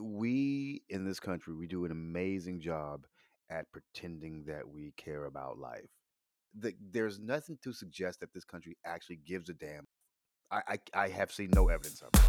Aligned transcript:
we 0.00 0.82
in 0.88 1.04
this 1.04 1.20
country 1.20 1.54
we 1.54 1.66
do 1.66 1.84
an 1.84 1.90
amazing 1.90 2.60
job 2.60 3.06
at 3.50 3.70
pretending 3.72 4.44
that 4.46 4.68
we 4.68 4.92
care 4.96 5.24
about 5.24 5.58
life. 5.58 5.90
The, 6.58 6.74
there's 6.90 7.18
nothing 7.18 7.58
to 7.64 7.72
suggest 7.72 8.20
that 8.20 8.32
this 8.32 8.44
country 8.44 8.76
actually 8.84 9.20
gives 9.26 9.48
a 9.48 9.54
damn. 9.54 9.86
I, 10.50 10.62
I 10.68 10.78
I 10.94 11.08
have 11.08 11.32
seen 11.32 11.50
no 11.54 11.68
evidence 11.68 12.02
of 12.02 12.10
it. 12.14 12.20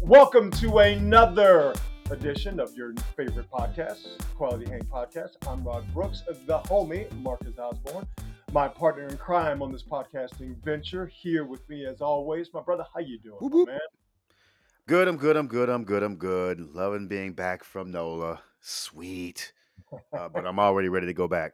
Welcome 0.00 0.50
to 0.52 0.78
another 0.78 1.74
edition 2.10 2.60
of 2.60 2.74
your 2.74 2.94
favorite 3.16 3.50
podcast, 3.50 4.18
Quality 4.36 4.70
Hang 4.70 4.80
Podcast. 4.84 5.32
I'm 5.46 5.62
Rod 5.62 5.84
Brooks, 5.92 6.22
the 6.46 6.60
homie 6.60 7.10
Marcus 7.20 7.58
Osborne, 7.58 8.06
my 8.52 8.66
partner 8.68 9.06
in 9.06 9.16
crime 9.16 9.62
on 9.62 9.72
this 9.72 9.82
podcasting 9.82 10.56
venture. 10.64 11.06
Here 11.06 11.44
with 11.44 11.68
me, 11.68 11.84
as 11.86 12.00
always, 12.00 12.52
my 12.54 12.62
brother. 12.62 12.84
How 12.94 13.00
you 13.00 13.18
doing, 13.18 13.36
Whoop, 13.40 13.68
man? 13.68 13.78
Good, 14.86 15.06
I'm 15.06 15.16
good, 15.18 15.36
I'm 15.36 15.48
good, 15.48 15.68
I'm 15.68 15.84
good, 15.84 16.02
I'm 16.02 16.16
good. 16.16 16.60
Loving 16.74 17.08
being 17.08 17.34
back 17.34 17.62
from 17.62 17.90
NOLA. 17.90 18.40
Sweet. 18.60 19.52
Uh, 20.12 20.28
but 20.28 20.46
I'm 20.46 20.58
already 20.58 20.88
ready 20.88 21.06
to 21.06 21.14
go 21.14 21.28
back. 21.28 21.52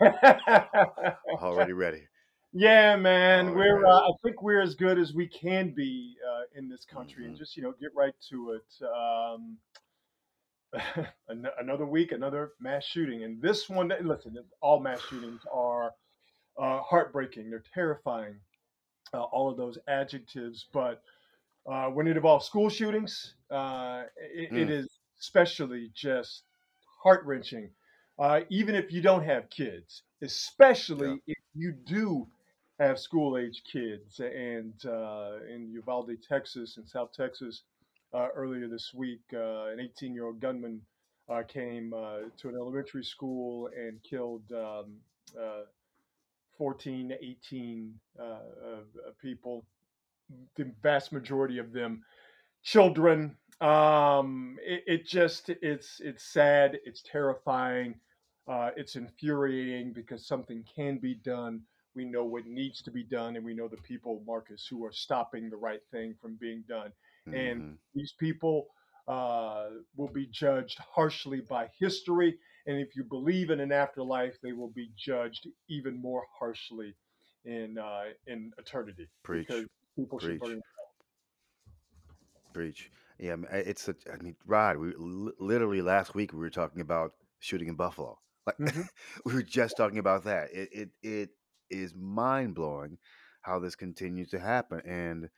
already 1.42 1.72
ready. 1.72 2.02
yeah, 2.52 2.96
man. 2.96 3.54
We're. 3.54 3.86
Uh, 3.86 3.98
I 4.00 4.10
think 4.22 4.42
we're 4.42 4.60
as 4.60 4.74
good 4.74 4.98
as 4.98 5.14
we 5.14 5.26
can 5.26 5.72
be 5.74 6.16
uh, 6.26 6.42
in 6.58 6.68
this 6.68 6.84
country, 6.84 7.24
and 7.24 7.34
Mhm. 7.34 7.38
just 7.38 7.56
you 7.56 7.62
know, 7.62 7.72
get 7.80 7.90
right 7.94 8.14
to 8.30 8.52
it. 8.52 8.84
Um, 8.86 9.56
an- 11.28 11.46
another 11.58 11.86
week, 11.86 12.12
another 12.12 12.52
mass 12.60 12.84
shooting, 12.84 13.24
and 13.24 13.40
this 13.42 13.68
one. 13.68 13.92
Listen, 14.02 14.36
all 14.60 14.80
mass 14.80 15.00
shootings 15.08 15.40
are 15.52 15.92
uh, 16.60 16.80
heartbreaking. 16.82 17.50
They're 17.50 17.64
terrifying. 17.74 18.36
Uh, 19.14 19.22
all 19.22 19.50
of 19.50 19.56
those 19.58 19.78
adjectives, 19.88 20.66
but 20.72 21.02
uh, 21.70 21.86
when 21.88 22.06
it 22.08 22.16
involves 22.16 22.46
school 22.46 22.68
shootings, 22.68 23.34
uh, 23.50 24.04
it, 24.34 24.52
it 24.54 24.70
Mm. 24.70 24.70
is 24.70 24.88
especially 25.20 25.90
just 25.94 26.44
heart 27.02 27.24
wrenching. 27.26 27.70
Uh, 28.18 28.40
even 28.50 28.74
if 28.74 28.92
you 28.92 29.02
don't 29.02 29.24
have 29.24 29.50
kids, 29.50 30.02
especially 30.22 31.22
if 31.26 31.38
you 31.54 31.72
do 31.72 32.26
have 32.80 32.98
school 32.98 33.38
age 33.38 33.62
kids. 33.70 34.20
And 34.20 34.74
uh, 34.86 35.38
in 35.48 35.70
Uvalde, 35.72 36.12
Texas, 36.28 36.76
in 36.78 36.86
South 36.86 37.12
Texas, 37.12 37.62
uh, 38.14 38.28
earlier 38.34 38.68
this 38.68 38.92
week, 38.94 39.22
uh, 39.34 39.66
an 39.68 39.80
18 39.80 40.14
year 40.14 40.26
old 40.26 40.40
gunman 40.40 40.80
uh, 41.30 41.42
came 41.48 41.94
uh, 41.94 42.18
to 42.38 42.48
an 42.48 42.56
elementary 42.56 43.04
school 43.04 43.70
and 43.76 44.02
killed 44.02 44.42
um, 44.52 44.96
uh, 45.40 45.62
14, 46.60 47.10
to 47.10 47.24
18 47.24 47.94
uh, 48.20 48.24
uh, 48.24 48.36
people, 49.22 49.66
the 50.56 50.70
vast 50.82 51.12
majority 51.12 51.58
of 51.58 51.72
them 51.72 52.02
children. 52.64 53.36
Um, 53.62 54.58
it, 54.62 54.84
it 54.86 55.06
just 55.06 55.50
it's 55.50 56.00
it's 56.00 56.24
sad, 56.24 56.78
it's 56.86 57.02
terrifying, 57.02 57.96
uh, 58.48 58.70
it's 58.76 58.96
infuriating 58.96 59.92
because 59.94 60.26
something 60.26 60.64
can 60.74 60.98
be 60.98 61.16
done. 61.16 61.62
We 61.96 62.06
know 62.06 62.24
what 62.24 62.46
needs 62.46 62.82
to 62.84 62.92
be 62.92 63.04
done, 63.04 63.36
and 63.36 63.44
we 63.44 63.54
know 63.54 63.68
the 63.68 63.78
people, 63.78 64.22
Marcus, 64.26 64.66
who 64.70 64.84
are 64.86 64.92
stopping 64.92 65.50
the 65.50 65.56
right 65.58 65.82
thing 65.92 66.14
from 66.22 66.36
being 66.40 66.64
done. 66.68 66.92
And 67.32 67.64
Mhm. 67.64 67.78
these 67.94 68.14
people 68.20 68.68
uh, 69.08 69.68
will 69.96 70.08
be 70.12 70.26
judged 70.28 70.78
harshly 70.78 71.40
by 71.40 71.68
history. 71.80 72.38
And 72.70 72.78
if 72.80 72.94
you 72.94 73.02
believe 73.02 73.50
in 73.50 73.58
an 73.58 73.72
afterlife, 73.72 74.36
they 74.44 74.52
will 74.52 74.70
be 74.70 74.90
judged 74.96 75.48
even 75.68 76.00
more 76.00 76.22
harshly 76.38 76.94
in 77.44 77.76
uh, 77.78 78.04
in 78.28 78.52
eternity 78.58 79.08
Preach. 79.24 79.48
because 79.48 79.66
people 79.98 80.20
should 80.20 80.38
Preach. 80.38 80.40
burn. 80.40 80.60
Preach. 82.52 82.92
Yeah, 83.18 83.36
I- 83.50 83.56
it's 83.56 83.82
such. 83.82 83.96
I 84.12 84.22
mean, 84.22 84.36
Rod, 84.46 84.76
we 84.76 84.94
literally 84.96 85.82
last 85.82 86.14
week 86.14 86.32
we 86.32 86.38
were 86.38 86.48
talking 86.48 86.80
about 86.80 87.14
shooting 87.40 87.66
in 87.66 87.74
Buffalo. 87.74 88.20
Like 88.46 88.58
Mhm. 88.58 88.88
we 89.24 89.34
were 89.34 89.42
just 89.42 89.76
talking 89.76 89.98
about 89.98 90.22
that. 90.24 90.52
It 90.52 90.68
it 90.72 90.90
it 91.02 91.30
is 91.70 91.92
mind 91.92 92.54
blowing 92.54 92.98
how 93.42 93.58
this 93.58 93.74
continues 93.74 94.30
to 94.30 94.38
happen, 94.38 94.80
and 94.86 95.28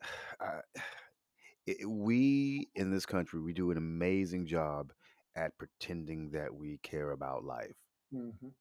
uh, 0.40 0.62
it, 1.66 1.86
we 1.86 2.70
in 2.74 2.90
this 2.90 3.04
country 3.04 3.42
we 3.42 3.52
do 3.52 3.70
an 3.70 3.76
amazing 3.76 4.46
job 4.46 4.90
at 5.38 5.58
pretending 5.58 6.30
that 6.32 6.54
we 6.54 6.78
care 6.78 7.12
about 7.12 7.44
life. 7.44 7.76
Mhm. 8.10 8.54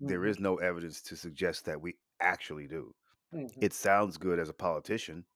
There 0.00 0.24
Mhm. 0.24 0.26
is 0.26 0.40
no 0.40 0.56
evidence 0.56 1.02
to 1.02 1.16
suggest 1.16 1.64
that 1.66 1.80
we 1.80 1.98
actually 2.20 2.66
do. 2.66 2.94
Mhm. 3.32 3.62
It 3.62 3.72
sounds 3.74 4.18
good 4.18 4.38
as 4.38 4.48
a 4.48 4.54
politician, 4.54 5.26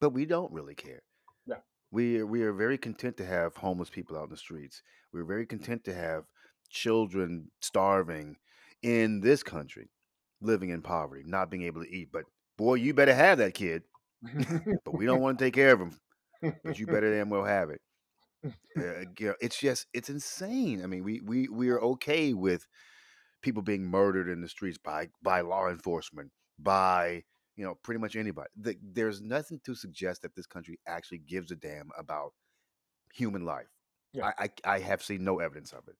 but 0.00 0.10
we 0.10 0.26
don't 0.26 0.52
really 0.52 0.74
care. 0.76 1.02
Yeah. 1.46 1.60
We 1.90 2.20
are, 2.20 2.26
we 2.26 2.42
are 2.42 2.52
very 2.52 2.78
content 2.78 3.16
to 3.18 3.26
have 3.26 3.56
homeless 3.56 3.90
people 3.90 4.16
out 4.18 4.24
in 4.24 4.30
the 4.30 4.36
streets. 4.38 4.82
We're 5.12 5.24
very 5.24 5.46
content 5.46 5.84
to 5.84 5.94
have 5.94 6.26
children 6.70 7.52
starving 7.62 8.38
in 8.82 9.20
this 9.20 9.42
country, 9.42 9.90
living 10.40 10.70
in 10.70 10.82
poverty, 10.82 11.24
not 11.26 11.50
being 11.50 11.64
able 11.64 11.84
to 11.84 11.90
eat. 11.90 12.12
But 12.12 12.26
boy, 12.58 12.74
you 12.76 12.94
better 12.94 13.14
have 13.14 13.38
that 13.38 13.54
kid. 13.54 13.84
But 14.84 14.94
we 14.96 15.06
don't 15.06 15.20
want 15.20 15.38
to 15.38 15.44
take 15.44 15.54
care 15.54 15.72
of 15.72 15.80
him. 15.80 16.00
But 16.64 16.78
you 16.78 16.86
better 16.88 17.12
damn 17.14 17.30
well 17.30 17.44
have 17.44 17.70
it. 17.70 17.82
Uh, 18.76 19.04
you 19.18 19.28
know, 19.28 19.34
it's 19.40 19.58
just 19.58 19.86
it's 19.94 20.08
insane. 20.10 20.82
I 20.82 20.86
mean, 20.86 21.04
we 21.04 21.20
we 21.20 21.48
we 21.48 21.70
are 21.70 21.80
okay 21.80 22.32
with 22.34 22.66
people 23.42 23.62
being 23.62 23.84
murdered 23.84 24.28
in 24.28 24.40
the 24.40 24.48
streets 24.48 24.78
by 24.78 25.08
by 25.22 25.40
law 25.42 25.68
enforcement, 25.68 26.30
by 26.58 27.24
you 27.56 27.64
know 27.64 27.76
pretty 27.82 28.00
much 28.00 28.16
anybody. 28.16 28.50
The, 28.56 28.76
there's 28.82 29.20
nothing 29.22 29.60
to 29.64 29.74
suggest 29.74 30.22
that 30.22 30.34
this 30.34 30.46
country 30.46 30.80
actually 30.86 31.18
gives 31.18 31.50
a 31.52 31.56
damn 31.56 31.90
about 31.98 32.32
human 33.14 33.44
life. 33.44 33.68
Yeah. 34.12 34.32
I, 34.38 34.44
I 34.66 34.76
I 34.76 34.78
have 34.80 35.02
seen 35.02 35.24
no 35.24 35.38
evidence 35.40 35.72
of 35.72 35.86
it. 35.88 35.96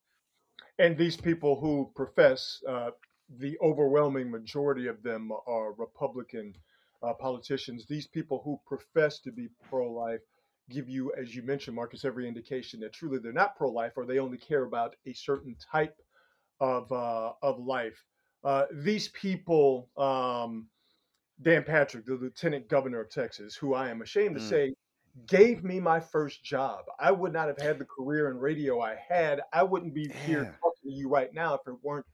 and 0.78 0.96
these 0.96 1.16
people 1.16 1.60
who 1.60 1.90
profess, 1.94 2.60
uh, 2.68 2.90
the 3.38 3.56
overwhelming 3.62 4.30
majority 4.30 4.86
of 4.88 5.02
them 5.02 5.30
are 5.46 5.72
Republican 5.74 6.54
uh, 7.02 7.12
politicians. 7.14 7.86
These 7.86 8.06
people 8.08 8.40
who 8.44 8.60
profess 8.66 9.20
to 9.20 9.32
be 9.32 9.48
pro-life 9.68 10.20
give 10.70 10.88
you, 10.88 11.12
as 11.14 11.34
you 11.34 11.42
mentioned, 11.42 11.76
Marcus, 11.76 12.04
every 12.04 12.26
indication 12.26 12.80
that 12.80 12.92
truly 12.92 13.18
they're 13.18 13.32
not 13.32 13.56
pro-life 13.56 13.92
or 13.96 14.06
they 14.06 14.18
only 14.18 14.38
care 14.38 14.64
about 14.64 14.96
a 15.06 15.12
certain 15.12 15.56
type 15.72 15.96
of 16.60 16.90
uh, 16.92 17.32
of 17.42 17.58
life. 17.58 18.02
Uh, 18.44 18.66
these 18.72 19.08
people, 19.08 19.88
um, 19.96 20.68
Dan 21.42 21.64
Patrick, 21.64 22.06
the 22.06 22.14
Lieutenant 22.14 22.68
Governor 22.68 23.00
of 23.00 23.10
Texas, 23.10 23.56
who 23.56 23.74
I 23.74 23.88
am 23.90 24.02
ashamed 24.02 24.36
to 24.36 24.40
Mm. 24.40 24.48
say 24.48 24.74
gave 25.28 25.62
me 25.62 25.78
my 25.78 26.00
first 26.00 26.42
job. 26.44 26.84
I 26.98 27.12
would 27.12 27.32
not 27.32 27.46
have 27.46 27.58
had 27.58 27.78
the 27.78 27.84
career 27.84 28.30
in 28.30 28.36
radio 28.38 28.80
I 28.80 28.96
had. 28.96 29.42
I 29.52 29.62
wouldn't 29.62 29.94
be 29.94 30.08
here 30.26 30.42
talking 30.60 30.90
to 30.90 30.92
you 30.92 31.08
right 31.08 31.32
now 31.32 31.54
if 31.54 31.60
it 31.68 31.76
weren't 31.82 32.06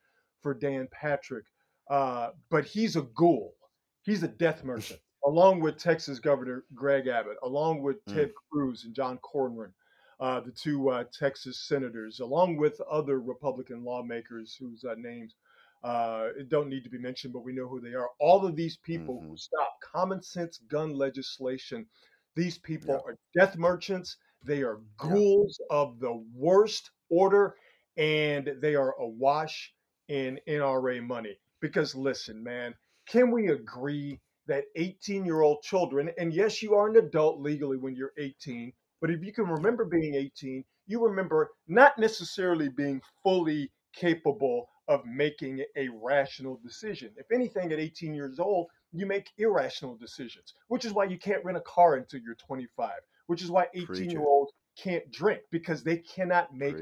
for 0.43 0.53
Dan 0.53 0.87
Patrick. 0.93 1.47
Uh, 1.89 2.31
but 2.51 2.65
he's 2.67 2.97
a 2.97 3.03
ghoul. 3.03 3.55
He's 4.03 4.23
a 4.23 4.29
death 4.29 4.65
merchant, 4.65 5.01
along 5.27 5.61
with 5.61 5.77
Texas 5.79 6.19
Governor 6.19 6.65
Greg 6.75 7.07
Abbott, 7.07 7.37
along 7.43 7.83
with 7.83 8.05
Mm. 8.07 8.13
Ted 8.15 8.33
Cruz 8.51 8.85
and 8.85 8.95
John 8.95 9.19
Cornyn, 9.19 9.73
uh, 10.21 10.41
the 10.41 10.53
two 10.53 10.91
uh, 10.91 11.05
Texas 11.13 11.59
senators, 11.67 12.21
along 12.21 12.57
with 12.57 12.81
other 12.83 13.21
Republican 13.21 13.85
lawmakers 13.85 14.55
whose 14.55 14.85
uh, 14.85 14.95
names 14.97 15.37
uh, 15.83 16.29
don't 16.49 16.69
need 16.69 16.85
to 16.85 16.91
be 16.91 16.99
mentioned, 16.99 17.33
but 17.33 17.41
we 17.45 17.53
know 17.55 17.67
who 17.69 17.81
they 17.81 17.95
are. 17.95 18.11
All 18.21 18.45
of 18.45 18.55
these 18.57 18.77
people 18.77 19.25
who 19.29 19.37
Mhm. 19.37 19.37
stop 19.37 19.77
common 19.81 20.23
sense 20.23 20.59
gun 20.59 20.93
legislation 20.95 21.89
these 22.37 22.59
people 22.59 22.95
Yeah. 22.95 23.01
are 23.07 23.19
death 23.37 23.57
merchants. 23.57 24.17
They 24.45 24.63
are 24.63 24.83
Yeah. 25.03 25.15
ghouls 25.15 25.61
of 25.71 25.99
the 26.01 26.15
worst 26.35 26.91
order, 27.09 27.57
and 27.97 28.47
they 28.61 28.75
are 28.77 28.93
awash 29.01 29.75
in 30.09 30.39
NRA 30.47 31.01
money. 31.01 31.39
Because 31.61 31.95
listen, 31.95 32.43
man, 32.43 32.75
can 33.07 33.31
we 33.31 33.49
agree 33.49 34.21
that 34.51 34.65
18 34.75 35.25
year 35.25 35.43
old 35.43 35.63
children, 35.63 36.11
and 36.19 36.35
yes, 36.35 36.61
you 36.61 36.75
are 36.75 36.89
an 36.89 36.97
adult 36.97 37.41
legally 37.41 37.77
when 37.77 37.95
you're 37.95 38.13
18, 38.19 38.73
but 39.01 39.11
if 39.11 39.25
you 39.25 39.33
can 39.33 39.47
remember 39.47 39.85
being 39.85 40.15
18, 40.15 40.65
you 40.89 41.03
remember 41.03 41.53
not 41.69 41.97
necessarily 41.99 42.69
being 42.69 43.01
fully 43.23 43.71
capable 43.95 44.69
of 44.89 45.07
making 45.07 45.65
a 45.77 45.89
rational 46.03 46.61
decision. 46.65 47.11
If 47.17 47.31
anything, 47.33 47.73
at 47.73 47.79
18 47.79 48.13
years 48.13 48.41
old, 48.41 48.67
you 48.93 49.07
make 49.07 49.31
irrational 49.39 49.95
decisions, 49.97 50.55
which 50.67 50.85
is 50.85 50.93
why 50.93 51.05
you 51.05 51.17
can't 51.17 51.45
rent 51.45 51.57
a 51.57 51.63
car 51.63 51.95
until 51.95 52.21
you're 52.21 52.35
25, 52.35 52.91
which 53.29 53.43
is 53.43 53.53
why 53.53 53.69
18 53.73 54.11
year 54.11 54.21
olds 54.21 54.53
can't 54.77 55.09
drink 55.13 55.43
because 55.53 55.85
they 55.85 55.99
cannot 55.99 56.53
make 56.53 56.75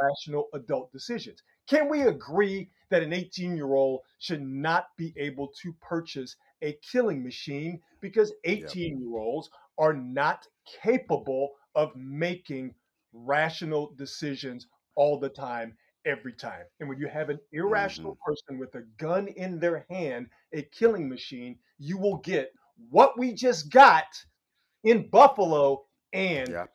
rational 0.00 0.48
adult 0.54 0.92
decisions. 0.92 1.42
Can 1.68 1.88
we 1.88 2.02
agree 2.02 2.70
that 2.90 3.02
an 3.02 3.12
18 3.12 3.56
year 3.56 3.74
old 3.74 4.02
should 4.20 4.42
not 4.42 4.86
be 4.96 5.12
able 5.16 5.48
to 5.62 5.72
purchase 5.80 6.36
a 6.62 6.76
killing 6.90 7.22
machine 7.22 7.80
because 8.00 8.32
18 8.44 9.00
year 9.00 9.18
olds 9.18 9.50
are 9.78 9.92
not 9.92 10.46
capable 10.82 11.50
of 11.74 11.94
making 11.94 12.74
rational 13.12 13.92
decisions 13.96 14.66
all 14.94 15.18
the 15.18 15.28
time? 15.28 15.76
every 16.06 16.32
time. 16.32 16.64
And 16.80 16.88
when 16.88 16.98
you 16.98 17.08
have 17.08 17.28
an 17.28 17.40
irrational 17.52 18.12
mm-hmm. 18.12 18.30
person 18.30 18.58
with 18.58 18.74
a 18.76 18.82
gun 18.96 19.28
in 19.28 19.58
their 19.58 19.84
hand, 19.90 20.28
a 20.54 20.62
killing 20.62 21.08
machine, 21.08 21.58
you 21.78 21.98
will 21.98 22.18
get 22.18 22.52
what 22.90 23.18
we 23.18 23.32
just 23.32 23.70
got 23.70 24.06
in 24.84 25.08
Buffalo 25.10 25.84
and 26.12 26.48
Yeah. 26.48 26.66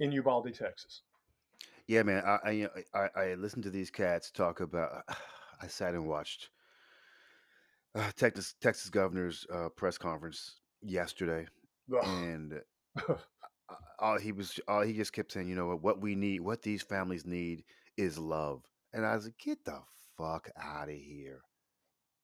in 0.00 0.12
Uvalde, 0.12 0.52
Texas. 0.52 1.02
Yeah, 1.86 2.02
man. 2.02 2.22
I, 2.24 2.38
I, 2.44 2.50
you 2.50 2.64
know, 2.64 2.82
I, 2.94 3.20
I 3.20 3.34
listened 3.34 3.64
to 3.64 3.70
these 3.70 3.90
cats 3.90 4.30
talk 4.30 4.60
about. 4.60 5.04
I 5.62 5.66
sat 5.66 5.94
and 5.94 6.06
watched 6.06 6.48
uh, 7.94 8.10
Texas 8.16 8.54
Texas 8.60 8.90
governor's 8.90 9.46
uh, 9.52 9.68
press 9.70 9.98
conference 9.98 10.56
yesterday, 10.82 11.46
and 12.02 12.60
uh, 13.08 13.14
all 13.98 14.18
he 14.18 14.32
was, 14.32 14.58
all 14.68 14.82
he 14.82 14.92
just 14.92 15.12
kept 15.12 15.32
saying, 15.32 15.48
you 15.48 15.54
know 15.54 15.66
what, 15.66 15.82
what 15.82 16.00
we 16.00 16.14
need, 16.14 16.40
what 16.40 16.62
these 16.62 16.82
families 16.82 17.26
need 17.26 17.64
is 17.96 18.18
love. 18.18 18.62
And 18.92 19.04
I 19.06 19.14
was 19.14 19.26
like, 19.26 19.38
get 19.38 19.64
the 19.64 19.80
fuck 20.16 20.50
out 20.60 20.88
of 20.88 20.94
here. 20.94 21.40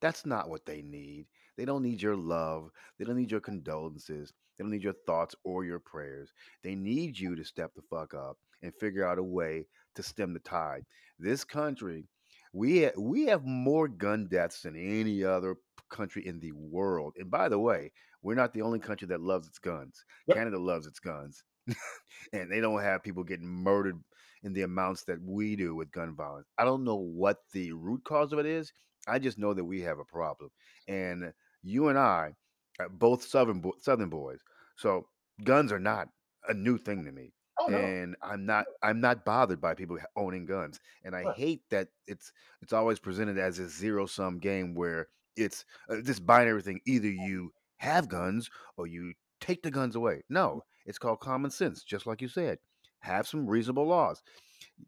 That's 0.00 0.26
not 0.26 0.48
what 0.48 0.66
they 0.66 0.82
need. 0.82 1.26
They 1.56 1.64
don't 1.64 1.82
need 1.82 2.02
your 2.02 2.16
love. 2.16 2.70
They 2.98 3.04
don't 3.04 3.16
need 3.16 3.30
your 3.30 3.40
condolences. 3.40 4.32
They 4.56 4.64
don't 4.64 4.70
need 4.70 4.82
your 4.82 4.94
thoughts 5.06 5.34
or 5.44 5.64
your 5.64 5.78
prayers. 5.80 6.32
They 6.62 6.74
need 6.74 7.18
you 7.18 7.34
to 7.36 7.44
step 7.44 7.72
the 7.74 7.82
fuck 7.82 8.14
up 8.14 8.36
and 8.62 8.74
figure 8.74 9.06
out 9.06 9.18
a 9.18 9.22
way 9.22 9.66
to 9.94 10.02
stem 10.02 10.32
the 10.32 10.40
tide. 10.40 10.84
This 11.18 11.44
country, 11.44 12.06
we 12.52 12.84
ha- 12.84 12.98
we 12.98 13.26
have 13.26 13.44
more 13.44 13.88
gun 13.88 14.28
deaths 14.28 14.62
than 14.62 14.76
any 14.76 15.24
other 15.24 15.56
country 15.90 16.26
in 16.26 16.40
the 16.40 16.52
world. 16.52 17.14
And 17.18 17.30
by 17.30 17.48
the 17.48 17.58
way, 17.58 17.92
we're 18.22 18.34
not 18.34 18.52
the 18.52 18.62
only 18.62 18.78
country 18.80 19.08
that 19.08 19.20
loves 19.20 19.46
its 19.46 19.58
guns. 19.58 20.04
yep. 20.26 20.38
Canada 20.38 20.58
loves 20.58 20.86
its 20.86 20.98
guns, 20.98 21.44
and 22.32 22.50
they 22.50 22.60
don't 22.60 22.82
have 22.82 23.02
people 23.02 23.24
getting 23.24 23.46
murdered 23.46 24.02
in 24.42 24.52
the 24.52 24.62
amounts 24.62 25.04
that 25.04 25.20
we 25.22 25.56
do 25.56 25.74
with 25.74 25.90
gun 25.92 26.14
violence. 26.14 26.48
I 26.58 26.64
don't 26.64 26.84
know 26.84 26.96
what 26.96 27.38
the 27.52 27.72
root 27.72 28.04
cause 28.04 28.32
of 28.32 28.38
it 28.38 28.46
is. 28.46 28.72
I 29.08 29.18
just 29.18 29.38
know 29.38 29.54
that 29.54 29.64
we 29.64 29.80
have 29.82 29.98
a 29.98 30.04
problem, 30.04 30.50
and 30.88 31.32
you 31.62 31.88
and 31.88 31.98
I, 31.98 32.34
are 32.78 32.88
both 32.88 33.24
southern 33.24 33.60
bo- 33.60 33.76
southern 33.80 34.10
boys, 34.10 34.40
so 34.76 35.08
guns 35.44 35.72
are 35.72 35.78
not 35.80 36.08
a 36.48 36.54
new 36.54 36.78
thing 36.78 37.04
to 37.04 37.12
me, 37.12 37.32
Oh 37.58 37.68
no. 37.68 37.96
and 37.98 38.16
I'm 38.22 38.46
not 38.46 38.66
I'm 38.82 39.00
not 39.00 39.24
bothered 39.24 39.60
by 39.60 39.74
people 39.74 39.98
owning 40.16 40.46
guns, 40.46 40.80
and 41.04 41.14
I 41.16 41.24
Right. 41.24 41.36
hate 41.36 41.62
that 41.70 41.88
it's 42.06 42.32
it's 42.62 42.72
always 42.72 42.98
presented 42.98 43.38
as 43.38 43.58
a 43.58 43.68
zero 43.68 44.06
sum 44.06 44.38
game 44.38 44.74
where 44.74 45.08
it's 45.36 45.64
uh, 45.90 45.96
this 46.02 46.20
binary 46.20 46.62
thing: 46.62 46.80
either 46.86 47.08
you 47.10 47.52
have 47.78 48.08
guns 48.08 48.50
or 48.76 48.86
you 48.86 49.14
take 49.40 49.62
the 49.62 49.70
guns 49.70 49.96
away. 49.96 50.22
No, 50.28 50.64
it's 50.86 50.98
called 50.98 51.20
common 51.20 51.50
sense, 51.50 51.82
just 51.84 52.06
like 52.06 52.22
you 52.22 52.28
said. 52.28 52.58
Have 53.00 53.28
some 53.28 53.46
reasonable 53.46 53.86
laws 53.86 54.22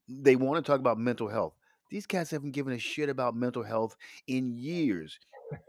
they 0.09 0.37
want 0.37 0.65
to 0.65 0.71
talk 0.71 0.81
about 0.81 0.99
mental 0.99 1.29
health. 1.29 1.55
These 1.91 2.07
cats 2.07 2.31
haven't 2.31 2.53
given 2.53 2.73
a 2.75 2.79
shit 2.79 3.09
about 3.09 3.35
mental 3.35 3.63
health 3.63 3.97
in 4.27 4.57
years, 4.57 5.19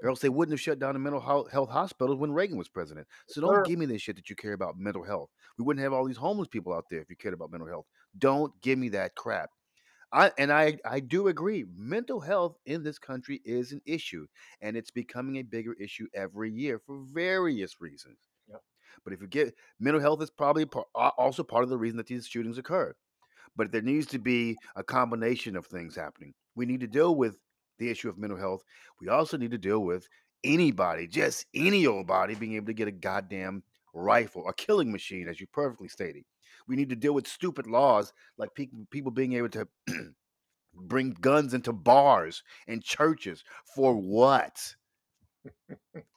or 0.01 0.09
else 0.09 0.19
they 0.19 0.29
wouldn't 0.29 0.53
have 0.53 0.61
shut 0.61 0.79
down 0.79 0.93
the 0.93 0.99
mental 0.99 1.21
health 1.21 1.69
hospitals 1.69 2.17
when 2.17 2.31
Reagan 2.31 2.57
was 2.57 2.69
president. 2.69 3.07
So 3.27 3.41
don't 3.41 3.53
Sir. 3.55 3.63
give 3.63 3.79
me 3.79 3.85
this 3.85 4.01
shit 4.01 4.15
that 4.15 4.29
you 4.29 4.35
care 4.35 4.53
about 4.53 4.77
mental 4.77 5.03
health. 5.03 5.29
We 5.57 5.65
wouldn't 5.65 5.83
have 5.83 5.93
all 5.93 6.05
these 6.05 6.17
homeless 6.17 6.47
people 6.47 6.73
out 6.73 6.85
there 6.89 7.01
if 7.01 7.09
you 7.09 7.15
cared 7.15 7.33
about 7.33 7.51
mental 7.51 7.67
health. 7.67 7.85
Don't 8.17 8.59
give 8.61 8.79
me 8.79 8.89
that 8.89 9.15
crap. 9.15 9.49
I 10.11 10.31
and 10.39 10.51
I 10.51 10.79
I 10.85 10.99
do 11.01 11.27
agree. 11.27 11.65
Mental 11.75 12.19
health 12.19 12.57
in 12.65 12.81
this 12.81 12.97
country 12.97 13.41
is 13.45 13.71
an 13.71 13.81
issue, 13.85 14.25
and 14.61 14.75
it's 14.75 14.89
becoming 14.89 15.37
a 15.37 15.43
bigger 15.43 15.73
issue 15.73 16.07
every 16.15 16.51
year 16.51 16.79
for 16.79 17.03
various 17.13 17.79
reasons. 17.79 18.17
Yep. 18.47 18.61
But 19.03 19.13
if 19.13 19.21
you 19.21 19.27
get 19.27 19.53
mental 19.79 20.01
health 20.01 20.23
is 20.23 20.31
probably 20.31 20.65
also 20.95 21.43
part 21.43 21.63
of 21.63 21.69
the 21.69 21.77
reason 21.77 21.97
that 21.97 22.07
these 22.07 22.27
shootings 22.27 22.57
occur 22.57 22.95
but 23.55 23.71
there 23.71 23.81
needs 23.81 24.05
to 24.07 24.19
be 24.19 24.57
a 24.75 24.83
combination 24.83 25.55
of 25.55 25.65
things 25.65 25.95
happening. 25.95 26.33
We 26.55 26.65
need 26.65 26.79
to 26.79 26.87
deal 26.87 27.15
with 27.15 27.39
the 27.79 27.89
issue 27.89 28.09
of 28.09 28.17
mental 28.17 28.37
health. 28.39 28.63
We 29.01 29.09
also 29.09 29.37
need 29.37 29.51
to 29.51 29.57
deal 29.57 29.81
with 29.83 30.07
anybody, 30.43 31.07
just 31.07 31.45
any 31.53 31.85
old 31.87 32.07
body, 32.07 32.35
being 32.35 32.53
able 32.55 32.67
to 32.67 32.73
get 32.73 32.87
a 32.87 32.91
goddamn 32.91 33.63
rifle, 33.93 34.47
a 34.47 34.53
killing 34.53 34.91
machine, 34.91 35.27
as 35.27 35.39
you 35.41 35.47
perfectly 35.47 35.87
stated. 35.89 36.23
We 36.67 36.75
need 36.75 36.89
to 36.89 36.95
deal 36.95 37.13
with 37.13 37.27
stupid 37.27 37.67
laws 37.67 38.13
like 38.37 38.53
people 38.53 38.87
people 38.91 39.11
being 39.11 39.33
able 39.33 39.49
to 39.49 39.67
bring 40.73 41.11
guns 41.11 41.53
into 41.53 41.73
bars 41.73 42.43
and 42.67 42.83
churches 42.83 43.43
for 43.75 43.95
what? 43.95 44.75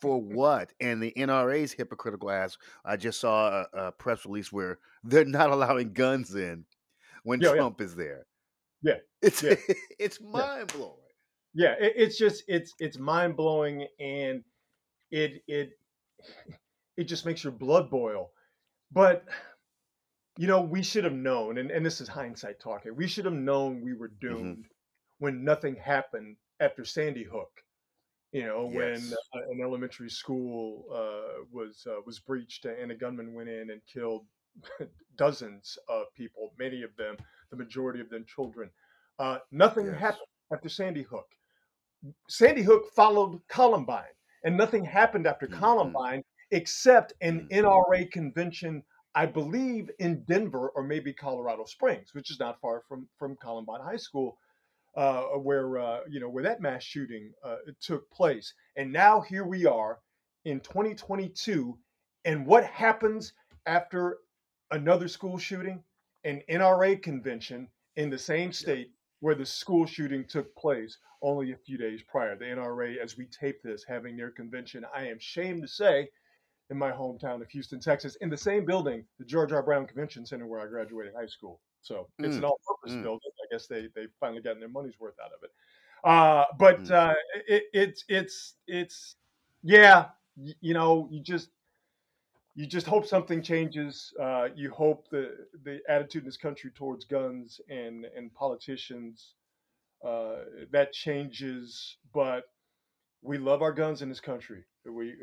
For 0.01 0.21
what? 0.21 0.75
And 0.81 1.03
the 1.03 1.13
NRA's 1.17 1.73
hypocritical 1.73 2.31
ass. 2.31 2.59
I 2.85 2.97
just 2.97 3.21
saw 3.21 3.65
a, 3.73 3.87
a 3.87 3.93
press 3.93 4.27
release 4.27 4.53
where 4.53 4.79
they're 5.03 5.25
not 5.25 5.51
allowing 5.53 5.93
guns 5.93 6.35
in 6.35 6.67
when 7.25 7.41
Yeah, 7.41 7.55
yeah, 7.55 7.63
Trump 7.63 7.81
is 7.81 7.97
there. 7.97 8.27
yeah, 8.83 8.99
It's 9.23 9.43
yeah, 9.43 9.55
it's 9.99 10.21
yeah. 10.35 10.45
mind 10.45 10.73
blowing. 10.73 11.02
Yeah. 11.55 11.75
It, 11.79 11.93
it's 11.97 12.19
just 12.19 12.45
it's 12.49 12.75
it's 12.79 12.99
mind 12.99 13.37
blowing 13.37 13.87
and 14.01 14.43
it 15.11 15.43
it 15.49 15.79
it 16.97 17.05
just 17.05 17.27
makes 17.27 17.45
your 17.45 17.53
blood 17.53 17.91
boil. 17.91 18.31
But 18.93 19.25
you 20.37 20.47
know, 20.47 20.61
we 20.63 20.83
should 20.83 21.05
have 21.05 21.13
known, 21.13 21.59
and, 21.59 21.71
and 21.71 21.85
this 21.85 22.01
is 22.01 22.09
hindsight 22.09 22.59
talking, 22.61 22.97
we 22.97 23.07
should 23.07 23.25
have 23.25 23.35
known 23.35 23.81
we 23.83 23.93
were 23.95 24.09
hmm 24.29 24.55
doomed 24.61 24.67
when 25.19 25.45
nothing 25.45 25.77
happened 25.77 26.37
after 26.61 26.85
Sandy 26.85 27.25
Hook. 27.25 27.51
You 28.33 28.45
know, 28.47 28.67
when 28.67 29.13
uh, 29.35 29.41
an 29.51 29.61
elementary 29.63 30.11
school 30.11 30.87
uh, 30.93 31.45
was 31.53 31.87
uh, 31.91 32.01
was 32.07 32.19
breached 32.21 32.65
and 32.67 32.91
a 32.91 32.95
gunman 32.95 33.35
went 33.35 33.49
in 33.49 33.71
and 33.71 33.81
killed 33.93 34.27
dozens 35.17 35.79
of 35.89 36.07
people, 36.17 36.53
many 36.59 36.83
of 36.83 36.97
them, 36.97 37.17
the 37.51 37.57
majority 37.57 38.01
of 38.01 38.11
them 38.11 38.25
children. 38.27 38.71
Uh, 39.19 39.39
nothing 39.53 39.93
Yes. 39.93 39.95
happened 39.95 40.27
after 40.53 40.69
Sandy 40.69 41.03
Hook. 41.03 41.27
Sandy 42.29 42.63
Hook 42.63 42.91
followed 42.95 43.41
Columbine, 43.49 44.15
and 44.45 44.57
nothing 44.57 44.85
happened 44.85 45.27
after 45.27 45.47
hmm 45.47 45.59
Columbine 45.59 46.25
except 46.51 47.15
an 47.21 47.47
hmm 47.51 47.55
NRA 47.55 48.11
convention, 48.11 48.83
I 49.15 49.27
believe, 49.27 49.91
in 49.99 50.25
Denver 50.25 50.71
or 50.71 50.83
maybe 50.83 51.13
Colorado 51.13 51.65
Springs, 51.65 52.15
which 52.15 52.31
is 52.31 52.39
not 52.41 52.61
far 52.61 52.83
from 52.89 53.09
from 53.19 53.37
Columbine 53.37 53.81
High 53.81 53.97
School, 53.97 54.39
uh, 54.97 55.23
where 55.39 55.79
uh, 55.79 56.01
you 56.09 56.21
know 56.21 56.29
where 56.29 56.45
that 56.45 56.61
mass 56.61 56.83
shooting 56.83 57.33
uh, 57.45 57.57
took 57.81 58.11
place. 58.11 58.53
And 58.77 58.93
now 58.93 59.21
here 59.21 59.45
we 59.45 59.67
are 59.67 60.01
in 60.45 60.61
2022, 60.61 61.79
and 62.25 62.47
what 62.47 62.65
happens 62.65 63.33
after 63.67 64.19
another 64.71 65.09
school 65.09 65.39
shooting? 65.39 65.83
An 66.25 66.41
NRA 66.49 67.03
convention 67.03 67.69
in 67.97 68.09
the 68.09 68.19
same 68.19 68.53
state 68.53 68.93
where 69.23 69.37
the 69.37 69.47
school 69.47 69.87
shooting 69.87 70.25
took 70.25 70.55
place 70.57 70.99
only 71.23 71.53
a 71.53 71.57
few 71.57 71.79
days 71.79 72.03
prior. 72.03 72.37
The 72.37 72.45
NRA, 72.45 72.97
as 72.99 73.17
we 73.17 73.27
tape 73.27 73.63
this, 73.63 73.85
having 73.89 74.17
their 74.17 74.33
convention, 74.33 74.85
I 74.95 75.07
am 75.07 75.19
ashamed 75.19 75.63
to 75.63 75.69
say, 75.69 76.09
in 76.71 76.77
my 76.77 76.91
hometown 76.91 77.41
of 77.41 77.49
Houston, 77.51 77.79
Texas, 77.79 78.17
in 78.17 78.31
the 78.31 78.37
same 78.37 78.65
building, 78.65 79.05
the 79.21 79.25
George 79.25 79.53
R. 79.53 79.63
Brown 79.63 79.87
Convention 79.87 80.27
Center 80.27 80.49
where 80.49 80.61
I 80.61 80.67
graduated 80.67 81.15
high 81.15 81.27
school. 81.27 81.61
So 81.83 82.09
it's 82.19 82.37
an 82.37 82.43
Mm, 82.43 82.49
all-purpose 82.49 82.97
mm, 82.97 83.03
building. 83.05 83.31
I 83.45 83.55
guess 83.55 83.69
they 83.69 83.89
they 83.95 84.07
finally 84.19 84.43
gotten 84.43 84.59
their 84.59 84.69
money's 84.69 84.99
worth 84.99 85.15
out 85.25 85.31
of 85.33 85.45
it. 85.45 85.51
Uh, 86.03 86.45
but 86.59 86.81
mm. 86.81 86.91
uh, 86.91 87.15
it, 87.47 87.65
it's 87.73 88.05
it's 88.09 88.55
it's 88.67 89.17
yeah, 89.63 90.07
you 90.37 90.75
know, 90.75 91.09
you 91.13 91.23
just 91.23 91.51
you 92.55 92.67
just 92.67 92.87
hope 92.87 93.07
something 93.07 93.43
changes. 93.43 94.13
Uh, 94.21 94.49
you 94.55 94.71
hope 94.71 95.09
the 95.11 95.47
the 95.65 95.81
attitude 95.89 96.23
in 96.23 96.27
this 96.27 96.37
country 96.37 96.71
towards 96.75 97.05
guns 97.05 97.61
and 97.69 98.05
and 98.17 98.33
politicians 98.35 99.35
uh, 100.05 100.37
that 100.71 100.93
changes. 100.93 101.97
But 102.13 102.45
we 103.23 103.39
love 103.39 103.63
our 103.63 103.73
guns 103.73 104.03
in 104.03 104.09
this 104.09 104.21
country. 104.21 104.65
We 104.85 105.13
uh, 105.13 105.15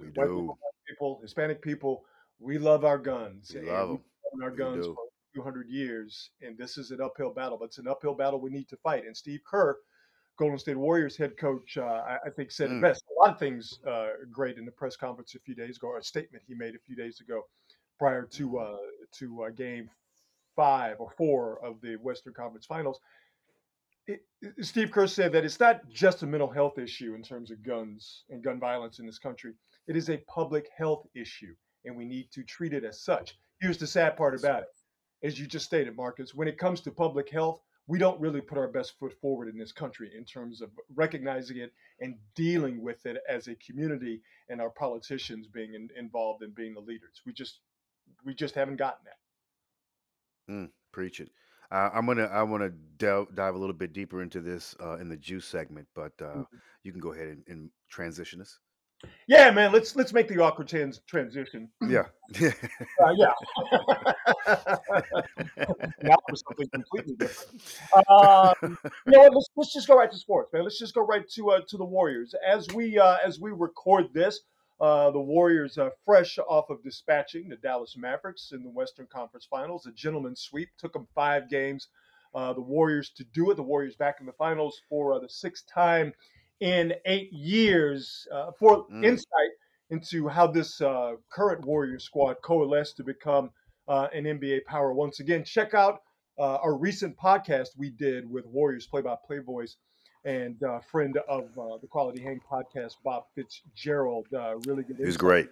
We 0.00 0.08
white 0.14 0.28
people, 0.28 0.46
do. 0.46 0.56
people, 0.88 1.18
Hispanic 1.22 1.62
people, 1.62 2.04
we 2.38 2.58
love 2.58 2.84
our 2.84 2.98
guns, 2.98 3.50
We 3.54 3.60
and 3.60 3.68
love 3.68 3.88
we've 3.90 3.98
them. 4.32 4.42
our 4.42 4.50
We 4.50 4.56
guns 4.56 4.86
do. 4.86 4.94
for 4.94 5.04
200 5.34 5.68
years. 5.68 6.30
And 6.42 6.56
this 6.56 6.78
is 6.78 6.90
an 6.90 7.00
uphill 7.00 7.32
battle, 7.32 7.58
but 7.58 7.66
it's 7.66 7.78
an 7.78 7.88
uphill 7.88 8.14
battle 8.14 8.40
we 8.40 8.50
need 8.50 8.68
to 8.68 8.76
fight. 8.76 9.04
And 9.06 9.16
Steve 9.16 9.40
Kerr, 9.50 9.76
Golden 10.38 10.58
State 10.58 10.76
Warriors 10.76 11.16
head 11.16 11.36
coach, 11.36 11.78
uh, 11.78 11.82
I, 11.84 12.18
I 12.26 12.30
think 12.30 12.50
said 12.50 12.70
it 12.70 12.74
Mm, 12.74 12.82
best. 12.82 13.04
A 13.10 13.20
lot 13.20 13.32
of 13.32 13.38
things 13.38 13.78
uh, 13.86 14.08
great 14.30 14.58
in 14.58 14.64
the 14.64 14.72
press 14.72 14.96
conference 14.96 15.34
a 15.34 15.40
few 15.40 15.54
days 15.54 15.76
ago, 15.76 15.88
or 15.88 15.98
a 15.98 16.04
statement 16.04 16.44
he 16.46 16.54
made 16.54 16.74
a 16.74 16.78
few 16.86 16.96
days 16.96 17.20
ago 17.20 17.46
prior 17.98 18.22
to 18.24 18.48
hmm 18.48 18.56
uh, 18.58 18.76
to 19.12 19.44
uh, 19.44 19.50
Game 19.50 19.88
Five 20.54 20.96
or 20.98 21.10
Four 21.16 21.64
of 21.64 21.80
the 21.80 21.96
Western 21.96 22.34
Conference 22.34 22.66
Finals 22.66 23.00
it, 24.06 24.24
Steve 24.60 24.90
Kerr 24.90 25.06
said 25.06 25.32
that 25.32 25.44
it's 25.44 25.60
not 25.60 25.88
just 25.88 26.22
a 26.22 26.26
mental 26.26 26.48
health 26.48 26.78
issue 26.78 27.14
in 27.14 27.22
terms 27.22 27.50
of 27.50 27.62
guns 27.62 28.24
and 28.30 28.42
gun 28.42 28.60
violence 28.60 28.98
in 28.98 29.06
this 29.06 29.18
country. 29.18 29.52
It 29.88 29.96
is 29.96 30.10
a 30.10 30.18
public 30.28 30.68
health 30.76 31.06
issue, 31.14 31.54
and 31.84 31.96
we 31.96 32.04
need 32.04 32.30
to 32.32 32.42
treat 32.44 32.72
it 32.72 32.84
as 32.84 33.02
such. 33.02 33.36
Here's 33.60 33.78
the 33.78 33.86
sad 33.86 34.16
part 34.16 34.34
about 34.38 34.62
it. 34.62 34.68
As 35.26 35.38
you 35.40 35.46
just 35.46 35.66
stated, 35.66 35.96
Marcus, 35.96 36.34
when 36.34 36.46
it 36.46 36.58
comes 36.58 36.80
to 36.82 36.90
public 36.90 37.30
health, 37.30 37.60
we 37.86 37.98
don't 37.98 38.20
really 38.20 38.40
put 38.40 38.58
our 38.58 38.68
best 38.68 38.98
foot 38.98 39.12
forward 39.20 39.48
in 39.48 39.58
this 39.58 39.72
country 39.72 40.10
in 40.16 40.24
terms 40.24 40.60
of 40.60 40.70
recognizing 40.94 41.58
it 41.58 41.72
and 42.00 42.16
dealing 42.34 42.82
with 42.82 43.06
it 43.06 43.18
as 43.28 43.48
a 43.48 43.54
community 43.56 44.22
and 44.48 44.60
our 44.60 44.70
politicians 44.70 45.46
being 45.46 45.74
in, 45.74 45.88
involved 45.96 46.42
and 46.42 46.54
being 46.54 46.74
the 46.74 46.80
leaders. 46.80 47.22
We 47.24 47.32
just 47.32 47.60
we 48.24 48.34
just 48.34 48.54
haven't 48.54 48.76
gotten 48.76 49.04
that. 49.04 49.18
Mm, 50.48 50.70
preach 50.92 51.20
it. 51.20 51.30
Uh, 51.70 51.90
I'm 51.92 52.06
gonna 52.06 52.26
I 52.26 52.42
want 52.44 52.62
to 52.62 52.70
delve, 52.70 53.34
dive 53.34 53.54
a 53.54 53.58
little 53.58 53.74
bit 53.74 53.92
deeper 53.92 54.22
into 54.22 54.40
this 54.40 54.76
uh, 54.80 54.98
in 54.98 55.08
the 55.08 55.16
juice 55.16 55.46
segment, 55.46 55.88
but 55.94 56.12
uh, 56.22 56.42
Mhm. 56.42 56.62
you 56.84 56.92
can 56.92 57.00
go 57.00 57.12
ahead 57.12 57.28
and, 57.28 57.44
and 57.48 57.70
transition 57.88 58.40
us. 58.40 58.60
Yeah, 59.26 59.50
man. 59.50 59.72
Let's 59.72 59.96
let's 59.96 60.12
make 60.12 60.28
the 60.28 60.40
awkward 60.42 60.68
trans- 60.68 61.00
transition. 61.06 61.68
Yeah. 61.86 62.04
Uh, 62.98 63.12
yeah. 63.14 63.32
now 66.02 66.16
for 66.28 66.34
something 66.34 66.68
completely 66.72 67.14
different. 67.14 67.62
Um, 68.10 68.54
you 69.06 69.12
know 69.12 69.20
what? 69.20 69.34
Let's 69.34 69.48
let's 69.54 69.72
just 69.72 69.86
go 69.86 69.96
right 69.96 70.10
to 70.10 70.16
sports, 70.16 70.52
man. 70.52 70.64
Let's 70.64 70.78
just 70.78 70.94
go 70.94 71.06
right 71.06 71.28
to 71.30 71.50
uh, 71.50 71.60
to 71.68 71.76
the 71.76 71.84
Warriors 71.84 72.34
as 72.46 72.66
we 72.74 72.98
uh, 72.98 73.18
as 73.24 73.38
we 73.38 73.52
record 73.52 74.06
this. 74.12 74.40
Uh, 74.80 75.10
the 75.10 75.20
Warriors, 75.20 75.78
uh, 75.78 75.90
fresh 76.04 76.38
off 76.48 76.68
of 76.68 76.82
dispatching 76.82 77.48
the 77.48 77.56
Dallas 77.56 77.96
Mavericks 77.96 78.52
in 78.52 78.62
the 78.62 78.70
Western 78.70 79.06
Conference 79.06 79.46
Finals, 79.48 79.86
a 79.86 79.92
gentleman's 79.92 80.40
sweep 80.40 80.68
took 80.78 80.92
them 80.92 81.06
five 81.14 81.48
games. 81.48 81.88
Uh, 82.34 82.52
the 82.52 82.60
Warriors 82.60 83.10
to 83.16 83.24
do 83.32 83.50
it. 83.50 83.54
The 83.54 83.62
Warriors 83.62 83.96
back 83.96 84.16
in 84.20 84.26
the 84.26 84.32
finals 84.32 84.80
for 84.88 85.14
uh, 85.14 85.18
the 85.18 85.28
sixth 85.28 85.66
time 85.72 86.12
in 86.60 86.94
eight 87.04 87.32
years. 87.32 88.26
Uh, 88.32 88.50
for 88.58 88.86
Mm. 88.88 89.04
insight 89.04 89.50
into 89.90 90.28
how 90.28 90.46
this 90.46 90.80
uh, 90.80 91.14
current 91.30 91.64
Warrior 91.64 91.98
squad 91.98 92.36
coalesced 92.42 92.96
to 92.96 93.04
become 93.04 93.50
uh, 93.88 94.08
an 94.12 94.24
NBA 94.24 94.64
power 94.64 94.92
once 94.92 95.20
again, 95.20 95.44
check 95.44 95.74
out 95.74 96.02
uh, 96.38 96.56
our 96.56 96.74
recent 96.76 97.16
podcast 97.16 97.68
we 97.78 97.90
did 97.90 98.28
with 98.28 98.44
Warriors 98.46 98.86
play-by-play 98.86 99.38
voice 99.38 99.76
and 100.24 100.60
uh, 100.64 100.80
friend 100.80 101.16
of 101.28 101.44
uh, 101.56 101.78
the 101.78 101.86
Quality 101.86 102.20
Hang 102.20 102.40
podcast, 102.50 102.94
Bob 103.04 103.26
Fitzgerald. 103.36 104.26
Uh, 104.34 104.56
really 104.66 104.82
good. 104.82 104.96
He 104.96 105.02
was 105.04 105.14
insight 105.14 105.20
great. 105.20 105.48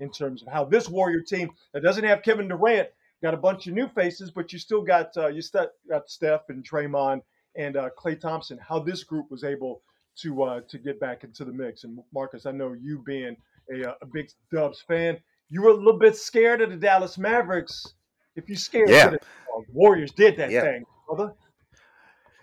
in 0.00 0.10
terms 0.10 0.40
of 0.42 0.48
how 0.48 0.64
this 0.64 0.88
Warrior 0.88 1.20
team 1.20 1.50
that 1.72 1.82
doesn't 1.82 2.04
have 2.04 2.22
Kevin 2.22 2.48
Durant 2.48 2.88
got 3.22 3.34
a 3.34 3.36
bunch 3.36 3.66
of 3.66 3.74
new 3.74 3.86
faces, 3.88 4.30
but 4.30 4.50
you 4.52 4.58
still 4.58 4.82
got 4.82 5.14
uh, 5.16 5.28
you 5.28 5.42
still 5.42 5.68
got 5.88 6.08
Steph 6.08 6.48
and 6.48 6.64
Draymond 6.64 7.20
and 7.54 7.76
uh, 7.76 7.90
Klay 7.98 8.18
Thompson. 8.18 8.58
How 8.58 8.78
this 8.78 9.04
group 9.04 9.30
was 9.30 9.44
able 9.44 9.82
to 10.20 10.42
uh, 10.42 10.60
to 10.68 10.78
get 10.78 11.00
back 11.00 11.24
into 11.24 11.44
the 11.44 11.52
mix. 11.52 11.84
And 11.84 11.98
Marcus, 12.12 12.46
I 12.46 12.52
know 12.52 12.74
you 12.74 13.02
being 13.04 13.36
a, 13.72 13.90
uh, 13.90 13.94
a 14.02 14.06
big 14.06 14.28
Dubs 14.52 14.82
fan, 14.86 15.18
you 15.50 15.62
were 15.62 15.70
a 15.70 15.74
little 15.74 15.98
bit 15.98 16.16
scared 16.16 16.60
of 16.60 16.70
the 16.70 16.76
Dallas 16.76 17.18
Mavericks. 17.18 17.94
If 18.36 18.48
you 18.48 18.56
scared, 18.56 18.88
Yeah. 18.88 19.06
Uh, 19.06 19.60
Warriors 19.72 20.12
did 20.12 20.36
that 20.38 20.50
Yeah. 20.50 20.62
thing, 20.62 20.84
brother. 21.06 21.34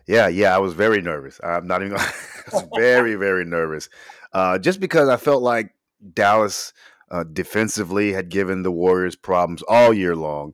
Yeah, 0.08 0.28
yeah, 0.28 0.56
I 0.56 0.58
was 0.58 0.74
very 0.74 1.02
nervous. 1.02 1.40
I'm 1.44 1.68
not 1.68 1.82
even. 1.82 1.96
Gonna, 1.96 2.10
I 2.52 2.56
was 2.56 2.68
very, 2.76 3.16
very 3.16 3.46
nervous, 3.46 3.90
uh, 4.34 4.58
just 4.58 4.80
because 4.80 5.08
I 5.08 5.18
felt 5.18 5.44
like 5.44 5.76
Dallas 6.14 6.74
uh, 7.12 7.24
defensively 7.24 8.12
had 8.14 8.30
given 8.30 8.64
the 8.64 8.72
Warriors 8.72 9.16
problems 9.16 9.62
all 9.68 9.94
year 9.94 10.16
long, 10.16 10.54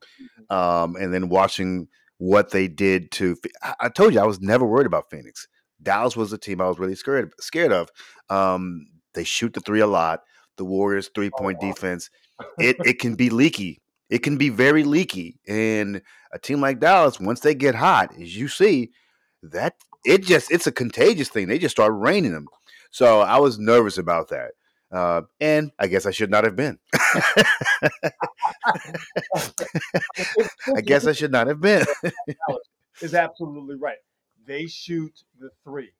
um, 0.49 0.97
and 0.97 1.13
then 1.13 1.29
watching 1.29 1.87
what 2.17 2.51
they 2.51 2.67
did 2.67 3.11
to. 3.11 3.37
I 3.79 3.87
told 3.89 4.13
you 4.13 4.19
I 4.19 4.25
was 4.25 4.41
never 4.41 4.65
worried 4.65 4.87
about 4.87 5.09
Phoenix. 5.09 5.47
Dallas 5.81 6.15
was 6.15 6.31
the 6.31 6.37
team 6.37 6.61
I 6.61 6.67
was 6.67 6.79
really 6.79 6.95
scared 6.95 7.31
scared 7.39 7.71
of. 7.71 7.89
Um, 8.29 8.87
they 9.13 9.23
shoot 9.23 9.53
the 9.53 9.61
three 9.61 9.81
a 9.81 9.87
lot. 9.87 10.21
The 10.57 10.65
Warriors 10.65 11.09
three 11.13 11.29
point 11.29 11.59
defense. 11.59 12.09
It 12.59 12.77
it 12.85 12.99
can 12.99 13.15
be 13.15 13.29
leaky. 13.29 13.81
It 14.09 14.19
can 14.19 14.37
be 14.37 14.49
very 14.49 14.83
leaky, 14.83 15.39
and 15.47 16.01
a 16.31 16.39
team 16.39 16.61
like 16.61 16.79
Dallas, 16.79 17.19
once 17.19 17.39
they 17.39 17.55
get 17.55 17.75
hot, 17.75 18.13
as 18.21 18.37
you 18.37 18.47
see, 18.47 18.91
that 19.41 19.75
it 20.05 20.23
just 20.23 20.51
it's 20.51 20.67
a 20.67 20.71
contagious 20.71 21.29
thing. 21.29 21.47
They 21.47 21.59
just 21.59 21.75
start 21.75 21.93
raining 21.95 22.31
them. 22.31 22.47
So 22.91 23.21
I 23.21 23.39
was 23.39 23.57
nervous 23.59 23.97
about 23.97 24.29
that. 24.29 24.51
Uh, 24.91 25.23
and 25.41 25.71
I 25.79 25.87
guess 25.87 26.05
I 26.05 26.11
should 26.11 26.29
not 26.29 26.43
have 26.43 26.55
been. 26.55 26.77
I 30.75 30.81
guess 30.81 31.07
I 31.07 31.11
should 31.11 31.31
not 31.31 31.47
have 31.47 31.59
been. 31.59 31.85
is 33.01 33.13
absolutely 33.13 33.75
right. 33.75 33.97
They 34.45 34.67
shoot 34.67 35.23
the 35.39 35.49
three. 35.63 35.91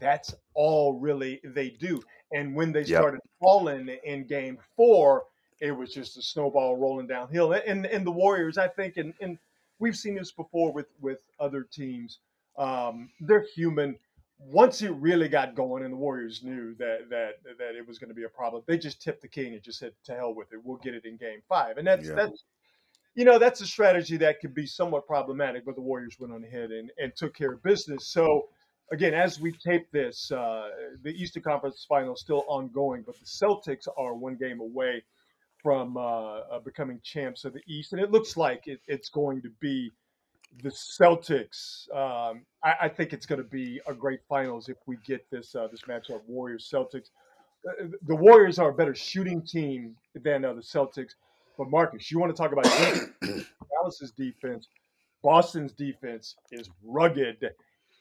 That's 0.00 0.34
all 0.54 0.98
really 0.98 1.40
they 1.44 1.70
do. 1.70 2.02
And 2.32 2.54
when 2.54 2.72
they 2.72 2.80
Yep. 2.80 2.88
started 2.88 3.20
falling 3.40 3.88
in 4.04 4.26
game 4.26 4.58
four, 4.76 5.24
it 5.60 5.72
was 5.72 5.92
just 5.92 6.16
a 6.16 6.22
snowball 6.22 6.76
rolling 6.76 7.06
downhill. 7.08 7.52
And 7.52 7.86
and 7.86 8.06
the 8.06 8.12
Warriors, 8.12 8.58
I 8.58 8.68
think, 8.68 8.96
and, 8.96 9.12
and 9.20 9.38
we've 9.78 9.96
seen 9.96 10.14
this 10.14 10.30
before 10.32 10.72
with 10.72 10.86
with 11.00 11.18
other 11.40 11.64
teams. 11.64 12.20
Um, 12.56 13.10
they're 13.20 13.46
human. 13.54 13.98
Once 14.38 14.82
it 14.82 14.90
really 14.92 15.28
got 15.28 15.56
going, 15.56 15.82
and 15.82 15.92
the 15.92 15.96
Warriors 15.96 16.44
knew 16.44 16.74
that 16.76 17.08
that 17.10 17.42
that 17.58 17.74
it 17.74 17.86
was 17.86 17.98
going 17.98 18.08
to 18.10 18.14
be 18.14 18.22
a 18.24 18.28
problem, 18.28 18.62
they 18.66 18.78
just 18.78 19.02
tipped 19.02 19.22
the 19.22 19.28
king 19.28 19.54
and 19.54 19.62
just 19.62 19.80
said, 19.80 19.94
"To 20.04 20.14
hell 20.14 20.32
with 20.32 20.52
it. 20.52 20.64
We'll 20.64 20.76
get 20.76 20.94
it 20.94 21.04
in 21.04 21.16
Game 21.16 21.42
five. 21.48 21.76
And 21.78 21.86
that's 21.86 22.06
Yeah. 22.08 22.14
that's 22.14 22.44
you 23.18 23.24
know 23.24 23.36
that's 23.44 23.60
a 23.60 23.66
strategy 23.66 24.16
that 24.18 24.38
could 24.40 24.54
be 24.54 24.64
somewhat 24.64 25.04
problematic, 25.14 25.64
but 25.66 25.74
the 25.74 25.80
Warriors 25.90 26.16
went 26.20 26.32
on 26.32 26.44
ahead 26.44 26.70
and, 26.70 26.88
and 26.98 27.08
took 27.16 27.34
care 27.34 27.52
of 27.54 27.62
business. 27.64 28.02
So 28.16 28.24
again, 28.92 29.12
as 29.12 29.40
we 29.40 29.50
tape 29.52 29.90
this, 29.90 30.30
uh, 30.30 30.68
the 31.02 31.10
Eastern 31.10 31.42
Conference 31.42 31.84
Final 31.88 32.14
is 32.14 32.20
still 32.20 32.44
ongoing, 32.46 33.02
but 33.04 33.16
the 33.18 33.24
Celtics 33.26 33.88
are 33.96 34.14
one 34.14 34.36
game 34.36 34.60
away 34.60 35.02
from 35.64 35.96
uh, 35.96 36.00
uh, 36.00 36.60
becoming 36.60 37.00
champs 37.02 37.44
of 37.44 37.52
the 37.52 37.62
East, 37.66 37.92
and 37.92 38.00
it 38.00 38.12
looks 38.12 38.36
like 38.36 38.68
it, 38.68 38.80
it's 38.86 39.08
going 39.08 39.42
to 39.42 39.50
be 39.58 39.90
the 40.62 40.70
Celtics. 40.70 41.90
Um, 41.92 42.46
I, 42.62 42.72
I 42.82 42.88
think 42.88 43.12
it's 43.12 43.26
going 43.26 43.42
to 43.42 43.48
be 43.48 43.80
a 43.88 43.94
great 43.94 44.20
finals 44.28 44.68
if 44.68 44.76
we 44.86 44.96
get 45.04 45.28
this 45.32 45.56
uh, 45.56 45.66
this 45.72 45.82
matchup, 45.82 46.20
Warriors 46.28 46.70
Celtics. 46.72 47.10
Uh, 47.68 47.88
The 48.06 48.14
Warriors 48.14 48.60
are 48.60 48.70
a 48.70 48.74
better 48.74 48.94
shooting 48.94 49.42
team 49.44 49.96
than 50.14 50.44
uh, 50.44 50.52
the 50.52 50.62
Celtics. 50.62 51.14
But 51.58 51.70
Marcus, 51.70 52.10
you 52.10 52.20
want 52.20 52.34
to 52.34 52.40
talk 52.40 52.52
about? 52.52 52.64
Dallas's 53.70 54.12
defense, 54.12 54.68
Boston's 55.22 55.72
defense 55.72 56.36
is 56.52 56.70
rugged, 56.84 57.50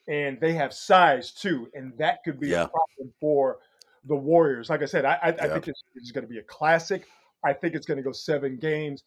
and 0.08 0.40
they 0.40 0.54
have 0.54 0.72
size 0.74 1.32
too, 1.32 1.68
and 1.74 1.92
that 1.98 2.24
could 2.24 2.40
be 2.40 2.50
Yeah. 2.50 2.64
a 2.64 2.68
problem 2.68 3.14
for 3.20 3.58
the 4.06 4.16
Warriors. 4.16 4.70
Like 4.70 4.84
I 4.84 4.86
said, 4.86 5.04
I, 5.04 5.16
I, 5.16 5.28
I 5.30 5.50
think 5.50 5.68
it's, 5.68 5.84
is 5.96 6.12
going 6.12 6.26
to 6.26 6.30
be 6.30 6.38
a 6.38 6.44
classic. 6.44 7.08
I 7.44 7.52
think 7.52 7.74
it's 7.74 7.86
going 7.86 7.98
to 7.98 8.04
go 8.04 8.12
seven 8.12 8.58
games. 8.58 9.04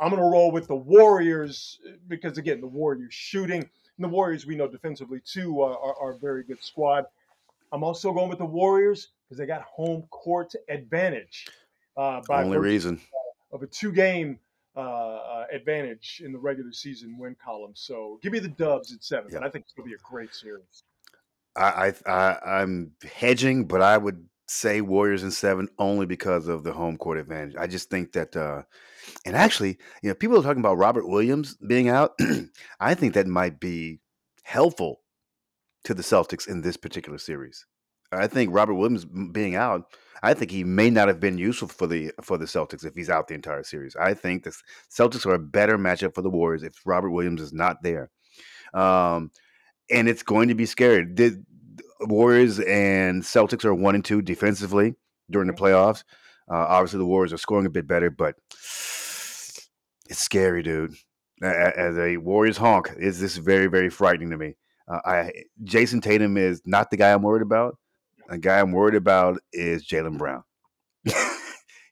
I'm 0.00 0.10
going 0.10 0.20
to 0.20 0.28
roll 0.28 0.50
with 0.50 0.66
the 0.66 0.76
Warriors 0.76 1.78
uh, 1.88 1.92
because 2.08 2.36
again, 2.36 2.60
the 2.60 2.66
Warriors 2.66 3.14
shooting, 3.14 3.60
and 3.62 4.04
the 4.04 4.08
Warriors 4.08 4.44
we 4.44 4.56
know 4.56 4.66
defensively 4.66 5.20
too 5.24 5.62
are, 5.62 5.78
are, 5.78 5.94
are 6.00 6.10
a 6.14 6.18
very 6.18 6.42
good 6.42 6.62
squad. 6.62 7.04
I'm 7.72 7.84
also 7.84 8.12
going 8.12 8.28
with 8.28 8.38
the 8.38 8.44
Warriors 8.44 9.10
because 9.24 9.38
they 9.38 9.46
got 9.46 9.62
home 9.62 10.02
court 10.10 10.52
advantage 10.68 11.46
uh, 11.96 12.20
by 12.28 12.42
Only 12.42 12.58
reason. 12.58 13.00
Of 13.54 13.62
a 13.62 13.66
two-game 13.66 14.38
uh, 14.76 14.80
uh, 14.80 15.46
advantage 15.52 16.20
in 16.24 16.32
the 16.32 16.38
regular 16.38 16.72
season 16.72 17.16
win 17.18 17.36
column. 17.42 17.72
So 17.74 18.18
give 18.22 18.32
me 18.32 18.40
the 18.40 18.48
Dubs 18.48 18.92
at 18.92 19.02
seven, 19.02 19.30
Yeah. 19.30 19.36
and 19.38 19.46
I 19.46 19.48
think 19.48 19.64
it's 19.64 19.72
going 19.72 19.88
to 19.88 19.90
be 19.90 19.94
a 19.94 20.02
great 20.10 20.34
series. 20.34 20.82
I, 21.56 21.92
I, 22.06 22.10
I 22.10 22.60
I'm 22.60 22.90
hedging, 23.14 23.66
but 23.66 23.80
I 23.80 23.96
would 23.96 24.26
say 24.48 24.80
Warriors 24.80 25.22
in 25.22 25.30
seven 25.30 25.68
only 25.78 26.04
because 26.06 26.48
of 26.48 26.64
the 26.64 26.72
home 26.72 26.96
court 26.96 27.16
advantage. 27.18 27.54
I 27.56 27.66
just 27.68 27.88
think 27.88 28.12
that, 28.12 28.36
uh, 28.36 28.62
and 29.24 29.36
actually, 29.36 29.78
you 30.02 30.08
know, 30.10 30.14
people 30.14 30.38
are 30.38 30.42
talking 30.42 30.60
about 30.60 30.76
Robert 30.78 31.08
Williams 31.08 31.56
being 31.56 31.88
out. 31.88 32.18
I 32.80 32.94
think 32.94 33.14
that 33.14 33.26
might 33.28 33.60
be 33.60 34.00
helpful 34.42 35.00
to 35.84 35.94
the 35.94 36.02
Celtics 36.02 36.48
in 36.48 36.60
this 36.62 36.76
particular 36.76 37.18
series. 37.18 37.64
I 38.14 38.26
think 38.26 38.54
Robert 38.54 38.74
Williams 38.74 39.04
being 39.04 39.56
out, 39.56 39.84
I 40.22 40.34
think 40.34 40.50
he 40.50 40.64
may 40.64 40.90
not 40.90 41.08
have 41.08 41.20
been 41.20 41.38
useful 41.38 41.68
for 41.68 41.86
the 41.86 42.12
for 42.22 42.38
the 42.38 42.46
Celtics 42.46 42.84
if 42.84 42.94
he's 42.94 43.10
out 43.10 43.28
the 43.28 43.34
entire 43.34 43.62
series. 43.62 43.96
I 43.96 44.14
think 44.14 44.44
the 44.44 44.56
Celtics 44.90 45.26
are 45.26 45.34
a 45.34 45.38
better 45.38 45.76
matchup 45.76 46.14
for 46.14 46.22
the 46.22 46.30
Warriors 46.30 46.62
if 46.62 46.74
Robert 46.86 47.10
Williams 47.10 47.42
is 47.42 47.52
not 47.52 47.82
there. 47.82 48.10
Um, 48.72 49.30
and 49.90 50.08
it's 50.08 50.22
going 50.22 50.48
to 50.48 50.54
be 50.54 50.66
scary. 50.66 51.04
The 51.04 51.42
the 52.00 52.06
Warriors 52.06 52.58
and 52.60 53.22
Celtics 53.22 53.64
are 53.64 53.74
one 53.74 53.94
and 53.94 54.04
two 54.04 54.22
defensively 54.22 54.94
during 55.30 55.46
the 55.46 55.54
playoffs. 55.54 56.04
Uh, 56.50 56.56
obviously, 56.56 56.98
the 56.98 57.06
Warriors 57.06 57.32
are 57.32 57.38
scoring 57.38 57.66
a 57.66 57.70
bit 57.70 57.86
better, 57.86 58.10
but 58.10 58.34
it's 58.50 60.18
scary, 60.18 60.62
dude. 60.62 60.94
As 61.42 61.98
a 61.98 62.16
Warriors 62.18 62.56
honk, 62.56 62.92
is 62.98 63.20
this 63.20 63.36
very, 63.36 63.66
very 63.66 63.90
frightening 63.90 64.30
to 64.30 64.36
me? 64.36 64.56
Uh, 64.86 65.00
I 65.04 65.32
Jayson 65.64 66.02
Tatum 66.02 66.36
is 66.36 66.62
not 66.64 66.90
the 66.90 66.96
guy 66.96 67.12
I'm 67.12 67.22
worried 67.22 67.42
about. 67.42 67.76
The 68.28 68.38
guy 68.38 68.60
I'm 68.60 68.72
worried 68.72 68.94
about 68.94 69.38
is 69.52 69.86
Jaylen 69.86 70.18
Brown. 70.18 70.44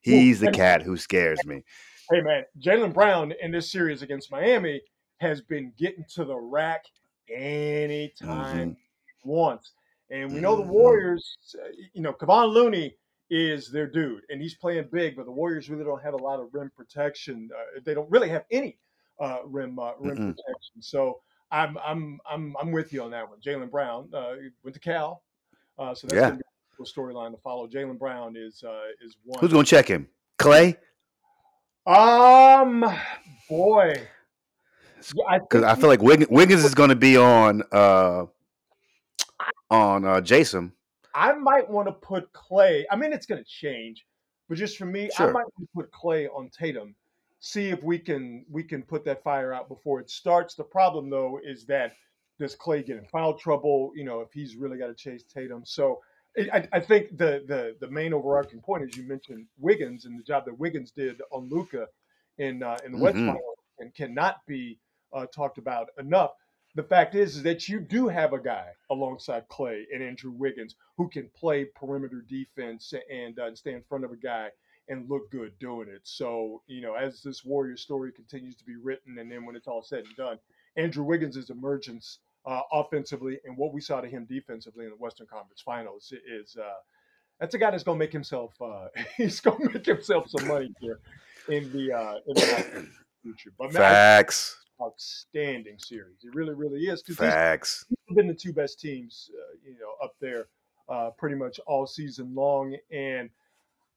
He's 0.03 0.41
the 0.41 0.51
cat 0.51 0.83
who 0.83 0.97
scares 0.97 1.45
me. 1.45 1.63
Hey 2.11 2.21
man, 2.21 2.45
Jaylen 2.59 2.93
Brown 2.93 3.33
in 3.41 3.53
this 3.53 3.71
series 3.71 4.03
against 4.03 4.31
Miami 4.31 4.83
has 5.21 5.41
been 5.41 5.73
getting 5.79 6.05
to 6.15 6.25
the 6.25 6.37
rack 6.37 6.85
anytime 7.29 8.71
Mhm. 8.71 8.77
he 8.77 9.29
wants, 9.29 9.73
and 10.11 10.33
we 10.33 10.41
know 10.41 10.57
the 10.57 10.63
Mhm. 10.63 10.69
Warriors. 10.69 11.57
uh, 11.63 11.69
You 11.95 12.03
know, 12.03 12.13
Kevon 12.13 12.53
Looney 12.53 12.97
is 13.31 13.71
their 13.71 13.87
dude, 13.87 14.25
and 14.29 14.41
he's 14.43 14.57
playing 14.57 14.89
big. 14.91 15.17
But 15.17 15.27
the 15.27 15.33
Warriors 15.33 15.71
really 15.71 15.85
don't 15.85 16.03
have 16.03 16.15
a 16.15 16.19
lot 16.19 16.41
of 16.41 16.53
rim 16.53 16.71
protection. 16.71 17.51
Uh, 17.57 17.81
they 17.85 17.95
don't 17.95 18.11
really 18.11 18.29
have 18.29 18.45
any 18.51 18.79
uh, 19.21 19.41
rim 19.45 19.79
uh, 19.79 19.93
rim 19.99 20.17
Mm-mm. 20.19 20.37
protection. 20.37 20.81
So 20.83 21.23
I'm 21.51 21.79
I'm 21.79 22.21
I'm 22.29 22.57
I'm 22.59 22.73
with 22.73 22.93
you 22.93 23.03
on 23.03 23.11
that 23.13 23.29
one. 23.29 23.41
Jaylen 23.41 23.71
Brown 23.71 24.13
uh, 24.15 24.37
went 24.65 24.75
to 24.75 24.81
Cal, 24.81 25.23
uh, 25.79 25.95
so 25.95 26.07
that's 26.07 26.15
Yeah. 26.15 26.21
going 26.29 26.33
to 26.33 26.37
be 26.39 26.43
a 26.43 26.77
cool 26.77 26.87
storyline 26.87 27.33
to 27.33 27.39
follow. 27.39 27.67
Jaylen 27.67 27.99
Brown 27.99 28.37
is 28.37 28.63
uh, 28.63 28.81
is 29.05 29.17
one. 29.25 29.41
Who's 29.41 29.53
going 29.53 29.65
to 29.65 29.71
check 29.71 29.89
him? 29.89 30.09
Klay? 30.39 30.77
Um, 31.85 32.85
boy, 33.49 33.95
because 34.97 35.63
I, 35.63 35.71
think 35.71 35.81
feel 35.81 35.89
like 35.89 36.03
Wiggins, 36.03 36.31
Wiggins 36.31 36.65
is 36.65 36.75
going 36.75 36.91
to 36.91 36.97
be 36.97 37.17
on 37.17 37.63
uh, 37.73 38.27
on 39.71 40.05
uh, 40.05 40.21
Jayson. 40.21 40.73
I 41.15 41.33
might 41.33 41.69
want 41.69 41.89
to 41.89 41.93
put 41.93 42.33
Klay. 42.33 42.85
I 42.91 42.97
mean, 42.97 43.13
it's 43.13 43.27
going 43.27 43.43
to 43.43 43.49
change, 43.49 44.07
but 44.49 44.59
just 44.59 44.79
for 44.79 44.87
me, 44.87 45.11
I 45.19 45.27
might 45.27 45.45
put 45.75 45.91
Klay 45.91 46.29
on 46.35 46.51
Tatum. 46.51 46.95
See 47.41 47.69
if 47.71 47.83
we 47.83 47.99
can 47.99 48.45
we 48.49 48.63
can 48.63 48.83
put 48.83 49.05
that 49.07 49.23
fire 49.25 49.53
out 49.53 49.69
before 49.69 49.99
it 49.99 50.09
starts. 50.09 50.55
The 50.55 50.63
problem 50.63 51.11
though 51.11 51.41
is 51.43 51.65
that 51.67 51.95
does 52.43 52.57
Klay 52.57 52.85
get 52.85 52.99
in 52.99 53.07
foul 53.07 53.35
trouble? 53.35 53.93
You 53.95 54.05
know, 54.05 54.21
if 54.21 54.33
he's 54.33 54.57
really 54.57 54.79
got 54.79 54.89
to 54.89 54.95
chase 54.95 55.25
Tatum. 55.25 55.65
So 55.65 56.01
I, 56.53 56.67
I 56.73 56.81
think 56.81 57.17
the 57.17 57.45
the 57.47 57.77
the 57.81 57.91
main 57.91 58.13
overarching 58.13 58.61
point 58.61 58.85
is 58.85 58.97
you 58.97 59.05
mentioned 59.05 59.47
Wiggins 59.59 60.05
and 60.07 60.19
the 60.19 60.25
job 60.25 60.45
that 60.47 60.59
Wiggins 60.59 60.91
did 60.91 61.21
on 61.31 61.49
Luka 61.49 61.87
in 62.39 62.63
uh, 62.63 62.79
in 62.85 62.93
the 62.93 62.99
West 62.99 63.17
Mhm. 63.17 63.27
Final 63.27 63.55
and 63.79 63.95
cannot 63.95 64.45
be 64.47 64.79
uh, 65.13 65.27
talked 65.27 65.59
about 65.59 65.89
enough. 65.99 66.33
The 66.75 66.83
fact 66.83 67.15
is, 67.15 67.37
is 67.37 67.43
that 67.43 67.69
you 67.69 67.81
do 67.81 68.09
have 68.09 68.33
a 68.33 68.41
guy 68.41 68.69
alongside 68.91 69.47
Klay 69.49 69.85
and 69.93 70.03
Andrew 70.03 70.31
Wiggins 70.33 70.75
who 70.97 71.09
can 71.09 71.29
play 71.37 71.67
perimeter 71.67 72.25
defense 72.27 72.95
and 73.11 73.39
uh, 73.39 73.55
stay 73.55 73.75
in 73.75 73.83
front 73.83 74.05
of 74.05 74.11
a 74.13 74.17
guy 74.17 74.51
and 74.89 75.09
look 75.09 75.31
good 75.31 75.53
doing 75.59 75.89
it. 75.89 76.01
So, 76.05 76.63
you 76.67 76.81
know, 76.81 76.95
as 76.95 77.23
this 77.23 77.45
Warrior 77.45 77.77
story 77.77 78.11
continues 78.11 78.57
to 78.57 78.65
be 78.65 78.77
written, 78.77 79.19
and 79.19 79.31
then 79.31 79.45
when 79.45 79.55
it's 79.55 79.69
all 79.69 79.83
said 79.83 80.05
and 80.05 80.17
done, 80.17 80.39
Andrew 80.77 81.05
Wiggins' 81.05 81.51
emergence 81.51 82.21
uh, 82.45 82.61
offensively 82.73 83.39
and 83.45 83.57
what 83.57 83.73
we 83.73 83.81
saw 83.81 84.01
to 84.01 84.09
him 84.09 84.27
defensively 84.29 84.85
in 84.85 84.91
the 84.91 84.97
Western 84.97 85.27
Conference 85.27 85.61
Finals 85.61 86.13
is 86.27 86.57
uh, 86.57 86.75
that's 87.41 87.55
a 87.55 87.59
guy 87.59 87.71
that's 87.71 87.85
going 87.85 87.99
to 87.99 88.05
make 88.05 88.13
himself 88.13 88.55
uh, 88.61 88.89
he's 89.17 89.41
going 89.41 89.69
to 89.69 89.75
make 89.75 89.87
himself 89.87 90.29
some 90.29 90.49
money 90.49 90.73
here 90.81 91.01
in 91.49 91.71
the 91.73 91.93
uh, 91.93 92.15
in 92.27 92.35
the 92.35 92.89
future. 93.23 93.53
But 93.59 93.73
man, 93.73 93.83
Facts. 93.83 94.57
outstanding 94.81 95.79
series. 95.79 96.25
It 96.25 96.35
really, 96.35 96.55
really 96.55 96.81
is 96.87 97.03
because 97.03 97.19
these 97.19 97.33
Facts. 97.33 97.87
been 98.15 98.27
the 98.27 98.35
two 98.35 98.53
best 98.53 98.81
teams, 98.81 99.31
uh, 99.35 99.57
you 99.65 99.73
know, 99.79 99.95
up 100.03 100.15
there 100.21 100.47
uh, 100.89 101.11
pretty 101.17 101.37
much 101.37 101.61
all 101.67 101.87
season 101.87 102.35
long. 102.35 102.77
And 102.91 103.31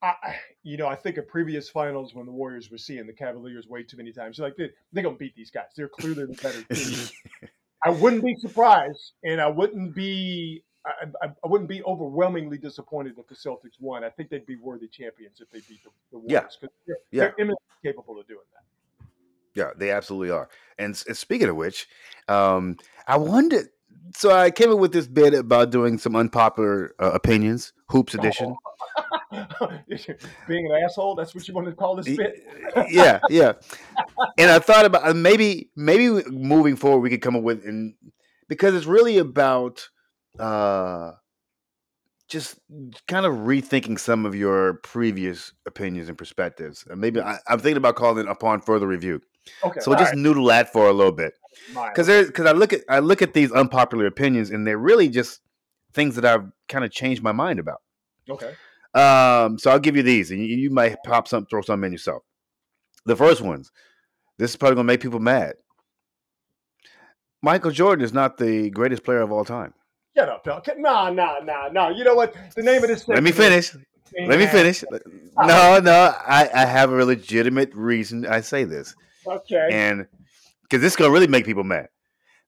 I, 0.02 0.36
you 0.64 0.78
know, 0.78 0.88
I 0.88 0.96
think 0.96 1.18
of 1.18 1.28
previous 1.28 1.70
finals 1.70 2.14
when 2.14 2.26
the 2.26 2.32
Warriors 2.32 2.70
were 2.70 2.78
seeing 2.78 3.08
the 3.08 3.14
Cavaliers 3.14 3.68
way 3.68 3.84
too 3.84 3.98
many 3.98 4.12
times. 4.12 4.38
You're 4.38 4.48
like, 4.48 4.58
they, 4.58 4.70
they're 4.94 5.04
gonna 5.04 5.16
beat 5.16 5.36
these 5.36 5.52
guys. 5.52 5.66
They're 5.76 5.88
clearly 5.90 6.26
the 6.26 6.40
better 6.42 6.64
team. 6.74 7.50
I 7.86 7.90
wouldn't 7.92 8.24
be 8.24 8.36
surprised, 8.36 9.14
and 9.24 9.40
I 9.40 9.48
wouldn't 9.48 9.96
be. 9.96 10.64
I, 10.86 11.06
I, 11.24 11.28
I 11.44 11.48
wouldn't 11.48 11.70
be 11.70 11.82
overwhelmingly 11.84 12.58
disappointed 12.58 13.16
if 13.18 13.28
the 13.28 13.36
Celtics 13.36 13.80
won. 13.80 14.04
I 14.04 14.10
think 14.10 14.30
they'd 14.30 14.46
be 14.46 14.56
worthy 14.56 14.88
champions 14.88 15.42
if 15.42 15.50
they 15.50 15.60
beat 15.60 15.84
the, 15.84 15.90
the 16.12 16.22
Yeah. 16.28 16.40
Warriors 16.40 16.58
because 16.62 16.76
they're, 16.86 16.98
Yeah. 17.12 17.20
they're 17.22 17.36
eminently 17.40 17.66
capable 17.84 18.20
of 18.20 18.28
doing 18.28 18.40
that. 18.54 19.08
Yeah, 19.56 19.72
they 19.76 19.90
absolutely 19.90 20.32
are. 20.32 20.50
And, 20.78 21.02
and 21.08 21.18
speaking 21.18 21.48
of 21.50 21.56
which, 21.56 21.88
um, 22.28 22.78
I 23.08 23.18
wondered. 23.18 23.70
So 24.16 24.30
I 24.30 24.52
came 24.52 24.72
up 24.72 24.78
with 24.78 24.92
this 24.94 25.08
bit 25.08 25.34
about 25.34 25.72
doing 25.72 25.98
some 25.98 26.16
unpopular 26.16 26.94
uh, 27.00 27.12
opinions, 27.12 27.74
hoops 27.90 28.14
edition. 28.14 28.56
Being 30.48 30.66
an 30.68 30.84
asshole, 30.84 31.16
that's 31.16 31.34
what 31.34 31.48
you 31.48 31.54
want 31.54 31.68
to 31.68 31.74
call 31.74 31.96
this 31.96 32.16
bit? 32.16 32.44
yeah, 32.90 33.20
yeah. 33.30 33.54
And 34.38 34.52
I 34.52 34.60
thought 34.60 34.86
about 34.86 35.16
maybe 35.16 35.70
maybe 35.76 36.24
moving 36.30 36.76
forward 36.76 37.00
we 37.00 37.10
could 37.10 37.22
come 37.22 37.36
up 37.36 37.44
with 37.44 37.66
and 37.66 37.96
because 38.48 38.76
it's 38.76 38.86
really 38.86 39.18
about 39.18 39.88
uh 40.40 41.12
just 42.28 42.60
kind 43.08 43.26
of 43.26 43.34
rethinking 43.34 44.00
some 44.00 44.26
of 44.26 44.34
your 44.36 44.76
previous 44.76 45.54
opinions 45.68 46.10
and 46.10 46.18
perspectives. 46.18 46.86
And 46.90 47.00
maybe 47.00 47.22
I, 47.22 47.38
I'm 47.48 47.60
thinking 47.60 47.78
about 47.78 47.96
calling 47.96 48.26
it 48.26 48.30
upon 48.30 48.62
further 48.62 48.88
review. 48.88 49.22
Okay. 49.64 49.80
So 49.80 49.92
we'll 49.92 50.00
just 50.00 50.16
noodle 50.16 50.46
that 50.46 50.74
for 50.74 50.90
a 50.90 50.94
little 50.94 51.12
bit 51.12 51.34
because 51.68 51.86
because 51.88 52.08
there's 52.08 52.28
because 52.28 52.46
I 52.48 52.52
look 52.52 52.74
at 52.74 52.82
I 52.90 53.00
look 53.00 53.22
at 53.22 53.34
these 53.34 53.52
unpopular 53.52 54.08
opinions 54.08 54.50
and 54.50 54.66
they're 54.66 54.78
really 54.78 55.08
just 55.08 55.42
things 55.94 56.16
that 56.16 56.26
I've 56.26 56.52
kind 56.68 56.84
of 56.84 56.92
changed 56.92 57.22
my 57.24 57.32
mind 57.32 57.60
about. 57.60 57.82
okay. 58.30 58.54
Um, 58.96 59.60
so 59.60 59.72
I'll 59.72 59.80
give 59.80 59.96
you 59.96 60.04
these, 60.04 60.32
and 60.32 60.40
you, 60.40 60.56
you 60.56 60.70
might 60.70 60.96
pop 61.06 61.28
some, 61.28 61.46
throw 61.46 61.62
some 61.62 61.84
in 61.84 61.92
yourself. 61.92 62.24
The 63.06 63.16
first 63.16 63.42
ones. 63.42 63.72
This 64.40 64.52
is 64.52 64.56
probably 64.58 64.76
gonna 64.76 64.86
make 64.88 65.02
people 65.02 65.20
mad. 65.20 65.54
Michael 67.42 67.72
Jordan 67.72 68.04
is 68.04 68.14
not 68.14 68.38
the 68.38 68.70
greatest 68.70 69.04
player 69.04 69.22
of 69.22 69.32
all 69.32 69.46
time. 69.46 69.74
Shut 70.18 70.30
up, 70.30 70.44
dog. 70.44 70.66
Nah, 70.78 71.10
nah, 71.10 71.40
nah, 71.44 71.68
nah. 71.72 71.90
You 71.90 72.04
know 72.04 72.16
what? 72.16 72.34
The 72.56 72.64
name 72.64 72.82
of 72.84 72.90
this. 72.90 73.08
Let 73.08 73.22
me 73.24 73.32
finish. 73.32 73.74
is- 73.76 73.82
Let 74.28 74.40
me 74.40 74.48
finish. 74.48 74.84
No, 75.38 75.80
no, 75.80 76.14
I, 76.28 76.50
I 76.54 76.66
have 76.66 76.92
a 76.92 77.04
legitimate 77.06 77.74
reason 77.74 78.26
I 78.26 78.42
say 78.42 78.64
this, 78.64 78.96
Okay. 79.28 79.68
and 79.72 80.06
because 80.64 80.82
this 80.82 80.94
is 80.94 80.98
gonna 80.98 81.12
really 81.12 81.28
make 81.28 81.46
people 81.46 81.64
mad. 81.64 81.90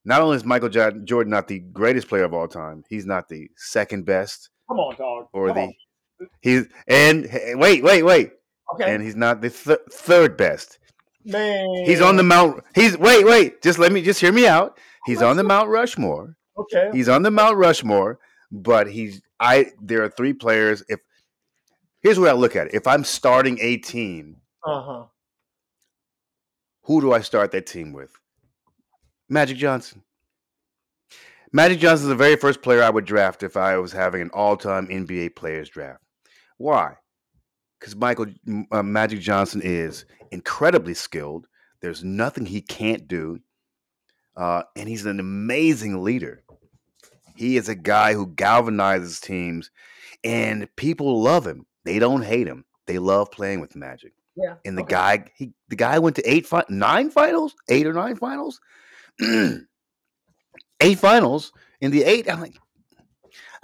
Not 0.04 0.22
only 0.22 0.36
is 0.36 0.44
Michael 0.44 0.70
Jordan 0.70 1.04
not 1.30 1.48
the 1.48 1.58
greatest 1.58 2.08
player 2.08 2.24
of 2.24 2.32
all 2.32 2.48
time, 2.48 2.84
he's 2.88 3.04
not 3.04 3.28
the 3.28 3.50
second 3.56 4.06
best, 4.06 4.48
Come 4.68 4.78
on, 4.78 4.96
dog. 4.96 5.26
or 5.34 5.48
Come 5.48 5.56
the 5.56 5.62
on. 5.62 5.74
He's 6.40 6.66
and 6.86 7.26
hey, 7.26 7.54
wait, 7.54 7.82
wait, 7.82 8.02
wait, 8.02 8.32
Okay. 8.74 8.92
and 8.94 9.02
he's 9.02 9.16
not 9.16 9.40
the 9.40 9.50
th- 9.50 9.78
third 9.90 10.36
best. 10.36 10.78
Man. 11.24 11.84
He's 11.84 12.00
on 12.00 12.16
the 12.16 12.22
Mount. 12.22 12.62
He's 12.74 12.96
wait, 12.96 13.24
wait. 13.26 13.60
Just 13.62 13.78
let 13.78 13.92
me 13.92 14.02
just 14.02 14.20
hear 14.20 14.32
me 14.32 14.46
out. 14.46 14.78
He's 15.06 15.22
on 15.22 15.36
the 15.36 15.44
Mount 15.44 15.68
Rushmore. 15.68 16.36
Okay. 16.56 16.90
He's 16.92 17.08
on 17.08 17.22
the 17.22 17.30
Mount 17.30 17.56
Rushmore, 17.56 18.18
but 18.50 18.88
he's 18.90 19.20
I. 19.40 19.72
There 19.80 20.02
are 20.02 20.08
three 20.10 20.32
players. 20.32 20.82
If 20.88 21.00
here's 22.02 22.18
where 22.18 22.30
I 22.30 22.34
look 22.34 22.56
at 22.56 22.68
it: 22.68 22.74
if 22.74 22.86
I'm 22.86 23.04
starting 23.04 23.58
a 23.60 23.76
team, 23.78 24.36
Uh 24.64 24.82
huh. 24.82 25.04
who 26.84 27.00
do 27.00 27.12
I 27.12 27.20
start 27.20 27.52
that 27.52 27.66
team 27.66 27.92
with? 27.92 28.10
Magic 29.28 29.56
Johnson. 29.58 30.02
Magic 31.52 31.78
Johnson 31.78 32.04
is 32.04 32.08
the 32.08 32.14
very 32.14 32.36
first 32.36 32.60
player 32.62 32.82
I 32.82 32.90
would 32.90 33.04
draft 33.06 33.42
if 33.42 33.56
I 33.56 33.76
was 33.78 33.92
having 33.92 34.20
an 34.20 34.30
all-time 34.34 34.86
NBA 34.88 35.34
players 35.34 35.68
draft. 35.70 36.02
Why? 36.58 36.94
Because 37.78 37.96
Michael 37.96 38.26
uh, 38.72 38.82
Magic 38.82 39.20
Johnson 39.20 39.62
is 39.62 40.04
incredibly 40.30 40.94
skilled. 40.94 41.46
There's 41.80 42.04
nothing 42.04 42.44
he 42.44 42.60
can't 42.60 43.06
do, 43.06 43.38
uh, 44.36 44.64
and 44.76 44.88
he's 44.88 45.06
an 45.06 45.20
amazing 45.20 46.02
leader. 46.02 46.42
He 47.36 47.56
is 47.56 47.68
a 47.68 47.74
guy 47.76 48.14
who 48.14 48.26
galvanizes 48.26 49.20
teams, 49.20 49.70
and 50.24 50.68
people 50.76 51.22
love 51.22 51.46
him. 51.46 51.66
They 51.84 52.00
don't 52.00 52.22
hate 52.22 52.48
him. 52.48 52.64
They 52.86 52.98
love 52.98 53.30
playing 53.30 53.60
with 53.60 53.76
Magic. 53.76 54.12
Yeah. 54.34 54.54
And 54.64 54.76
the 54.76 54.82
okay. 54.82 54.94
guy, 54.94 55.24
he 55.36 55.52
the 55.68 55.76
guy 55.76 55.98
went 55.98 56.16
to 56.16 56.28
eight, 56.28 56.46
fi- 56.46 56.64
nine 56.68 57.10
finals, 57.10 57.54
eight 57.68 57.86
or 57.86 57.92
nine 57.92 58.16
finals, 58.16 58.60
eight 60.80 60.98
finals. 60.98 61.52
In 61.80 61.92
the 61.92 62.02
eight, 62.02 62.30
I'm 62.30 62.40
like, 62.40 62.56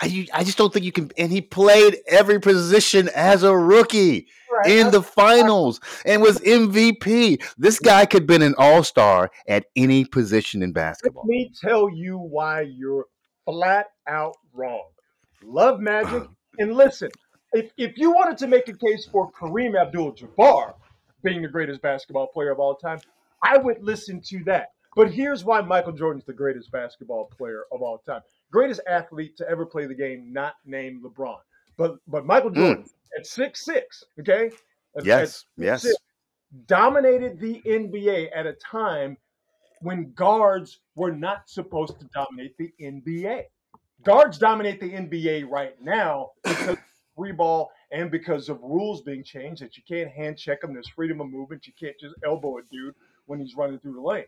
I, 0.00 0.06
you- 0.06 0.26
I 0.32 0.44
just 0.44 0.58
don't 0.58 0.72
think 0.72 0.84
you 0.84 0.92
can. 0.92 1.10
And 1.18 1.30
he 1.32 1.40
played 1.40 1.98
every 2.08 2.40
position 2.40 3.08
as 3.14 3.42
a 3.42 3.56
rookie 3.56 4.28
Right. 4.52 4.70
in 4.70 4.92
the 4.92 5.02
finals 5.02 5.80
and 6.04 6.22
was 6.22 6.38
MVP. 6.38 7.42
This 7.58 7.80
guy 7.80 8.06
could 8.06 8.22
have 8.22 8.26
been 8.28 8.42
an 8.42 8.54
all 8.56 8.84
star 8.84 9.30
at 9.48 9.66
any 9.74 10.04
position 10.04 10.62
in 10.62 10.72
basketball. 10.72 11.24
Let 11.24 11.28
me 11.28 11.50
tell 11.60 11.88
you 11.90 12.18
why 12.18 12.60
you're 12.60 13.06
flat 13.46 13.86
out 14.06 14.36
wrong. 14.52 14.84
Love 15.42 15.80
Magic, 15.80 16.22
and 16.60 16.72
listen. 16.74 17.10
If, 17.52 17.72
if 17.76 17.98
you 17.98 18.12
wanted 18.12 18.38
to 18.38 18.46
make 18.46 18.68
a 18.68 18.74
case 18.76 19.08
for 19.10 19.28
Kareem 19.32 19.76
Abdul-Jabbar 19.80 20.74
being 21.24 21.42
the 21.42 21.48
greatest 21.48 21.82
basketball 21.82 22.28
player 22.28 22.52
of 22.52 22.60
all 22.60 22.76
time, 22.76 23.00
I 23.42 23.58
would 23.58 23.82
listen 23.82 24.20
to 24.28 24.44
that. 24.44 24.68
But 24.96 25.10
here's 25.10 25.44
why 25.44 25.60
Michael 25.62 25.92
Jordan's 25.92 26.24
the 26.24 26.32
greatest 26.32 26.70
basketball 26.70 27.24
player 27.36 27.64
of 27.72 27.82
all 27.82 27.98
time, 27.98 28.20
greatest 28.54 28.80
athlete 28.86 29.36
to 29.36 29.48
ever 29.48 29.66
play 29.66 29.84
the 29.84 29.94
game, 29.94 30.32
not 30.32 30.54
named 30.64 31.02
LeBron. 31.02 31.38
But 31.76 31.96
but 32.06 32.24
Michael 32.24 32.50
hmm. 32.50 32.56
Jordan 32.56 32.86
at 33.18 33.26
six 33.26 33.64
six, 33.64 34.04
okay, 34.20 34.46
At- 34.96 35.00
at 35.00 35.04
Yes, 35.04 35.46
yes. 35.56 35.86
dominated 36.66 37.40
the 37.40 37.60
NBA 37.66 38.30
at 38.34 38.46
a 38.46 38.52
time 38.54 39.16
when 39.80 40.12
guards 40.12 40.80
were 40.94 41.10
not 41.12 41.48
supposed 41.48 41.98
to 41.98 42.06
dominate 42.14 42.56
the 42.56 42.72
NBA. 42.80 43.42
Guards 44.04 44.38
dominate 44.38 44.80
the 44.80 44.92
NBA 44.92 45.50
right 45.50 45.74
now 45.82 46.30
because 46.44 46.68
of 46.68 46.78
free 47.16 47.32
ball 47.32 47.72
and 47.90 48.10
because 48.10 48.48
of 48.48 48.62
rules 48.62 49.02
being 49.02 49.24
changed 49.24 49.62
that 49.62 49.76
you 49.76 49.82
can't 49.88 50.10
hand 50.10 50.38
check 50.38 50.60
them. 50.60 50.72
There's 50.74 50.88
freedom 50.88 51.20
of 51.20 51.28
movement. 51.28 51.66
You 51.66 51.72
can't 51.78 51.98
just 51.98 52.14
elbow 52.24 52.58
a 52.58 52.62
dude 52.70 52.94
when 53.26 53.40
he's 53.40 53.56
running 53.56 53.80
through 53.80 53.94
the 53.94 54.00
lane. 54.00 54.24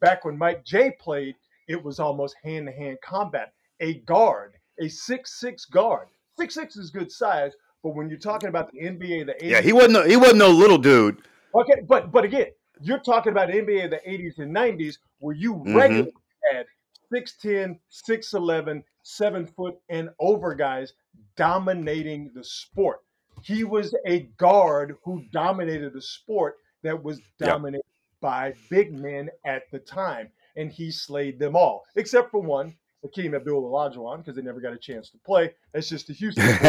Back 0.00 0.24
when 0.24 0.36
Mike 0.36 0.64
J 0.64 0.92
played, 1.00 1.34
it 1.68 1.82
was 1.82 1.98
almost 1.98 2.36
hand 2.42 2.66
to 2.66 2.72
hand 2.72 2.98
combat. 3.02 3.52
A 3.80 3.94
guard, 4.00 4.54
a 4.80 4.88
six-six 4.88 5.64
guard. 5.64 6.08
Six-six 6.38 6.76
is 6.76 6.90
good 6.90 7.10
size, 7.10 7.52
but 7.82 7.94
when 7.94 8.08
you're 8.08 8.18
talking 8.18 8.48
about 8.48 8.70
the 8.72 8.80
NBA, 8.80 9.26
the 9.26 9.34
80s, 9.42 9.50
Yeah, 9.50 9.60
he 9.60 9.72
wasn't. 9.72 9.92
No, 9.92 10.02
he 10.04 10.16
wasn't 10.16 10.38
no 10.38 10.50
little 10.50 10.78
dude. 10.78 11.22
Okay, 11.54 11.82
but 11.86 12.12
but 12.12 12.24
again, 12.24 12.46
you're 12.80 13.00
talking 13.00 13.32
about 13.32 13.48
the 13.48 13.54
NBA 13.54 13.84
of 13.84 13.90
the 13.90 14.00
80s 14.10 14.38
and 14.38 14.52
90s 14.52 14.98
where 15.18 15.34
you 15.34 15.54
Mhm. 15.54 15.74
regularly 15.76 16.12
had 16.52 16.66
6'10, 17.12 17.80
6'11, 17.88 18.84
7 19.02 19.46
foot 19.46 19.78
and 19.88 20.10
over 20.20 20.54
guys 20.54 20.92
dominating 21.36 22.30
the 22.34 22.44
sport. 22.44 23.00
He 23.42 23.64
was 23.64 23.94
a 24.06 24.20
guard 24.36 24.96
who 25.04 25.24
dominated 25.32 25.92
the 25.92 26.02
sport 26.02 26.58
that 26.82 27.02
was 27.02 27.18
Yep. 27.18 27.48
dominated 27.48 27.84
by 28.20 28.54
big 28.68 28.92
men 28.92 29.30
at 29.44 29.62
the 29.72 29.78
time, 29.78 30.30
and 30.56 30.70
he 30.70 30.90
slayed 30.90 31.38
them 31.38 31.56
all 31.56 31.84
except 31.96 32.30
for 32.30 32.40
one, 32.40 32.76
Hakeem 33.02 33.34
Abdul 33.34 33.62
Olajuwon, 33.62 34.18
because 34.18 34.36
they 34.36 34.42
never 34.42 34.60
got 34.60 34.72
a 34.72 34.78
chance 34.78 35.10
to 35.10 35.18
play. 35.18 35.52
That's 35.72 35.88
just 35.88 36.06
the 36.08 36.12
Houston. 36.14 36.44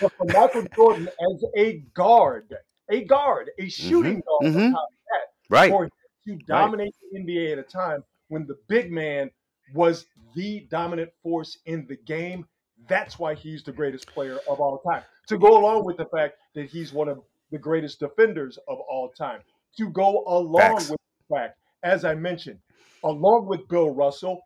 but 0.00 0.12
for 0.16 0.24
Michael 0.26 0.66
Jordan 0.74 1.08
as 1.08 1.44
a 1.56 1.78
guard, 1.94 2.54
a 2.90 3.04
guard, 3.04 3.50
a 3.58 3.68
shooting 3.68 4.22
Mhm, 4.22 4.24
guard, 4.24 4.54
mhm. 4.54 4.66
on 4.66 4.72
top 4.72 4.88
of 4.88 4.96
that, 5.06 5.54
right. 5.54 5.70
for 5.70 5.84
him 5.84 5.90
to 6.26 6.36
dominate 6.46 6.94
the 7.12 7.20
NBA 7.20 7.52
at 7.52 7.58
a 7.58 7.62
time 7.62 8.02
when 8.28 8.46
the 8.46 8.56
big 8.68 8.90
man 8.90 9.30
was 9.74 10.06
the 10.34 10.66
dominant 10.70 11.10
force 11.22 11.58
in 11.66 11.86
the 11.88 11.96
game. 11.96 12.46
That's 12.88 13.18
why 13.18 13.34
he's 13.34 13.62
the 13.62 13.72
greatest 13.72 14.06
player 14.08 14.38
of 14.48 14.60
all 14.60 14.78
time. 14.78 15.02
To 15.28 15.38
go 15.38 15.58
along 15.58 15.84
with 15.84 15.96
the 15.96 16.06
fact 16.06 16.36
that 16.54 16.66
he's 16.70 16.92
one 16.92 17.08
of 17.08 17.20
the 17.50 17.58
greatest 17.58 18.00
defenders 18.00 18.58
of 18.68 18.78
all 18.80 19.10
time. 19.10 19.40
To 19.76 19.88
go 19.90 20.24
along 20.26 20.60
Facts. 20.78 20.90
with 20.90 21.00
the 21.28 21.34
fact, 21.36 21.58
as 21.82 22.04
I 22.04 22.14
mentioned, 22.14 22.58
along 23.04 23.46
with 23.46 23.68
Bill 23.68 23.90
Russell 23.90 24.42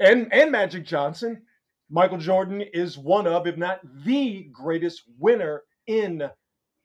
and, 0.00 0.32
and 0.32 0.50
Magic 0.50 0.84
Johnson, 0.84 1.42
Michael 1.90 2.18
Jordan 2.18 2.60
is 2.60 2.96
one 2.98 3.26
of, 3.26 3.46
if 3.46 3.56
not 3.56 3.80
the 4.04 4.48
greatest 4.52 5.02
winner 5.18 5.62
in 5.86 6.28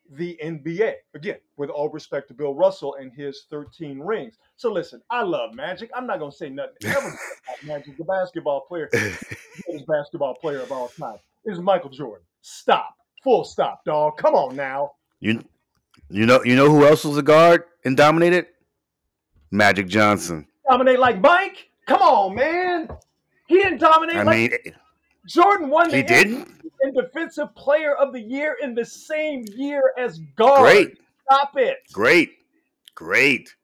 the 0.09 0.37
NBA. 0.43 0.93
Again, 1.13 1.37
with 1.57 1.69
all 1.69 1.89
respect 1.89 2.27
to 2.27 2.33
Bill 2.33 2.53
Russell 2.53 2.95
and 2.95 3.11
his 3.13 3.45
13 3.49 3.99
rings. 3.99 4.37
So 4.55 4.71
listen, 4.71 5.01
I 5.09 5.23
love 5.23 5.53
Magic. 5.55 5.89
I'm 5.95 6.07
not 6.07 6.19
gonna 6.19 6.31
say 6.31 6.49
nothing 6.49 6.75
ever 6.85 7.07
about 7.07 7.17
Magic, 7.65 7.97
the 7.97 8.03
basketball 8.03 8.61
player, 8.61 8.89
the 8.91 9.37
greatest 9.65 9.87
basketball 9.87 10.35
player 10.35 10.59
of 10.59 10.71
all 10.71 10.89
time 10.89 11.17
is 11.45 11.59
Michael 11.59 11.89
Jordan. 11.89 12.25
Stop. 12.41 12.95
Full 13.23 13.43
stop, 13.43 13.83
dog. 13.85 14.17
Come 14.17 14.35
on 14.35 14.55
now. 14.55 14.91
you, 15.19 15.43
you 16.09 16.25
know, 16.27 16.43
you 16.43 16.55
know 16.55 16.69
who 16.69 16.85
else 16.85 17.03
was 17.03 17.17
a 17.17 17.23
guard 17.23 17.63
and 17.83 17.97
dominated? 17.97 18.47
Magic 19.49 19.87
Johnson. 19.87 20.47
Dominate 20.69 20.99
like 20.99 21.19
Mike? 21.21 21.69
Come 21.87 22.01
on, 22.01 22.35
man. 22.35 22.89
He 23.47 23.55
didn't 23.55 23.79
dominate 23.79 24.15
I 24.17 24.23
like 24.23 24.37
mean, 24.65 24.73
Jordan 25.27 25.69
won 25.69 25.89
the 25.89 25.97
he 25.97 26.03
didn't. 26.03 26.47
and 26.81 26.95
defensive 26.95 27.53
player 27.55 27.93
of 27.95 28.13
the 28.13 28.21
year 28.21 28.57
in 28.61 28.73
the 28.75 28.85
same 28.85 29.45
year 29.55 29.93
as 29.97 30.19
guard. 30.35 30.61
Great, 30.61 30.97
Stop 31.31 31.51
it. 31.57 31.77
great, 31.91 32.31
great. 32.95 33.55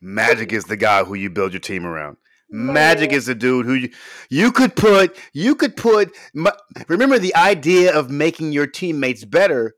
Magic 0.00 0.52
is 0.52 0.64
the 0.64 0.76
guy 0.76 1.04
who 1.04 1.14
you 1.14 1.28
build 1.30 1.52
your 1.52 1.60
team 1.60 1.84
around. 1.86 2.16
Magic 2.52 3.12
is 3.12 3.26
the 3.26 3.34
dude 3.34 3.64
who 3.66 3.74
you, 3.74 3.90
you 4.28 4.50
could 4.50 4.74
put. 4.74 5.16
You 5.32 5.54
could 5.54 5.76
put. 5.76 6.16
Remember 6.88 7.18
the 7.18 7.34
idea 7.36 7.94
of 7.96 8.10
making 8.10 8.52
your 8.52 8.66
teammates 8.66 9.24
better. 9.24 9.74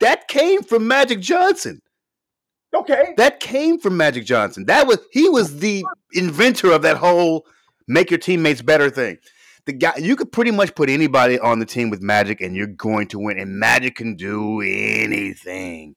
That 0.00 0.28
came 0.28 0.62
from 0.62 0.86
Magic 0.86 1.20
Johnson. 1.20 1.80
Okay. 2.74 3.14
That 3.16 3.40
came 3.40 3.78
from 3.78 3.96
Magic 3.96 4.26
Johnson. 4.26 4.66
That 4.66 4.86
was 4.86 4.98
he 5.12 5.28
was 5.28 5.60
the 5.60 5.84
inventor 6.12 6.72
of 6.72 6.82
that 6.82 6.96
whole 6.98 7.46
make 7.86 8.10
your 8.10 8.18
teammates 8.18 8.62
better 8.62 8.90
thing. 8.90 9.18
The 9.64 9.72
guy 9.72 9.96
you 9.98 10.16
could 10.16 10.32
pretty 10.32 10.50
much 10.50 10.74
put 10.74 10.88
anybody 10.90 11.38
on 11.38 11.58
the 11.60 11.66
team 11.66 11.90
with 11.90 12.02
Magic 12.02 12.40
and 12.40 12.56
you're 12.56 12.66
going 12.66 13.08
to 13.08 13.18
win. 13.18 13.38
And 13.38 13.58
Magic 13.58 13.96
can 13.96 14.16
do 14.16 14.60
anything, 14.60 15.94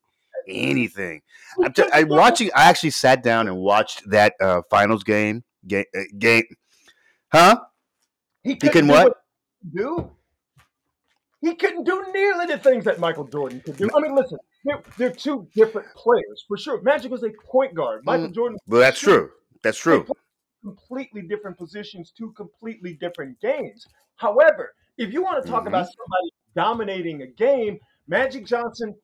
anything. 0.47 1.21
I'm 1.63 1.73
t- 1.73 1.89
I 1.91 2.03
watching. 2.03 2.51
I 2.55 2.69
actually 2.69 2.91
sat 2.91 3.23
down 3.23 3.47
and 3.47 3.57
watched 3.57 4.09
that 4.09 4.33
uh, 4.39 4.61
finals 4.69 5.03
game. 5.03 5.43
Game, 5.67 5.85
uh, 5.97 6.01
game, 6.19 6.43
huh? 7.31 7.59
He 8.43 8.55
can 8.55 8.69
couldn't 8.69 8.87
do 8.87 8.93
what? 8.93 9.17
he 9.63 9.79
do. 9.79 10.11
He 11.41 11.55
couldn't 11.55 11.83
do 11.83 12.05
nearly 12.13 12.45
the 12.45 12.57
things 12.59 12.85
that 12.85 12.99
Michael 12.99 13.27
Jordan 13.27 13.61
could 13.61 13.77
do. 13.77 13.89
I 13.95 13.99
mean, 13.99 14.15
listen, 14.15 14.37
they're, 14.63 14.81
they're 14.97 15.11
two 15.11 15.47
different 15.55 15.87
players 15.95 16.45
for 16.47 16.57
sure. 16.57 16.81
Magic 16.81 17.11
was 17.11 17.23
a 17.23 17.29
point 17.47 17.73
guard. 17.75 18.01
Michael 18.03 18.29
Jordan, 18.29 18.57
Well, 18.67 18.81
that's 18.81 18.99
true. 18.99 19.31
That's 19.63 19.77
true. 19.77 20.05
Completely 20.65 21.21
different 21.21 21.57
positions, 21.57 22.11
two 22.11 22.31
completely 22.31 22.93
different 22.93 23.39
games. 23.39 23.85
However, 24.15 24.73
if 24.97 25.13
you 25.13 25.21
want 25.21 25.43
to 25.43 25.49
talk 25.49 25.63
Mhm. 25.65 25.67
about 25.67 25.85
somebody 25.87 26.29
dominating 26.55 27.21
a 27.21 27.27
game, 27.27 27.79
Magic 28.07 28.45
Johnson, 28.45 28.95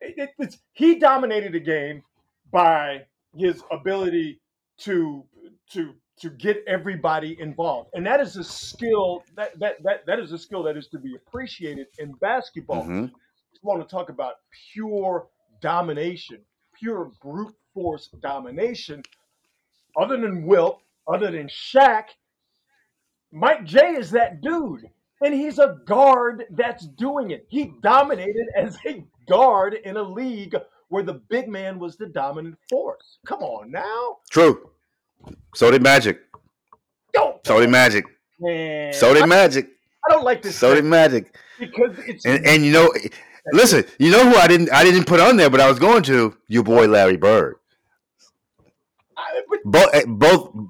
it, 0.00 0.14
it- 0.18 0.34
it's, 0.38 0.58
he 0.72 0.98
dominated 0.98 1.54
a 1.54 1.60
game 1.60 2.02
by 2.50 3.06
his 3.36 3.62
ability 3.70 4.40
to 4.78 5.24
to 5.70 5.94
to 6.16 6.30
get 6.30 6.62
everybody 6.66 7.38
involved, 7.40 7.90
and 7.94 8.06
that 8.06 8.20
is 8.20 8.36
a 8.36 8.44
skill 8.44 9.24
that 9.36 9.56
that 9.60 9.82
that, 9.82 10.04
that 10.06 10.18
is 10.18 10.32
a 10.32 10.38
skill 10.38 10.62
that 10.64 10.76
is 10.76 10.88
to 10.88 10.98
be 10.98 11.14
appreciated 11.14 11.86
in 11.98 12.12
basketball. 12.14 12.84
Mhm. 12.84 13.08
You 13.52 13.60
want 13.62 13.80
to 13.82 13.88
talk 13.88 14.08
about 14.10 14.34
pure 14.72 15.28
domination, 15.60 16.44
pure 16.72 17.10
brute 17.22 17.54
force 17.72 18.08
domination. 18.20 19.02
Other 19.96 20.16
than 20.16 20.44
Wilt, 20.46 20.82
other 21.06 21.30
than 21.30 21.48
Shaq, 21.48 22.04
Mike 23.32 23.64
J 23.64 23.94
is 23.96 24.10
that 24.12 24.40
dude. 24.40 24.88
And 25.22 25.32
he's 25.32 25.58
a 25.58 25.78
guard 25.86 26.44
that's 26.50 26.86
doing 26.86 27.30
it. 27.30 27.46
He 27.48 27.72
dominated 27.82 28.46
as 28.56 28.76
a 28.86 29.04
guard 29.28 29.74
in 29.74 29.96
a 29.96 30.02
league 30.02 30.54
where 30.88 31.02
the 31.02 31.14
big 31.14 31.48
man 31.48 31.78
was 31.78 31.96
the 31.96 32.06
dominant 32.06 32.56
force. 32.68 33.18
Come 33.26 33.42
on 33.42 33.70
now. 33.70 34.18
True. 34.30 34.70
So 35.54 35.70
did 35.70 35.82
Magic. 35.82 36.20
Don't 37.14 37.44
So 37.46 37.60
did 37.60 37.70
Magic. 37.70 38.04
man. 38.38 38.92
So 38.92 39.14
did 39.14 39.26
Magic. 39.26 39.70
I 40.06 40.12
don't 40.12 40.24
like 40.24 40.42
this 40.42 40.56
So 40.56 40.74
did 40.74 40.84
Magic. 40.84 41.34
because 41.58 41.96
it's 42.06 42.26
And 42.26 42.44
and 42.46 42.64
you 42.64 42.72
know, 42.72 42.92
listen, 43.52 43.84
you 43.98 44.10
know 44.10 44.28
who 44.28 44.36
I 44.36 44.46
didn't 44.46 44.70
I 44.72 44.84
didn't 44.84 45.04
put 45.04 45.20
on 45.20 45.36
there, 45.36 45.48
but 45.48 45.60
I 45.60 45.68
was 45.68 45.78
going 45.78 46.02
to 46.04 46.36
your 46.48 46.64
boy 46.64 46.86
Larry 46.86 47.16
Bird. 47.16 47.56
I, 49.16 49.42
but 49.64 49.94
eh, 49.94 50.02
Both 50.06 50.52
both. 50.52 50.68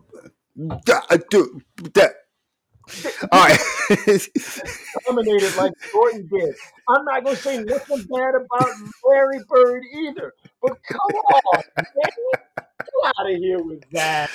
Uh, 0.70 0.80
All 3.32 3.48
right. 3.48 3.58
dominated 5.06 5.56
like 5.56 5.72
Jordan 5.92 6.28
did. 6.30 6.54
I'm 6.88 7.04
not 7.04 7.24
going 7.24 7.36
to 7.36 7.42
say 7.42 7.58
nothing 7.62 8.04
bad 8.10 8.34
about 8.34 8.70
Larry 9.08 9.40
Bird 9.48 9.82
either. 9.94 10.32
But 10.60 10.76
come 10.84 11.00
on, 11.00 11.62
man. 11.76 11.84
Get 12.56 13.14
out 13.18 13.30
of 13.30 13.36
here 13.38 13.62
with 13.62 13.82
that. 13.92 14.30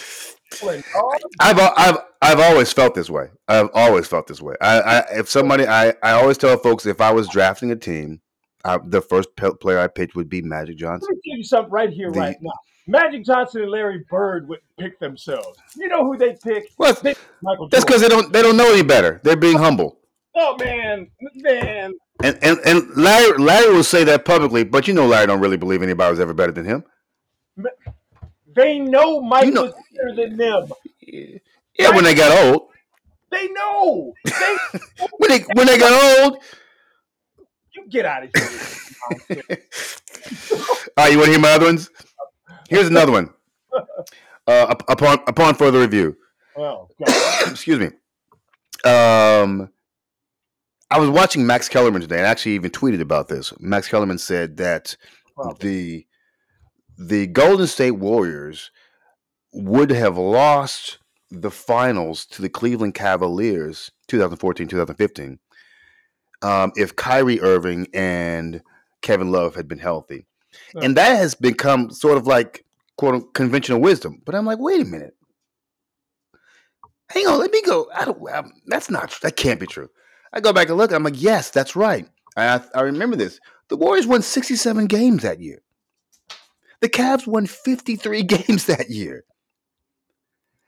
I've 1.39 1.59
I've 1.59 1.97
I've 2.21 2.39
always 2.39 2.73
felt 2.73 2.95
this 2.95 3.09
way. 3.09 3.29
I've 3.47 3.69
always 3.73 4.07
felt 4.07 4.25
this 4.27 4.41
way. 4.41 4.55
I, 4.59 4.79
I 4.81 4.99
if 5.19 5.29
somebody 5.29 5.67
I, 5.67 5.89
I 6.01 6.11
always 6.13 6.37
tell 6.37 6.57
folks 6.57 6.85
if 6.87 7.01
I 7.01 7.11
was 7.11 7.27
drafting 7.29 7.71
a 7.71 7.75
team, 7.75 8.21
I, 8.65 8.79
the 8.83 9.01
first 9.01 9.29
player 9.35 9.79
I 9.79 9.87
picked 9.87 10.15
would 10.15 10.27
be 10.27 10.41
Magic 10.41 10.77
Johnson. 10.77 11.07
Let 11.09 11.15
me 11.17 11.31
tell 11.31 11.37
you 11.37 11.43
something 11.43 11.71
right 11.71 11.89
here, 11.91 12.11
The- 12.11 12.19
right 12.19 12.37
now. 12.41 12.51
Magic 12.89 13.23
Johnson 13.23 13.61
and 13.61 13.71
Larry 13.71 14.03
Bird 14.09 14.47
would 14.49 14.59
pick 14.79 14.99
themselves. 14.99 15.59
You 15.75 15.87
know 15.87 16.03
who 16.05 16.17
they 16.17 16.33
pick? 16.43 16.71
Well, 16.77 16.93
They 16.95 17.15
Michael 17.41 17.67
that's 17.69 17.85
because 17.85 18.01
they 18.01 18.09
don't 18.09 18.33
they 18.33 18.41
don't 18.41 18.57
know 18.57 18.71
any 18.71 18.81
better. 18.83 19.21
They're 19.23 19.35
being 19.35 19.57
humble. 19.57 19.99
Oh 20.35 20.57
man, 20.57 21.07
man. 21.35 21.93
And 22.23 22.37
and 22.41 22.57
and 22.65 22.89
Larry 22.97 23.37
Larry 23.37 23.73
will 23.73 23.83
say 23.83 24.03
that 24.05 24.25
publicly, 24.25 24.63
but 24.63 24.87
you 24.87 24.93
know 24.93 25.05
Larry 25.07 25.27
don't 25.27 25.39
really 25.39 25.57
believe 25.57 25.81
anybody 25.83 26.09
was 26.11 26.19
ever 26.19 26.33
better 26.33 26.51
than 26.51 26.65
him. 26.65 26.83
They 28.55 28.79
know 28.79 29.21
Mike 29.21 29.45
You 29.45 29.51
know- 29.51 29.63
was 29.65 29.73
better 29.95 30.15
than 30.15 30.37
them. 30.37 30.71
Yeah, 31.01 31.95
when 31.95 32.03
they 32.03 32.13
got 32.15 32.45
old. 32.45 32.69
They 33.31 33.47
know. 33.49 34.13
They 34.25 34.57
When 35.17 35.29
they 35.29 35.39
when 35.53 35.67
they 35.67 35.77
got 35.77 36.19
old. 36.23 36.39
you 37.75 37.87
get 37.89 38.05
out 38.05 38.23
of 38.23 38.31
here. 38.33 39.39
All 40.97 41.05
right, 41.05 41.11
you 41.11 41.17
want 41.17 41.27
to 41.27 41.31
hear 41.31 41.39
my 41.39 41.51
other 41.51 41.65
ones? 41.65 41.89
Here's 42.69 42.87
another 42.87 43.11
one. 43.11 43.33
Uh, 44.47 44.73
upon 44.87 45.19
upon 45.27 45.53
further 45.53 45.79
review, 45.79 46.17
Oh 46.57 46.87
excuse 47.45 47.77
me. 47.77 47.85
Um, 48.83 49.69
I 50.89 50.97
was 50.97 51.09
watching 51.09 51.45
Max 51.45 51.69
Kellerman 51.69 52.01
today, 52.01 52.17
and 52.17 52.25
I 52.25 52.31
actually 52.31 52.53
even 52.53 52.71
tweeted 52.71 52.99
about 52.99 53.27
this. 53.27 53.53
Max 53.59 53.87
Kellerman 53.87 54.17
said 54.17 54.57
that 54.57 54.97
the 55.59 56.07
the 56.97 57.27
Golden 57.27 57.67
State 57.67 57.91
Warriors 57.91 58.71
would 59.53 59.91
have 59.91 60.17
lost 60.17 60.97
the 61.29 61.51
finals 61.51 62.25
to 62.25 62.41
the 62.41 62.49
Cleveland 62.49 62.95
Cavaliers 62.95 63.91
2014-2015 64.09 65.37
um, 66.41 66.71
if 66.75 66.95
Kyrie 66.95 67.39
Irving 67.39 67.87
and 67.93 68.61
Kevin 69.01 69.31
Love 69.31 69.55
had 69.55 69.67
been 69.67 69.79
healthy. 69.79 70.25
And 70.81 70.97
that 70.97 71.17
has 71.17 71.35
become 71.35 71.91
sort 71.91 72.17
of 72.17 72.27
like 72.27 72.65
quote 72.97 73.33
conventional 73.33 73.79
wisdom. 73.79 74.21
But 74.25 74.35
I'm 74.35 74.45
like, 74.45 74.59
wait 74.59 74.81
a 74.81 74.85
minute. 74.85 75.15
Hang 77.09 77.27
on, 77.27 77.39
let 77.39 77.51
me 77.51 77.61
go. 77.63 77.89
I 77.93 78.05
don't. 78.05 78.19
i 78.29 78.43
that's 78.67 78.89
not. 78.91 79.17
That 79.21 79.35
can't 79.35 79.59
be 79.59 79.65
true. 79.65 79.89
I 80.31 80.39
go 80.39 80.53
back 80.53 80.69
and 80.69 80.77
look. 80.77 80.91
I'm 80.91 81.03
like, 81.03 81.21
yes, 81.21 81.49
that's 81.49 81.75
right. 81.75 82.07
I, 82.37 82.61
I 82.75 82.81
remember 82.81 83.15
this. 83.15 83.39
The 83.69 83.77
Warriors 83.77 84.05
won 84.05 84.21
67 84.21 84.85
games 84.85 85.23
that 85.23 85.39
year. 85.39 85.61
The 86.81 86.89
Cavs 86.89 87.25
won 87.25 87.47
53 87.47 88.23
games 88.23 88.65
that 88.67 88.89
year. 88.89 89.23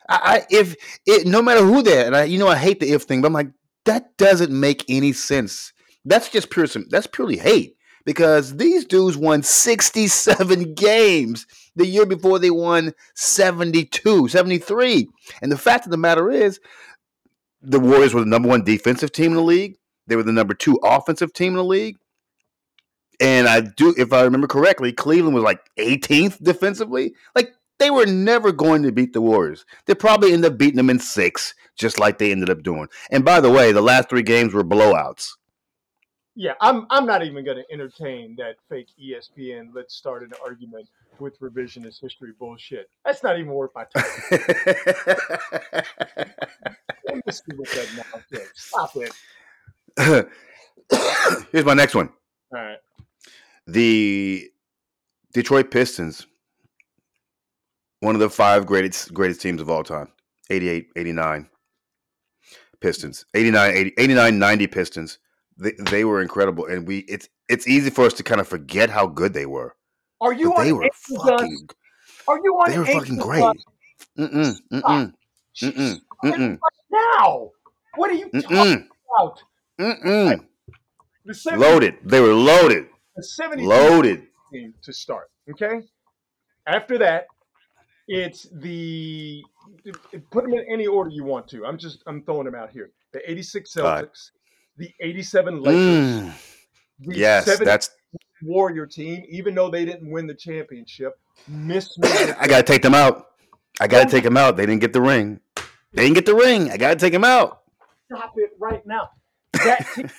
I, 0.10 0.20
I 0.24 0.46
if 0.50 0.76
it 1.06 1.28
no 1.28 1.42
matter 1.42 1.64
who 1.64 1.84
they're, 1.84 2.08
and 2.08 2.16
I 2.16 2.24
you 2.24 2.40
know 2.40 2.48
I 2.48 2.56
hate 2.56 2.80
the 2.80 2.92
if 2.92 3.04
thing, 3.04 3.22
but 3.22 3.28
I'm 3.28 3.34
like 3.34 3.52
that 3.86 4.18
doesn't 4.18 4.52
make 4.52 4.84
any 4.90 5.14
sense. 5.14 5.74
That's 6.06 6.30
just 6.30 6.50
pure. 6.50 6.66
That's 6.90 7.08
purely 7.08 7.38
hate 7.38 7.76
because 8.06 8.58
these 8.58 8.86
dudes 8.86 9.18
won 9.18 9.44
67 9.44 10.74
games 10.76 11.46
the 11.76 11.86
year 11.86 12.06
before 12.06 12.40
they 12.40 12.52
won 12.52 12.94
72, 13.16 14.28
73. 14.28 15.08
And 15.42 15.52
the 15.52 15.58
fact 15.58 15.86
of 15.86 15.92
the 15.92 15.98
matter 15.98 16.30
is, 16.30 16.60
the 17.62 17.80
Warriors 17.80 18.14
were 18.14 18.22
the 18.22 18.26
number 18.26 18.50
one 18.50 18.64
defensive 18.64 19.12
team 19.12 19.28
in 19.28 19.36
the 19.36 19.42
league. 19.42 19.78
They 20.08 20.16
were 20.16 20.24
the 20.24 20.32
number 20.32 20.54
two 20.54 20.80
offensive 20.84 21.32
team 21.34 21.54
in 21.54 21.58
the 21.58 21.64
league. 21.64 21.98
And 23.20 23.48
I 23.48 23.62
do, 23.62 23.94
if 23.98 24.12
I 24.14 24.24
remember 24.24 24.48
correctly, 24.48 24.92
Cleveland 24.92 25.36
was 25.36 25.44
like 25.44 25.60
18th 25.78 26.44
defensively. 26.44 27.14
Like 27.36 27.54
they 27.78 27.92
were 27.92 28.08
never 28.08 28.52
going 28.52 28.84
to 28.84 28.92
beat 28.92 29.14
the 29.14 29.22
Warriors. 29.22 29.66
They 29.86 29.94
probably 29.94 30.34
ended 30.34 30.52
up 30.52 30.58
beating 30.58 30.78
them 30.78 30.90
in 30.90 31.00
six, 31.00 31.54
just 31.78 32.00
like 32.00 32.18
they 32.18 32.32
ended 32.32 32.50
up 32.50 32.64
doing. 32.64 32.88
And 33.12 33.24
by 33.24 33.40
the 33.40 33.52
way, 33.52 33.72
the 33.72 33.82
last 33.82 34.10
three 34.10 34.24
games 34.24 34.54
were 34.54 34.64
blowouts. 34.64 35.30
Yeah, 36.36 36.54
I'm 36.62 36.88
I'm 36.90 37.06
not 37.06 37.24
even 37.24 37.44
going 37.44 37.58
to 37.58 37.66
entertain 37.72 38.36
that 38.38 38.56
fake 38.70 38.88
ESPN. 39.02 39.72
Let's 39.74 39.94
start 39.94 40.24
an 40.24 40.32
argument 40.44 40.88
with 41.20 41.38
revisionist 41.40 42.02
history 42.02 42.32
bullshit. 42.40 42.90
That's 43.06 43.22
not 43.22 43.38
even 43.38 43.52
worth 43.52 43.72
my 43.76 43.84
time. 43.84 44.04
with 47.58 47.72
that 47.74 48.06
nonsense. 48.32 48.52
Stop 48.56 48.92
it. 48.96 49.14
Here's 51.52 51.66
my 51.66 51.74
next 51.74 51.96
one. 51.96 52.10
All 52.54 52.62
right. 52.62 52.78
The 53.68 54.50
Detroit 55.34 55.70
Pistons, 55.70 56.28
one 58.00 58.16
of 58.16 58.22
the 58.22 58.30
five 58.30 58.66
greatest 58.66 59.14
greatest 59.14 59.42
teams 59.42 59.62
of 59.62 59.70
all 59.70 59.84
time. 59.84 60.08
88, 60.50 60.88
89 60.96 61.50
Pistons. 62.82 63.26
89, 63.34 63.78
80, 63.78 63.94
89 63.98 64.40
90 64.40 64.68
Pistons. 64.68 65.20
They, 65.58 65.72
they 65.90 66.06
were 66.06 66.22
incredible 66.22 66.66
and 66.66 66.88
we 66.88 67.00
it's 67.00 67.30
it's 67.50 67.68
easy 67.68 67.90
for 67.90 68.06
us 68.06 68.14
to 68.14 68.24
kind 68.24 68.42
of 68.42 68.48
forget 68.48 68.90
how 68.90 69.08
good 69.08 69.34
they 69.34 69.46
were. 69.46 69.76
Are 70.20 70.34
you 70.34 70.54
on 70.54 70.66
they 70.66 70.74
were 70.74 70.84
Angel 70.84 71.24
fucking 71.24 71.70
Are 72.28 72.38
you 72.44 72.54
on 72.56 72.72
they 72.72 72.78
were 72.80 72.86
fucking 72.86 73.18
great. 73.18 73.44
Mm-mm, 74.18 74.56
mm-mm, 74.74 75.14
mm-mm, 75.64 76.02
mm-mm, 76.24 76.60
Now, 76.92 77.52
what 77.96 78.10
are 78.12 78.16
you 78.16 78.30
talking 78.30 78.52
mm-mm, 78.52 78.88
about? 79.18 79.44
mm-mm. 79.80 80.46
The 81.26 81.34
70, 81.36 81.64
Loaded. 81.64 81.98
They 82.04 82.20
were 82.20 82.34
loaded. 82.34 82.88
the 83.16 83.24
72 83.24 83.68
Loaded. 83.70 84.28
team 84.52 84.74
to 84.84 84.92
start. 84.94 85.30
Okay. 85.52 85.82
After 86.68 86.98
that, 86.98 87.28
it's 88.08 88.48
the 88.52 89.44
put 90.32 90.44
them 90.44 90.54
in 90.54 90.66
any 90.72 90.88
order 90.88 91.10
you 91.10 91.24
want 91.24 91.48
to. 91.50 91.66
I'm 91.66 91.78
just 91.78 92.04
I'm 92.08 92.24
throwing 92.24 92.46
them 92.46 92.56
out 92.56 92.72
here. 92.72 92.92
The 93.14 93.30
86 93.30 93.74
Celtics. 93.74 94.32
The 94.78 94.90
87 95.00 95.62
Lakers, 95.62 95.76
Mm. 95.76 96.34
the 97.00 97.18
Yes, 97.18 97.46
70 97.46 97.66
that's 97.66 97.90
Warrior 98.44 98.88
team, 98.88 99.24
even 99.30 99.54
though 99.54 99.70
they 99.70 99.86
didn't 99.86 100.10
win 100.10 100.26
the 100.28 100.34
championship, 100.34 101.14
miss 101.48 101.98
me. 102.00 102.10
I 102.40 102.48
gotta 102.48 102.64
take 102.64 102.82
them 102.82 102.96
out. 102.96 103.28
I 103.80 103.88
gotta 103.88 104.10
take 104.10 104.24
them 104.24 104.38
out. 104.38 104.58
They 104.58 104.66
didn't 104.66 104.82
get 104.82 104.94
the 104.94 105.02
ring. 105.02 105.40
They 105.94 106.04
didn't 106.04 106.16
get 106.16 106.26
the 106.26 106.36
ring. 106.36 106.72
I 106.72 106.78
gotta 106.78 106.96
take 106.96 107.14
them 107.14 107.24
out. 107.24 107.62
Stop 108.12 108.34
it 108.38 108.52
right 108.60 108.86
now. 108.86 109.10
That 109.54 109.86
team 109.96 110.10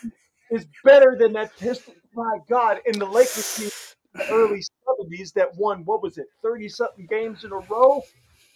is 0.51 0.67
better 0.85 1.17
than 1.19 1.33
that 1.33 1.57
Pistons. 1.59 1.97
My 2.15 2.39
God, 2.49 2.81
in 2.87 2.99
the 2.99 3.07
Lakers 3.07 3.57
team 3.57 3.71
in 4.15 4.21
the 4.21 4.33
early 4.35 4.61
70s 4.61 5.33
that 5.33 5.57
won, 5.57 5.83
what 5.85 6.03
was 6.03 6.19
it, 6.19 6.27
30 6.43 6.69
something 6.69 7.07
games 7.07 7.45
in 7.45 7.53
a 7.53 7.59
row? 7.59 8.03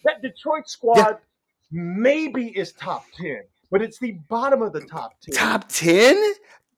That 0.05 0.21
Detroit 0.21 0.69
squad 0.69 1.17
maybe 1.71 2.47
is 2.49 2.71
top 2.73 3.03
10, 3.19 3.41
but 3.71 3.81
it's 3.81 3.99
the 3.99 4.13
bottom 4.27 4.61
of 4.61 4.73
the 4.73 4.81
top 4.81 5.19
10. 5.21 5.35
Top 5.35 5.65
ten? 5.69 6.15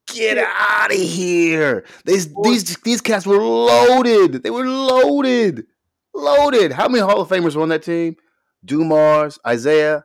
Get 0.07 0.37
Yeah. 0.37 0.51
out 0.57 0.91
of 0.91 0.97
here. 0.97 1.85
These 2.05 2.33
these 2.43 2.75
these 2.77 2.99
cats 3.01 3.25
were 3.27 3.37
loaded. 3.37 4.41
They 4.43 4.49
were 4.49 4.65
loaded. 4.65 5.67
Loaded. 6.15 6.71
How 6.71 6.87
many 6.87 7.01
Hall 7.03 7.21
of 7.21 7.29
Famers 7.29 7.55
were 7.55 7.61
on 7.61 7.69
that 7.69 7.83
team? 7.83 8.15
Dumars, 8.65 9.37
Isiah, 9.49 10.03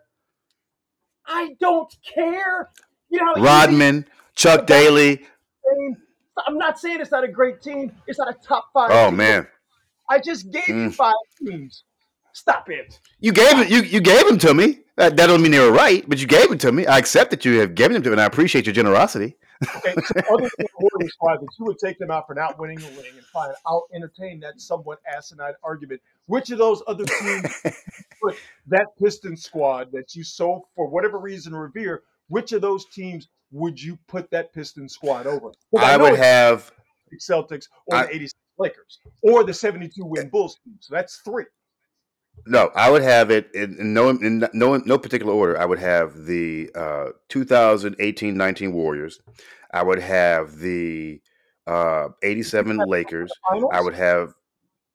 I 1.27 1.55
don't 1.59 1.93
care. 2.15 2.71
You 3.11 3.25
know, 3.25 3.43
Rodman, 3.43 4.07
Chuck 4.37 4.67
Daly. 4.67 5.17
team, 5.17 5.97
I'm 6.47 6.59
not 6.59 6.79
saying 6.79 7.01
it's 7.01 7.11
not 7.11 7.25
a 7.25 7.29
great 7.29 7.63
team. 7.63 7.91
It's 8.07 8.19
not 8.19 8.29
a 8.29 8.35
top 8.47 8.67
five. 8.75 8.91
Oh 8.93 9.09
team. 9.09 9.17
man. 9.17 9.47
I 10.11 10.19
just 10.19 10.51
gave 10.51 10.69
you 10.69 10.75
Mm. 10.91 10.95
five 10.95 11.15
teams. 11.45 11.85
Stop 12.35 12.69
it. 12.69 12.99
You 13.21 13.33
gave 13.33 13.59
it. 13.61 13.71
You 13.71 13.83
you 13.83 14.01
gave 14.01 14.27
them 14.27 14.39
to 14.39 14.53
me. 14.53 14.81
That, 14.97 15.17
that 15.17 15.29
don't 15.29 15.41
mean 15.41 15.53
they 15.53 15.61
were 15.61 15.73
right, 15.73 16.07
but 16.09 16.19
you 16.19 16.27
gave 16.27 16.49
them 16.49 16.59
to 16.59 16.73
me. 16.73 16.85
I 16.87 16.99
accept 16.99 17.31
that 17.31 17.45
you 17.45 17.59
have 17.61 17.75
given 17.75 17.95
them 17.95 18.03
to 18.03 18.11
me, 18.11 18.15
and 18.15 18.21
I 18.21 18.27
appreciate 18.27 18.67
your 18.67 18.75
generosity. 18.75 19.37
Okay, 19.77 19.95
so 19.95 20.21
other 20.33 20.51
than 20.59 20.67
the 20.81 21.11
that 21.21 21.49
you 21.59 21.65
would 21.65 21.79
take 21.79 21.99
them 21.99 22.11
out 22.11 22.27
for 22.27 22.35
not 22.35 22.59
winning 22.59 22.79
a 22.83 22.87
ring, 22.89 23.13
and 23.17 23.25
fine, 23.33 23.51
I'll 23.65 23.87
entertain 23.95 24.41
that 24.41 24.61
somewhat 24.61 24.99
asinine 25.17 25.55
argument. 25.63 26.01
Which 26.27 26.51
of 26.51 26.59
those 26.59 26.83
other 26.89 27.05
teams 27.05 27.63
put 28.23 28.37
that 28.67 28.87
Piston 29.01 29.37
squad 29.37 29.93
that 29.93 30.15
you 30.17 30.25
so 30.25 30.67
for 30.75 30.89
whatever 30.89 31.19
reason 31.19 31.55
revere? 31.55 32.03
Which 32.29 32.53
of 32.53 32.63
those 32.63 32.85
teams 32.87 33.29
would 33.53 33.81
you 33.81 33.97
put 34.09 34.29
that 34.33 34.53
Piston 34.53 34.89
squad 34.89 35.27
over? 35.27 35.53
I 35.79 35.97
know 35.97 36.11
would 36.11 36.19
have. 36.19 36.73
the 37.11 37.19
Celtics 37.19 37.69
or 37.87 37.97
I- 37.97 38.07
the 38.07 38.15
'86 38.17 38.35
Lakers 38.59 38.99
or 39.23 39.45
the 39.45 39.55
'72 39.55 40.05
win 40.05 40.29
Bulls 40.29 40.59
team. 40.65 40.77
So 40.81 40.95
that's 40.95 41.19
three. 41.19 41.45
No, 42.47 42.71
I 42.75 42.91
would 42.91 43.03
have 43.03 43.31
it 43.31 43.49
in, 43.55 43.79
in 43.79 43.95
no 43.95 44.11
in 44.11 44.47
no 44.53 44.77
no 44.77 44.99
particular 44.99 45.33
order. 45.33 45.59
I 45.59 45.65
would 45.65 45.79
have 45.79 46.27
the 46.27 46.71
uh, 46.75 47.09
2018-19 47.31 48.73
Warriors. 48.73 49.21
I 49.73 49.83
would 49.83 50.01
have 50.01 50.57
the 50.59 51.21
uh, 51.67 52.09
87 52.23 52.79
Lakers. 52.87 53.33
Finals? 53.51 53.71
I 53.73 53.81
would 53.81 53.95
have. 53.95 54.35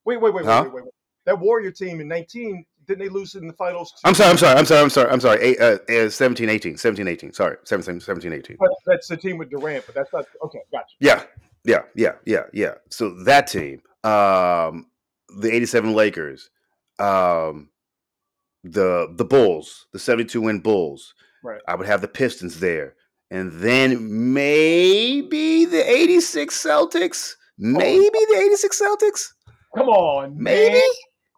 Wait, 0.06 0.22
wait, 0.22 0.34
wait, 0.34 0.46
Huh? 0.46 0.62
wait, 0.66 0.74
wait, 0.74 0.84
wait. 0.86 0.94
That 1.26 1.40
Warrior 1.40 1.72
team 1.72 2.00
in 2.02 2.08
19 2.08 2.66
didn't 2.90 3.00
they 3.06 3.10
lose 3.10 3.36
in 3.36 3.48
the 3.48 3.54
finals? 3.54 3.94
I'm 4.04 4.16
sorry. 4.16 4.32
I'm 4.32 4.38
sorry. 4.38 4.58
I'm 4.58 4.66
sorry. 4.66 4.82
I'm 4.82 4.90
sorry. 4.90 5.12
I'm 5.12 5.20
sorry. 5.20 5.42
Eight, 5.42 5.60
uh, 5.62 5.78
uh, 5.90 6.10
17, 6.10 6.50
18, 6.50 6.76
17, 6.76 7.08
18. 7.08 7.34
Sorry, 7.34 7.56
17, 7.64 8.02
17, 8.02 8.34
18. 8.34 8.58
That's 8.88 9.08
the 9.08 9.16
team 9.16 9.38
with 9.38 9.52
Durant, 9.52 9.86
but 9.86 9.94
that's 9.94 10.12
not 10.12 10.26
okay. 10.44 10.60
Gotcha. 10.72 10.86
Yeah, 11.00 11.24
yeah, 11.64 11.84
yeah, 11.96 12.14
yeah, 12.26 12.44
yeah. 12.52 12.74
So 12.90 13.12
that 13.26 13.46
team, 13.48 13.82
um, 14.04 14.88
the 15.38 15.50
'87 15.54 15.94
Lakers, 15.94 16.50
um, 17.00 17.70
the 18.64 19.14
the 19.16 19.26
Bulls, 19.26 19.88
the 19.94 20.00
'72 20.00 20.42
win 20.42 20.60
Bulls. 20.60 21.14
Right. 21.44 21.62
I 21.68 21.76
would 21.76 21.88
have 21.88 22.02
the 22.02 22.08
Pistons 22.08 22.60
there, 22.60 22.96
and 23.32 23.52
then 23.54 24.34
maybe 24.34 25.66
the 25.66 25.90
'86 25.90 26.64
Celtics. 26.64 27.34
Maybe 27.58 28.10
the 28.10 28.38
'86 28.46 28.82
Celtics. 28.82 29.28
Come 29.76 29.88
on, 29.90 30.36
Maybe, 30.42 30.82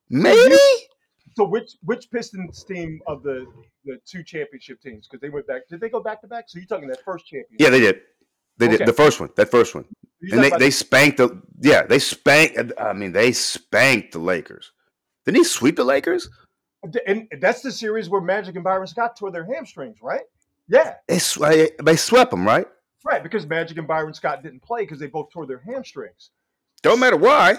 man. 0.10 0.34
maybe. 0.36 0.58
So 1.36 1.46
which 1.46 1.72
which 1.84 2.10
Pistons 2.12 2.64
team 2.64 3.00
of 3.08 3.24
the 3.24 3.46
the 3.86 3.98
two 4.06 4.24
championship 4.24 4.82
teams? 4.82 5.08
Because 5.08 5.22
they 5.22 5.30
went 5.30 5.48
back. 5.48 5.62
Did 5.70 5.80
they 5.82 5.90
go 5.90 6.02
back 6.02 6.22
to 6.22 6.28
back? 6.28 6.46
So 6.48 6.60
you're 6.60 6.68
talking 6.68 6.88
that 6.90 7.04
first 7.04 7.26
championship? 7.26 7.60
Yeah, 7.60 7.70
they 7.70 7.80
did. 7.80 8.02
They 8.58 8.68
Okay. 8.68 8.78
did 8.78 8.88
the 8.88 8.94
first 8.94 9.20
one. 9.20 9.30
That 9.36 9.50
first 9.50 9.74
one. 9.76 9.86
You're 10.22 10.36
and 10.44 10.52
they, 10.52 10.58
they 10.58 10.72
spanked 10.72 11.18
the 11.18 11.42
yeah 11.62 11.84
they 11.84 12.00
spanked 12.00 12.74
I 12.78 12.94
mean 12.94 13.12
they 13.12 13.32
spanked 13.32 14.12
the 14.14 14.20
Lakers. 14.20 14.72
Didn't 15.26 15.38
he 15.38 15.44
sweep 15.44 15.76
the 15.76 15.84
Lakers? 15.84 16.30
and 17.06 17.28
that's 17.40 17.62
the 17.62 17.72
series 17.72 18.10
where 18.10 18.22
Magic 18.22 18.56
and 18.56 18.64
Byron 18.64 18.88
Scott 18.88 19.16
tore 19.16 19.30
their 19.32 19.46
hamstrings, 19.46 19.98
right? 20.02 20.24
Yeah, 20.68 20.96
They 21.08 21.20
sw- 21.20 21.70
they 21.84 21.96
swept 21.96 22.32
them 22.32 22.46
right. 22.46 22.66
right. 23.04 23.22
Because 23.22 23.46
Magic 23.46 23.78
and 23.78 23.88
Byron 23.88 24.14
Scott 24.14 24.42
didn't 24.42 24.62
play 24.62 24.82
because 24.82 25.00
they 25.00 25.08
both 25.08 25.30
tore 25.32 25.46
their 25.46 25.60
hamstrings. 25.60 26.30
Don't 26.82 27.00
matter 27.00 27.18
why. 27.18 27.58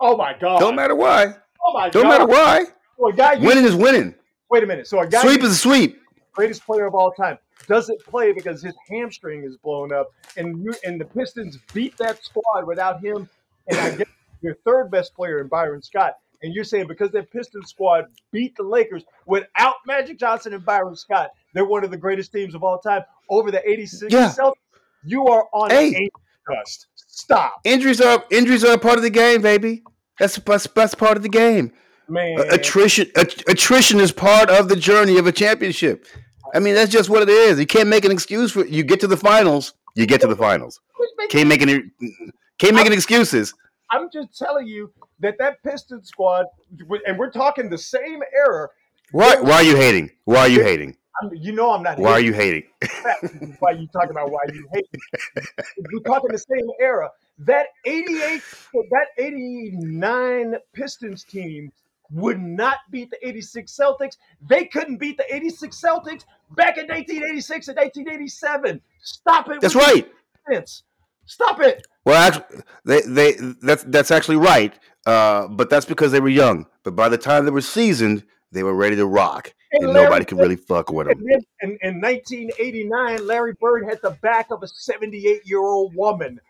Oh 0.00 0.16
my 0.16 0.34
god! 0.40 0.58
Don't 0.58 0.74
matter 0.74 0.94
why. 0.96 1.36
Oh 1.64 1.72
my 1.72 1.82
god. 1.86 1.92
Don't 1.92 2.08
matter 2.08 2.26
why. 2.26 2.64
So 2.98 3.12
guy, 3.12 3.36
Winning 3.36 3.64
is 3.64 3.74
winning. 3.76 4.14
wait 4.50 4.62
a 4.64 4.66
minute. 4.66 4.86
So 4.88 4.98
a 5.00 5.06
guy, 5.06 5.22
Sweep 5.22 5.42
is 5.44 5.50
a 5.52 5.56
sweep. 5.56 6.00
greatest 6.32 6.64
player 6.64 6.86
of 6.86 6.94
all 6.94 7.12
time, 7.12 7.38
doesn't 7.68 8.00
play 8.04 8.32
because 8.32 8.62
his 8.62 8.74
hamstring 8.88 9.44
is 9.44 9.56
blown 9.58 9.92
up, 9.92 10.10
and 10.36 10.64
you 10.64 10.74
and 10.84 11.00
the 11.00 11.04
Pistons 11.04 11.58
beat 11.72 11.96
that 11.98 12.24
squad 12.24 12.66
without 12.66 13.00
him, 13.04 13.28
and 13.68 13.78
I 13.78 13.94
guess 13.96 14.08
your 14.42 14.54
third 14.64 14.90
best 14.90 15.14
player 15.14 15.40
in 15.40 15.46
Byron 15.48 15.82
Scott. 15.82 16.18
And 16.42 16.54
you're 16.54 16.64
saying 16.64 16.86
because 16.88 17.10
that 17.12 17.30
Pistons 17.30 17.70
squad 17.70 18.04
beat 18.32 18.54
the 18.56 18.62
Lakers 18.62 19.04
without 19.26 19.74
Magic 19.86 20.18
Johnson 20.18 20.52
and 20.54 20.64
Byron 20.64 20.94
Scott, 20.96 21.30
they're 21.54 21.64
one 21.64 21.84
of 21.84 21.90
the 21.90 21.96
greatest 21.96 22.32
teams 22.32 22.54
of 22.54 22.62
all 22.62 22.78
time 22.78 23.02
over 23.30 23.50
the 23.50 23.66
86 23.68 24.12
Yeah. 24.12 24.28
Celtics. 24.30 24.52
You 25.04 25.26
are 25.26 25.46
on 25.52 25.70
Hey. 25.70 25.86
angel 25.88 26.20
dust. 26.50 26.86
Stop, 26.96 27.60
Injuries 27.64 28.00
are 28.00 28.24
injuries 28.30 28.64
are 28.64 28.74
a 28.74 28.78
part 28.78 28.96
of 28.96 29.02
the 29.02 29.10
game, 29.10 29.40
baby. 29.40 29.82
That's 30.18 30.36
that's, 30.36 30.66
that's 30.74 30.94
part 30.94 31.16
of 31.16 31.22
the 31.22 31.28
game. 31.28 31.72
man. 32.08 32.38
Attrition 32.50 33.10
att- 33.16 33.48
attrition 33.48 34.00
is 34.00 34.12
part 34.12 34.50
of 34.50 34.68
the 34.68 34.76
journey 34.76 35.16
of 35.16 35.26
a 35.26 35.32
championship. 35.32 36.06
I 36.54 36.58
mean, 36.60 36.74
that's 36.74 36.90
just 36.92 37.08
what 37.08 37.22
it 37.22 37.28
is. 37.30 37.58
You 37.58 37.66
can't 37.66 37.88
make 37.88 38.04
an 38.04 38.10
excuse 38.12 38.52
for 38.52 38.64
you 38.66 38.82
get 38.82 39.00
to 39.00 39.06
the 39.06 39.16
finals. 39.16 39.74
You 39.94 40.06
get 40.06 40.20
to 40.22 40.26
the 40.26 40.36
finals. 40.36 40.80
Can't 41.30 41.48
make 41.48 41.62
any 41.62 41.82
can't 42.58 42.74
make 42.74 42.86
any 42.86 42.94
excuses. 42.96 43.54
I'm 43.90 44.08
just 44.12 44.36
telling 44.36 44.66
you 44.66 44.92
that 45.20 45.36
that 45.38 45.62
Piston 45.62 46.04
squad, 46.04 46.46
and 47.06 47.18
we're 47.18 47.30
talking 47.30 47.70
the 47.70 47.78
same 47.78 48.20
era. 48.36 48.68
Why 49.12 49.40
why 49.40 49.54
are 49.54 49.62
you 49.62 49.76
hating? 49.76 50.10
Why 50.24 50.40
are 50.40 50.48
you 50.48 50.62
hating? 50.62 50.96
I'm, 51.22 51.30
you 51.34 51.52
know 51.52 51.70
I'm 51.72 51.82
not. 51.82 51.98
Why 51.98 52.12
are 52.12 52.20
you 52.20 52.32
hating? 52.32 52.64
why 53.60 53.70
are 53.70 53.74
you 53.74 53.86
talking 53.88 54.10
about 54.10 54.30
why 54.30 54.40
you 54.52 54.66
hate? 54.72 54.86
We're 55.92 56.00
talking 56.00 56.30
the 56.32 56.38
same 56.38 56.66
era. 56.80 57.10
That 57.38 57.66
88, 57.84 58.42
that 58.72 59.06
89 59.18 60.54
Pistons 60.72 61.24
team 61.24 61.72
would 62.10 62.40
not 62.40 62.78
beat 62.90 63.10
the 63.10 63.26
86 63.26 63.76
Celtics. 63.76 64.16
They 64.48 64.66
couldn't 64.66 64.98
beat 64.98 65.16
the 65.16 65.34
86 65.34 65.80
Celtics 65.80 66.24
back 66.52 66.78
in 66.78 66.86
1986 66.86 67.68
and 67.68 67.76
1987. 67.76 68.80
Stop 69.02 69.50
it. 69.50 69.60
That's 69.60 69.74
right. 69.74 70.08
Stop 71.26 71.60
it. 71.60 71.86
Well, 72.04 72.16
actually, 72.16 72.62
they 72.84 73.00
they 73.00 73.32
that's 73.62 73.84
that's 73.84 74.10
actually 74.10 74.36
right. 74.36 74.74
Uh, 75.06 75.48
but 75.48 75.68
that's 75.70 75.86
because 75.86 76.12
they 76.12 76.20
were 76.20 76.28
young. 76.28 76.66
But 76.82 76.96
by 76.96 77.08
the 77.08 77.18
time 77.18 77.44
they 77.44 77.50
were 77.50 77.60
seasoned, 77.60 78.24
they 78.52 78.62
were 78.62 78.74
ready 78.74 78.96
to 78.96 79.06
rock, 79.06 79.52
And 79.72 79.84
and 79.84 79.92
nobody 79.92 80.24
could 80.24 80.38
really 80.38 80.56
fuck 80.56 80.90
with 80.90 81.08
them. 81.08 81.20
In, 81.60 81.78
in 81.82 82.00
1989, 82.00 83.26
Larry 83.26 83.54
Bird 83.60 83.84
had 83.88 84.00
the 84.02 84.10
back 84.22 84.50
of 84.50 84.62
a 84.62 84.68
78 84.68 85.42
year 85.44 85.60
old 85.60 85.94
woman. 85.94 86.40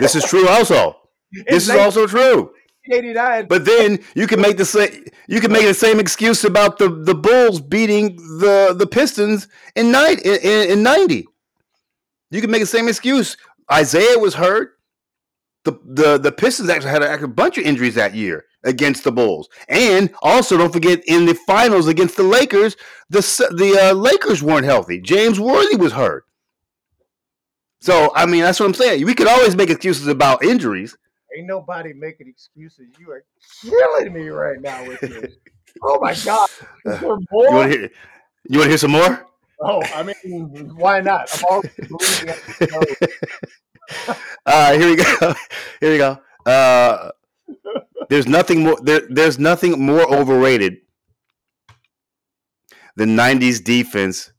This 0.00 0.14
is 0.14 0.24
true. 0.24 0.48
Also, 0.48 0.96
In 1.32 1.44
this 1.48 1.68
is 1.68 1.76
also 1.76 2.06
true. 2.06 2.52
1989, 2.86 3.46
But 3.46 3.64
then 3.64 4.00
you 4.14 4.26
can 4.26 4.40
make 4.40 4.56
the 4.56 4.64
same 4.64 5.04
you 5.28 5.40
can 5.40 5.52
make 5.52 5.64
the 5.64 5.74
same 5.74 6.00
excuse 6.00 6.44
about 6.44 6.78
the, 6.78 6.88
the 6.88 7.14
Bulls 7.14 7.60
beating 7.60 8.16
the 8.16 8.74
the 8.76 8.88
Pistons 8.88 9.46
in 9.76 9.94
in, 9.94 10.18
in, 10.24 10.70
in 10.70 10.82
ninety. 10.82 11.26
You 12.30 12.40
can 12.40 12.50
make 12.50 12.60
the 12.60 12.66
same 12.66 12.88
excuse. 12.88 13.36
Isiah 13.72 14.18
was 14.18 14.34
hurt. 14.34 14.78
The 15.64 15.78
the 15.84 16.18
the 16.18 16.32
Pistons 16.32 16.68
actually 16.68 16.90
had 16.90 17.02
a, 17.02 17.24
a 17.24 17.28
bunch 17.28 17.56
of 17.56 17.64
injuries 17.64 17.94
that 17.94 18.14
year 18.14 18.44
against 18.64 19.04
the 19.04 19.12
Bulls, 19.12 19.48
and 19.68 20.12
also 20.20 20.56
don't 20.56 20.72
forget 20.72 21.02
in 21.06 21.24
the 21.26 21.34
finals 21.34 21.86
against 21.86 22.16
the 22.16 22.24
Lakers, 22.24 22.76
the 23.10 23.20
the 23.56 23.90
uh, 23.90 23.92
Lakers 23.94 24.42
weren't 24.42 24.64
healthy. 24.64 25.00
James 25.00 25.38
Worthy 25.38 25.76
was 25.76 25.92
hurt. 25.92 26.24
So 27.80 28.10
I 28.14 28.26
mean, 28.26 28.42
that's 28.42 28.58
what 28.58 28.66
I'm 28.66 28.74
saying. 28.74 29.04
We 29.06 29.14
could 29.14 29.28
always 29.28 29.54
make 29.56 29.70
excuses 29.70 30.06
about 30.08 30.44
injuries. 30.44 30.96
ain't 31.36 31.46
nobody 31.46 31.92
making 31.92 32.28
excuses. 32.28 32.86
You 32.98 33.10
are 33.12 33.24
killing 33.62 34.12
me 34.12 34.28
right 34.28 34.60
now 34.60 34.86
with 34.86 35.00
this. 35.00 35.34
Oh 35.82 35.98
my 36.02 36.14
God. 36.22 36.48
Is 36.84 37.00
there 37.00 37.08
You 37.08 37.16
want 37.30 37.72
to 37.72 37.78
hear? 37.78 37.90
You 38.50 38.58
want 38.58 38.64
to 38.66 38.68
hear 38.68 38.76
some 38.78 38.90
more? 38.90 39.26
Oh, 39.58 39.80
I 39.94 40.02
mean, 40.02 40.70
why 40.76 41.00
not? 41.00 41.30
I'm 41.34 41.44
already 41.44 41.70
believing 41.88 42.28
it. 42.28 43.10
Uh, 44.46 44.72
here 44.72 44.88
we 44.90 44.96
go. 44.96 45.34
Here 45.80 45.92
we 45.92 45.98
go. 45.98 46.18
Uh, 46.46 47.10
there's 48.08 48.26
nothing 48.26 48.64
more. 48.64 48.76
There, 48.82 49.02
there's 49.08 49.38
nothing 49.38 49.84
more 49.84 50.02
overrated 50.12 50.78
than 52.96 53.16
'90s 53.16 53.62
defense 53.62 54.32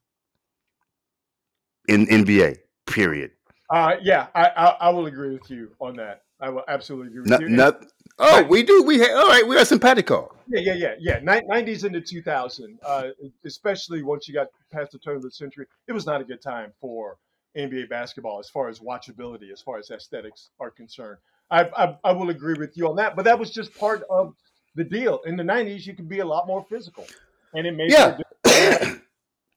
in 1.87 2.05
NBA. 2.07 2.57
Period. 2.85 3.31
Uh, 3.69 3.95
yeah, 4.01 4.27
I, 4.35 4.47
I 4.49 4.65
I 4.81 4.89
will 4.89 5.05
agree 5.05 5.33
with 5.33 5.49
you 5.49 5.71
on 5.79 5.95
that. 5.97 6.23
I 6.39 6.49
will 6.49 6.63
absolutely 6.67 7.07
agree 7.07 7.21
with 7.21 7.29
Not, 7.29 7.41
you. 7.41 7.49
not, 7.49 7.85
oh, 8.19 8.43
we 8.43 8.63
do. 8.63 8.83
We 8.83 8.99
ha- 8.99 9.15
all 9.15 9.29
right. 9.29 9.47
We 9.47 9.57
are 9.57 9.63
simpatico. 9.63 10.35
Yeah, 10.47 10.59
yeah, 10.59 10.95
yeah, 10.99 11.19
yeah. 11.23 11.41
90s 11.41 11.85
into 11.85 12.01
2000, 12.01 12.77
uh, 12.85 13.07
especially 13.45 14.03
once 14.03 14.27
you 14.27 14.33
got 14.33 14.47
past 14.71 14.91
the 14.91 14.99
turn 14.99 15.15
of 15.15 15.21
the 15.21 15.31
century, 15.31 15.65
it 15.87 15.93
was 15.93 16.05
not 16.05 16.19
a 16.19 16.25
good 16.25 16.41
time 16.41 16.73
for 16.81 17.17
NBA 17.57 17.89
basketball 17.89 18.39
as 18.39 18.49
far 18.49 18.67
as 18.69 18.79
watchability, 18.79 19.51
as 19.51 19.61
far 19.61 19.77
as 19.77 19.89
aesthetics 19.91 20.49
are 20.59 20.71
concerned. 20.71 21.17
I, 21.51 21.65
I, 21.77 21.97
I 22.03 22.11
will 22.11 22.29
agree 22.29 22.55
with 22.57 22.75
you 22.77 22.87
on 22.89 22.95
that, 22.95 23.15
but 23.15 23.25
that 23.25 23.37
was 23.37 23.51
just 23.51 23.77
part 23.77 24.03
of 24.09 24.33
the 24.75 24.83
deal. 24.83 25.21
In 25.25 25.35
the 25.37 25.43
90s, 25.43 25.85
you 25.85 25.93
could 25.93 26.09
be 26.09 26.19
a 26.19 26.25
lot 26.25 26.47
more 26.47 26.65
physical, 26.69 27.05
and 27.53 27.67
it 27.67 27.71
made 27.75 27.91
Yeah. 27.91 28.17
it, 28.45 29.01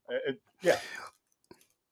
it, 0.08 0.40
yeah. 0.62 0.78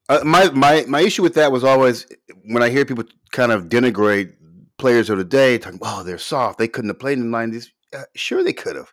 Uh, 0.08 0.20
my 0.22 0.50
my 0.50 0.84
my 0.86 1.00
issue 1.00 1.22
with 1.22 1.34
that 1.34 1.50
was 1.50 1.64
always 1.64 2.06
when 2.44 2.62
I 2.62 2.68
hear 2.68 2.84
people 2.84 3.04
kind 3.32 3.50
of 3.50 3.64
denigrate 3.70 4.34
players 4.76 5.08
of 5.08 5.16
the 5.16 5.24
day, 5.24 5.56
talking, 5.56 5.78
"Oh, 5.80 6.02
they're 6.02 6.18
soft. 6.18 6.58
They 6.58 6.68
couldn't 6.68 6.90
have 6.90 6.98
played 6.98 7.16
in 7.18 7.30
the 7.30 7.36
'90s." 7.38 7.68
Uh, 7.96 8.02
sure, 8.14 8.42
they 8.44 8.52
could 8.52 8.76
have. 8.76 8.92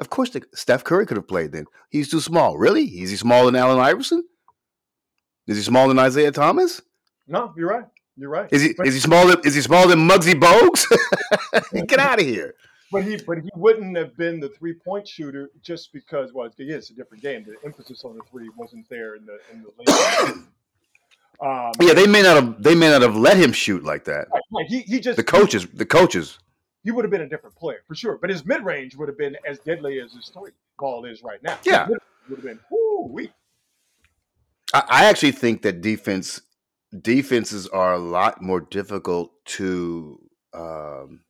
Of 0.00 0.10
course, 0.10 0.30
they, 0.30 0.40
Steph 0.54 0.82
Curry 0.82 1.06
could 1.06 1.18
have 1.18 1.28
played 1.28 1.52
then. 1.52 1.66
He's 1.90 2.10
too 2.10 2.20
small. 2.20 2.58
Really? 2.58 2.84
Is 2.84 3.10
he 3.10 3.16
smaller 3.16 3.46
than 3.46 3.56
Allen 3.60 3.78
Iverson? 3.78 4.24
Is 5.50 5.56
he 5.56 5.62
smaller 5.64 5.88
than 5.88 5.98
Isaiah 5.98 6.30
Thomas? 6.30 6.80
No, 7.26 7.52
you're 7.56 7.68
right. 7.68 7.84
You're 8.16 8.30
right. 8.30 8.48
Is 8.52 8.62
he 8.62 8.72
But- 8.72 8.86
is 8.86 8.94
he 8.94 9.00
smaller? 9.00 9.34
Is 9.44 9.54
he 9.56 9.60
smaller 9.60 9.88
than 9.88 10.06
Muggsy 10.08 10.34
Bogues? 10.38 10.86
Get 11.88 11.98
out 11.98 12.20
of 12.20 12.26
here! 12.26 12.54
But 12.92 13.02
he, 13.04 13.16
but 13.16 13.38
he 13.38 13.48
wouldn't 13.56 13.96
have 13.96 14.16
been 14.16 14.38
the 14.40 14.48
three 14.50 14.74
point 14.74 15.08
shooter 15.08 15.50
just 15.62 15.92
because. 15.92 16.32
Well, 16.32 16.48
yeah, 16.56 16.76
it's 16.76 16.90
a 16.90 16.94
different 16.94 17.22
game. 17.22 17.44
The 17.44 17.56
emphasis 17.64 18.04
on 18.04 18.16
the 18.16 18.22
three 18.30 18.48
wasn't 18.56 18.88
there 18.88 19.16
in 19.16 19.26
the 19.26 19.38
in 19.52 19.62
the 19.62 19.70
late. 19.78 20.36
um, 21.42 21.72
Yeah, 21.80 21.94
they 21.94 22.06
may 22.06 22.22
not 22.22 22.36
have. 22.36 22.62
They 22.62 22.74
may 22.74 22.90
not 22.90 23.02
have 23.02 23.16
let 23.16 23.36
him 23.36 23.52
shoot 23.52 23.82
like 23.84 24.04
that. 24.04 24.28
right, 24.32 24.42
right. 24.52 24.66
He 24.68 24.80
he 24.82 25.00
just 25.00 25.16
The 25.16 25.24
coaches. 25.24 25.66
The 25.72 25.86
coaches. 25.86 26.38
he 26.84 26.90
would 26.90 27.04
have 27.04 27.10
been 27.10 27.22
a 27.22 27.28
different 27.28 27.56
player 27.56 27.82
for 27.88 27.94
sure. 27.94 28.18
But 28.18 28.30
his 28.30 28.44
mid 28.44 28.64
range 28.64 28.94
would 28.96 29.08
have 29.08 29.18
been 29.18 29.36
as 29.48 29.58
deadly 29.60 30.00
as 30.00 30.12
his 30.12 30.28
three 30.28 30.52
ball 30.78 31.04
is 31.06 31.22
right 31.22 31.42
now. 31.42 31.58
Yeah. 31.64 31.88
would 31.88 31.98
have 32.30 32.42
been. 32.42 32.60
Whoo, 32.70 33.08
we 33.10 33.30
I, 34.74 34.82
I 34.88 35.04
actually 35.06 35.32
think 35.32 35.62
that 35.62 35.80
defense 35.80 36.40
defenses 37.02 37.66
are 37.68 37.94
a 37.94 37.98
lot 37.98 38.42
more 38.42 38.60
difficult 38.60 39.32
to 39.44 40.18
um, 40.52 41.20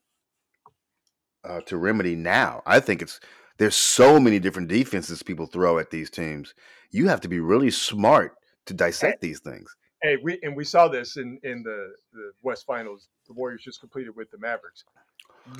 uh, 1.44 1.60
to 1.62 1.76
remedy 1.76 2.14
now. 2.16 2.62
I 2.66 2.80
think 2.80 3.02
it's 3.02 3.20
there's 3.58 3.74
so 3.76 4.18
many 4.18 4.38
different 4.38 4.68
defenses 4.68 5.22
people 5.22 5.46
throw 5.46 5.78
at 5.78 5.90
these 5.90 6.10
teams. 6.10 6.54
You 6.90 7.08
have 7.08 7.20
to 7.22 7.28
be 7.28 7.40
really 7.40 7.70
smart 7.70 8.36
to 8.66 8.74
dissect 8.74 9.20
these 9.20 9.40
things. 9.40 9.74
hey 10.02 10.16
we 10.22 10.38
and 10.42 10.56
we 10.56 10.64
saw 10.64 10.88
this 10.88 11.16
in 11.16 11.38
in 11.42 11.62
the 11.62 11.94
the 12.12 12.32
West 12.42 12.66
Finals. 12.66 13.08
The 13.26 13.34
Warriors 13.34 13.62
just 13.62 13.80
completed 13.80 14.14
with 14.16 14.30
the 14.30 14.38
Mavericks. 14.38 14.84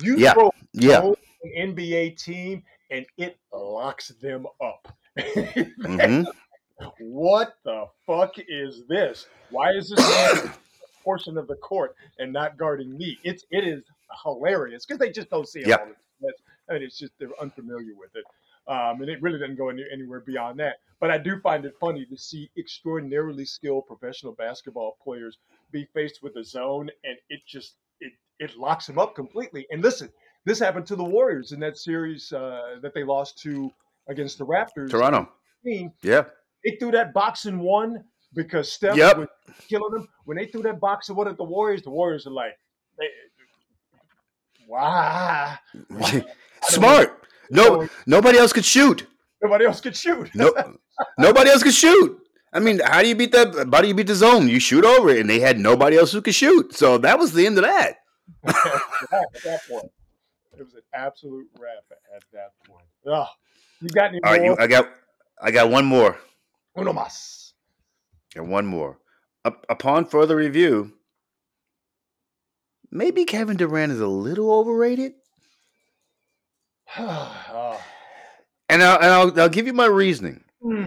You 0.01 0.17
Yeah. 0.17 0.33
throw 0.33 0.51
Yeah. 0.73 1.01
an 1.43 1.75
NBA 1.75 2.17
team 2.17 2.63
and 2.89 3.05
it 3.17 3.39
locks 3.53 4.09
them 4.21 4.45
up. 4.61 4.95
hmm 5.85 6.23
what 7.01 7.55
the 7.63 7.85
fuck 8.05 8.33
is 8.47 8.83
this? 8.87 9.27
Why 9.49 9.71
is 9.71 9.89
this 9.89 10.49
portion 11.03 11.37
of 11.37 11.47
the 11.47 11.55
court 11.55 11.95
and 12.19 12.31
not 12.31 12.57
guarding 12.57 12.97
me? 12.97 13.17
It's 13.23 13.45
it 13.51 13.65
is 13.65 13.83
hilarious 14.23 14.85
because 14.85 14.99
they 14.99 15.11
just 15.11 15.29
don't 15.29 15.47
see 15.47 15.61
it. 15.61 15.67
Yep. 15.67 15.79
all 15.79 15.85
the 15.87 16.27
time. 16.27 16.33
I 16.69 16.73
mean, 16.73 16.83
it's 16.83 16.97
just 16.97 17.13
they're 17.19 17.29
unfamiliar 17.41 17.93
with 17.97 18.15
it, 18.15 18.23
um, 18.71 19.01
and 19.01 19.09
it 19.09 19.21
really 19.21 19.39
doesn't 19.39 19.57
go 19.57 19.69
any, 19.69 19.83
anywhere 19.91 20.21
beyond 20.21 20.59
that. 20.59 20.77
But 20.99 21.11
I 21.11 21.17
do 21.17 21.39
find 21.41 21.65
it 21.65 21.75
funny 21.79 22.05
to 22.05 22.17
see 22.17 22.49
extraordinarily 22.57 23.43
skilled 23.43 23.87
professional 23.87 24.33
basketball 24.33 24.97
players 25.03 25.37
be 25.71 25.85
faced 25.93 26.21
with 26.23 26.35
a 26.37 26.43
zone, 26.43 26.89
and 27.03 27.17
it 27.29 27.41
just 27.45 27.75
it 27.99 28.13
it 28.39 28.55
locks 28.57 28.87
them 28.87 28.99
up 28.99 29.15
completely. 29.15 29.67
And 29.71 29.81
listen, 29.81 30.09
this 30.45 30.59
happened 30.59 30.85
to 30.87 30.95
the 30.95 31.03
Warriors 31.03 31.51
in 31.51 31.59
that 31.61 31.77
series 31.77 32.31
uh, 32.31 32.77
that 32.81 32.93
they 32.93 33.03
lost 33.03 33.37
to 33.39 33.71
against 34.07 34.37
the 34.37 34.45
Raptors. 34.45 34.89
Toronto. 34.89 35.29
Yeah. 36.01 36.25
They 36.63 36.77
threw 36.79 36.91
that 36.91 37.13
box 37.13 37.45
and 37.45 37.59
one 37.59 38.03
because 38.33 38.71
Steph 38.71 38.95
Yep. 38.95 39.17
was 39.17 39.27
killing 39.67 39.91
them. 39.93 40.07
When 40.25 40.37
they 40.37 40.45
threw 40.45 40.61
that 40.63 40.79
box 40.79 41.09
and 41.09 41.17
one 41.17 41.27
at 41.27 41.37
the 41.37 41.43
Warriors, 41.43 41.81
the 41.83 41.89
Warriors 41.89 42.27
are 42.27 42.31
like, 42.31 42.53
they, 42.97 43.05
wow. 44.67 45.55
Smart. 46.63 47.27
No, 47.49 47.87
nobody 48.05 48.37
else 48.37 48.53
could 48.53 48.65
shoot. 48.65 49.07
Nobody 49.43 49.65
else 49.65 49.81
could 49.81 49.95
shoot. 49.95 50.29
No, 50.35 50.53
nobody 51.17 51.49
else 51.49 51.63
could 51.63 51.73
shoot. 51.73 52.17
I 52.53 52.59
mean, 52.59 52.79
how 52.79 53.01
do 53.01 53.07
you 53.07 53.15
beat 53.15 53.31
that? 53.31 53.55
How 53.73 53.81
do 53.81 53.87
you 53.87 53.93
beat 53.93 54.07
the 54.07 54.15
zone? 54.15 54.47
You 54.47 54.59
shoot 54.59 54.85
over 54.85 55.09
it, 55.09 55.19
and 55.21 55.29
they 55.29 55.39
had 55.39 55.59
nobody 55.59 55.97
else 55.97 56.11
who 56.11 56.21
could 56.21 56.35
shoot. 56.35 56.73
So 56.75 56.97
that 56.99 57.17
was 57.17 57.33
the 57.33 57.45
end 57.45 57.57
of 57.57 57.63
that. 57.63 57.95
at 58.45 58.53
that 59.43 59.59
point. 59.69 59.91
It 60.57 60.63
was 60.63 60.75
an 60.75 60.81
absolute 60.93 61.47
wrap 61.59 61.83
at 62.15 62.23
that 62.33 62.51
point. 62.67 62.85
Oh, 63.07 63.25
You 63.81 63.89
got 63.89 64.09
any 64.09 64.21
All 64.23 64.31
right, 64.31 64.41
you, 64.41 64.49
more? 64.49 64.61
I 64.61 64.67
got, 64.67 64.89
I 65.41 65.51
got 65.51 65.69
one 65.71 65.85
more. 65.85 66.17
Uno 66.75 66.93
más. 66.93 67.51
And 68.35 68.49
one 68.49 68.65
more. 68.65 68.97
Up, 69.43 69.65
upon 69.69 70.05
further 70.05 70.35
review, 70.35 70.93
maybe 72.91 73.25
Kevin 73.25 73.57
Durant 73.57 73.91
is 73.91 73.99
a 73.99 74.07
little 74.07 74.51
overrated. 74.53 75.13
Oh. 76.97 77.81
And 78.69 78.81
I'll, 78.81 78.95
and 78.99 79.05
I'll, 79.07 79.41
I'll 79.41 79.49
give 79.49 79.67
you 79.67 79.73
my 79.73 79.85
reasoning. 79.85 80.45
Hmm. 80.61 80.85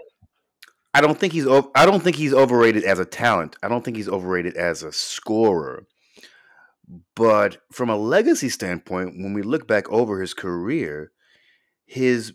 I 0.95 1.03
don't 1.03 1.19
think 1.19 1.35
he's 1.35 1.47
o- 1.47 1.71
I 1.75 1.85
don't 1.85 2.03
think 2.03 2.17
he's 2.17 2.33
overrated 2.33 2.83
as 2.83 2.99
a 2.99 3.05
talent. 3.05 3.57
I 3.63 3.69
don't 3.69 3.85
think 3.85 3.99
he's 3.99 4.09
overrated 4.09 4.57
as 4.57 4.83
a 4.83 4.91
scorer. 4.91 5.85
But 7.15 7.59
from 7.71 7.91
a 7.91 7.97
legacy 7.99 8.49
standpoint, 8.49 9.17
when 9.23 9.35
we 9.35 9.43
look 9.43 9.69
back 9.69 9.87
over 9.91 10.23
his 10.23 10.33
career, 10.33 11.13
his 11.85 12.33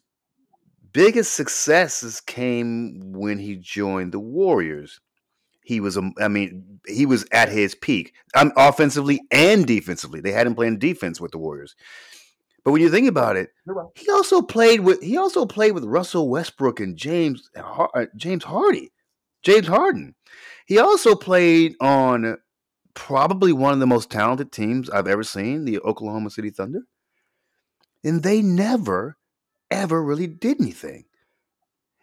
biggest 0.91 1.33
successes 1.33 2.21
came 2.21 3.13
when 3.13 3.39
he 3.39 3.55
joined 3.55 4.11
the 4.11 4.19
Warriors. 4.19 4.99
He 5.63 5.79
was, 5.79 5.97
a, 5.97 6.11
I 6.19 6.27
mean, 6.27 6.79
he 6.87 7.05
was 7.05 7.25
at 7.31 7.49
his 7.49 7.75
peak, 7.75 8.13
um, 8.35 8.51
offensively 8.57 9.21
and 9.31 9.67
defensively. 9.67 10.19
They 10.19 10.31
had 10.31 10.47
him 10.47 10.55
playing 10.55 10.79
defense 10.79 11.21
with 11.21 11.31
the 11.31 11.37
Warriors. 11.37 11.75
But 12.63 12.71
when 12.71 12.81
you 12.81 12.89
think 12.89 13.07
about 13.07 13.35
it, 13.35 13.49
right. 13.65 13.87
he 13.95 14.09
also 14.09 14.41
played 14.41 14.81
with 14.81 15.01
he 15.01 15.17
also 15.17 15.45
played 15.45 15.71
with 15.71 15.85
Russell 15.85 16.29
Westbrook 16.29 16.79
and 16.79 16.97
James 16.97 17.49
uh, 17.55 18.05
James 18.15 18.43
Hardy, 18.43 18.91
James 19.43 19.67
Harden. 19.67 20.15
He 20.65 20.77
also 20.77 21.15
played 21.15 21.75
on 21.79 22.37
probably 22.93 23.53
one 23.53 23.73
of 23.73 23.79
the 23.79 23.87
most 23.87 24.11
talented 24.11 24.51
teams 24.51 24.89
I've 24.89 25.07
ever 25.07 25.23
seen, 25.23 25.65
the 25.65 25.79
Oklahoma 25.79 26.29
City 26.29 26.49
Thunder. 26.49 26.81
And 28.03 28.23
they 28.23 28.41
never 28.41 29.17
ever 29.71 30.03
really 30.03 30.27
did 30.27 30.59
anything. 30.59 31.05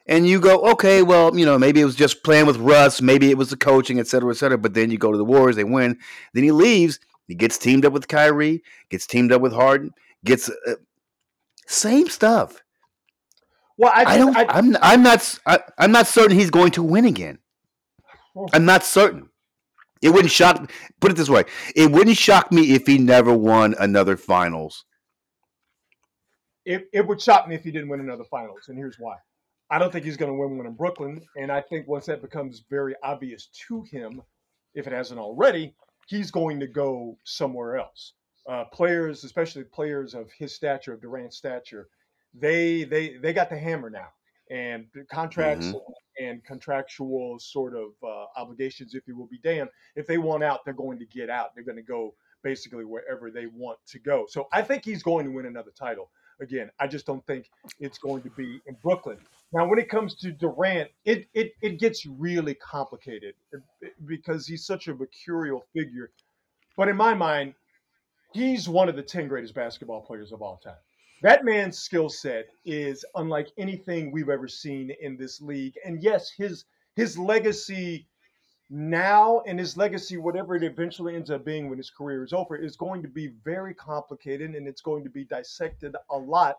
And 0.09 0.29
you 0.29 0.41
go, 0.41 0.61
okay, 0.71 1.03
well, 1.03 1.37
you 1.37 1.45
know, 1.45 1.59
maybe 1.59 1.81
it 1.81 1.85
was 1.85 1.97
just 1.97 2.23
playing 2.23 2.47
with 2.47 2.59
Russ, 2.59 3.03
maybe 3.03 3.31
it 3.31 3.39
was 3.39 3.51
the 3.51 3.57
coaching, 3.57 3.99
et 3.99 4.07
cetera, 4.07 4.31
et 4.31 4.37
cetera. 4.37 4.57
But 4.57 4.75
then 4.75 4.91
you 4.91 4.99
go 4.99 5.11
to 5.11 5.19
the 5.19 5.25
Warriors, 5.25 5.57
they 5.57 5.65
win. 5.65 5.99
Then 6.33 6.45
he 6.45 6.53
leaves. 6.53 7.01
He 7.27 7.35
gets 7.35 7.59
teamed 7.59 7.85
up 7.85 7.93
with 7.93 8.07
Kyrie, 8.07 8.63
gets 8.89 9.07
teamed 9.07 9.33
up 9.33 9.43
with 9.43 9.53
Harden, 9.53 9.93
gets 10.25 10.49
uh, 10.49 10.75
same 11.67 12.09
stuff. 12.09 12.63
Well, 13.77 13.93
I, 13.95 14.05
I, 14.05 14.17
don't. 14.17 14.37
I, 14.37 14.45
I, 14.45 14.59
am 14.59 14.77
I'm 14.81 15.03
not. 15.03 15.39
I, 15.45 15.59
am 15.79 15.93
not 15.93 16.07
certain 16.07 16.37
he's 16.37 16.51
going 16.51 16.71
to 16.73 16.83
win 16.83 17.05
again. 17.05 17.39
I'm 18.53 18.65
not 18.65 18.85
certain. 18.85 19.29
It 20.03 20.11
wouldn't 20.11 20.31
shock. 20.31 20.71
Put 21.01 21.11
it 21.11 21.15
this 21.15 21.29
way: 21.29 21.45
it 21.75 21.91
wouldn't 21.91 22.17
shock 22.17 22.53
me 22.53 22.75
if 22.75 22.87
he 22.87 22.99
never 22.99 23.37
won 23.37 23.75
another 23.79 24.17
finals. 24.17 24.85
It, 26.67 26.89
it 26.93 27.07
would 27.07 27.21
shock 27.23 27.49
me 27.49 27.55
if 27.55 27.65
he 27.65 27.71
didn't 27.71 27.89
win 27.89 28.01
another 28.01 28.25
finals, 28.25 28.69
and 28.69 28.77
here's 28.77 28.99
why. 28.99 29.17
I 29.71 29.79
don't 29.79 29.93
think 29.93 30.05
he's 30.05 30.17
going 30.17 30.31
to 30.31 30.39
win 30.39 30.57
one 30.59 30.67
in 30.67 30.75
Brooklyn, 30.75 31.23
and 31.37 31.51
I 31.51 31.61
think 31.61 31.89
once 31.89 32.07
that 32.07 32.23
becomes 32.23 32.65
very 32.71 32.95
obvious 33.03 33.49
to 33.69 33.83
him, 33.83 34.23
if 34.75 34.87
it 34.87 34.93
hasn't 34.93 35.19
already, 35.19 35.75
he's 36.07 36.31
going 36.31 36.61
to 36.61 36.67
go 36.67 37.19
somewhere 37.25 37.77
else. 37.79 38.13
Uh, 38.49 38.65
players, 38.67 39.25
especially 39.25 39.65
players 39.65 40.15
of 40.15 40.31
his 40.39 40.55
stature, 40.55 40.93
of 40.93 41.01
Durant's 41.01 41.37
stature, 41.37 41.89
they 42.35 42.85
they 42.85 43.17
they 43.17 43.33
got 43.33 43.49
the 43.51 43.57
hammer 43.59 43.91
now, 43.91 44.09
and 44.51 44.87
contracts 45.11 45.67
Mhm. 45.67 45.81
and 46.21 46.45
contractual 46.45 47.39
sort 47.41 47.75
of 47.75 47.93
uh, 48.05 48.27
obligations, 48.37 48.95
if 48.95 49.07
you 49.09 49.17
will, 49.17 49.27
be 49.27 49.39
damned. 49.43 49.71
If 49.97 50.07
they 50.07 50.19
want 50.19 50.45
out, 50.45 50.65
they're 50.65 50.75
going 50.75 50.99
to 51.01 51.07
get 51.07 51.29
out. 51.31 51.55
They're 51.55 51.65
going 51.65 51.77
to 51.77 51.83
go 51.83 52.15
basically 52.43 52.85
wherever 52.85 53.31
they 53.31 53.47
want 53.47 53.79
to 53.89 53.99
go. 53.99 54.27
So 54.29 54.47
I 54.53 54.63
think 54.63 54.85
he's 54.85 55.03
going 55.03 55.25
to 55.27 55.33
win 55.33 55.47
another 55.47 55.73
title 55.73 56.11
again. 56.41 56.71
I 56.79 56.87
just 56.87 57.07
don't 57.07 57.25
think 57.27 57.51
it's 57.81 57.99
going 57.99 58.23
to 58.23 58.31
be 58.31 58.61
in 58.67 58.77
Brooklyn. 58.83 59.19
Now, 59.53 59.69
when 59.69 59.79
it 59.79 59.89
comes 59.89 60.15
to 60.17 60.33
Durant, 60.33 60.91
it 61.05 61.29
it, 61.35 61.53
it 61.63 61.79
gets 61.79 62.07
really 62.07 62.55
complicated 62.55 63.35
eh, 63.55 63.89
because 64.07 64.47
he's 64.47 64.67
such 64.67 64.89
a 64.89 64.95
mercurial 64.95 65.65
figure. 65.73 66.11
But 66.77 66.89
in 66.89 66.97
my 66.97 67.15
mind, 67.15 67.55
he's 68.33 68.69
one 68.69 68.89
of 68.89 68.97
the 68.97 69.03
10 69.03 69.29
greatest 69.29 69.55
basketball 69.55 70.03
players 70.03 70.33
of 70.33 70.43
all 70.43 70.59
time. 70.59 70.77
That 71.23 71.45
man's 71.45 71.79
skill 71.79 72.11
set 72.11 72.49
is 72.67 73.05
unlike 73.15 73.49
anything 73.57 74.13
we've 74.13 74.29
ever 74.29 74.49
seen 74.49 74.93
in 75.01 75.17
this 75.17 75.41
league. 75.41 75.75
And 75.85 76.03
yes, 76.03 76.31
his 76.31 76.65
his 76.95 77.19
legacy 77.19 78.07
now 78.69 79.41
and 79.47 79.59
his 79.59 79.77
legacy, 79.77 80.17
whatever 80.17 80.57
it 80.57 80.63
eventually 80.65 81.15
ends 81.15 81.31
up 81.31 81.45
being 81.45 81.69
when 81.69 81.79
his 81.79 81.91
career 81.91 82.25
is 82.25 82.33
over, 82.33 82.57
is 82.57 82.77
going 82.77 83.03
to 83.03 83.09
be 83.09 83.29
very 83.45 83.75
complicated 83.75 84.55
and 84.55 84.67
it's 84.67 84.81
going 84.81 85.05
to 85.05 85.11
be 85.11 85.25
dissected 85.25 85.95
a 86.11 86.17
lot. 86.17 86.59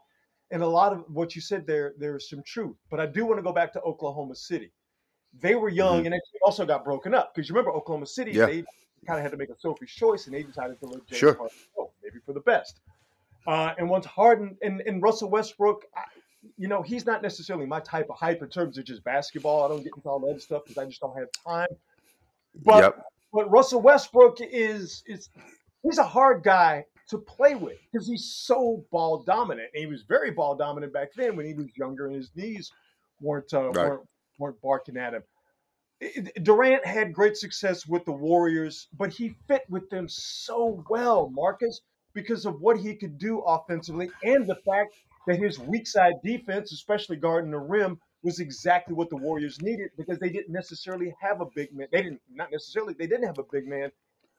And 0.51 0.63
a 0.63 0.67
lot 0.67 0.93
of 0.93 1.03
what 1.13 1.35
you 1.35 1.41
said 1.41 1.67
there, 1.67 1.93
there 1.97 2.15
is 2.15 2.29
some 2.29 2.41
truth. 2.43 2.77
But 2.89 3.01
I 3.01 3.05
do 3.05 3.25
want 3.25 3.37
to 3.39 3.43
go 3.43 3.51
back 3.51 3.73
to 3.73 3.81
Oklahoma 3.81 4.35
City. 4.35 4.71
They 5.41 5.55
were 5.55 5.67
young 5.69 6.03
Mhm. 6.03 6.05
and 6.05 6.15
it 6.15 6.21
also 6.41 6.65
got 6.65 6.85
broken 6.85 7.13
up 7.13 7.35
because 7.35 7.49
you 7.49 7.53
remember 7.55 7.71
Oklahoma 7.75 8.05
City, 8.05 8.31
Yeah. 8.31 8.45
they 8.45 8.63
kind 9.05 9.19
of 9.19 9.23
had 9.23 9.31
to 9.31 9.37
make 9.37 9.49
a 9.49 9.59
Sophie's 9.59 9.91
choice 9.91 10.25
and 10.27 10.33
they 10.33 10.43
decided 10.43 10.79
to 10.79 10.85
let 10.85 11.05
James 11.07 11.19
Sure. 11.19 11.33
Harden 11.33 11.57
go, 11.75 11.91
maybe 12.01 12.19
for 12.25 12.31
the 12.31 12.39
best. 12.39 12.79
Uh, 13.45 13.73
and 13.77 13.89
once 13.89 14.05
Harden 14.05 14.57
and, 14.61 14.81
and 14.81 15.01
Russell 15.01 15.29
Westbrook, 15.29 15.83
I, 15.95 16.03
you 16.57 16.69
know, 16.69 16.81
he's 16.81 17.05
not 17.05 17.21
necessarily 17.21 17.65
my 17.65 17.81
type 17.81 18.09
of 18.09 18.15
hype 18.17 18.41
in 18.41 18.49
terms 18.49 18.77
of 18.77 18.85
just 18.85 19.03
basketball. 19.03 19.65
I 19.65 19.67
don't 19.67 19.83
get 19.83 19.93
into 19.95 20.07
all 20.09 20.19
that 20.21 20.41
stuff 20.41 20.63
because 20.63 20.77
I 20.77 20.85
just 20.85 21.01
don't 21.01 21.17
have 21.17 21.29
time. 21.45 21.67
But 22.63 22.83
yep. 22.83 23.03
but 23.33 23.49
Russell 23.51 23.81
Westbrook 23.81 24.37
is 24.41 25.03
is 25.07 25.29
he's 25.83 25.97
a 25.97 26.03
hard 26.03 26.43
guy 26.43 26.85
to 27.09 27.17
play 27.17 27.55
with 27.55 27.77
because 27.91 28.07
he's 28.07 28.25
so 28.25 28.83
ball 28.91 29.23
dominant. 29.23 29.69
And 29.73 29.81
he 29.81 29.87
was 29.87 30.03
very 30.03 30.31
ball 30.31 30.55
dominant 30.55 30.93
back 30.93 31.09
then 31.15 31.35
when 31.35 31.45
he 31.45 31.53
was 31.53 31.67
younger 31.77 32.07
and 32.07 32.15
his 32.15 32.31
knees 32.35 32.71
weren't 33.21 33.53
uh, 33.53 33.71
Right. 33.71 33.89
weren't 33.89 34.07
weren't 34.39 34.61
barking 34.61 34.97
at 34.97 35.13
him. 35.13 35.23
Durant 36.43 36.85
had 36.85 37.11
great 37.11 37.37
success 37.37 37.87
with 37.87 38.05
the 38.05 38.11
Warriors, 38.11 38.87
but 38.95 39.11
he 39.11 39.35
fit 39.47 39.63
with 39.67 39.89
them 39.89 40.07
so 40.07 40.83
well, 40.89 41.29
Marcus, 41.31 41.81
because 42.13 42.45
of 42.45 42.61
what 42.61 42.77
he 42.77 42.95
could 42.95 43.17
do 43.17 43.39
offensively 43.39 44.11
and 44.23 44.45
the 44.45 44.57
fact 44.57 44.93
that 45.25 45.39
his 45.39 45.57
weak 45.57 45.87
side 45.87 46.13
defense, 46.23 46.71
especially 46.71 47.15
guarding 47.15 47.49
the 47.49 47.57
rim, 47.57 47.99
was 48.24 48.39
exactly 48.39 48.93
what 48.93 49.09
the 49.09 49.18
Warriors 49.18 49.61
needed 49.61 49.89
because 49.97 50.20
they 50.20 50.30
didn't 50.30 50.51
necessarily 50.51 51.13
have 51.22 51.41
a 51.41 51.45
big 51.55 51.74
man. 51.74 51.88
They 51.91 52.01
didn't 52.01 52.22
not 52.32 52.51
necessarily 52.51 52.93
they 52.93 53.07
didn't 53.07 53.26
have 53.28 53.39
a 53.39 53.45
big 53.51 53.68
man 53.68 53.91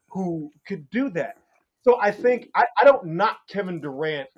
who 0.09 0.51
could 0.67 0.89
do 0.89 1.09
that. 1.11 1.37
So 1.83 1.99
I 2.01 2.11
think 2.11 2.49
I, 2.55 2.65
I 2.81 2.85
don't 2.85 3.05
knock 3.05 3.39
Kevin 3.49 3.79
Durant. 3.79 4.29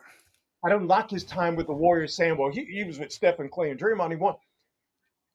I 0.66 0.70
don't 0.70 0.88
knock 0.88 1.10
his 1.10 1.24
time 1.24 1.56
with 1.56 1.68
the 1.68 1.74
Warriors 1.74 2.16
saying, 2.16 2.38
well, 2.38 2.52
he, 2.52 2.66
he 2.66 2.84
was 2.84 3.00
with 3.00 3.12
Stephen 3.12 3.50
Klay 3.50 3.72
and 3.72 3.80
Draymond. 3.80 4.12
He 4.12 4.16
won. 4.16 4.36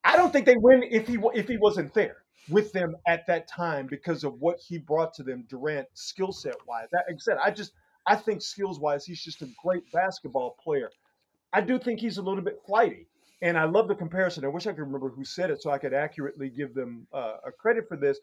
I 0.05 0.17
don't 0.17 0.33
think 0.33 0.47
they 0.47 0.57
win 0.57 0.85
if 0.85 1.09
he 1.09 1.19
if 1.35 1.49
he 1.49 1.57
wasn't 1.57 1.93
there 1.93 2.19
with 2.49 2.73
them 2.73 2.95
at 3.09 3.27
that 3.27 3.49
time 3.49 3.87
because 3.89 4.23
of 4.25 4.41
what 4.41 4.59
he 4.61 4.79
brought 4.79 5.13
to 5.15 5.25
them, 5.25 5.45
Durant 5.49 5.89
skill 5.95 6.33
set 6.33 6.55
wise. 6.67 6.89
That 6.93 7.05
like 7.09 7.21
said, 7.21 7.39
I 7.43 7.51
just 7.51 7.73
I 8.07 8.15
think 8.17 8.41
skills 8.41 8.79
wise, 8.79 9.05
he's 9.05 9.23
just 9.23 9.43
a 9.43 9.49
great 9.63 9.91
basketball 9.93 10.57
player. 10.63 10.91
I 11.53 11.61
do 11.61 11.79
think 11.79 12.01
he's 12.01 12.19
a 12.19 12.23
little 12.23 12.43
bit 12.43 12.61
flighty, 12.67 13.09
and 13.43 13.59
I 13.59 13.65
love 13.65 13.89
the 13.89 13.95
comparison. 13.95 14.45
I 14.45 14.49
wish 14.49 14.67
I 14.67 14.73
could 14.73 14.81
remember 14.81 15.11
who 15.11 15.25
said 15.25 15.51
it 15.51 15.63
so 15.63 15.71
I 15.71 15.79
could 15.79 15.95
accurately 15.95 16.49
give 16.49 16.75
them 16.75 17.07
uh, 17.13 17.37
a 17.47 17.53
credit 17.53 17.89
for 17.89 17.97
this. 17.97 18.19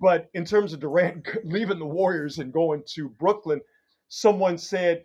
But 0.00 0.28
in 0.34 0.44
terms 0.44 0.72
of 0.72 0.80
Durant 0.80 1.26
leaving 1.44 1.78
the 1.78 1.86
Warriors 1.86 2.38
and 2.38 2.52
going 2.52 2.82
to 2.94 3.08
Brooklyn, 3.08 3.60
someone 4.08 4.58
said 4.58 5.04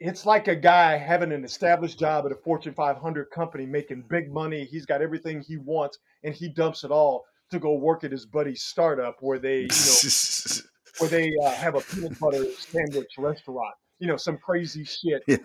it's 0.00 0.26
like 0.26 0.48
a 0.48 0.56
guy 0.56 0.96
having 0.96 1.32
an 1.32 1.44
established 1.44 1.98
job 1.98 2.26
at 2.26 2.32
a 2.32 2.36
Fortune 2.36 2.74
500 2.74 3.30
company, 3.30 3.64
making 3.64 4.04
big 4.08 4.32
money. 4.32 4.64
He's 4.64 4.86
got 4.86 5.00
everything 5.00 5.40
he 5.40 5.56
wants, 5.56 5.98
and 6.24 6.34
he 6.34 6.48
dumps 6.48 6.84
it 6.84 6.90
all 6.90 7.24
to 7.50 7.58
go 7.58 7.74
work 7.74 8.04
at 8.04 8.10
his 8.10 8.26
buddy's 8.26 8.62
startup 8.62 9.16
where 9.20 9.38
they, 9.38 9.60
you 9.60 9.68
know, 9.68 10.60
where 10.98 11.10
they 11.10 11.32
uh, 11.44 11.50
have 11.52 11.76
a 11.76 11.80
peanut 11.80 12.18
butter 12.18 12.44
sandwich 12.58 13.12
restaurant. 13.18 13.74
You 13.98 14.08
know, 14.08 14.16
some 14.16 14.38
crazy 14.38 14.84
shit 14.84 15.22
Yeah. 15.26 15.36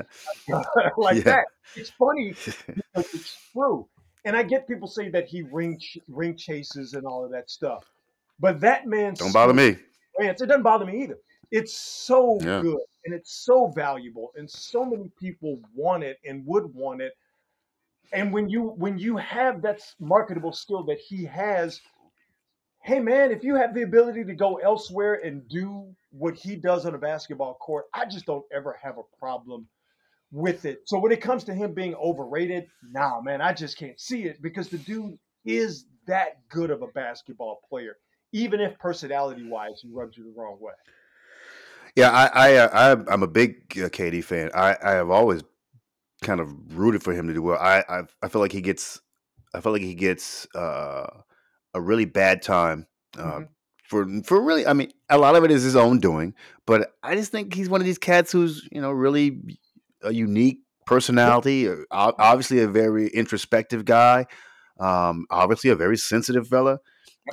like 0.97 1.17
Yeah. 1.17 1.23
that. 1.23 1.45
It's 1.75 1.91
funny 1.91 2.33
because 2.67 3.05
it's 3.13 3.37
true. 3.53 3.87
And 4.25 4.35
I 4.35 4.43
get 4.43 4.67
people 4.67 4.87
say 4.87 5.09
that 5.09 5.27
he 5.27 5.43
ring 5.43 5.77
ch- 5.79 5.97
ring 6.07 6.35
chases 6.35 6.93
and 6.93 7.05
all 7.05 7.23
of 7.23 7.31
that 7.31 7.49
stuff, 7.49 7.85
but 8.39 8.59
that 8.61 8.85
man 8.85 9.13
Don't 9.13 9.31
bother 9.31 9.53
me. 9.53 9.77
It 10.17 10.37
doesn't 10.37 10.63
bother 10.63 10.85
me 10.85 11.03
either. 11.03 11.17
It's 11.51 11.73
so 11.73 12.37
Yeah. 12.41 12.61
good 12.61 12.79
and 13.05 13.13
it's 13.13 13.31
so 13.45 13.67
valuable, 13.67 14.31
and 14.35 14.49
so 14.49 14.83
many 14.83 15.09
people 15.19 15.59
want 15.73 16.03
it 16.03 16.19
and 16.25 16.45
would 16.45 16.73
want 16.75 17.01
it. 17.01 17.13
And 18.11 18.33
when 18.33 18.49
you 18.49 18.63
when 18.63 18.97
you 18.97 19.15
have 19.17 19.61
that 19.61 19.81
marketable 19.99 20.51
skill 20.51 20.83
that 20.83 20.99
he 20.99 21.23
has, 21.25 21.79
hey 22.83 22.99
man, 22.99 23.31
if 23.31 23.43
you 23.43 23.55
have 23.55 23.73
the 23.73 23.83
ability 23.83 24.25
to 24.25 24.33
go 24.33 24.57
elsewhere 24.57 25.15
and 25.23 25.47
do 25.47 25.95
what 26.11 26.35
he 26.35 26.55
does 26.55 26.85
on 26.85 26.95
a 26.95 26.97
basketball 26.97 27.55
court, 27.55 27.85
I 27.93 28.05
just 28.05 28.25
don't 28.25 28.45
ever 28.51 28.77
have 28.81 28.97
a 28.97 29.17
problem 29.19 29.67
with 30.31 30.65
it. 30.65 30.81
So 30.85 30.99
when 30.99 31.11
it 31.11 31.21
comes 31.21 31.43
to 31.45 31.53
him 31.53 31.73
being 31.73 31.95
overrated, 31.95 32.67
nah, 32.91 33.21
man, 33.21 33.41
I 33.41 33.53
just 33.53 33.77
can't 33.77 33.99
see 33.99 34.23
it 34.25 34.41
because 34.41 34.69
the 34.69 34.77
dude 34.77 35.17
is 35.45 35.85
that 36.07 36.47
good 36.49 36.69
of 36.71 36.81
a 36.81 36.87
basketball 36.87 37.61
player, 37.69 37.97
even 38.31 38.59
if 38.59 38.77
personality 38.79 39.47
wise 39.47 39.79
he 39.81 39.89
rubs 39.91 40.17
you 40.17 40.23
the 40.23 40.33
wrong 40.39 40.57
way. 40.59 40.73
Yeah, 41.95 42.11
I, 42.11 42.27
I, 42.33 42.55
uh, 42.55 42.69
I 43.07 43.13
I'm 43.13 43.23
a 43.23 43.27
big 43.27 43.55
uh, 43.77 43.89
KD 43.89 44.23
fan. 44.23 44.51
I, 44.53 44.75
I 44.83 44.91
have 44.91 45.09
always 45.09 45.43
kind 46.21 46.39
of 46.39 46.77
rooted 46.77 47.03
for 47.03 47.13
him 47.13 47.27
to 47.27 47.33
do 47.33 47.41
well. 47.41 47.59
I, 47.59 47.83
I, 47.89 48.01
I 48.21 48.27
feel 48.27 48.41
like 48.41 48.51
he 48.51 48.61
gets, 48.61 49.01
I 49.53 49.61
feel 49.61 49.71
like 49.71 49.81
he 49.81 49.95
gets 49.95 50.47
uh, 50.55 51.21
a 51.73 51.81
really 51.81 52.05
bad 52.05 52.41
time 52.41 52.87
uh, 53.17 53.39
Mhm. 53.39 53.49
For 53.89 54.05
for 54.23 54.41
really. 54.41 54.65
I 54.65 54.73
mean, 54.73 54.91
a 55.09 55.17
lot 55.17 55.35
of 55.35 55.43
it 55.43 55.51
is 55.51 55.63
his 55.63 55.75
own 55.75 55.99
doing, 55.99 56.33
but 56.65 56.93
I 57.03 57.15
just 57.15 57.31
think 57.31 57.53
he's 57.53 57.69
one 57.69 57.81
of 57.81 57.85
these 57.85 57.97
cats 57.97 58.31
who's 58.31 58.67
you 58.71 58.81
know 58.81 58.91
really 58.91 59.41
a 60.03 60.13
unique 60.13 60.59
personality. 60.85 61.67
uh, 61.67 61.75
Obviously, 61.91 62.59
a 62.59 62.67
very 62.67 63.07
introspective 63.07 63.85
guy. 63.85 64.25
Um, 64.79 65.25
obviously, 65.29 65.71
a 65.71 65.75
very 65.75 65.97
sensitive 65.97 66.47
fella. 66.47 66.79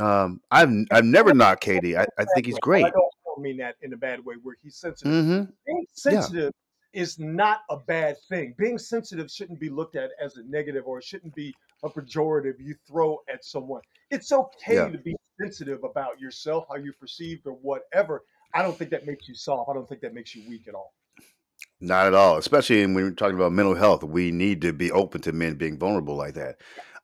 Um, 0.01 0.41
I've 0.51 0.71
I've 0.91 1.05
never 1.05 1.33
knocked 1.35 1.65
KD. 1.65 1.97
I, 1.99 2.07
I 2.19 2.25
think 2.35 2.47
he's 2.47 2.59
great. 2.59 2.87
I 2.87 2.91
don't 2.91 3.13
mean 3.43 3.59
that 3.59 3.77
in 3.83 3.93
a 3.93 3.97
bad 3.97 4.25
way 4.25 4.35
where 4.43 4.57
he's 4.63 4.77
sensitive. 4.77 5.25
hmm 5.25 5.43
Being 5.67 5.87
sensitive 5.93 6.53
is 6.93 7.19
not 7.19 7.61
a 7.71 7.77
bad 7.77 8.17
thing. 8.31 8.55
Being 8.57 8.79
sensitive 8.79 9.31
shouldn't 9.31 9.61
be 9.61 9.69
looked 9.69 9.97
at 9.97 10.11
as 10.21 10.37
a 10.39 10.43
negative 10.45 10.85
or 10.87 10.99
it 10.99 11.05
shouldn't 11.05 11.35
be 11.35 11.55
a 11.85 11.91
pejorative 11.91 12.55
you 12.59 12.75
throw 12.89 13.19
at 13.33 13.45
someone. 13.45 13.83
It's 14.11 14.33
okay 14.33 14.77
Yeah. 14.77 14.89
to 14.89 14.99
be 14.99 15.15
sensitive 15.41 15.85
about 15.85 16.21
yourself, 16.21 16.67
how 16.69 16.77
you're 16.77 16.95
perceived, 16.95 17.47
or 17.47 17.53
whatever. 17.53 18.25
I 18.55 18.63
don't 18.63 18.77
think 18.77 18.91
that 18.91 19.07
makes 19.07 19.29
you 19.29 19.35
soft. 19.35 19.71
I 19.71 19.75
don't 19.75 19.89
think 19.89 20.01
that 20.01 20.15
makes 20.15 20.35
you 20.35 20.49
weak 20.49 20.69
at 20.69 20.75
all. 20.75 20.95
Not 21.81 22.07
at 22.07 22.15
all, 22.15 22.39
especially 22.39 22.81
when 22.83 22.95
we're 22.95 23.11
talking 23.11 23.37
about 23.37 23.53
mental 23.53 23.75
health. 23.75 24.03
We 24.03 24.31
need 24.31 24.61
to 24.63 24.73
be 24.73 24.91
open 24.91 25.21
to 25.23 25.33
men 25.33 25.55
being 25.55 25.79
vulnerable 25.79 26.17
like 26.17 26.35
that. 26.35 26.57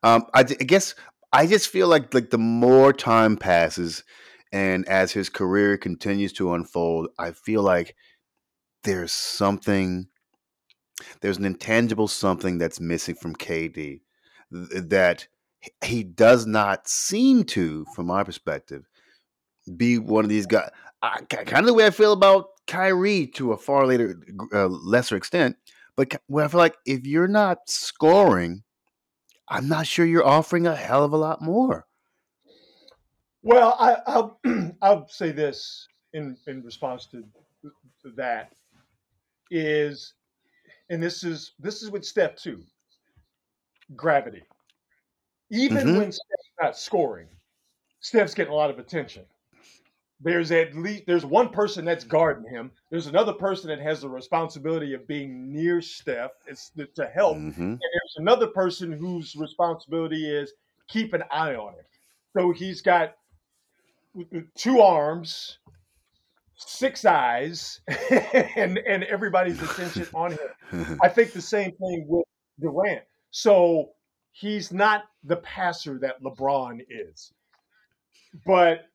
Um, 0.03 0.25
I, 0.33 0.41
I 0.41 0.43
guess 0.43 0.95
I 1.31 1.47
just 1.47 1.69
feel 1.69 1.87
like 1.87 2.13
like 2.13 2.29
the 2.29 2.37
more 2.37 2.93
time 2.93 3.37
passes, 3.37 4.03
and 4.51 4.87
as 4.87 5.11
his 5.11 5.29
career 5.29 5.77
continues 5.77 6.33
to 6.33 6.53
unfold, 6.53 7.09
I 7.17 7.31
feel 7.31 7.61
like 7.63 7.95
there's 8.83 9.11
something, 9.11 10.07
there's 11.21 11.37
an 11.37 11.45
intangible 11.45 12.07
something 12.07 12.57
that's 12.57 12.79
missing 12.79 13.15
from 13.15 13.35
KD 13.35 14.01
that 14.51 15.27
he 15.83 16.03
does 16.03 16.45
not 16.45 16.87
seem 16.87 17.43
to, 17.45 17.85
from 17.95 18.07
my 18.07 18.23
perspective, 18.23 18.87
be 19.75 19.97
one 19.97 20.25
of 20.25 20.29
these 20.29 20.45
guys. 20.45 20.69
I, 21.01 21.21
kind 21.21 21.59
of 21.59 21.65
the 21.65 21.73
way 21.73 21.85
I 21.85 21.89
feel 21.89 22.13
about 22.13 22.47
Kyrie 22.67 23.27
to 23.35 23.51
a 23.51 23.57
far 23.57 23.85
later, 23.85 24.19
uh, 24.53 24.67
lesser 24.67 25.15
extent. 25.15 25.57
But 25.95 26.15
I 26.15 26.47
feel 26.47 26.59
like 26.59 26.75
if 26.85 27.05
you're 27.05 27.27
not 27.27 27.59
scoring, 27.67 28.63
I'm 29.47 29.67
not 29.67 29.85
sure 29.85 30.05
you're 30.05 30.25
offering 30.25 30.65
a 30.65 30.75
hell 30.75 31.03
of 31.03 31.13
a 31.13 31.17
lot 31.17 31.41
more. 31.41 31.85
Well, 33.43 33.75
I, 33.79 33.97
will 34.15 34.39
I'll 34.81 35.07
say 35.07 35.31
this 35.31 35.87
in 36.13 36.37
in 36.47 36.63
response 36.63 37.07
to, 37.07 37.23
to 38.01 38.11
that 38.15 38.53
is, 39.51 40.13
and 40.89 41.03
this 41.03 41.23
is 41.23 41.53
this 41.59 41.83
is 41.83 41.91
with 41.91 42.05
Steph 42.05 42.37
two, 42.37 42.63
gravity. 43.95 44.43
Even 45.53 45.87
mm-hmm. 45.87 45.97
when 45.97 46.11
Steph's 46.11 46.51
not 46.61 46.77
scoring, 46.77 47.27
Steph's 47.99 48.33
getting 48.33 48.51
a 48.51 48.55
lot 48.55 48.69
of 48.69 48.79
attention 48.79 49.23
there's 50.23 50.51
at 50.51 50.73
least 50.75 51.03
there's 51.05 51.25
one 51.25 51.49
person 51.49 51.83
that's 51.83 52.05
guarding 52.05 52.49
him. 52.49 52.71
There's 52.89 53.07
another 53.07 53.33
person 53.33 53.67
that 53.69 53.79
has 53.79 54.01
the 54.01 54.09
responsibility 54.09 54.93
of 54.93 55.05
being 55.07 55.51
near 55.51 55.81
Steph 55.81 56.31
to 56.95 57.05
help, 57.05 57.37
mm-hmm. 57.37 57.61
and 57.61 57.79
there's 57.79 58.15
another 58.17 58.47
person 58.47 58.91
whose 58.91 59.35
responsibility 59.35 60.29
is 60.29 60.53
keep 60.87 61.13
an 61.13 61.23
eye 61.29 61.55
on 61.55 61.73
him. 61.73 61.85
So 62.37 62.51
he's 62.51 62.81
got 62.81 63.15
two 64.55 64.79
arms, 64.79 65.59
six 66.55 67.03
eyes, 67.03 67.81
and 68.55 68.77
and 68.77 69.03
everybody's 69.03 69.61
attention 69.61 70.07
on 70.13 70.31
him. 70.31 70.99
I 71.03 71.09
think 71.09 71.33
the 71.33 71.41
same 71.41 71.71
thing 71.71 72.05
with 72.07 72.25
Durant. 72.61 73.03
So 73.31 73.89
he's 74.33 74.73
not 74.73 75.03
the 75.23 75.37
passer 75.37 75.97
that 75.99 76.21
LeBron 76.21 76.81
is, 76.89 77.31
but 78.45 78.87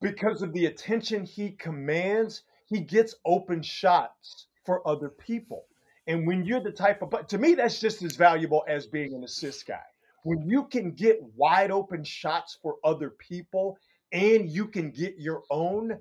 because 0.00 0.42
of 0.42 0.52
the 0.52 0.66
attention 0.66 1.24
he 1.24 1.50
commands, 1.50 2.42
he 2.66 2.80
gets 2.80 3.14
open 3.24 3.62
shots 3.62 4.46
for 4.64 4.86
other 4.86 5.08
people. 5.08 5.64
And 6.06 6.26
when 6.26 6.44
you're 6.44 6.60
the 6.60 6.70
type 6.70 7.02
of, 7.02 7.10
but 7.10 7.28
to 7.30 7.38
me, 7.38 7.54
that's 7.54 7.80
just 7.80 8.02
as 8.02 8.16
valuable 8.16 8.64
as 8.68 8.86
being 8.86 9.14
an 9.14 9.24
assist 9.24 9.66
guy. 9.66 9.82
When 10.22 10.48
you 10.48 10.64
can 10.64 10.92
get 10.92 11.20
wide 11.36 11.70
open 11.70 12.04
shots 12.04 12.58
for 12.62 12.76
other 12.84 13.10
people 13.10 13.78
and 14.12 14.48
you 14.48 14.66
can 14.66 14.90
get 14.90 15.14
your 15.18 15.42
own, 15.50 15.98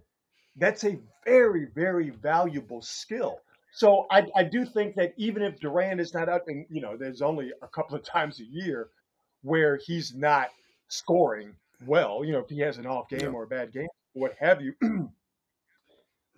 that's 0.57 0.83
a 0.83 0.99
very, 1.25 1.67
very 1.73 2.09
valuable 2.09 2.81
skill. 2.81 3.39
So 3.75 4.07
I, 4.09 4.25
I 4.37 4.43
do 4.43 4.65
think 4.65 4.95
that 4.95 5.13
even 5.17 5.43
if 5.43 5.59
Durant 5.59 5.99
is 5.99 6.13
not 6.13 6.29
up, 6.29 6.47
and 6.47 6.65
you 6.69 6.79
know, 6.79 6.95
there's 6.95 7.21
only 7.21 7.51
a 7.61 7.67
couple 7.67 7.97
of 7.97 8.03
times 8.03 8.39
a 8.39 8.45
year 8.45 8.87
where 9.41 9.75
he's 9.85 10.15
not 10.15 10.47
scoring, 10.87 11.53
well, 11.85 12.23
you 12.23 12.31
know, 12.31 12.39
if 12.39 12.47
he 12.47 12.59
has 12.59 12.77
an 12.77 12.87
off 12.87 13.09
game 13.09 13.19
yeah. 13.19 13.27
or 13.27 13.43
a 13.43 13.47
bad 13.47 13.73
game, 13.73 13.89
what 14.13 14.33
have 14.39 14.61
you. 14.61 14.73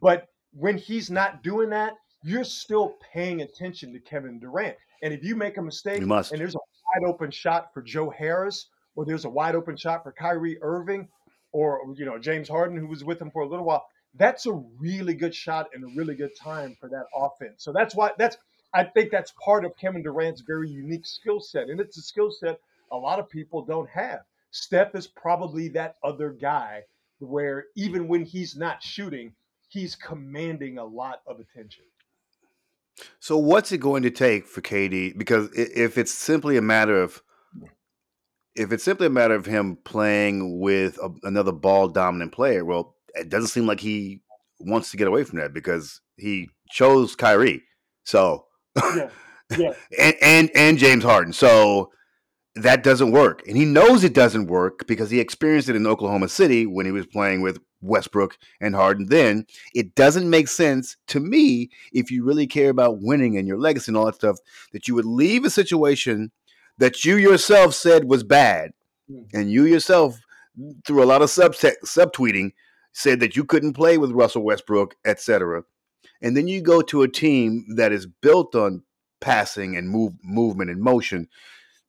but 0.02 0.30
when 0.52 0.80
he's 0.80 1.12
not 1.12 1.44
doing 1.44 1.70
that, 1.70 1.94
you're 2.24 2.44
still 2.44 2.96
paying 3.14 3.42
attention 3.42 3.94
to 3.94 4.00
Kevin 4.00 4.40
Durant. 4.40 4.76
And 5.04 5.14
if 5.14 5.24
you 5.24 5.36
make 5.36 5.58
a 5.58 5.62
mistake 5.62 6.02
and 6.02 6.10
there's 6.10 6.56
a 6.56 6.58
wide 6.58 7.08
open 7.08 7.30
shot 7.30 7.72
for 7.72 7.84
Joe 7.84 8.10
Harris, 8.10 8.70
or 8.96 9.06
there's 9.06 9.26
a 9.26 9.30
wide 9.30 9.54
open 9.54 9.78
shot 9.78 10.02
for 10.02 10.12
Kyrie 10.12 10.58
Irving, 10.64 11.08
or 11.52 11.82
you 11.96 12.06
know, 12.06 12.18
James 12.18 12.50
Harden, 12.50 12.80
who 12.80 12.88
was 12.88 13.04
with 13.04 13.22
him 13.22 13.30
for 13.30 13.44
a 13.44 13.48
little 13.48 13.64
while, 13.64 13.86
that's 14.18 14.46
a 14.46 14.54
really 14.54 15.14
good 15.14 15.34
shot 15.34 15.68
and 15.74 15.84
a 15.84 15.88
really 15.96 16.16
good 16.16 16.36
time 16.36 16.76
for 16.80 16.90
that 16.90 17.06
offense. 17.16 17.64
So 17.64 17.72
that's 17.72 17.96
why 17.96 18.12
that's 18.18 18.38
I 18.74 18.84
think 18.84 19.12
that's 19.12 19.34
part 19.44 19.66
of 19.66 19.78
Kevin 19.78 20.04
Durant's 20.04 20.42
very 20.42 20.70
unique 20.70 21.06
skill 21.06 21.40
set. 21.40 21.70
And 21.70 21.80
it's 21.80 21.98
a 21.98 22.02
skill 22.02 22.32
set 22.32 22.60
a 22.92 22.98
lot 22.98 23.20
of 23.20 23.30
people 23.30 23.66
don't 23.66 23.90
have. 23.90 24.22
Steph 24.52 24.96
is 24.96 25.08
probably 25.08 25.70
that 25.70 25.96
other 26.04 26.32
guy 26.32 26.84
where 27.20 27.66
even 27.76 28.08
when 28.08 28.24
he's 28.24 28.56
not 28.56 28.82
shooting, 28.82 29.34
he's 29.68 29.96
commanding 29.96 30.78
a 30.78 30.86
lot 30.86 31.22
of 31.28 31.40
attention. 31.40 31.84
So, 33.20 33.38
what's 33.38 33.72
it 33.72 33.80
going 33.80 34.04
to 34.04 34.10
take 34.10 34.48
for 34.48 34.62
KD? 34.62 35.18
Because 35.18 35.50
if 35.54 35.98
it's 35.98 36.14
simply 36.14 36.58
a 36.58 36.62
matter 36.62 37.02
of 37.02 37.22
if 38.56 38.72
it's 38.72 38.84
simply 38.84 39.06
a 39.06 39.12
matter 39.12 39.36
of 39.36 39.46
him 39.46 39.78
playing 39.84 40.60
with 40.60 40.98
a, 40.98 41.12
another 41.24 41.52
ball 41.52 41.88
dominant 41.90 42.32
player, 42.32 42.66
well, 42.66 42.96
it 43.18 43.30
doesn't 43.30 43.50
seem 43.50 43.68
like 43.68 43.80
he 43.80 44.22
wants 44.60 44.92
to 44.92 44.98
get 44.98 45.08
away 45.08 45.24
from 45.24 45.40
that 45.40 45.54
because 45.54 46.02
he 46.18 46.50
chose 46.70 47.16
Kyrie. 47.16 47.64
So, 48.04 48.46
yeah, 48.76 49.10
yeah. 49.58 49.74
and, 50.00 50.16
and 50.22 50.52
and 50.56 50.78
James 50.78 51.04
Harden. 51.04 51.34
So 51.34 51.92
that 52.56 52.84
doesn't 52.84 53.12
work. 53.12 53.44
And 53.48 53.56
he 53.56 53.66
knows 53.66 54.04
it 54.04 54.14
doesn't 54.14 54.48
work 54.48 54.88
because 54.88 55.10
he 55.10 55.20
experienced 55.20 55.70
it 55.70 55.76
in 55.76 55.88
Oklahoma 55.88 56.28
City 56.28 56.66
when 56.66 56.86
he 56.86 56.92
was 56.92 57.06
playing 57.06 57.42
with 57.42 57.60
Westbrook 57.82 58.38
and 58.60 58.76
Harden. 58.76 59.08
Then 59.10 59.46
it 59.74 59.96
doesn't 59.96 60.30
make 60.30 60.48
sense 60.48 60.98
to 61.08 61.20
me 61.20 61.70
if 61.94 62.10
you 62.10 62.24
really 62.24 62.48
care 62.48 62.70
about 62.70 63.02
winning 63.02 63.38
and 63.38 63.48
your 63.48 63.60
legacy 63.60 63.92
and 63.92 63.98
all 63.98 64.06
that 64.06 64.16
stuff 64.16 64.38
that 64.74 64.88
you 64.88 64.96
would 64.96 65.06
leave 65.06 65.46
a 65.46 65.50
situation 65.50 66.32
that 66.78 67.06
you 67.06 67.16
yourself 67.16 67.74
said 67.74 68.06
was 68.06 68.24
bad. 68.24 68.72
Hmm. 69.10 69.24
And 69.34 69.52
you 69.52 69.66
yourself, 69.66 70.18
through 70.86 71.04
a 71.04 71.06
lot 71.06 71.22
of 71.22 71.30
sub 71.30 71.54
subtweeting, 71.54 72.52
said 72.98 73.20
that 73.20 73.36
you 73.36 73.44
couldn't 73.44 73.74
play 73.74 73.98
with 73.98 74.12
Russell 74.12 74.44
Westbrook, 74.44 74.96
etc. 75.06 75.64
And 76.22 76.36
then 76.36 76.48
you 76.48 76.62
go 76.62 76.82
to 76.82 77.04
a 77.04 77.08
team 77.08 77.66
that 77.76 77.92
is 77.92 78.06
built 78.06 78.56
on 78.56 78.84
passing 79.20 79.76
and 79.76 79.90
move 79.90 80.14
movement 80.24 80.70
and 80.70 80.82
motion 80.82 81.28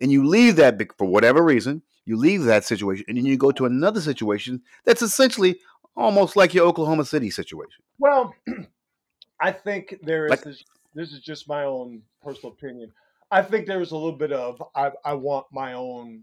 and 0.01 0.13
you 0.13 0.27
leave 0.27 0.57
that 0.57 0.81
for 0.97 1.07
whatever 1.07 1.43
reason, 1.43 1.83
you 2.05 2.17
leave 2.17 2.45
that 2.45 2.65
situation, 2.65 3.05
and 3.09 3.17
then 3.17 3.27
you 3.27 3.37
go 3.37 3.51
to 3.53 3.67
another 3.67 4.01
situation 4.01 4.63
that's 4.85 5.03
essentially 5.03 5.59
almost 5.97 6.37
like 6.37 6.55
your 6.55 6.67
Oklahoma 6.67 7.05
City 7.05 7.31
situation. 7.31 7.83
Well, 7.99 8.35
I 9.41 9.53
think 9.53 9.97
there 10.03 10.27
is. 10.27 10.31
Like, 10.31 10.43
this, 10.43 10.65
this 10.95 11.13
is 11.13 11.21
just 11.21 11.49
my 11.49 11.65
own 11.65 12.03
personal 12.23 12.53
opinion. 12.53 12.93
I 13.31 13.43
think 13.43 13.67
there 13.67 13.83
is 13.83 13.91
a 13.91 13.97
little 13.97 14.17
bit 14.17 14.33
of 14.33 14.63
I, 14.75 14.91
I 15.05 15.13
want 15.15 15.47
my 15.53 15.75
own, 15.75 16.23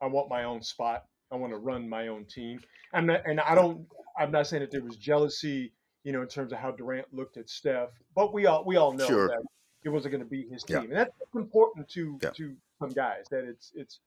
I 0.00 0.06
want 0.06 0.28
my 0.28 0.44
own 0.44 0.62
spot. 0.62 1.06
I 1.32 1.36
want 1.36 1.52
to 1.52 1.58
run 1.58 1.88
my 1.88 2.08
own 2.08 2.24
team. 2.24 2.60
I'm 2.92 3.06
not, 3.06 3.22
and 3.26 3.40
I 3.40 3.54
don't. 3.54 3.86
I'm 4.18 4.30
not 4.30 4.46
saying 4.46 4.62
that 4.62 4.70
there 4.70 4.82
was 4.82 4.96
jealousy, 4.96 5.72
you 6.04 6.12
know, 6.12 6.22
in 6.22 6.28
terms 6.28 6.52
of 6.52 6.58
how 6.58 6.72
Durant 6.72 7.06
looked 7.12 7.36
at 7.36 7.48
Steph, 7.48 7.90
but 8.14 8.34
we 8.34 8.46
all 8.46 8.64
we 8.64 8.76
all 8.76 8.92
know 8.92 9.06
sure. 9.06 9.28
that 9.28 9.42
it 9.84 9.88
wasn't 9.88 10.12
going 10.12 10.24
to 10.24 10.28
be 10.28 10.46
his 10.48 10.62
team, 10.62 10.76
yeah. 10.76 10.82
and 10.82 10.92
that's 10.92 11.10
important 11.34 11.88
to 11.90 12.18
yeah. 12.22 12.30
to 12.30 12.56
some 12.80 12.90
guys 12.90 13.26
that 13.30 13.44
it's 13.44 13.72
it's 13.74 14.00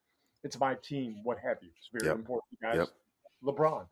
it's 0.44 0.60
my 0.60 0.76
team, 0.84 1.22
what 1.24 1.38
have 1.40 1.58
you. 1.62 1.70
It's 1.78 1.90
very 1.92 2.10
yep. 2.10 2.18
important, 2.18 2.62
guys. 2.62 2.76
Yep. 2.78 2.88
LeBron, 3.44 3.86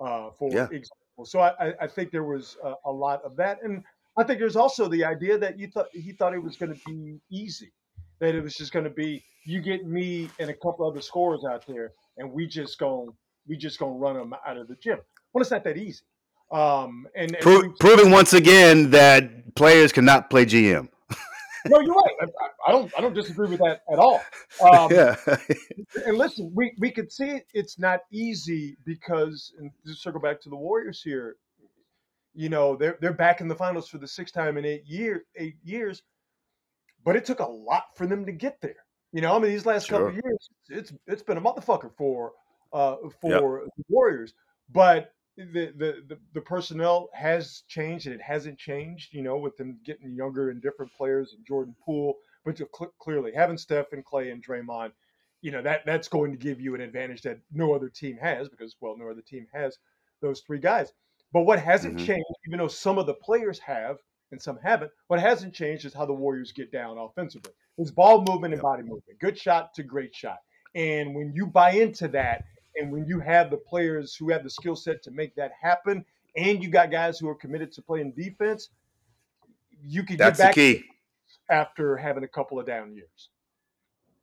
uh, 0.00 0.30
for 0.38 0.50
yeah. 0.52 0.64
example. 0.64 1.24
So 1.24 1.40
I, 1.40 1.72
I 1.80 1.86
think 1.86 2.10
there 2.10 2.24
was 2.24 2.56
a, 2.62 2.74
a, 2.86 2.90
lot 2.90 3.22
of 3.22 3.36
that, 3.36 3.62
and 3.62 3.84
I 4.18 4.24
think 4.24 4.38
there's 4.40 4.56
also 4.56 4.88
the 4.88 5.04
idea 5.04 5.38
that 5.38 5.58
you 5.58 5.68
thought 5.68 5.86
he 5.92 6.12
thought 6.12 6.34
it 6.34 6.42
was 6.42 6.56
going 6.56 6.74
to 6.74 6.80
be 6.86 7.20
easy, 7.30 7.72
that 8.20 8.34
it 8.34 8.42
was 8.42 8.54
just 8.54 8.72
going 8.72 8.84
to 8.84 8.90
be 8.90 9.24
you 9.44 9.60
get 9.60 9.86
me 9.86 10.28
and 10.38 10.50
a 10.50 10.54
couple 10.54 10.86
other 10.86 11.00
scorers 11.00 11.44
out 11.48 11.66
there, 11.66 11.92
and 12.16 12.30
we 12.30 12.46
just 12.46 12.78
go 12.78 13.14
we 13.46 13.56
just 13.56 13.78
gonna 13.78 13.92
run 13.92 14.14
them 14.16 14.34
out 14.46 14.56
of 14.56 14.68
the 14.68 14.76
gym. 14.76 14.98
Well, 15.32 15.42
it's 15.42 15.50
not 15.50 15.64
that 15.64 15.76
easy. 15.76 16.04
Um, 16.50 17.06
and, 17.16 17.34
and 17.34 17.40
Pro- 17.40 17.72
proving 17.80 18.10
once 18.10 18.32
again 18.32 18.90
that 18.90 19.54
players 19.54 19.92
cannot 19.92 20.30
play 20.30 20.44
GM 20.44 20.88
no, 21.68 21.80
you're 21.80 21.94
right. 21.94 22.14
I, 22.20 22.26
I, 22.68 22.72
don't. 22.72 22.92
I 22.98 23.00
don't 23.00 23.14
disagree 23.14 23.48
with 23.48 23.60
that 23.60 23.82
at 23.90 23.98
all. 23.98 24.20
Um, 24.62 24.90
yeah. 24.92 25.16
and 26.06 26.18
listen, 26.18 26.52
we 26.54 26.74
we 26.78 26.90
could 26.90 27.10
see 27.10 27.30
it, 27.30 27.46
it's 27.54 27.78
not 27.78 28.00
easy 28.12 28.76
because, 28.84 29.52
and 29.58 29.70
to 29.86 29.94
circle 29.94 30.20
back 30.20 30.42
to 30.42 30.50
the 30.50 30.56
Warriors 30.56 31.00
here, 31.02 31.36
you 32.34 32.50
know, 32.50 32.76
they're 32.76 32.98
they're 33.00 33.14
back 33.14 33.40
in 33.40 33.48
the 33.48 33.54
finals 33.54 33.88
for 33.88 33.96
the 33.98 34.08
sixth 34.08 34.34
time 34.34 34.58
in 34.58 34.66
eight 34.66 34.84
year 34.86 35.24
eight 35.36 35.56
years, 35.62 36.02
but 37.02 37.16
it 37.16 37.24
took 37.24 37.40
a 37.40 37.46
lot 37.46 37.84
for 37.96 38.06
them 38.06 38.26
to 38.26 38.32
get 38.32 38.60
there. 38.60 38.83
You 39.14 39.20
know, 39.20 39.36
I 39.36 39.38
mean, 39.38 39.52
these 39.52 39.64
last 39.64 39.86
sure. 39.86 39.98
couple 39.98 40.08
of 40.08 40.14
years, 40.24 40.48
it's 40.68 40.92
it's 41.06 41.22
been 41.22 41.36
a 41.36 41.40
motherfucker 41.40 41.92
for 41.96 42.32
uh 42.72 42.96
for 43.20 43.60
yep. 43.62 43.70
the 43.76 43.84
Warriors, 43.88 44.34
but 44.72 45.12
the, 45.36 45.72
the, 46.08 46.18
the, 46.32 46.40
personnel 46.40 47.08
has 47.12 47.62
changed 47.66 48.06
and 48.06 48.14
it 48.14 48.22
hasn't 48.22 48.58
changed, 48.58 49.12
you 49.12 49.22
know, 49.22 49.36
with 49.36 49.56
them 49.56 49.78
getting 49.84 50.14
younger 50.14 50.50
and 50.50 50.62
different 50.62 50.92
players 50.92 51.34
and 51.36 51.44
Jordan 51.44 51.74
Poole, 51.84 52.14
but 52.44 52.56
cl- 52.56 52.94
clearly 53.00 53.32
having 53.34 53.58
Steph 53.58 53.92
and 53.92 54.04
Klay 54.04 54.30
and 54.30 54.44
Draymond, 54.44 54.92
you 55.42 55.50
know, 55.50 55.62
that 55.62 55.84
that's 55.86 56.08
going 56.08 56.30
to 56.30 56.38
give 56.38 56.60
you 56.60 56.74
an 56.74 56.80
advantage 56.80 57.22
that 57.22 57.40
no 57.52 57.72
other 57.72 57.88
team 57.88 58.16
has 58.18 58.48
because, 58.48 58.76
well, 58.80 58.96
no 58.96 59.08
other 59.10 59.22
team 59.22 59.46
has 59.52 59.76
those 60.20 60.40
three 60.40 60.60
guys. 60.60 60.92
But 61.32 61.42
what 61.42 61.58
hasn't 61.58 61.96
mm-hmm. 61.96 62.06
changed, 62.06 62.26
even 62.46 62.58
though 62.58 62.68
some 62.68 62.98
of 62.98 63.06
the 63.06 63.14
players 63.14 63.58
have, 63.58 63.98
and 64.30 64.40
some 64.40 64.58
haven't. 64.62 64.90
What 65.08 65.20
hasn't 65.20 65.54
changed 65.54 65.84
is 65.84 65.94
how 65.94 66.06
the 66.06 66.12
Warriors 66.12 66.52
get 66.52 66.72
down 66.72 66.98
offensively. 66.98 67.52
It's 67.78 67.90
ball 67.90 68.24
movement 68.28 68.54
and 68.54 68.62
body 68.62 68.82
movement, 68.82 69.18
good 69.20 69.38
shot 69.38 69.74
to 69.74 69.82
great 69.82 70.14
shot. 70.14 70.38
And 70.74 71.14
when 71.14 71.32
you 71.34 71.46
buy 71.46 71.72
into 71.72 72.08
that, 72.08 72.44
and 72.76 72.90
when 72.90 73.06
you 73.06 73.20
have 73.20 73.50
the 73.50 73.56
players 73.56 74.14
who 74.14 74.30
have 74.30 74.42
the 74.42 74.50
skill 74.50 74.76
set 74.76 75.02
to 75.04 75.10
make 75.10 75.34
that 75.36 75.52
happen, 75.60 76.04
and 76.36 76.62
you 76.62 76.68
got 76.68 76.90
guys 76.90 77.18
who 77.18 77.28
are 77.28 77.34
committed 77.34 77.70
to 77.72 77.82
playing 77.82 78.12
defense, 78.16 78.70
you 79.86 80.02
can 80.02 80.16
That's 80.16 80.38
get 80.38 80.44
back 80.46 80.54
the 80.54 80.74
key. 80.78 80.84
after 81.50 81.96
having 81.96 82.24
a 82.24 82.28
couple 82.28 82.58
of 82.58 82.66
down 82.66 82.94
years. 82.94 83.28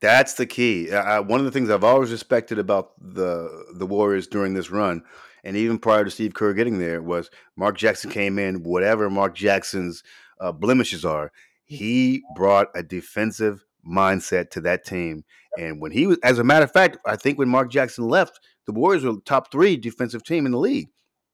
That's 0.01 0.33
the 0.33 0.47
key. 0.47 0.91
Uh, 0.91 1.21
one 1.21 1.39
of 1.39 1.45
the 1.45 1.51
things 1.51 1.69
I've 1.69 1.83
always 1.83 2.11
respected 2.11 2.57
about 2.57 2.93
the 2.99 3.65
the 3.73 3.85
Warriors 3.85 4.27
during 4.27 4.53
this 4.55 4.71
run, 4.71 5.03
and 5.43 5.57
even 5.57 5.79
prior 5.79 6.03
to 6.03 6.11
Steve 6.11 6.33
Kerr 6.33 6.53
getting 6.53 6.79
there, 6.79 7.01
was 7.01 7.29
Mark 7.55 7.77
Jackson 7.77 8.11
came 8.11 8.37
in. 8.37 8.63
Whatever 8.63 9.09
Mark 9.09 9.35
Jackson's 9.35 10.03
uh, 10.39 10.51
blemishes 10.51 11.05
are, 11.05 11.31
he 11.65 12.23
brought 12.35 12.67
a 12.75 12.83
defensive 12.83 13.65
mindset 13.87 14.49
to 14.51 14.61
that 14.61 14.85
team. 14.85 15.23
And 15.57 15.81
when 15.81 15.91
he 15.91 16.07
was, 16.07 16.17
as 16.23 16.39
a 16.39 16.43
matter 16.43 16.63
of 16.63 16.71
fact, 16.71 16.97
I 17.05 17.15
think 17.15 17.37
when 17.37 17.49
Mark 17.49 17.71
Jackson 17.71 18.07
left, 18.07 18.39
the 18.65 18.71
Warriors 18.71 19.03
were 19.03 19.13
the 19.13 19.21
top 19.21 19.51
three 19.51 19.77
defensive 19.77 20.23
team 20.23 20.45
in 20.45 20.51
the 20.51 20.57
league, 20.57 20.89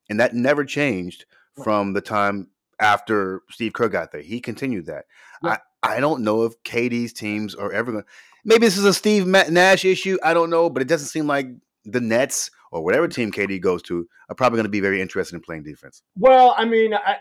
and 0.10 0.20
that 0.20 0.34
never 0.34 0.64
changed 0.64 1.26
from 1.64 1.93
the 1.93 2.01
time 2.01 2.49
after 2.80 3.41
Steve 3.49 3.74
Kerr 3.74 3.89
got 3.89 4.12
there. 4.12 4.22
He 4.22 4.39
continued 4.39 4.86
that. 4.88 5.05
Yeah. 5.43 5.58
I 5.84 5.97
I 5.97 5.99
don't 5.99 6.24
know 6.24 6.43
if 6.43 6.62
KD's 6.64 7.14
teams 7.14 7.53
are 7.55 7.72
ever 7.72 7.91
going. 7.91 8.03
to 8.03 8.10
Maybe 8.43 8.66
this 8.66 8.78
is 8.78 8.86
a 8.86 8.93
Steve 8.93 9.28
Nash 9.28 9.86
issue. 9.86 10.18
I 10.24 10.34
don't 10.34 10.49
know, 10.49 10.70
but 10.70 10.82
it 10.82 10.88
doesn't 10.88 11.10
seem 11.10 11.28
like 11.28 11.47
the 11.86 12.01
Nets 12.01 12.49
or 12.72 12.84
whatever 12.84 13.07
team 13.07 13.32
KD 13.32 13.61
goes 13.61 13.82
to 13.84 14.07
are 14.30 14.36
probably 14.36 14.57
going 14.57 14.65
to 14.65 14.70
be 14.70 14.80
very 14.80 15.01
interested 15.01 15.36
in 15.36 15.41
playing 15.41 15.63
defense. 15.63 16.03
Well, 16.18 16.53
I 16.57 16.65
mean, 16.65 16.93
I, 16.93 17.18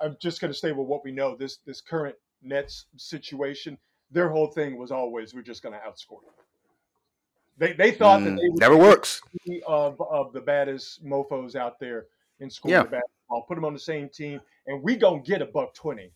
I'm 0.00 0.16
just 0.20 0.40
going 0.40 0.52
to 0.52 0.56
stay 0.58 0.72
with 0.72 0.86
what 0.86 1.04
we 1.04 1.12
know. 1.12 1.36
This 1.36 1.58
this 1.66 1.80
current 1.80 2.16
Nets 2.42 2.86
situation, 2.96 3.78
their 4.10 4.28
whole 4.28 4.48
thing 4.48 4.76
was 4.76 4.90
always 4.90 5.34
we're 5.34 5.42
just 5.42 5.62
going 5.62 5.74
to 5.74 5.78
outscore 5.78 6.20
them. 6.24 6.34
They 7.56 7.72
they 7.72 7.90
thought 7.92 8.24
that 8.24 8.30
Mm, 8.30 8.36
they 8.36 8.48
never 8.54 8.76
works. 8.76 9.22
of 9.66 10.00
of 10.00 10.32
the 10.32 10.40
baddest 10.40 11.04
mofo's 11.04 11.54
out 11.54 11.78
there 11.78 12.06
in 12.40 12.50
school 12.50 12.72
Yeah. 12.72 12.82
basketball. 12.82 13.42
Put 13.46 13.54
them 13.54 13.64
on 13.64 13.72
the 13.72 13.78
same 13.78 14.08
team, 14.08 14.40
and 14.66 14.82
we 14.82 14.96
gonna 14.96 15.22
get 15.22 15.40
a 15.40 15.46
buck 15.46 15.72
twenty. 15.74 16.10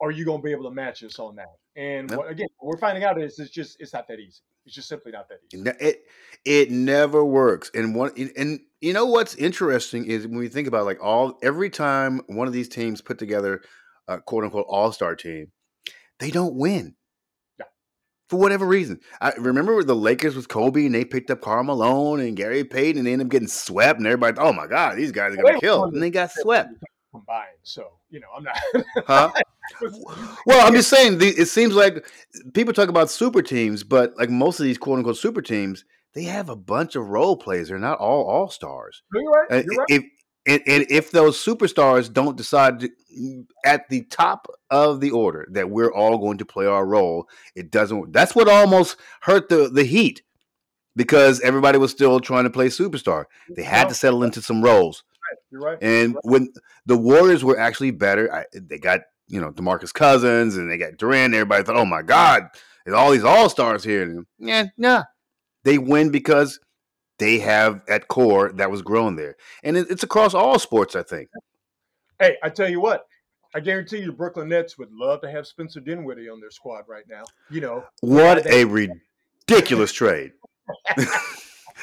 Are 0.00 0.10
you 0.10 0.24
gonna 0.24 0.42
be 0.42 0.50
able 0.50 0.64
to 0.64 0.70
match 0.74 1.04
us 1.04 1.18
on 1.20 1.36
that? 1.36 1.46
And 1.78 2.10
what, 2.10 2.28
again, 2.28 2.48
what 2.58 2.72
we're 2.74 2.80
finding 2.80 3.04
out 3.04 3.22
is 3.22 3.38
it's 3.38 3.52
just 3.52 3.76
it's 3.78 3.92
not 3.92 4.08
that 4.08 4.18
easy. 4.18 4.40
It's 4.66 4.74
just 4.74 4.88
simply 4.88 5.12
not 5.12 5.28
that 5.28 5.38
easy. 5.54 5.70
It 5.80 6.02
it, 6.44 6.70
never 6.72 7.24
works. 7.24 7.70
And 7.72 7.94
one 7.94 8.10
and, 8.18 8.32
and 8.36 8.60
you 8.80 8.92
know 8.92 9.06
what's 9.06 9.36
interesting 9.36 10.04
is 10.04 10.26
when 10.26 10.38
we 10.38 10.48
think 10.48 10.66
about 10.66 10.86
like 10.86 10.98
all 11.00 11.38
every 11.40 11.70
time 11.70 12.20
one 12.26 12.48
of 12.48 12.52
these 12.52 12.68
teams 12.68 13.00
put 13.00 13.18
together 13.18 13.62
a 14.08 14.20
quote 14.20 14.42
unquote 14.42 14.66
all 14.68 14.90
star 14.90 15.14
team, 15.14 15.52
they 16.18 16.32
don't 16.32 16.56
win. 16.56 16.96
Yeah. 17.60 17.66
For 18.28 18.40
whatever 18.40 18.66
reason. 18.66 18.98
I 19.20 19.34
remember 19.38 19.80
the 19.84 19.94
Lakers 19.94 20.34
with 20.34 20.48
Kobe 20.48 20.84
and 20.84 20.94
they 20.96 21.04
picked 21.04 21.30
up 21.30 21.42
Karl 21.42 21.62
Malone 21.62 22.18
and 22.18 22.36
Gary 22.36 22.64
Payton 22.64 22.98
and 22.98 23.06
they 23.06 23.12
ended 23.12 23.28
up 23.28 23.30
getting 23.30 23.46
swept 23.46 23.98
and 23.98 24.06
everybody 24.08 24.36
oh 24.40 24.52
my 24.52 24.66
God, 24.66 24.96
these 24.96 25.12
guys 25.12 25.32
are 25.32 25.36
gonna 25.36 25.60
kill. 25.60 25.84
And 25.84 26.02
they 26.02 26.10
got 26.10 26.32
swept. 26.32 26.70
Combined. 27.10 27.58
So 27.62 27.98
you 28.10 28.20
know, 28.20 28.28
I'm 28.36 28.44
not. 28.44 28.58
Huh? 29.06 29.30
Well, 30.46 30.66
I'm 30.66 30.72
just 30.72 30.88
saying. 30.88 31.18
The, 31.18 31.28
it 31.28 31.46
seems 31.46 31.74
like 31.74 32.06
people 32.54 32.72
talk 32.72 32.88
about 32.88 33.10
super 33.10 33.42
teams, 33.42 33.84
but 33.84 34.16
like 34.16 34.30
most 34.30 34.60
of 34.60 34.64
these 34.64 34.78
quote 34.78 34.98
unquote 34.98 35.18
super 35.18 35.42
teams, 35.42 35.84
they 36.14 36.24
have 36.24 36.48
a 36.48 36.56
bunch 36.56 36.96
of 36.96 37.08
role 37.08 37.36
players. 37.36 37.68
They're 37.68 37.78
not 37.78 37.98
all 37.98 38.24
all 38.24 38.48
stars. 38.48 39.02
You're 39.12 39.30
right. 39.30 39.64
You're 39.64 39.76
right. 39.76 39.86
If 39.88 40.04
and, 40.46 40.62
and 40.66 40.86
if 40.88 41.10
those 41.10 41.36
superstars 41.36 42.10
don't 42.10 42.36
decide 42.36 42.80
to, 42.80 42.90
at 43.66 43.86
the 43.90 44.04
top 44.04 44.48
of 44.70 45.00
the 45.00 45.10
order 45.10 45.46
that 45.50 45.68
we're 45.68 45.92
all 45.92 46.16
going 46.16 46.38
to 46.38 46.46
play 46.46 46.64
our 46.64 46.86
role, 46.86 47.28
it 47.54 47.70
doesn't. 47.70 48.12
That's 48.12 48.34
what 48.34 48.48
almost 48.48 48.96
hurt 49.20 49.50
the 49.50 49.68
the 49.68 49.84
Heat 49.84 50.22
because 50.96 51.40
everybody 51.40 51.78
was 51.78 51.90
still 51.90 52.18
trying 52.18 52.44
to 52.44 52.50
play 52.50 52.68
superstar. 52.68 53.26
They 53.54 53.62
had 53.62 53.88
to 53.88 53.94
settle 53.94 54.24
into 54.24 54.40
some 54.40 54.62
roles. 54.62 55.04
You're 55.50 55.60
right. 55.60 55.78
And 55.80 56.16
when 56.22 56.52
the 56.86 56.96
Warriors 56.96 57.44
were 57.44 57.58
actually 57.58 57.90
better, 57.90 58.32
I, 58.32 58.44
they 58.52 58.78
got 58.78 59.00
you 59.28 59.40
know 59.40 59.52
DeMarcus 59.52 59.92
Cousins 59.92 60.56
and 60.56 60.70
they 60.70 60.78
got 60.78 60.96
Durant. 60.96 61.34
Everybody 61.34 61.64
thought, 61.64 61.76
"Oh 61.76 61.84
my 61.84 62.02
God, 62.02 62.48
there's 62.84 62.96
all 62.96 63.10
these 63.10 63.24
All 63.24 63.48
Stars 63.48 63.84
here." 63.84 64.02
And, 64.02 64.26
yeah, 64.38 64.66
nah, 64.76 65.04
they 65.64 65.78
win 65.78 66.10
because 66.10 66.60
they 67.18 67.38
have 67.38 67.82
at 67.88 68.08
core 68.08 68.52
that 68.52 68.70
was 68.70 68.82
grown 68.82 69.16
there, 69.16 69.36
and 69.62 69.76
it, 69.76 69.86
it's 69.90 70.02
across 70.02 70.34
all 70.34 70.58
sports. 70.58 70.96
I 70.96 71.02
think. 71.02 71.28
Hey, 72.18 72.36
I 72.42 72.48
tell 72.48 72.68
you 72.68 72.80
what. 72.80 73.06
I 73.54 73.60
guarantee 73.60 74.00
you, 74.00 74.12
Brooklyn 74.12 74.50
Nets 74.50 74.76
would 74.76 74.92
love 74.92 75.22
to 75.22 75.30
have 75.30 75.46
Spencer 75.46 75.80
Dinwiddie 75.80 76.28
on 76.28 76.38
their 76.38 76.50
squad 76.50 76.84
right 76.86 77.04
now. 77.08 77.22
You 77.48 77.62
know, 77.62 77.84
What 78.02 78.46
a 78.46 78.64
ridiculous 79.46 79.92
trade! 79.92 80.32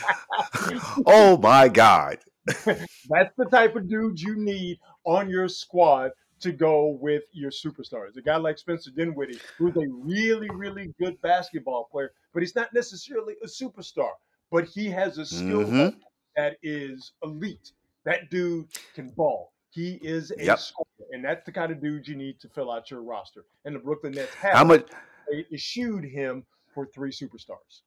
oh 1.05 1.37
my 1.41 1.67
God! 1.69 2.19
That's 2.65 3.33
the 3.37 3.47
type 3.51 3.75
of 3.75 3.89
dude 3.89 4.19
you 4.21 4.35
need 4.35 4.79
on 5.05 5.29
your 5.29 5.47
squad 5.47 6.11
to 6.41 6.51
go 6.51 6.97
with 7.01 7.23
your 7.31 7.49
superstars. 7.51 8.17
A 8.17 8.21
guy 8.21 8.37
like 8.37 8.57
Spencer 8.57 8.91
Dinwiddie, 8.91 9.41
who's 9.57 9.75
a 9.75 9.87
really, 9.89 10.49
really 10.51 10.93
good 10.99 11.19
basketball 11.21 11.85
player, 11.91 12.11
but 12.33 12.43
he's 12.43 12.55
not 12.55 12.73
necessarily 12.73 13.35
a 13.43 13.47
superstar. 13.47 14.11
But 14.51 14.65
he 14.65 14.89
has 14.89 15.17
a 15.17 15.25
skill 15.25 15.61
Mhm. 15.61 15.99
that 16.35 16.57
is 16.61 17.13
elite. 17.23 17.71
That 18.03 18.29
dude 18.29 18.67
can 18.93 19.09
ball. 19.09 19.53
He 19.71 19.95
is 20.03 20.31
a 20.31 20.45
Yep. 20.45 20.59
scorer, 20.59 20.85
and 21.11 21.25
that's 21.25 21.45
the 21.45 21.51
kind 21.51 21.71
of 21.71 21.81
dude 21.81 22.07
you 22.07 22.15
need 22.15 22.39
to 22.41 22.49
fill 22.49 22.71
out 22.71 22.91
your 22.91 23.01
roster. 23.01 23.43
And 23.65 23.75
the 23.75 23.79
Brooklyn 23.79 24.13
Nets 24.13 24.35
have 24.35 24.53
How 24.53 24.63
much? 24.63 24.87
they 25.29 25.45
eschewed 25.51 26.03
him 26.05 26.45
for 26.73 26.85
three 26.85 27.11
superstars. 27.11 27.81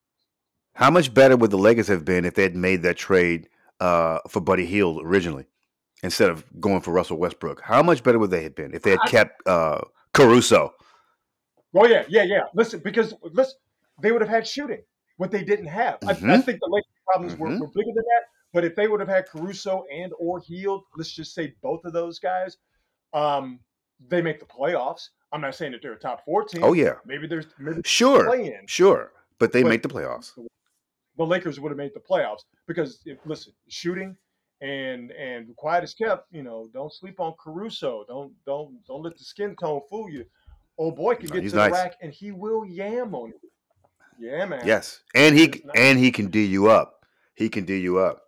How 0.74 0.90
much 0.90 1.14
better 1.14 1.36
would 1.36 1.50
the 1.50 1.58
Lakers 1.58 1.88
have 1.88 2.04
been 2.04 2.24
if 2.24 2.34
they 2.34 2.42
had 2.42 2.56
made 2.56 2.82
that 2.82 2.96
trade 2.96 3.48
uh, 3.80 4.18
for 4.28 4.40
Buddy 4.40 4.66
Hield 4.66 5.00
originally 5.04 5.46
instead 6.02 6.30
of 6.30 6.44
going 6.60 6.80
for 6.80 6.92
Russell 6.92 7.16
Westbrook? 7.18 7.60
How 7.62 7.82
much 7.82 8.02
better 8.02 8.18
would 8.18 8.30
they 8.30 8.42
have 8.42 8.54
been 8.54 8.74
if 8.74 8.82
they 8.82 8.90
had 8.90 9.00
I- 9.02 9.08
kept 9.10 9.46
uh, 9.48 9.80
Caruso? 10.14 10.74
Oh 11.74 11.86
yeah, 11.86 12.04
yeah, 12.08 12.22
yeah. 12.22 12.42
Listen, 12.54 12.80
because 12.80 13.14
listen, 13.22 13.54
they 14.02 14.10
would 14.12 14.20
have 14.22 14.30
had 14.30 14.46
shooting, 14.46 14.82
what 15.16 15.30
they 15.30 15.44
didn't 15.44 15.66
have. 15.66 15.98
I, 16.06 16.10
I 16.10 16.14
Mhm. 16.14 16.44
think 16.44 16.60
the 16.60 16.68
Lakers' 16.70 16.88
problems 17.06 17.36
were, 17.38 17.48
Mhm. 17.48 17.60
were 17.60 17.66
bigger 17.68 17.92
than 17.94 18.04
that. 18.04 18.22
But 18.54 18.64
if 18.64 18.74
they 18.74 18.88
would 18.88 19.00
have 19.00 19.08
had 19.08 19.26
Caruso 19.28 19.84
and 19.92 20.10
or 20.18 20.40
Hield, 20.40 20.84
let's 20.96 21.10
just 21.12 21.34
say 21.34 21.54
both 21.62 21.84
of 21.84 21.92
those 21.92 22.18
guys, 22.18 22.56
um, 23.12 23.60
they 24.08 24.22
make 24.22 24.40
the 24.40 24.46
playoffs. 24.46 25.10
I'm 25.32 25.42
not 25.42 25.54
saying 25.54 25.72
that 25.72 25.82
they're 25.82 25.92
a 25.92 25.98
top 25.98 26.24
four 26.24 26.44
team. 26.44 26.64
Oh 26.64 26.72
yeah, 26.72 26.94
maybe 27.04 27.26
there's 27.26 27.46
maybe 27.58 27.82
sure, 27.84 28.34
sure, 28.66 29.12
but 29.38 29.52
they 29.52 29.62
But- 29.62 29.68
make 29.68 29.82
the 29.82 29.88
playoffs. 29.90 30.32
The 31.18 31.26
Lakers 31.26 31.60
would 31.60 31.70
have 31.70 31.76
made 31.76 31.92
the 31.94 32.00
playoffs 32.00 32.44
because 32.66 33.00
if, 33.04 33.18
listen, 33.26 33.52
shooting 33.68 34.16
and 34.60 35.10
and 35.12 35.54
quiet 35.56 35.84
as 35.84 35.94
kept. 35.94 36.26
You 36.32 36.42
know, 36.42 36.68
don't 36.72 36.92
sleep 36.92 37.20
on 37.20 37.34
Caruso. 37.42 38.04
Don't 38.08 38.32
don't 38.46 38.74
don't 38.86 39.02
let 39.02 39.16
the 39.16 39.24
skin 39.24 39.56
tone 39.56 39.80
fool 39.88 40.10
you. 40.10 40.24
Old 40.76 40.96
boy 40.96 41.16
can 41.16 41.26
get 41.26 41.42
he's 41.42 41.52
to 41.52 41.56
the 41.56 41.68
nice. 41.68 41.72
rack 41.72 41.94
and 42.02 42.12
he 42.12 42.30
will 42.30 42.64
yam 42.64 43.14
on 43.14 43.28
you. 43.28 43.50
Yeah, 44.18 44.44
man. 44.46 44.62
Yes, 44.64 45.00
and 45.14 45.36
he 45.36 45.48
nice. 45.48 45.62
and 45.76 45.98
he 45.98 46.10
can 46.10 46.28
do 46.28 46.40
you 46.40 46.68
up. 46.68 47.04
He 47.34 47.48
can 47.48 47.64
do 47.64 47.74
you 47.74 47.98
up. 47.98 48.22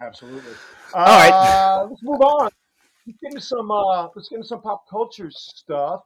Absolutely. 0.00 0.52
All 0.92 1.04
right. 1.04 1.30
Uh, 1.32 1.86
let's 1.88 2.02
move 2.02 2.20
on. 2.20 2.50
Let's 3.06 3.18
get 3.22 3.32
into 3.32 3.40
some. 3.40 3.70
Uh, 3.70 4.08
let's 4.14 4.28
get 4.28 4.36
into 4.36 4.48
some 4.48 4.60
pop 4.60 4.88
culture 4.88 5.30
stuff. 5.30 6.02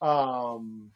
Um, 0.00 0.90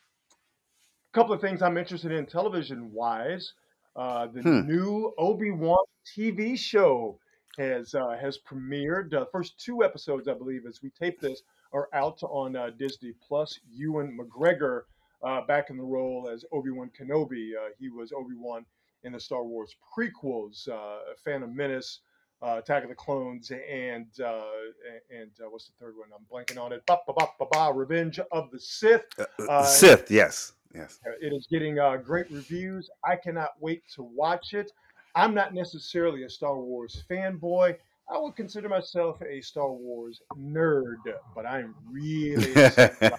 a 1.13 1.15
couple 1.15 1.33
of 1.33 1.41
things 1.41 1.63
I'm 1.63 1.77
interested 1.77 2.13
in 2.13 2.27
television 2.27 2.93
wise. 2.93 3.53
Uh, 3.97 4.27
the 4.27 4.43
Hmm. 4.43 4.67
new 4.67 5.13
Obi 5.19 5.51
Wan 5.51 5.79
TV 6.07 6.57
show 6.59 7.19
has 7.57 7.95
uh, 7.95 8.17
has 8.21 8.39
premiered. 8.39 9.11
The 9.11 9.27
first 9.33 9.59
two 9.59 9.83
episodes, 9.83 10.29
I 10.29 10.35
believe, 10.35 10.67
as 10.67 10.83
we 10.83 10.91
tape 10.91 11.21
this, 11.21 11.43
are 11.73 11.89
out 11.95 12.23
on 12.23 12.55
uh, 12.57 12.71
Disney 12.79 13.13
Plus. 13.27 13.59
Ewan 13.73 14.17
McGregor 14.19 14.83
uh, 15.23 15.41
back 15.47 15.71
in 15.71 15.77
the 15.79 15.83
role 15.83 16.29
as 16.33 16.45
Obi 16.53 16.71
Wan 16.71 16.91
Kenobi. 16.99 17.53
Uh, 17.57 17.71
he 17.79 17.89
was 17.89 18.13
Obi 18.13 18.35
Wan 18.37 18.67
in 19.03 19.13
the 19.13 19.21
Star 19.21 19.45
Wars 19.45 19.75
prequels, 19.97 20.69
uh, 20.69 20.99
Phantom 21.25 21.55
Menace, 21.55 22.01
uh, 22.43 22.57
Attack 22.59 22.83
of 22.83 22.89
the 22.91 22.95
Clones, 22.95 23.51
and 23.51 24.07
uh, 24.23 24.43
and 25.11 25.31
uh, 25.43 25.49
what's 25.49 25.67
the 25.69 25.73
third 25.81 25.95
one? 25.97 26.09
I'm 26.15 26.25
blanking 26.31 26.61
on 26.63 26.73
it. 26.73 26.85
Ba, 26.87 26.99
ba, 27.07 27.15
ba, 27.17 27.29
ba, 27.39 27.47
ba, 27.51 27.73
Revenge 27.73 28.21
of 28.31 28.51
the 28.51 28.61
Sith. 28.61 29.07
Sith, 29.65 30.11
yes, 30.11 30.53
yes. 30.75 31.01
Uh, 31.07 31.13
It 31.21 31.33
is 31.33 31.47
getting 31.51 31.79
uh, 31.79 31.97
great 31.99 32.31
reviews. 32.31 32.91
I 33.05 33.17
cannot 33.17 33.51
wait 33.61 33.83
to 33.95 34.03
watch 34.03 34.55
it. 34.55 34.71
I'm 35.15 35.35
not 35.35 35.55
necessarily 35.55 36.25
a 36.25 36.31
Star 36.31 36.59
Wars 36.61 37.05
fanboy. 37.11 37.77
I 38.09 38.19
would 38.19 38.37
consider 38.37 38.69
myself 38.69 39.21
a 39.23 39.41
Star 39.41 39.73
Wars 39.73 40.21
nerd, 40.39 41.03
but 41.35 41.47
I'm 41.47 41.75
really 41.91 42.53
excited. 42.59 43.13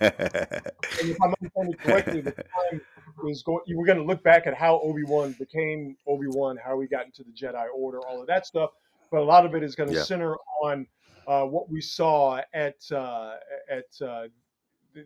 And 0.99 1.11
if 1.11 1.17
I'm 1.21 1.33
understanding 1.41 1.75
correctly, 1.85 2.21
the 2.21 2.31
time 2.31 2.81
is 3.29 3.43
going. 3.43 3.61
You 3.67 3.77
were 3.77 3.85
going 3.85 3.97
to 3.97 4.03
look 4.03 4.23
back 4.23 4.47
at 4.47 4.53
how 4.55 4.79
Obi 4.81 5.03
Wan 5.03 5.33
became 5.39 5.97
Obi 6.07 6.27
Wan, 6.27 6.57
how 6.63 6.79
he 6.79 6.87
got 6.87 7.05
into 7.05 7.23
the 7.23 7.31
Jedi 7.31 7.65
Order, 7.75 7.99
all 8.01 8.21
of 8.21 8.27
that 8.27 8.45
stuff. 8.45 8.71
But 9.11 9.21
a 9.21 9.23
lot 9.23 9.45
of 9.45 9.55
it 9.55 9.63
is 9.63 9.75
going 9.75 9.89
to 9.89 9.95
Yeah. 9.95 10.03
center 10.03 10.35
on 10.63 10.87
uh, 11.27 11.43
what 11.45 11.69
we 11.69 11.81
saw 11.81 12.41
at 12.53 12.75
uh, 12.91 13.35
at 13.69 13.85
uh, 14.07 14.27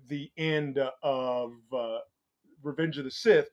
the 0.09 0.31
end 0.37 0.79
of 1.03 1.53
uh, 1.73 1.99
Revenge 2.63 2.97
of 2.97 3.05
the 3.05 3.11
Sith, 3.11 3.49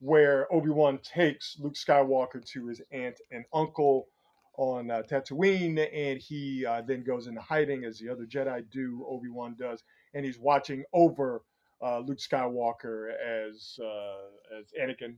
where 0.00 0.52
Obi 0.52 0.70
Wan 0.70 0.98
takes 0.98 1.56
Luke 1.58 1.74
Skywalker 1.74 2.44
to 2.52 2.66
his 2.66 2.80
aunt 2.90 3.20
and 3.30 3.44
uncle 3.52 4.08
on 4.56 4.90
uh, 4.90 5.02
Tatooine, 5.08 5.88
and 5.94 6.20
he 6.20 6.66
uh, 6.66 6.82
then 6.86 7.02
goes 7.02 7.26
into 7.26 7.40
hiding 7.40 7.84
as 7.84 7.98
the 7.98 8.08
other 8.08 8.24
Jedi 8.24 8.62
do. 8.70 9.06
Obi 9.08 9.28
Wan 9.28 9.54
does, 9.58 9.82
and 10.14 10.24
he's 10.24 10.38
watching 10.38 10.84
over 10.92 11.42
uh, 11.82 12.00
Luke 12.00 12.18
Skywalker 12.18 13.12
as 13.14 13.78
uh, 13.82 14.58
as 14.58 14.66
Anakin 14.80 15.14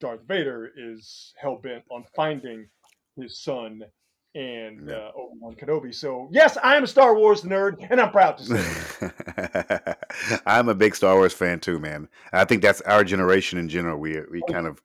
Darth 0.00 0.22
Vader 0.26 0.70
is 0.76 1.34
hell 1.38 1.56
bent 1.56 1.84
on 1.90 2.04
finding 2.14 2.68
his 3.16 3.38
son 3.38 3.82
and 4.34 4.90
uh, 4.90 5.12
Obi 5.16 5.38
Wan 5.40 5.54
Kenobi. 5.54 5.94
So 5.94 6.28
yes, 6.30 6.56
I 6.62 6.76
am 6.76 6.84
a 6.84 6.86
Star 6.86 7.14
Wars 7.14 7.42
nerd, 7.42 7.86
and 7.90 8.00
I'm 8.00 8.10
proud 8.10 8.38
to 8.38 8.44
say. 8.44 9.94
I'm 10.46 10.68
a 10.68 10.74
big 10.74 10.94
Star 10.94 11.14
Wars 11.16 11.32
fan 11.32 11.60
too, 11.60 11.78
man. 11.78 12.08
I 12.32 12.44
think 12.44 12.62
that's 12.62 12.80
our 12.82 13.04
generation 13.04 13.58
in 13.58 13.68
general. 13.68 13.98
We 13.98 14.20
we 14.30 14.42
oh. 14.42 14.52
kind 14.52 14.66
of 14.66 14.80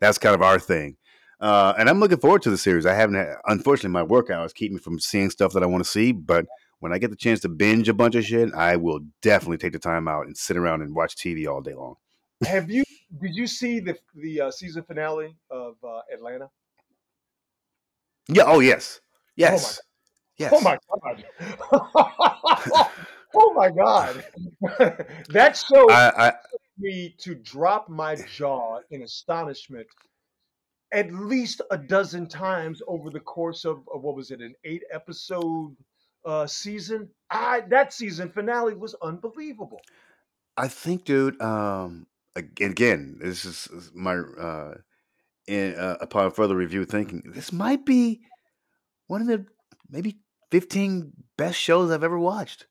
that's 0.00 0.18
kind 0.18 0.34
of 0.34 0.42
our 0.42 0.58
thing. 0.58 0.96
Uh, 1.40 1.74
and 1.78 1.88
I'm 1.88 2.00
looking 2.00 2.18
forward 2.18 2.42
to 2.42 2.50
the 2.50 2.56
series. 2.56 2.86
I 2.86 2.94
haven't, 2.94 3.16
had, 3.16 3.34
unfortunately, 3.46 3.90
my 3.90 4.02
work 4.02 4.30
hours 4.30 4.52
keep 4.52 4.72
me 4.72 4.78
from 4.78 4.98
seeing 4.98 5.30
stuff 5.30 5.52
that 5.52 5.62
I 5.62 5.66
want 5.66 5.84
to 5.84 5.90
see. 5.90 6.12
But 6.12 6.46
when 6.78 6.92
I 6.92 6.98
get 6.98 7.10
the 7.10 7.16
chance 7.16 7.40
to 7.40 7.48
binge 7.48 7.88
a 7.88 7.94
bunch 7.94 8.14
of 8.14 8.24
shit, 8.24 8.54
I 8.54 8.76
will 8.76 9.00
definitely 9.20 9.58
take 9.58 9.72
the 9.72 9.78
time 9.78 10.08
out 10.08 10.26
and 10.26 10.36
sit 10.36 10.56
around 10.56 10.82
and 10.82 10.94
watch 10.94 11.16
TV 11.16 11.46
all 11.46 11.60
day 11.60 11.74
long. 11.74 11.96
Have 12.46 12.70
you? 12.70 12.84
Did 13.20 13.34
you 13.34 13.46
see 13.46 13.80
the 13.80 13.96
the 14.14 14.40
uh, 14.40 14.50
season 14.50 14.82
finale 14.82 15.36
of 15.50 15.76
uh, 15.84 16.00
Atlanta? 16.12 16.48
Yeah. 18.28 18.44
Oh 18.46 18.60
yes. 18.60 19.00
Yes. 19.36 19.80
Oh 20.50 20.60
my, 20.60 20.72
yes. 20.72 20.82
Oh 20.90 21.80
my 21.82 22.04
god. 22.72 22.90
oh 23.34 23.52
my 23.54 23.70
god. 23.70 24.24
that 25.28 25.56
show 25.56 25.90
I, 25.90 26.28
I, 26.28 26.32
me 26.78 27.14
to 27.18 27.34
drop 27.34 27.88
my 27.88 28.16
jaw 28.16 28.80
in 28.90 29.02
astonishment 29.02 29.86
at 30.92 31.12
least 31.12 31.60
a 31.70 31.76
dozen 31.76 32.28
times 32.28 32.80
over 32.86 33.10
the 33.10 33.20
course 33.20 33.64
of, 33.64 33.78
of 33.92 34.02
what 34.02 34.14
was 34.14 34.30
it, 34.30 34.40
an 34.40 34.54
eight 34.64 34.84
episode 34.92 35.76
uh, 36.24 36.46
season. 36.46 37.08
I 37.30 37.62
that 37.68 37.92
season 37.92 38.30
finale 38.30 38.74
was 38.74 38.94
unbelievable. 39.02 39.80
I 40.56 40.68
think, 40.68 41.04
dude. 41.04 41.40
Um, 41.42 42.06
again, 42.36 43.18
this 43.20 43.44
is 43.44 43.90
my 43.94 44.16
uh, 44.16 44.74
in, 45.46 45.74
uh, 45.74 45.96
upon 46.00 46.30
further 46.30 46.56
review 46.56 46.84
thinking 46.84 47.22
this 47.26 47.52
might 47.52 47.84
be 47.84 48.22
one 49.06 49.20
of 49.20 49.26
the 49.26 49.46
maybe 49.90 50.18
15 50.50 51.12
best 51.36 51.58
shows 51.58 51.90
I've 51.90 52.04
ever 52.04 52.18
watched. 52.18 52.66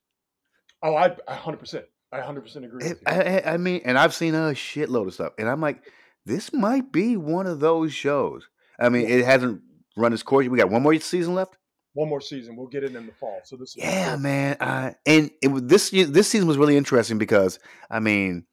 Oh, 0.83 0.95
I 0.95 1.09
100%. 1.09 1.83
I 2.11 2.19
100% 2.19 2.65
agree. 2.65 2.85
It, 2.85 2.99
I, 3.07 3.53
I, 3.53 3.57
mean, 3.57 3.81
and 3.85 3.97
I've 3.97 4.13
seen 4.13 4.35
a 4.35 4.51
shitload 4.51 5.07
of 5.07 5.13
stuff, 5.13 5.33
and 5.39 5.49
I'm 5.49 5.61
like, 5.61 5.81
this 6.25 6.53
might 6.53 6.91
be 6.91 7.17
one 7.17 7.47
of 7.47 7.59
those 7.59 7.93
shows. 7.93 8.47
I 8.79 8.89
mean, 8.89 9.07
yeah. 9.07 9.15
it 9.15 9.25
hasn't 9.25 9.61
run 9.97 10.13
its 10.13 10.21
course. 10.21 10.47
We 10.47 10.57
got 10.57 10.69
one 10.69 10.83
more 10.83 10.95
season 10.99 11.33
left. 11.33 11.57
One 11.93 12.09
more 12.09 12.21
season. 12.21 12.55
We'll 12.55 12.67
get 12.67 12.83
it 12.83 12.95
in 12.95 13.05
the 13.05 13.13
fall. 13.13 13.39
So 13.45 13.55
this. 13.55 13.75
yeah, 13.77 14.15
man. 14.15 14.57
Uh, 14.59 14.91
and 15.05 15.31
it, 15.41 15.67
this 15.67 15.91
this 15.91 16.27
season 16.27 16.47
was 16.47 16.57
really 16.57 16.75
interesting 16.75 17.17
because 17.19 17.59
I 17.89 17.99
mean, 17.99 18.45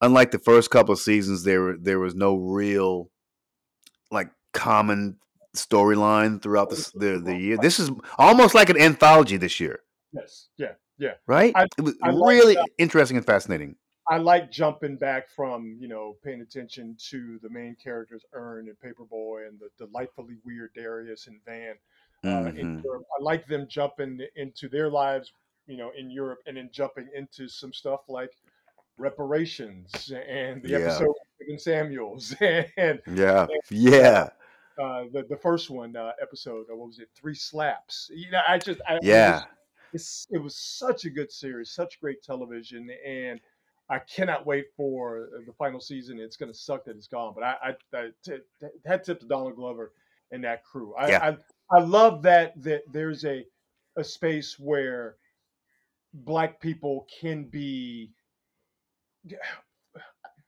unlike 0.00 0.30
the 0.30 0.38
first 0.38 0.70
couple 0.70 0.92
of 0.92 0.98
seasons, 0.98 1.44
there 1.44 1.76
there 1.78 1.98
was 1.98 2.14
no 2.14 2.36
real 2.36 3.10
like 4.10 4.28
common 4.52 5.16
storyline 5.56 6.42
throughout 6.42 6.68
the, 6.68 6.90
the 6.94 7.18
the 7.24 7.36
year. 7.36 7.56
This 7.56 7.80
is 7.80 7.90
almost 8.18 8.54
like 8.54 8.68
an 8.68 8.78
anthology 8.78 9.38
this 9.38 9.58
year. 9.58 9.80
Yes. 10.12 10.48
Yeah. 10.58 10.72
Yeah. 10.98 11.14
Right. 11.26 11.52
I, 11.56 11.64
it 11.64 11.82
was 11.82 11.94
I 12.02 12.10
really 12.10 12.54
like 12.56 12.70
interesting 12.78 13.16
and 13.16 13.26
fascinating. 13.26 13.76
I 14.08 14.18
like 14.18 14.50
jumping 14.50 14.96
back 14.96 15.28
from 15.30 15.76
you 15.80 15.88
know 15.88 16.16
paying 16.22 16.42
attention 16.42 16.96
to 17.10 17.38
the 17.42 17.48
main 17.48 17.76
characters, 17.82 18.22
Earn 18.32 18.68
and 18.68 18.78
Paper 18.80 19.04
Boi, 19.04 19.46
and 19.46 19.58
the 19.58 19.68
delightfully 19.84 20.36
weird 20.44 20.70
Darius 20.74 21.26
and 21.26 21.40
Van. 21.46 21.74
Uh, 22.22 22.50
mm-hmm. 22.50 22.80
I 22.86 23.22
like 23.22 23.46
them 23.46 23.66
jumping 23.68 24.20
into 24.36 24.68
their 24.68 24.90
lives, 24.90 25.32
you 25.66 25.76
know, 25.76 25.90
in 25.96 26.10
Europe, 26.10 26.38
and 26.46 26.56
then 26.56 26.70
jumping 26.72 27.08
into 27.14 27.48
some 27.48 27.72
stuff 27.72 28.00
like 28.08 28.30
reparations 28.96 30.12
and 30.28 30.62
the 30.62 30.70
yeah. 30.70 30.78
episode 30.78 31.08
of 31.08 31.60
Samuels 31.60 32.34
and 32.40 33.00
yeah, 33.12 33.42
and, 33.42 33.60
yeah. 33.70 34.28
Uh, 34.80 35.04
the 35.12 35.24
the 35.28 35.36
first 35.36 35.70
one 35.70 35.94
uh, 35.96 36.12
episode, 36.20 36.66
what 36.68 36.88
was 36.88 36.98
it? 36.98 37.08
Three 37.14 37.34
slaps. 37.34 38.10
You 38.12 38.30
know, 38.32 38.40
I 38.46 38.58
just 38.58 38.80
I, 38.88 38.98
yeah. 39.02 39.42
It 39.42 39.44
was, 39.94 40.26
it 40.30 40.38
was 40.38 40.56
such 40.56 41.04
a 41.04 41.10
good 41.10 41.32
series, 41.32 41.70
such 41.70 42.00
great 42.00 42.22
television, 42.22 42.90
and 43.06 43.40
I 43.88 43.98
cannot 43.98 44.46
wait 44.46 44.66
for 44.76 45.28
uh, 45.34 45.40
the 45.46 45.52
final 45.52 45.80
season. 45.80 46.18
It's 46.18 46.36
going 46.36 46.52
to 46.52 46.58
suck 46.58 46.84
that 46.84 46.96
it's 46.96 47.06
gone, 47.06 47.32
but 47.34 47.44
I, 47.44 47.54
I, 47.62 47.98
I 47.98 48.08
t- 48.24 48.38
t- 48.60 48.66
had 48.86 49.04
tip 49.04 49.20
to 49.20 49.26
Donald 49.26 49.56
Glover 49.56 49.92
and 50.30 50.42
that 50.44 50.64
crew. 50.64 50.94
I, 50.94 51.08
yeah. 51.10 51.36
I, 51.70 51.76
I 51.76 51.80
love 51.80 52.22
that 52.22 52.60
that 52.62 52.82
there's 52.92 53.24
a 53.24 53.44
a 53.96 54.04
space 54.04 54.58
where 54.58 55.16
black 56.12 56.60
people 56.60 57.06
can 57.20 57.44
be. 57.44 58.10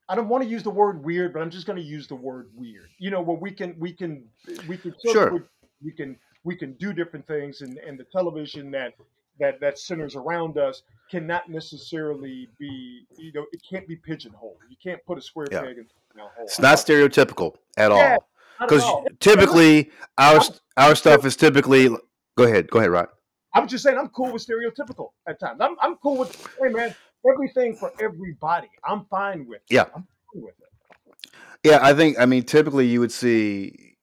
I 0.09 0.15
don't 0.15 0.29
want 0.29 0.45
to 0.45 0.49
use 0.49 0.63
the 0.63 0.71
word 0.71 1.05
weird, 1.05 1.33
but 1.33 1.43
I'm 1.43 1.51
just 1.51 1.67
going 1.67 1.79
to 1.79 1.85
use 1.85 2.07
the 2.07 2.15
word 2.15 2.51
weird. 2.55 2.89
You 2.99 3.11
know, 3.11 3.21
where 3.21 3.37
we 3.37 3.51
can 3.51 3.77
we 3.79 3.93
can 3.93 4.25
we 4.69 4.77
can 4.77 4.95
sure. 5.13 5.47
we 5.83 5.93
can 5.93 6.17
we 6.45 6.57
can 6.57 6.73
do 6.75 6.93
different 6.93 7.27
things, 7.27 7.61
and 7.61 7.77
and 7.79 7.99
the 7.99 8.05
television 8.05 8.71
that 8.73 8.95
that 9.41 9.61
that 9.61 9.79
centers 9.79 10.17
around 10.17 10.59
us 10.59 10.83
cannot 11.11 11.49
necessarily 11.49 12.49
be 12.59 13.07
you 13.17 13.33
know 13.33 13.47
it 13.53 13.63
can't 13.69 13.87
be 13.87 13.97
pigeonholed. 13.97 14.59
You 14.69 14.77
can't 14.83 15.05
put 15.07 15.19
a 15.19 15.23
square 15.23 15.47
yeah. 15.51 15.63
peg 15.63 15.79
in 15.79 15.87
a 16.19 16.23
hole. 16.23 16.31
It's 16.43 16.59
not 16.59 16.79
stereotypical 16.79 17.57
at 17.77 17.91
yeah, 17.91 18.17
all. 18.19 18.29
Because 18.61 18.85
typically 19.21 19.91
our 20.19 20.41
our 20.77 20.95
stuff 20.95 21.25
is 21.25 21.37
typically. 21.37 21.89
Go 22.37 22.45
ahead, 22.45 22.69
go 22.71 22.81
ahead, 22.81 22.91
Rod. 22.91 23.09
I'm 23.55 23.67
just 23.67 23.83
saying 23.83 23.97
I'm 23.97 24.09
cool 24.09 24.31
with 24.31 24.47
stereotypical 24.47 25.13
at 25.27 25.41
times. 25.41 25.59
I'm 25.61 25.77
I'm 25.81 25.97
cool 25.97 26.19
with 26.19 26.37
hey 26.61 26.69
man 26.69 26.95
everything 27.31 27.75
for 27.75 27.93
everybody. 28.01 28.69
I'm 28.85 29.05
fine 29.07 29.47
with. 29.47 29.63
It. 29.71 29.75
Yeah. 29.75 29.85
I'm 29.95 30.07
fine 30.33 30.43
with 30.43 30.55
it. 30.61 31.31
Yeah, 31.65 31.79
I 31.83 31.95
think 31.95 32.19
I 32.19 32.27
mean 32.27 32.45
typically 32.45 32.87
you 32.87 33.01
would 33.01 33.13
see 33.13 33.96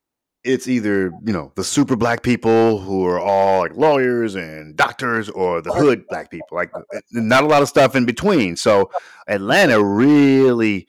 it's 0.44 0.68
either 0.68 1.10
you 1.24 1.32
know 1.32 1.50
the 1.56 1.64
super 1.64 1.96
black 1.96 2.22
people 2.22 2.78
who 2.78 3.04
are 3.06 3.18
all 3.18 3.60
like 3.60 3.74
lawyers 3.74 4.34
and 4.34 4.76
doctors 4.76 5.30
or 5.30 5.62
the 5.62 5.72
hood 5.72 6.06
black 6.08 6.30
people 6.30 6.46
like 6.52 6.70
not 7.12 7.42
a 7.42 7.46
lot 7.46 7.62
of 7.62 7.68
stuff 7.68 7.96
in 7.96 8.04
between. 8.04 8.56
So 8.56 8.90
atlanta 9.26 9.82
really 9.82 10.86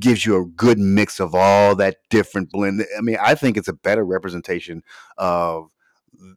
gives 0.00 0.24
you 0.24 0.36
a 0.38 0.46
good 0.46 0.78
mix 0.78 1.20
of 1.20 1.34
all 1.34 1.76
that 1.76 1.98
different 2.08 2.50
blend. 2.50 2.86
I 2.96 3.02
mean 3.02 3.18
i 3.20 3.34
think 3.34 3.58
it's 3.58 3.68
a 3.68 3.74
better 3.74 4.04
representation 4.04 4.82
of 5.18 5.68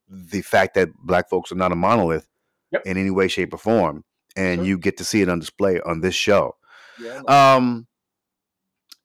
the 0.09 0.41
fact 0.41 0.73
that 0.75 0.89
black 1.01 1.29
folks 1.29 1.51
are 1.53 1.55
not 1.55 1.71
a 1.71 1.75
monolith 1.75 2.27
yep. 2.71 2.81
in 2.85 2.97
any 2.97 3.11
way 3.11 3.29
shape 3.29 3.53
or 3.53 3.57
form 3.57 4.03
and 4.35 4.59
sure. 4.59 4.65
you 4.65 4.77
get 4.77 4.97
to 4.97 5.05
see 5.05 5.21
it 5.21 5.29
on 5.29 5.39
display 5.39 5.79
on 5.81 6.01
this 6.01 6.15
show. 6.15 6.55
Yeah, 7.01 7.21
um 7.27 7.87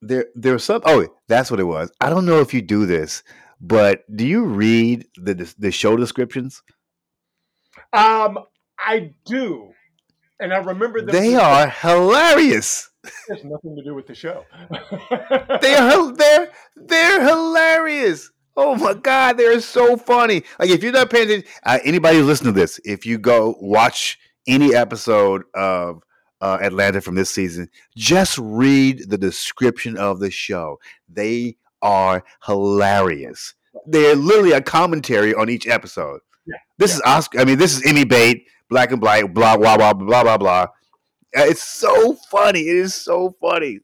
there 0.02 0.26
there's 0.34 0.64
some 0.64 0.82
oh 0.84 1.06
that's 1.28 1.50
what 1.52 1.60
it 1.60 1.64
was. 1.64 1.92
I 2.00 2.10
don't 2.10 2.26
know 2.26 2.40
if 2.40 2.52
you 2.52 2.60
do 2.60 2.86
this 2.86 3.22
but 3.66 4.04
do 4.14 4.26
you 4.26 4.44
read 4.44 5.06
the 5.16 5.52
the 5.58 5.70
show 5.70 5.96
descriptions? 5.96 6.62
Um, 7.92 8.38
I 8.78 9.14
do, 9.24 9.70
and 10.38 10.52
I 10.52 10.58
remember 10.58 11.00
them 11.00 11.14
they 11.14 11.34
are 11.34 11.68
hilarious. 11.68 12.90
There's 13.28 13.44
nothing 13.44 13.76
to 13.76 13.82
do 13.82 13.94
with 13.94 14.06
the 14.06 14.14
show. 14.14 14.44
they 15.60 15.74
are 15.74 16.12
they're 16.12 16.50
they're 16.76 17.26
hilarious. 17.26 18.30
Oh 18.56 18.76
my 18.76 18.94
god, 18.94 19.38
they're 19.38 19.60
so 19.60 19.96
funny. 19.96 20.42
Like 20.58 20.70
if 20.70 20.82
you're 20.82 20.92
not 20.92 21.10
paying 21.10 21.30
attention, 21.30 21.50
uh, 21.64 21.78
anybody 21.84 22.18
who's 22.18 22.26
listening 22.26 22.54
to 22.54 22.60
this, 22.60 22.80
if 22.84 23.06
you 23.06 23.18
go 23.18 23.56
watch 23.60 24.18
any 24.46 24.74
episode 24.74 25.42
of 25.54 26.02
uh, 26.40 26.58
Atlanta 26.60 27.00
from 27.00 27.14
this 27.14 27.30
season, 27.30 27.68
just 27.96 28.38
read 28.38 29.08
the 29.08 29.18
description 29.18 29.96
of 29.96 30.20
the 30.20 30.30
show. 30.30 30.78
They 31.08 31.56
are 31.84 32.24
hilarious. 32.44 33.54
They're 33.86 34.16
literally 34.16 34.52
a 34.52 34.60
commentary 34.60 35.34
on 35.34 35.48
each 35.48 35.68
episode. 35.68 36.20
Yeah. 36.46 36.56
This 36.78 36.92
yeah. 36.92 36.96
is 36.96 37.02
Oscar. 37.02 37.40
I 37.40 37.44
mean, 37.44 37.58
this 37.58 37.76
is 37.76 37.86
Emmy 37.86 38.04
bait, 38.04 38.46
black 38.68 38.90
and 38.90 39.00
black, 39.00 39.32
blah 39.32 39.56
blah 39.56 39.76
blah 39.76 39.92
blah 39.92 40.22
blah 40.24 40.38
blah. 40.38 40.62
Uh, 41.36 41.42
it's 41.42 41.62
so 41.62 42.14
funny. 42.30 42.60
It 42.60 42.76
is 42.76 42.94
so 42.94 43.36
funny. 43.40 43.80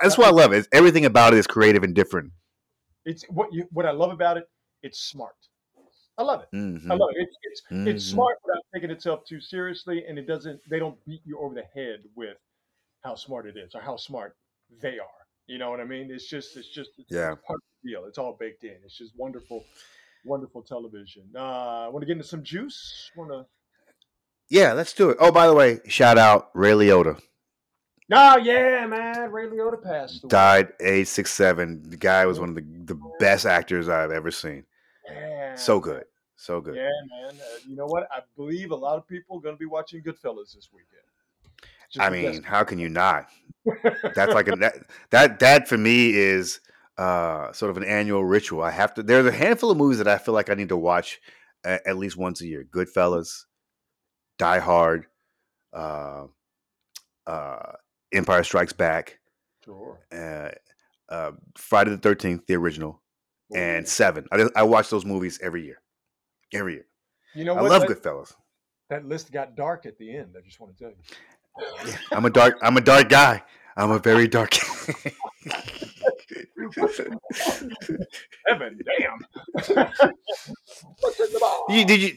That's 0.00 0.16
what 0.16 0.28
I 0.28 0.30
love. 0.30 0.52
It. 0.52 0.66
Everything 0.72 1.04
about 1.04 1.34
it 1.34 1.38
is 1.38 1.46
creative 1.46 1.82
and 1.82 1.94
different. 1.94 2.32
It's 3.04 3.24
what 3.28 3.52
you 3.52 3.66
what 3.72 3.86
I 3.86 3.90
love 3.90 4.12
about 4.12 4.36
it. 4.36 4.48
It's 4.82 5.00
smart. 5.00 5.34
I 6.18 6.22
love 6.22 6.42
it. 6.42 6.56
Mm-hmm. 6.56 6.92
I 6.92 6.94
love 6.94 7.08
it. 7.14 7.22
It's 7.22 7.36
it's, 7.42 7.62
mm-hmm. 7.70 7.88
it's 7.88 8.04
smart 8.04 8.36
without 8.44 8.62
taking 8.74 8.90
itself 8.90 9.24
too 9.26 9.40
seriously, 9.40 10.04
and 10.06 10.18
it 10.18 10.26
doesn't. 10.26 10.60
They 10.68 10.78
don't 10.78 11.02
beat 11.04 11.22
you 11.24 11.38
over 11.38 11.54
the 11.54 11.64
head 11.74 12.00
with 12.14 12.36
how 13.02 13.14
smart 13.14 13.46
it 13.46 13.56
is 13.56 13.74
or 13.74 13.80
how 13.80 13.96
smart 13.96 14.36
they 14.80 14.98
are. 14.98 15.21
You 15.52 15.58
know 15.58 15.70
what 15.70 15.80
I 15.80 15.84
mean? 15.84 16.10
It's 16.10 16.28
just, 16.28 16.56
it's 16.56 16.68
just, 16.68 16.92
it's, 16.96 17.10
yeah. 17.10 17.34
Part 17.46 17.58
of 17.58 17.62
the 17.82 17.90
deal. 17.90 18.04
It's 18.06 18.16
all 18.16 18.36
baked 18.40 18.64
in. 18.64 18.76
It's 18.86 18.96
just 18.96 19.12
wonderful. 19.18 19.62
wonderful 20.24 20.62
television. 20.62 21.24
Uh, 21.36 21.88
want 21.90 22.00
to 22.00 22.06
get 22.06 22.12
into 22.12 22.24
some 22.24 22.42
juice? 22.42 23.10
Want 23.16 23.30
to? 23.30 23.44
Yeah, 24.48 24.72
let's 24.72 24.94
do 24.94 25.10
it. 25.10 25.18
Oh, 25.20 25.30
by 25.30 25.46
the 25.46 25.54
way, 25.54 25.80
shout 25.88 26.16
out 26.16 26.48
Ray 26.54 26.72
Liotta. 26.72 27.20
Oh 28.10 28.36
yeah, 28.38 28.86
man. 28.86 29.30
Ray 29.30 29.46
Liotta 29.46 29.82
passed 29.82 30.24
away. 30.24 30.30
Died 30.30 30.72
age 30.80 31.06
six 31.06 31.30
seven. 31.30 31.82
The 31.88 31.96
guy 31.98 32.24
was 32.24 32.40
one 32.40 32.50
of 32.50 32.54
the, 32.54 32.64
the 32.84 33.00
best 33.20 33.44
actors 33.44 33.88
I've 33.88 34.10
ever 34.10 34.30
seen. 34.30 34.64
Yeah, 35.10 35.54
So 35.54 35.80
good. 35.80 36.04
So 36.36 36.62
good. 36.62 36.76
Yeah, 36.76 36.88
man. 37.10 37.40
Uh, 37.40 37.58
you 37.68 37.76
know 37.76 37.86
what? 37.86 38.08
I 38.10 38.20
believe 38.36 38.70
a 38.70 38.76
lot 38.76 38.96
of 38.96 39.06
people 39.06 39.36
are 39.36 39.40
going 39.40 39.54
to 39.54 39.58
be 39.58 39.66
watching 39.66 40.02
Goodfellas 40.02 40.54
this 40.54 40.68
weekend. 40.72 41.02
Just 41.92 42.04
I 42.06 42.10
mean, 42.10 42.42
how 42.42 42.64
can 42.64 42.78
you 42.78 42.88
not? 42.88 43.28
That's 44.14 44.32
like 44.34 44.48
a 44.48 44.52
that 44.56 44.74
that 45.10 45.38
that 45.40 45.68
for 45.68 45.76
me 45.78 46.14
is 46.14 46.60
uh 46.98 47.52
sort 47.52 47.70
of 47.70 47.76
an 47.76 47.84
annual 47.84 48.24
ritual. 48.24 48.62
I 48.62 48.70
have 48.70 48.94
to 48.94 49.02
there's 49.02 49.26
a 49.26 49.32
handful 49.32 49.70
of 49.70 49.76
movies 49.76 49.98
that 49.98 50.08
I 50.08 50.18
feel 50.18 50.34
like 50.34 50.50
I 50.50 50.54
need 50.54 50.70
to 50.70 50.76
watch 50.76 51.20
at, 51.64 51.86
at 51.86 51.96
least 51.96 52.16
once 52.16 52.40
a 52.40 52.46
year. 52.46 52.66
Goodfellas, 52.70 53.44
Die 54.38 54.58
Hard, 54.58 55.06
uh 55.72 56.26
uh 57.26 57.72
Empire 58.12 58.42
Strikes 58.44 58.72
Back, 58.72 59.20
sure. 59.64 59.98
uh, 60.12 60.50
uh 61.08 61.32
Friday 61.56 61.90
the 61.94 61.98
13th, 61.98 62.46
the 62.46 62.54
original, 62.56 63.00
Oh, 63.52 63.56
and 63.56 63.84
yeah. 63.84 63.90
7. 63.90 64.26
I 64.32 64.48
I 64.56 64.62
watch 64.64 64.90
those 64.90 65.04
movies 65.04 65.38
every 65.42 65.64
year. 65.64 65.80
Every 66.54 66.74
year. 66.74 66.86
you 67.34 67.44
know 67.44 67.54
I 67.54 67.62
what? 67.62 67.70
love 67.70 67.82
that, 67.82 67.90
Goodfellas. 68.02 68.34
that 68.90 69.06
list 69.06 69.30
got 69.32 69.56
dark 69.56 69.86
at 69.86 69.96
the 69.98 70.14
end. 70.14 70.34
I 70.36 70.40
just 70.44 70.58
want 70.60 70.76
to 70.76 70.84
tell 70.84 70.90
you. 70.90 70.96
I'm 72.12 72.24
a 72.24 72.30
dark 72.30 72.58
I'm 72.62 72.76
a 72.76 72.80
dark 72.80 73.08
guy. 73.08 73.42
I'm 73.76 73.90
a 73.90 73.98
very 73.98 74.28
dark 74.28 74.54
Heaven, 78.46 78.78
damn. 78.98 79.18
The? 79.54 80.12
You, 81.68 81.84
did 81.84 82.02
you? 82.02 82.16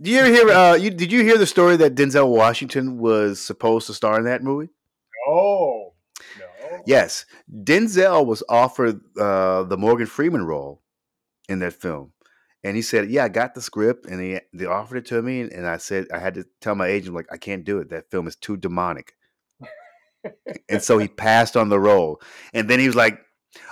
Did 0.00 0.10
you 0.10 0.18
ever 0.18 0.28
hear? 0.28 0.48
Uh, 0.48 0.74
you, 0.74 0.90
did 0.90 1.10
you 1.12 1.22
hear 1.22 1.38
the 1.38 1.46
story 1.46 1.76
that 1.76 1.94
Denzel 1.94 2.28
Washington 2.28 2.98
was 2.98 3.40
supposed 3.40 3.86
to 3.88 3.94
star 3.94 4.18
in 4.18 4.24
that 4.24 4.42
movie? 4.42 4.70
Oh 5.26 5.92
no. 6.38 6.46
Yes, 6.86 7.26
Denzel 7.52 8.24
was 8.26 8.42
offered 8.48 9.00
uh, 9.18 9.64
the 9.64 9.76
Morgan 9.76 10.06
Freeman 10.06 10.44
role 10.44 10.82
in 11.48 11.58
that 11.60 11.74
film, 11.74 12.12
and 12.68 12.76
he 12.76 12.82
said, 12.82 13.10
"Yeah, 13.10 13.24
I 13.24 13.28
got 13.28 13.54
the 13.54 13.62
script, 13.62 14.06
and 14.06 14.20
he, 14.20 14.38
they 14.52 14.66
offered 14.66 14.98
it 14.98 15.06
to 15.06 15.22
me, 15.22 15.40
and 15.40 15.66
I 15.66 15.78
said 15.78 16.06
I 16.12 16.18
had 16.18 16.34
to 16.34 16.44
tell 16.60 16.74
my 16.74 16.86
agent 16.86 17.14
like 17.14 17.26
I 17.32 17.36
can't 17.36 17.64
do 17.64 17.78
it. 17.78 17.90
That 17.90 18.10
film 18.10 18.26
is 18.26 18.36
too 18.36 18.56
demonic." 18.56 19.14
and 20.68 20.82
so 20.82 20.98
he 20.98 21.08
passed 21.26 21.56
on 21.56 21.68
the 21.68 21.80
role, 21.80 22.20
and 22.52 22.68
then 22.68 22.78
he 22.78 22.86
was 22.86 22.96
like, 22.96 23.18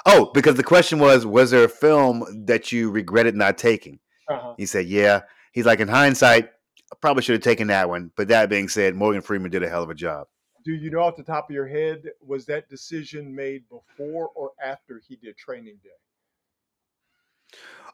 "Oh, 0.06 0.30
because 0.32 0.56
the 0.56 0.64
question 0.64 0.98
was, 0.98 1.26
was 1.26 1.50
there 1.50 1.64
a 1.64 1.68
film 1.68 2.44
that 2.46 2.72
you 2.72 2.90
regretted 2.90 3.36
not 3.36 3.58
taking?" 3.58 4.00
Uh-huh. 4.28 4.54
He 4.56 4.66
said, 4.66 4.86
"Yeah." 4.86 5.22
He's 5.52 5.64
like, 5.64 5.80
in 5.80 5.88
hindsight, 5.88 6.50
I 6.92 6.96
probably 7.00 7.22
should 7.22 7.32
have 7.32 7.42
taken 7.42 7.68
that 7.68 7.88
one. 7.88 8.10
But 8.14 8.28
that 8.28 8.50
being 8.50 8.68
said, 8.68 8.94
Morgan 8.94 9.22
Freeman 9.22 9.50
did 9.50 9.62
a 9.62 9.68
hell 9.70 9.82
of 9.82 9.88
a 9.88 9.94
job. 9.94 10.26
Do 10.66 10.72
you 10.72 10.90
know 10.90 11.00
off 11.00 11.16
the 11.16 11.22
top 11.22 11.48
of 11.48 11.54
your 11.54 11.66
head 11.66 12.02
was 12.20 12.44
that 12.44 12.68
decision 12.68 13.34
made 13.34 13.62
before 13.70 14.28
or 14.34 14.50
after 14.62 15.00
he 15.08 15.16
did 15.16 15.34
Training 15.38 15.78
Day? 15.82 15.88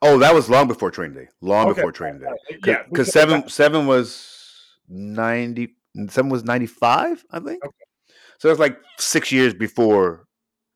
Oh, 0.00 0.18
that 0.18 0.34
was 0.34 0.50
long 0.50 0.66
before 0.66 0.90
Training 0.90 1.16
Day. 1.16 1.28
Long 1.40 1.68
Okay. 1.68 1.80
before 1.80 1.92
Training 1.92 2.20
Day. 2.20 2.59
Yeah, 2.66 2.82
because 2.88 3.12
seven 3.12 3.48
seven 3.48 3.86
was 3.86 4.76
ninety. 4.88 5.76
Seven 6.09 6.30
was 6.30 6.44
ninety 6.44 6.66
five, 6.66 7.24
I 7.30 7.38
think. 7.38 7.64
Okay. 7.64 7.76
So 8.38 8.50
it's 8.50 8.59
like 8.59 8.78
six 8.98 9.30
years 9.30 9.55
before 9.55 10.26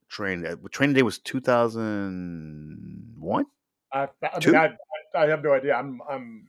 Training 0.09 0.45
Day. 0.45 0.55
Training 0.71 0.95
Day 0.95 1.03
was 1.03 1.19
two 1.19 1.41
thousand 1.41 3.15
one, 3.19 3.47
I, 3.93 4.09
I, 4.23 4.47
mean, 4.47 4.55
I, 4.55 4.71
I 5.15 5.27
have 5.27 5.43
no 5.43 5.53
idea. 5.53 5.75
I'm, 5.75 6.01
I'm 6.09 6.49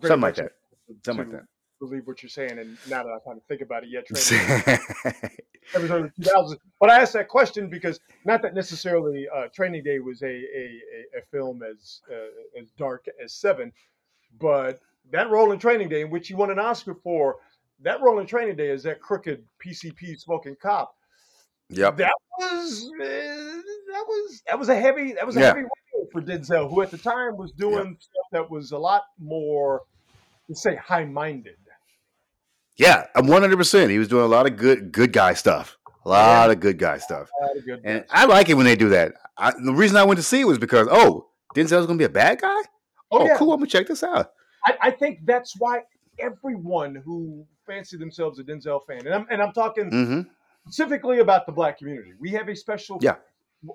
something 0.00 0.20
like 0.20 0.36
that. 0.36 0.52
Something 1.04 1.32
like 1.32 1.42
Believe 1.82 2.06
what 2.06 2.22
you're 2.22 2.30
saying, 2.30 2.60
and 2.60 2.78
now 2.88 3.02
that 3.02 3.10
I 3.10 3.18
kind 3.26 3.36
of 3.36 3.42
think 3.48 3.60
about 3.60 3.82
it, 3.82 3.88
yeah, 3.90 4.02
Training 4.02 4.62
Day 4.64 4.78
that. 5.72 5.82
was 5.82 5.90
early 5.90 6.10
2000s. 6.20 6.56
But 6.78 6.90
I 6.90 7.00
asked 7.00 7.12
that 7.14 7.26
question 7.26 7.68
because 7.68 7.98
not 8.24 8.40
that 8.42 8.54
necessarily 8.54 9.26
uh, 9.34 9.48
Training 9.52 9.82
Day 9.82 9.98
was 9.98 10.22
a 10.22 10.26
a, 10.26 10.80
a, 11.18 11.22
film 11.32 11.62
as 11.64 12.00
uh, 12.08 12.60
as 12.60 12.70
dark 12.78 13.06
as 13.22 13.34
Seven, 13.34 13.72
but 14.38 14.80
that 15.10 15.28
role 15.28 15.50
in 15.50 15.58
Training 15.58 15.88
Day, 15.88 16.02
in 16.02 16.10
which 16.10 16.28
he 16.28 16.34
won 16.34 16.52
an 16.52 16.60
Oscar 16.60 16.94
for, 16.94 17.38
that 17.80 18.00
role 18.00 18.20
in 18.20 18.26
Training 18.28 18.54
Day 18.54 18.68
is 18.68 18.84
that 18.84 19.00
crooked 19.00 19.42
PCP 19.64 20.20
smoking 20.20 20.54
cop. 20.62 20.94
yep. 21.68 21.96
That 21.96 22.12
was 22.38 22.88
uh, 22.94 23.02
that 23.04 24.04
was 24.06 24.42
that 24.46 24.56
was 24.56 24.68
a 24.68 24.76
heavy 24.76 25.14
that 25.14 25.26
was 25.26 25.36
a 25.36 25.40
Yeah. 25.40 25.46
heavy 25.48 25.62
role 25.62 26.08
for 26.12 26.22
Denzel, 26.22 26.70
who 26.70 26.80
at 26.82 26.92
the 26.92 26.98
time 26.98 27.36
was 27.36 27.50
doing 27.50 27.96
stuff 27.98 28.26
that 28.30 28.50
was 28.50 28.70
a 28.70 28.78
lot 28.78 29.02
more, 29.18 29.82
let's 30.48 30.62
say, 30.62 30.76
high 30.76 31.04
minded. 31.04 31.56
Yeah, 32.76 33.06
I'm 33.14 33.26
one 33.26 33.42
hundred 33.42 33.56
percent. 33.58 33.90
He 33.90 33.98
was 33.98 34.08
doing 34.08 34.24
a 34.24 34.28
lot 34.28 34.46
of 34.46 34.56
good 34.56 34.92
good 34.92 35.12
guy 35.12 35.34
stuff. 35.34 35.78
A 36.04 36.08
lot 36.08 36.50
of 36.50 36.60
good 36.60 36.78
guy 36.78 36.98
stuff. 36.98 37.28
And 37.84 38.04
I 38.10 38.24
like 38.24 38.48
it 38.48 38.54
when 38.54 38.64
they 38.66 38.76
do 38.76 38.88
that. 38.90 39.12
I, 39.36 39.52
the 39.64 39.72
reason 39.72 39.96
I 39.96 40.04
went 40.04 40.18
to 40.18 40.22
see 40.22 40.40
it 40.40 40.46
was 40.46 40.58
because 40.58 40.88
oh, 40.90 41.28
Denzel's 41.54 41.86
gonna 41.86 41.98
be 41.98 42.04
a 42.04 42.08
bad 42.08 42.40
guy. 42.40 42.48
oh, 42.48 43.18
Oh, 43.20 43.26
yeah, 43.26 43.36
cool. 43.36 43.52
I'm 43.52 43.60
gonna 43.60 43.68
check 43.70 43.86
this 43.86 44.02
out. 44.02 44.32
I, 44.66 44.74
I 44.82 44.90
think 44.90 45.20
that's 45.24 45.54
why 45.58 45.82
everyone 46.18 46.94
who 46.94 47.46
fancy 47.66 47.96
themselves 47.96 48.38
a 48.38 48.44
Denzel 48.44 48.80
fan, 48.86 49.06
and 49.06 49.14
I'm 49.14 49.26
and 49.30 49.42
I'm 49.42 49.52
talking 49.52 49.90
hmm 49.90 50.20
specifically 50.64 51.18
about 51.18 51.46
the 51.46 51.52
black 51.52 51.78
community. 51.78 52.12
We 52.18 52.30
have 52.30 52.48
a 52.48 52.56
special. 52.56 52.98
Yeah. 53.00 53.16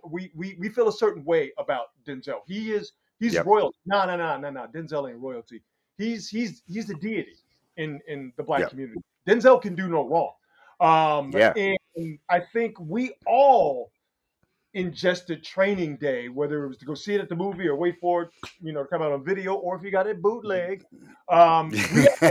We 0.09 0.31
we 0.35 0.55
we 0.59 0.69
feel 0.69 0.89
a 0.89 0.93
certain 0.93 1.23
way 1.23 1.51
about 1.57 1.87
Denzel. 2.05 2.39
He 2.45 2.71
is 2.71 2.93
he's 3.19 3.33
Yep. 3.33 3.45
royalty. 3.45 3.77
No 3.85 4.05
no 4.05 4.17
no 4.17 4.37
no 4.37 4.49
no. 4.49 4.67
Denzel 4.73 5.09
ain't 5.09 5.19
royalty. 5.19 5.61
He's 5.97 6.27
he's 6.27 6.61
he's 6.67 6.87
the 6.87 6.95
deity 6.95 7.37
in 7.77 7.99
in 8.07 8.33
the 8.37 8.43
black 8.43 8.61
Yep. 8.61 8.69
community. 8.71 9.01
Denzel 9.27 9.61
can 9.61 9.75
do 9.75 9.87
no 9.87 10.07
wrong. 10.07 10.33
Um, 10.79 11.31
Yeah. 11.31 11.53
And 11.55 12.19
I 12.29 12.39
think 12.39 12.79
we 12.79 13.13
all 13.25 13.91
ingested 14.73 15.43
Training 15.43 15.97
Day, 15.97 16.29
whether 16.29 16.65
it 16.65 16.67
was 16.67 16.77
to 16.77 16.85
go 16.85 16.93
see 16.93 17.15
it 17.15 17.21
at 17.21 17.29
the 17.29 17.35
movie 17.35 17.67
or 17.67 17.75
wait 17.75 17.95
for 17.99 18.23
it, 18.23 18.29
you 18.61 18.73
know, 18.73 18.83
to 18.83 18.87
come 18.89 19.01
out 19.01 19.11
on 19.11 19.23
video, 19.23 19.55
or 19.55 19.75
if 19.75 19.83
you 19.83 19.91
got 19.91 20.07
it 20.07 20.21
bootleg. 20.21 20.83
Um, 21.29 21.69
we 21.71 21.77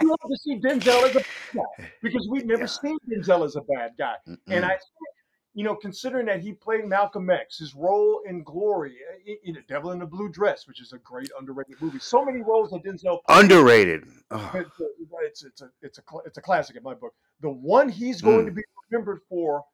we 0.00 0.06
wanted 0.08 0.28
to 0.30 0.36
see 0.38 0.58
Denzel 0.58 1.08
as 1.08 1.16
a 1.16 1.20
bad 1.20 1.24
guy 1.54 1.88
because 2.02 2.26
we've 2.30 2.46
never 2.46 2.62
Yeah. 2.62 2.66
seen 2.66 2.98
Denzel 3.10 3.44
as 3.44 3.56
a 3.56 3.62
bad 3.62 3.92
guy. 3.98 4.14
And 4.48 4.64
I 4.64 4.70
think, 4.70 5.13
you 5.54 5.62
know, 5.64 5.74
considering 5.76 6.26
that 6.26 6.40
he 6.40 6.52
played 6.52 6.84
Malcolm 6.84 7.30
X, 7.30 7.58
his 7.58 7.74
role 7.74 8.22
in 8.26 8.42
Glory, 8.42 8.96
uh, 9.10 9.16
in, 9.24 9.36
in 9.44 9.54
The 9.54 9.62
Devil 9.68 9.92
in 9.92 10.00
the 10.00 10.06
Blue 10.06 10.28
Dress, 10.28 10.66
which 10.66 10.80
is 10.80 10.92
a 10.92 10.98
great 10.98 11.30
underrated 11.38 11.76
movie. 11.80 11.98
So 12.00 12.24
many 12.24 12.40
roles 12.42 12.70
that 12.70 12.82
Denzel 12.84 13.18
played. 13.26 13.42
underrated. 13.42 14.04
Oh, 14.32 14.50
It's 14.54 14.80
a, 14.80 14.84
it's, 15.22 15.44
it's 15.44 15.62
a 15.62 15.70
it's 15.82 15.98
a 15.98 16.02
it's 16.26 16.38
a 16.38 16.42
classic 16.42 16.76
in 16.76 16.82
my 16.82 16.94
book. 16.94 17.14
The 17.40 17.50
one 17.50 17.88
he's 17.88 18.20
going 18.20 18.44
Mm. 18.44 18.48
to 18.48 18.52
be 18.52 18.62
remembered 18.90 19.20
for, 19.28 19.64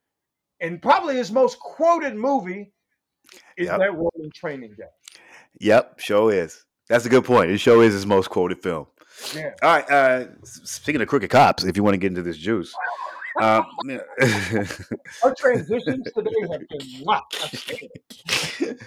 and 0.61 0.81
probably 0.83 1.16
his 1.16 1.33
most 1.33 1.59
quoted 1.59 2.14
movie, 2.14 2.72
is 3.57 3.66
Yep. 3.68 3.78
that 3.78 3.95
role 3.95 4.12
in 4.22 4.31
Training 4.33 4.74
Day. 4.76 4.85
yep, 5.61 5.99
show 5.99 6.28
is. 6.28 6.64
That's 6.89 7.07
a 7.07 7.09
good 7.09 7.24
point. 7.24 7.51
It 7.51 7.59
show 7.59 7.81
is 7.81 7.93
his 7.95 8.05
most 8.07 8.28
quoted 8.31 8.62
film. 8.62 8.87
Yeah. 9.35 9.53
All 9.62 9.70
right. 9.76 9.91
Uh, 9.91 10.26
speaking 10.45 11.01
of 11.01 11.09
crooked 11.09 11.31
cops, 11.31 11.64
if 11.64 11.76
you 11.76 11.83
want 11.85 11.95
to 11.95 11.99
get 11.99 12.09
into 12.09 12.22
this 12.22 12.37
juice, 12.37 12.74
um, 13.41 13.64
Our 15.22 15.35
transitions 15.39 16.09
today 16.14 16.31
have 16.51 16.68
been 16.68 17.05
outstanding. 17.09 18.78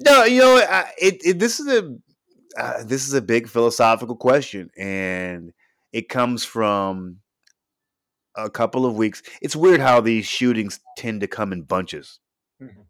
no, 0.00 0.24
you 0.24 0.40
know, 0.40 0.56
I, 0.56 0.90
it, 0.98 1.20
it. 1.24 1.38
This 1.38 1.60
is 1.60 1.66
a 1.68 1.96
uh, 2.56 2.84
this 2.84 3.06
is 3.06 3.14
a 3.14 3.22
big 3.22 3.48
philosophical 3.48 4.16
question, 4.16 4.70
and 4.76 5.52
it 5.92 6.08
comes 6.08 6.44
from 6.44 7.18
a 8.36 8.50
couple 8.50 8.86
of 8.86 8.96
weeks. 8.96 9.22
It's 9.42 9.56
weird 9.56 9.80
how 9.80 10.00
these 10.00 10.26
shootings 10.26 10.80
tend 10.96 11.20
to 11.20 11.26
come 11.26 11.52
in 11.52 11.62
bunches. 11.62 12.18
Mhm. 12.62 12.86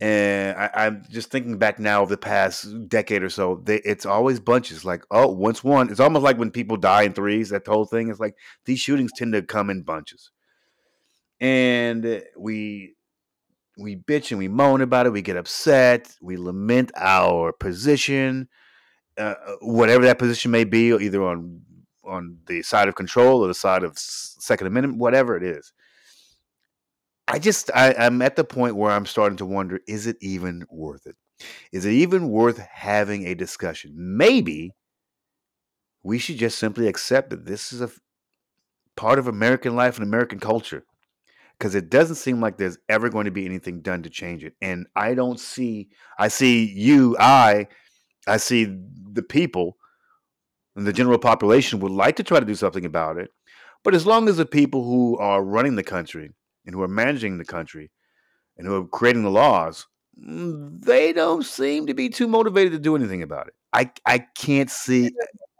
And 0.00 0.56
I, 0.58 0.70
I'm 0.74 1.04
just 1.10 1.30
thinking 1.30 1.58
back 1.58 1.78
now 1.78 2.02
of 2.02 2.08
the 2.08 2.18
past 2.18 2.88
decade 2.88 3.22
or 3.22 3.30
so. 3.30 3.62
They, 3.64 3.76
it's 3.76 4.04
always 4.04 4.40
bunches. 4.40 4.84
Like, 4.84 5.04
oh, 5.10 5.28
once 5.28 5.64
one. 5.64 5.90
It's 5.90 6.00
almost 6.00 6.22
like 6.22 6.38
when 6.38 6.50
people 6.50 6.76
die 6.76 7.02
in 7.02 7.12
threes. 7.12 7.48
That 7.50 7.66
whole 7.66 7.86
thing. 7.86 8.08
It's 8.08 8.20
like 8.20 8.36
these 8.64 8.80
shootings 8.80 9.12
tend 9.16 9.32
to 9.32 9.42
come 9.42 9.70
in 9.70 9.82
bunches, 9.82 10.30
and 11.40 12.22
we 12.36 12.94
we 13.78 13.96
bitch 13.96 14.30
and 14.30 14.38
we 14.38 14.48
moan 14.48 14.80
about 14.80 15.06
it. 15.06 15.10
We 15.10 15.22
get 15.22 15.36
upset. 15.36 16.14
We 16.20 16.36
lament 16.36 16.92
our 16.96 17.52
position, 17.52 18.48
uh, 19.16 19.34
whatever 19.60 20.04
that 20.04 20.18
position 20.18 20.50
may 20.50 20.64
be, 20.64 20.88
either 20.88 21.22
on 21.22 21.62
on 22.04 22.38
the 22.46 22.62
side 22.62 22.88
of 22.88 22.94
control 22.94 23.42
or 23.44 23.48
the 23.48 23.54
side 23.54 23.84
of 23.84 23.96
Second 23.96 24.66
Amendment, 24.66 24.98
whatever 24.98 25.36
it 25.36 25.42
is. 25.42 25.72
I 27.30 27.38
just 27.38 27.70
I, 27.74 27.94
I'm 27.96 28.22
at 28.22 28.36
the 28.36 28.44
point 28.44 28.76
where 28.76 28.90
I'm 28.90 29.06
starting 29.06 29.38
to 29.38 29.46
wonder: 29.46 29.80
Is 29.86 30.06
it 30.06 30.16
even 30.20 30.64
worth 30.70 31.06
it? 31.06 31.16
Is 31.72 31.84
it 31.84 31.92
even 31.92 32.28
worth 32.28 32.58
having 32.58 33.26
a 33.26 33.34
discussion? 33.34 33.94
Maybe 33.96 34.72
we 36.02 36.18
should 36.18 36.36
just 36.36 36.58
simply 36.58 36.88
accept 36.88 37.30
that 37.30 37.46
this 37.46 37.72
is 37.72 37.80
a 37.80 37.90
part 38.96 39.18
of 39.18 39.28
American 39.28 39.76
life 39.76 39.96
and 39.96 40.06
American 40.06 40.40
culture 40.40 40.84
because 41.58 41.74
it 41.74 41.90
doesn't 41.90 42.16
seem 42.16 42.40
like 42.40 42.56
there's 42.56 42.78
ever 42.88 43.08
going 43.10 43.26
to 43.26 43.30
be 43.30 43.44
anything 43.44 43.80
done 43.80 44.02
to 44.02 44.10
change 44.10 44.44
it. 44.44 44.54
And 44.60 44.86
I 44.96 45.14
don't 45.14 45.38
see, 45.38 45.90
I 46.18 46.28
see 46.28 46.64
you, 46.64 47.16
I, 47.18 47.68
I 48.26 48.38
see 48.38 48.64
the 49.12 49.22
people 49.22 49.76
and 50.74 50.86
the 50.86 50.92
general 50.92 51.18
population 51.18 51.80
would 51.80 51.92
like 51.92 52.16
to 52.16 52.22
try 52.22 52.40
to 52.40 52.46
do 52.46 52.54
something 52.54 52.86
about 52.86 53.18
it. 53.18 53.30
But 53.84 53.94
as 53.94 54.06
long 54.06 54.28
as 54.28 54.38
the 54.38 54.46
people 54.46 54.84
who 54.84 55.18
are 55.18 55.42
running 55.42 55.76
the 55.76 55.82
country 55.82 56.30
and 56.70 56.76
who 56.76 56.82
are 56.84 56.88
managing 56.88 57.36
the 57.36 57.44
country 57.44 57.90
and 58.56 58.64
who 58.64 58.76
are 58.76 58.86
creating 58.86 59.24
the 59.24 59.30
laws, 59.30 59.88
they 60.16 61.12
don't 61.12 61.44
seem 61.44 61.88
to 61.88 61.94
be 61.94 62.08
too 62.08 62.28
motivated 62.28 62.72
to 62.72 62.78
do 62.78 62.94
anything 62.94 63.22
about 63.22 63.48
it. 63.48 63.54
I 63.72 63.90
I 64.06 64.18
can't 64.36 64.70
see 64.70 65.10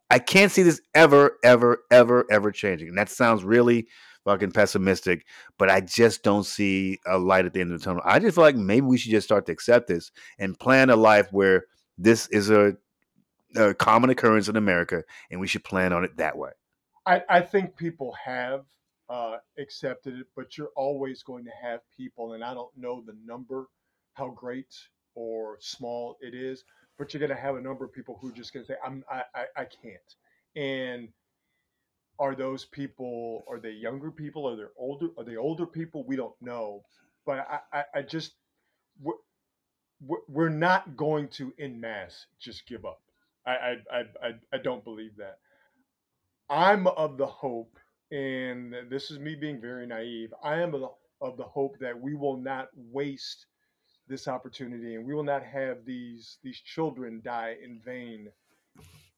I 0.08 0.20
can't 0.20 0.52
see 0.52 0.62
this 0.62 0.80
ever 0.94 1.36
ever 1.42 1.82
ever 1.90 2.26
ever 2.30 2.52
changing. 2.52 2.88
And 2.88 2.98
that 2.98 3.08
sounds 3.08 3.42
really 3.42 3.88
fucking 4.24 4.52
pessimistic, 4.52 5.26
but 5.58 5.68
I 5.68 5.80
just 5.80 6.22
don't 6.22 6.46
see 6.46 7.00
a 7.06 7.18
light 7.18 7.44
at 7.44 7.54
the 7.54 7.60
end 7.60 7.72
of 7.72 7.80
the 7.80 7.84
tunnel. 7.84 8.02
I 8.04 8.20
just 8.20 8.36
feel 8.36 8.44
like 8.44 8.54
maybe 8.54 8.86
we 8.86 8.98
should 8.98 9.10
just 9.10 9.26
start 9.26 9.46
to 9.46 9.52
accept 9.52 9.88
this 9.88 10.12
and 10.38 10.58
plan 10.58 10.90
a 10.90 10.96
life 10.96 11.26
where 11.32 11.64
this 11.98 12.28
is 12.28 12.50
a, 12.50 12.76
a 13.56 13.74
common 13.74 14.10
occurrence 14.10 14.48
in 14.48 14.54
America, 14.56 15.02
and 15.28 15.40
we 15.40 15.48
should 15.48 15.64
plan 15.64 15.92
on 15.92 16.04
it 16.04 16.18
that 16.18 16.38
way. 16.38 16.50
I, 17.04 17.22
I 17.28 17.40
think 17.40 17.76
people 17.76 18.14
have 18.24 18.66
uh, 19.10 19.38
accepted 19.58 20.20
it, 20.20 20.28
but 20.36 20.58
you're 20.58 20.72
always 20.76 21.24
going 21.24 21.44
to 21.46 21.52
have 21.62 21.80
people, 21.96 22.34
and 22.34 22.44
I 22.44 22.54
don't 22.54 22.76
know 22.76 23.02
the 23.06 23.16
number, 23.26 23.66
how 24.14 24.30
great 24.30 24.74
or 25.16 25.58
small 25.60 26.18
it 26.22 26.34
is, 26.34 26.64
but 26.98 27.14
you're 27.14 27.20
going 27.20 27.30
to 27.36 27.42
have 27.42 27.56
a 27.56 27.62
number 27.62 27.84
of 27.86 27.92
people 27.94 28.18
who 28.22 28.30
are 28.30 28.34
just 28.34 28.54
going 28.54 28.66
to 28.66 28.72
say, 28.72 28.78
"I'm 28.84 29.04
I, 29.10 29.24
I, 29.34 29.44
I 29.58 29.66
can't," 29.66 30.16
and 30.56 31.10
are 32.20 32.34
those 32.36 32.66
people 32.66 33.44
are 33.48 33.60
they 33.60 33.72
younger 33.72 34.10
people? 34.10 34.48
Are 34.48 34.56
they 34.56 34.64
older 34.78 35.08
are 35.18 35.24
they 35.24 35.36
older 35.36 35.66
people? 35.66 36.04
We 36.06 36.16
don't 36.16 36.34
know 36.42 36.82
but 37.26 37.40
i 37.50 37.60
i, 37.80 37.84
I 37.96 38.02
just 38.02 38.34
we're, 40.06 40.18
we're 40.28 40.48
not 40.50 40.96
going 40.96 41.28
to 41.28 41.52
in 41.58 41.80
mass 41.80 42.26
just 42.40 42.66
give 42.66 42.84
up. 42.86 43.00
I, 43.46 43.52
I 43.52 43.76
i 43.92 44.00
i 44.28 44.30
i 44.54 44.58
don't 44.58 44.84
believe 44.84 45.16
that. 45.18 45.38
I'm 46.50 46.86
of 46.88 47.18
the 47.18 47.26
hope 47.26 47.78
and 48.10 48.74
this 48.88 49.10
is 49.10 49.18
me 49.18 49.34
being 49.34 49.60
very 49.60 49.86
naive 49.86 50.32
i 50.42 50.56
am 50.56 50.74
of 50.74 50.80
the, 50.80 50.90
of 51.20 51.36
the 51.36 51.44
hope 51.44 51.76
that 51.78 51.98
we 51.98 52.14
will 52.14 52.36
not 52.36 52.68
waste 52.74 53.46
this 54.08 54.26
opportunity 54.26 54.96
and 54.96 55.06
we 55.06 55.14
will 55.14 55.22
not 55.24 55.42
have 55.44 55.84
these 55.84 56.38
these 56.42 56.60
children 56.60 57.20
die 57.24 57.56
in 57.62 57.80
vain 57.84 58.28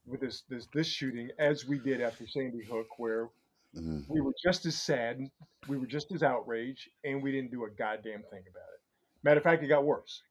with 0.06 0.20
this 0.20 0.42
this 0.48 0.66
this 0.74 0.86
shooting 0.86 1.30
as 1.38 1.66
we 1.66 1.78
did 1.78 2.00
after 2.00 2.26
sandy 2.26 2.64
hook 2.64 2.86
where 2.98 3.28
Mhm. 3.74 4.04
we 4.06 4.20
were 4.20 4.34
just 4.44 4.66
as 4.66 4.76
sad, 4.78 5.18
we 5.66 5.78
were 5.78 5.86
just 5.86 6.12
as 6.12 6.22
outraged, 6.22 6.90
and 7.04 7.22
we 7.22 7.32
didn't 7.32 7.50
do 7.50 7.64
a 7.64 7.70
goddamn 7.70 8.22
thing 8.24 8.42
about 8.50 8.68
it. 8.74 8.80
Matter 9.22 9.38
of 9.38 9.44
fact, 9.44 9.62
it 9.62 9.68
got 9.68 9.82
worse. 9.82 10.22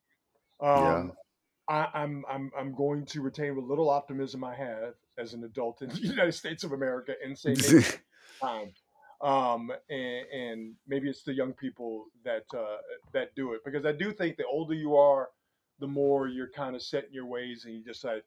Yeah. 0.62 0.93
Um, 0.95 1.14
I, 1.68 1.88
I'm 1.95 2.24
I'm 2.30 2.51
I'm 2.55 2.76
going 2.76 3.03
to 3.07 3.22
retain 3.22 3.55
what 3.55 3.66
little 3.66 3.89
optimism 3.89 4.43
I 4.43 4.53
have 4.53 4.93
as 5.18 5.34
an 5.34 5.43
adult 5.43 5.82
in 5.82 5.89
the 5.89 5.97
United 6.01 6.34
States 6.34 6.64
of 6.64 6.72
America 6.72 7.16
and 7.24 7.36
say 7.36 7.55
time. 8.42 8.74
Um, 9.22 9.72
and, 9.89 10.26
and 10.34 10.76
maybe 10.88 11.08
it's 11.08 11.24
the 11.24 11.34
young 11.34 11.54
people 11.54 12.06
that 12.26 12.44
uh, 12.58 12.78
that 13.14 13.36
do 13.36 13.54
it 13.54 13.62
because 13.64 13.86
I 13.86 13.92
do 13.92 14.12
think 14.12 14.38
the 14.38 14.46
older 14.46 14.74
you 14.74 14.96
are, 14.96 15.30
the 15.80 15.88
more 15.88 16.28
you're 16.28 16.50
kind 16.50 16.76
of 16.76 16.82
set 16.82 17.06
in 17.06 17.14
your 17.14 17.28
ways 17.28 17.66
and 17.66 17.76
you 17.76 17.84
decide 17.84 18.24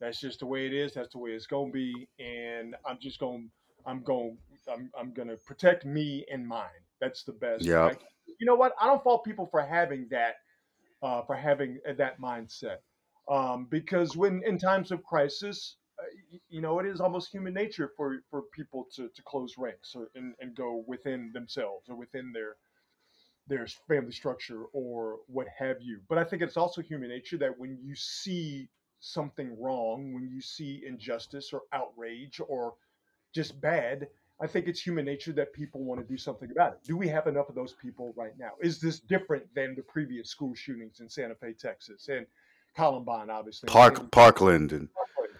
that's 0.00 0.20
just 0.20 0.40
the 0.40 0.46
way 0.46 0.66
it 0.66 0.74
is. 0.74 0.92
That's 0.92 1.12
the 1.12 1.18
way 1.18 1.30
it's 1.30 1.46
gonna 1.46 1.70
be, 1.70 2.08
and 2.18 2.74
I'm 2.86 2.98
just 3.00 3.18
gonna 3.18 3.44
I'm 3.86 4.02
going 4.02 4.36
I'm 4.70 4.90
I'm 4.98 5.12
gonna 5.14 5.36
protect 5.46 5.86
me 5.86 6.26
and 6.30 6.46
mine. 6.46 6.68
That's 7.00 7.24
the 7.24 7.32
best. 7.32 7.64
yeah. 7.64 7.92
You 8.38 8.46
know 8.46 8.54
what? 8.54 8.74
I 8.80 8.86
don't 8.86 9.02
fault 9.02 9.24
people 9.24 9.46
for 9.46 9.62
having 9.62 10.06
that 10.10 10.36
uh, 11.02 11.22
for 11.22 11.34
having 11.34 11.78
that 11.96 12.20
mindset 12.20 12.76
um, 13.30 13.68
because 13.70 14.16
when 14.16 14.42
in 14.44 14.58
times 14.58 14.90
of 14.90 15.02
crisis. 15.02 15.76
Uh, 16.00 16.38
you 16.48 16.60
know, 16.60 16.78
it 16.78 16.86
is 16.86 17.00
almost 17.00 17.30
human 17.30 17.52
nature 17.52 17.90
for, 17.96 18.22
for 18.30 18.42
people 18.52 18.86
to, 18.94 19.08
to 19.14 19.22
close 19.22 19.56
ranks 19.58 19.94
or, 19.94 20.08
and, 20.14 20.34
and 20.40 20.54
go 20.54 20.82
within 20.86 21.30
themselves 21.32 21.88
or 21.88 21.96
within 21.96 22.32
their 22.32 22.56
their 23.46 23.66
family 23.88 24.12
structure 24.12 24.64
or 24.72 25.18
what 25.26 25.46
have 25.58 25.76
you. 25.80 26.00
But 26.08 26.18
I 26.18 26.24
think 26.24 26.40
it's 26.40 26.56
also 26.56 26.80
human 26.80 27.08
nature 27.08 27.36
that 27.38 27.58
when 27.58 27.78
you 27.82 27.96
see 27.96 28.68
something 29.00 29.60
wrong, 29.60 30.14
when 30.14 30.28
you 30.28 30.40
see 30.40 30.82
injustice 30.86 31.52
or 31.52 31.62
outrage 31.72 32.40
or 32.46 32.74
just 33.34 33.60
bad, 33.60 34.06
I 34.40 34.46
think 34.46 34.68
it's 34.68 34.80
human 34.80 35.04
nature 35.04 35.32
that 35.32 35.52
people 35.52 35.82
want 35.82 36.00
to 36.00 36.06
do 36.06 36.16
something 36.16 36.50
about 36.50 36.74
it. 36.74 36.78
Do 36.84 36.96
we 36.96 37.08
have 37.08 37.26
enough 37.26 37.48
of 37.48 37.54
those 37.54 37.72
people 37.74 38.14
right 38.16 38.32
now? 38.38 38.52
Is 38.62 38.80
this 38.80 39.00
different 39.00 39.44
than 39.54 39.74
the 39.74 39.82
previous 39.82 40.30
school 40.30 40.54
shootings 40.54 41.00
in 41.00 41.08
Santa 41.08 41.34
Fe, 41.34 41.52
Texas, 41.52 42.08
and 42.08 42.26
Columbine, 42.76 43.30
obviously? 43.30 43.68
Park 43.68 44.10
Parkland 44.10 44.72
and? 44.72 44.88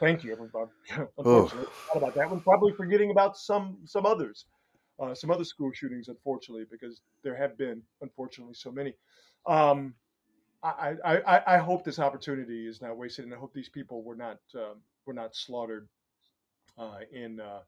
Thank 0.00 0.24
you, 0.24 0.32
everybody. 0.32 0.70
Unfortunately, 1.18 1.68
about 1.94 2.14
that 2.16 2.30
one. 2.30 2.40
Probably 2.40 2.72
forgetting 2.72 3.10
about 3.10 3.36
some 3.36 3.78
some 3.84 4.06
others 4.06 4.46
uh, 5.00 5.14
some 5.14 5.30
other 5.30 5.44
school 5.44 5.70
shootings, 5.72 6.08
unfortunately, 6.08 6.66
because 6.70 7.00
there 7.24 7.36
have 7.36 7.56
been, 7.56 7.82
unfortunately, 8.02 8.54
so 8.54 8.70
many. 8.70 8.94
Um, 9.46 9.94
I, 10.62 10.94
I, 11.04 11.16
I, 11.18 11.54
I 11.54 11.58
hope 11.58 11.84
this 11.84 11.98
opportunity 11.98 12.66
is 12.66 12.82
not 12.82 12.96
wasted, 12.98 13.24
and 13.24 13.34
I 13.34 13.38
hope 13.38 13.54
these 13.54 13.70
people 13.70 14.02
were 14.02 14.16
not 14.16 14.38
um, 14.54 14.82
were 15.06 15.14
not 15.14 15.34
slaughtered 15.34 15.88
uh, 16.78 16.98
in 17.12 17.40
uh, 17.40 17.60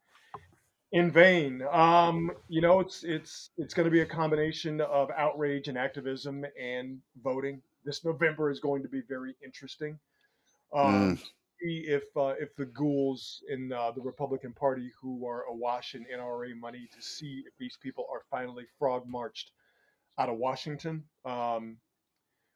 in 0.92 1.10
vain. 1.10 1.62
Um, 1.72 2.30
you 2.48 2.60
know, 2.60 2.80
it's 2.80 3.02
it's 3.02 3.50
it's 3.56 3.72
going 3.72 3.86
to 3.86 3.90
be 3.90 4.00
a 4.02 4.06
combination 4.06 4.82
of 4.82 5.10
outrage 5.16 5.68
and 5.68 5.78
activism 5.78 6.44
and 6.60 6.98
voting. 7.24 7.62
This 7.84 8.04
November 8.04 8.50
is 8.50 8.60
going 8.60 8.82
to 8.82 8.88
be 8.88 9.00
very 9.08 9.34
interesting. 9.42 9.98
mm, 10.84 11.14
Um, 11.14 11.18
see 11.62 11.84
if 11.88 12.04
uh, 12.16 12.34
if 12.40 12.54
the 12.56 12.66
ghouls 12.66 13.42
in 13.50 13.72
uh, 13.72 13.92
the 13.92 14.02
Republican 14.02 14.52
Party 14.54 14.90
who 15.00 15.26
are 15.26 15.44
awash 15.44 15.94
in 15.94 16.06
NRA 16.14 16.56
money 16.58 16.88
to 16.94 17.02
see 17.02 17.44
if 17.46 17.54
these 17.58 17.78
people 17.82 18.06
are 18.12 18.22
finally 18.30 18.64
frog 18.78 19.04
marched 19.06 19.52
out 20.18 20.28
of 20.28 20.38
Washington. 20.38 21.04
Um, 21.24 21.78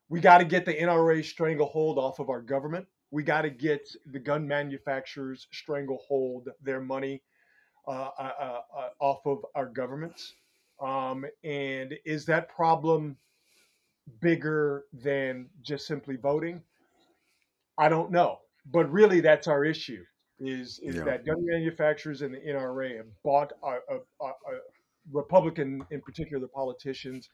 we 0.09 0.21
got 0.21 0.39
to 0.39 0.45
get 0.45 0.67
the 0.67 0.75
NRA 0.75 1.25
stranglehold 1.25 1.99
off 1.99 2.21
of 2.21 2.31
our 2.31 2.43
government. 2.43 2.87
We 3.11 3.23
got 3.25 3.43
to 3.43 3.51
get 3.51 3.89
the 4.07 4.21
gun 4.21 4.47
manufacturers 4.47 5.49
stranglehold 5.53 6.49
their 6.63 6.81
money 6.81 7.23
uh, 7.89 8.11
uh, 8.19 8.33
uh, 8.41 8.61
uh, 8.79 8.89
off 9.01 9.27
of 9.27 9.39
our 9.55 9.67
governments. 9.67 10.35
Um, 10.81 11.25
and 11.45 11.95
is 12.05 12.27
that 12.27 12.49
problem 12.49 13.17
bigger 14.21 14.85
than 14.93 15.49
just 15.63 15.87
simply 15.87 16.17
voting? 16.17 16.63
I 17.79 17.89
don't 17.89 18.11
know, 18.11 18.39
but 18.71 18.91
really, 18.91 19.21
that's 19.21 19.49
our 19.49 19.65
issue. 19.65 20.03
Is 20.39 20.81
is 20.83 20.97
yeah. 20.97 21.05
that 21.05 21.25
gun 21.25 21.39
manufacturers 21.41 22.21
and 22.21 22.35
the 22.35 22.39
NRA 22.41 22.99
have 22.99 23.07
bought 23.25 23.53
our, 23.63 23.81
uh, 23.91 23.99
uh, 24.21 24.27
uh, 24.27 24.33
Republican, 25.11 25.83
in 25.91 26.03
particular, 26.03 26.41
the 26.41 26.49
politicians, 26.49 27.31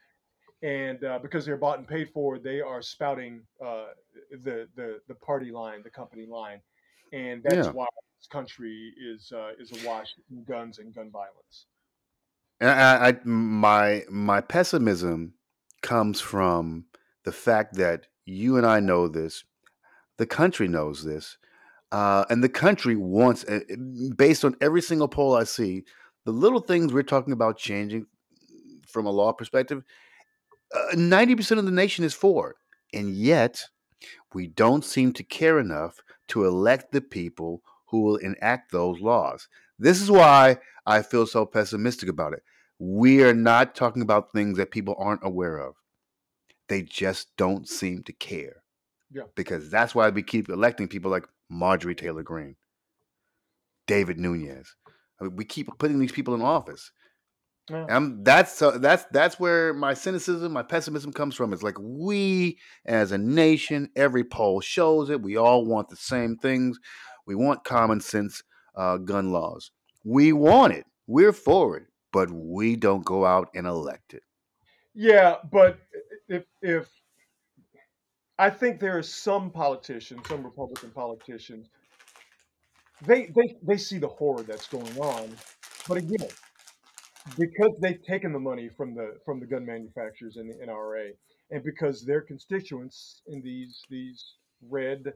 and 0.62 1.03
uh, 1.03 1.18
because 1.18 1.45
they're 1.45 1.57
bought 1.57 1.78
and 1.78 1.89
paid 1.89 2.11
for, 2.14 2.39
they 2.39 2.61
are 2.61 2.80
spouting 2.80 3.43
uh, 3.64 3.87
the 4.45 4.68
the 4.76 5.01
the 5.09 5.14
party 5.16 5.51
line, 5.51 5.83
the 5.83 5.91
company 5.91 6.26
line, 6.26 6.61
and 7.12 7.43
that's 7.43 7.66
Yeah. 7.66 7.72
why 7.72 7.87
this 8.20 8.28
country 8.28 8.95
is 8.97 9.33
uh, 9.33 9.51
is 9.59 9.72
awash 9.83 10.14
in 10.30 10.45
guns 10.45 10.78
and 10.78 10.95
gun 10.95 11.11
violence. 11.11 11.66
And 12.61 12.70
I, 12.70 13.09
I 13.09 13.18
my 13.24 14.05
my 14.09 14.41
pessimism 14.41 15.35
comes 15.80 16.20
from 16.20 16.87
the 17.24 17.33
fact 17.33 17.74
that 17.74 18.07
you 18.24 18.57
and 18.57 18.64
I 18.64 18.78
know 18.78 19.09
this, 19.09 19.45
the 20.22 20.36
country 20.42 20.68
knows 20.68 21.02
this, 21.02 21.36
uh, 21.90 22.24
and 22.30 22.42
the 22.44 22.54
country 22.64 22.94
wants, 22.94 23.42
uh, 23.44 23.60
based 24.16 24.44
on 24.44 24.54
every 24.60 24.80
single 24.80 25.08
poll 25.08 25.34
I 25.34 25.44
see, 25.44 25.82
the 26.24 26.30
little 26.44 26.60
things 26.60 26.92
we're 26.92 27.02
talking 27.14 27.32
about 27.32 27.58
changing 27.58 28.06
from 28.86 29.06
a 29.06 29.10
law 29.10 29.32
perspective, 29.32 29.82
uh, 30.72 30.94
ninety 30.94 31.34
percent 31.34 31.58
of 31.58 31.66
the 31.66 31.80
nation 31.82 32.04
is 32.04 32.14
for, 32.14 32.54
and 32.94 33.16
yet 33.16 33.64
we 34.32 34.46
don't 34.46 34.84
seem 34.84 35.12
to 35.14 35.24
care 35.24 35.58
enough 35.58 35.94
to 36.28 36.44
elect 36.44 36.92
the 36.92 37.00
people 37.00 37.62
who 37.88 38.02
will 38.02 38.16
enact 38.16 38.70
those 38.70 39.00
laws. 39.00 39.48
This 39.76 40.00
is 40.00 40.10
why 40.10 40.58
I 40.86 41.02
feel 41.02 41.26
so 41.26 41.44
pessimistic 41.44 42.08
about 42.08 42.32
it. 42.32 42.42
We 42.78 43.24
are 43.24 43.34
not 43.34 43.74
talking 43.74 44.02
about 44.02 44.32
things 44.32 44.56
that 44.58 44.70
people 44.70 44.94
aren't 44.98 45.26
aware 45.26 45.58
of. 45.58 45.74
They 46.68 46.82
just 46.82 47.36
don't 47.36 47.68
seem 47.68 48.04
to 48.04 48.12
care. 48.12 48.61
Yeah. 49.12 49.24
Because 49.34 49.70
that's 49.70 49.94
why 49.94 50.08
we 50.08 50.22
keep 50.22 50.48
electing 50.48 50.88
people 50.88 51.10
like 51.10 51.26
Marjorie 51.48 51.94
Taylor 51.94 52.22
Greene, 52.22 52.56
Devin 53.86 54.20
Nunes. 54.20 54.74
I 55.20 55.24
mean, 55.24 55.36
we 55.36 55.44
keep 55.44 55.68
putting 55.78 55.98
these 55.98 56.12
people 56.12 56.34
in 56.34 56.42
office. 56.42 56.90
Yeah. 57.70 58.08
That's 58.22 58.60
uh, 58.60 58.78
that's 58.78 59.04
that's 59.12 59.38
where 59.38 59.72
my 59.72 59.94
cynicism, 59.94 60.52
my 60.52 60.64
pessimism 60.64 61.12
comes 61.12 61.36
from. 61.36 61.52
It's 61.52 61.62
like 61.62 61.76
we, 61.78 62.58
as 62.86 63.12
a 63.12 63.18
nation, 63.18 63.90
every 63.94 64.24
poll 64.24 64.60
shows 64.60 65.10
it. 65.10 65.22
We 65.22 65.36
all 65.36 65.64
want 65.64 65.88
the 65.88 65.96
same 65.96 66.36
things. 66.36 66.78
We 67.26 67.36
want 67.36 67.64
common 67.64 68.00
sense 68.00 68.42
uh, 68.74 68.96
gun 68.96 69.30
laws. 69.30 69.70
We 70.04 70.32
want 70.32 70.72
it. 70.72 70.86
We're 71.06 71.32
for 71.32 71.76
it, 71.76 71.84
but 72.12 72.30
we 72.32 72.74
don't 72.74 73.04
go 73.04 73.24
out 73.24 73.48
and 73.54 73.66
elect 73.66 74.14
it. 74.14 74.22
Yeah, 74.94 75.36
but 75.50 75.78
if 76.28 76.44
if 76.60 76.88
I 78.43 78.51
think 78.51 78.80
there 78.80 78.99
are 78.99 79.05
some 79.05 79.53
politicians, 79.53 80.22
some 80.26 80.43
Republican 80.43 80.90
politicians, 80.90 81.68
they 83.07 83.26
they 83.36 83.55
they 83.62 83.76
see 83.76 83.99
the 83.99 84.09
horror 84.09 84.43
that's 84.43 84.66
going 84.66 84.99
on, 84.99 85.30
but 85.86 85.99
again, 85.99 86.28
because 87.38 87.70
they've 87.80 88.03
taken 88.03 88.32
the 88.32 88.40
money 88.40 88.68
from 88.68 88.97
the 88.97 89.16
from 89.24 89.38
the 89.38 89.47
gun 89.47 89.64
manufacturers 89.64 90.38
and 90.38 90.51
the 90.51 90.66
NRA, 90.66 91.11
and 91.53 91.62
because 91.62 92.05
their 92.05 92.20
constituents 92.20 93.22
in 93.28 93.43
these 93.43 93.80
these 93.88 94.34
red, 94.68 95.12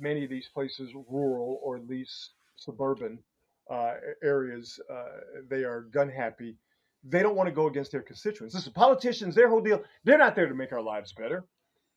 many 0.00 0.24
of 0.24 0.30
these 0.30 0.48
places 0.52 0.90
rural 1.08 1.60
or 1.62 1.76
at 1.76 1.86
least 1.86 2.32
suburban 2.56 3.20
uh, 3.70 3.92
areas, 4.24 4.80
uh, 4.92 5.20
they 5.48 5.62
are 5.62 5.82
gun 5.92 6.08
happy. 6.08 6.56
They 7.04 7.22
don't 7.22 7.36
want 7.36 7.48
to 7.48 7.54
go 7.54 7.68
against 7.68 7.92
their 7.92 8.02
constituents. 8.02 8.52
Listen, 8.52 8.72
politicians, 8.72 9.36
their 9.36 9.48
whole 9.48 9.60
deal, 9.60 9.84
they're 10.02 10.18
not 10.18 10.34
there 10.34 10.48
to 10.48 10.54
make 10.56 10.72
our 10.72 10.82
lives 10.82 11.12
better. 11.12 11.46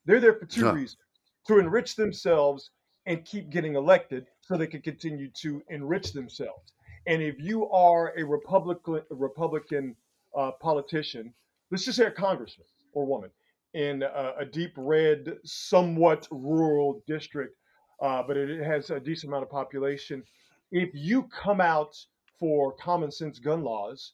They're 0.09 0.19
there 0.19 0.33
for 0.33 0.47
two 0.47 0.63
Huh. 0.65 0.73
reasons 0.73 0.97
to 1.45 1.59
enrich 1.59 1.95
themselves 1.95 2.71
and 3.05 3.23
keep 3.25 3.51
getting 3.51 3.75
elected 3.75 4.25
so 4.41 4.57
they 4.57 4.65
can 4.65 4.81
continue 4.81 5.29
to 5.43 5.61
enrich 5.69 6.13
themselves. 6.13 6.73
And 7.05 7.21
if 7.21 7.35
you 7.39 7.69
are 7.69 8.17
a 8.17 8.23
Republican, 8.23 9.03
a 9.11 9.15
Republican 9.15 9.95
uh, 10.35 10.53
politician, 10.59 11.31
let's 11.69 11.85
just 11.85 11.97
say 11.97 12.05
a 12.05 12.11
congressman 12.11 12.65
or 12.91 13.05
woman 13.05 13.29
in 13.75 14.01
a, 14.01 14.33
a 14.39 14.45
deep 14.45 14.73
red, 14.77 15.37
somewhat 15.43 16.27
rural 16.31 17.03
district, 17.05 17.55
uh, 18.01 18.23
but 18.23 18.35
it 18.35 18.63
has 18.63 18.89
a 18.89 18.99
decent 18.99 19.29
amount 19.29 19.43
of 19.43 19.51
population. 19.51 20.23
If 20.71 20.89
you 20.95 21.23
come 21.43 21.61
out 21.61 21.95
for 22.39 22.73
common 22.73 23.11
sense 23.11 23.37
gun 23.37 23.63
laws, 23.63 24.13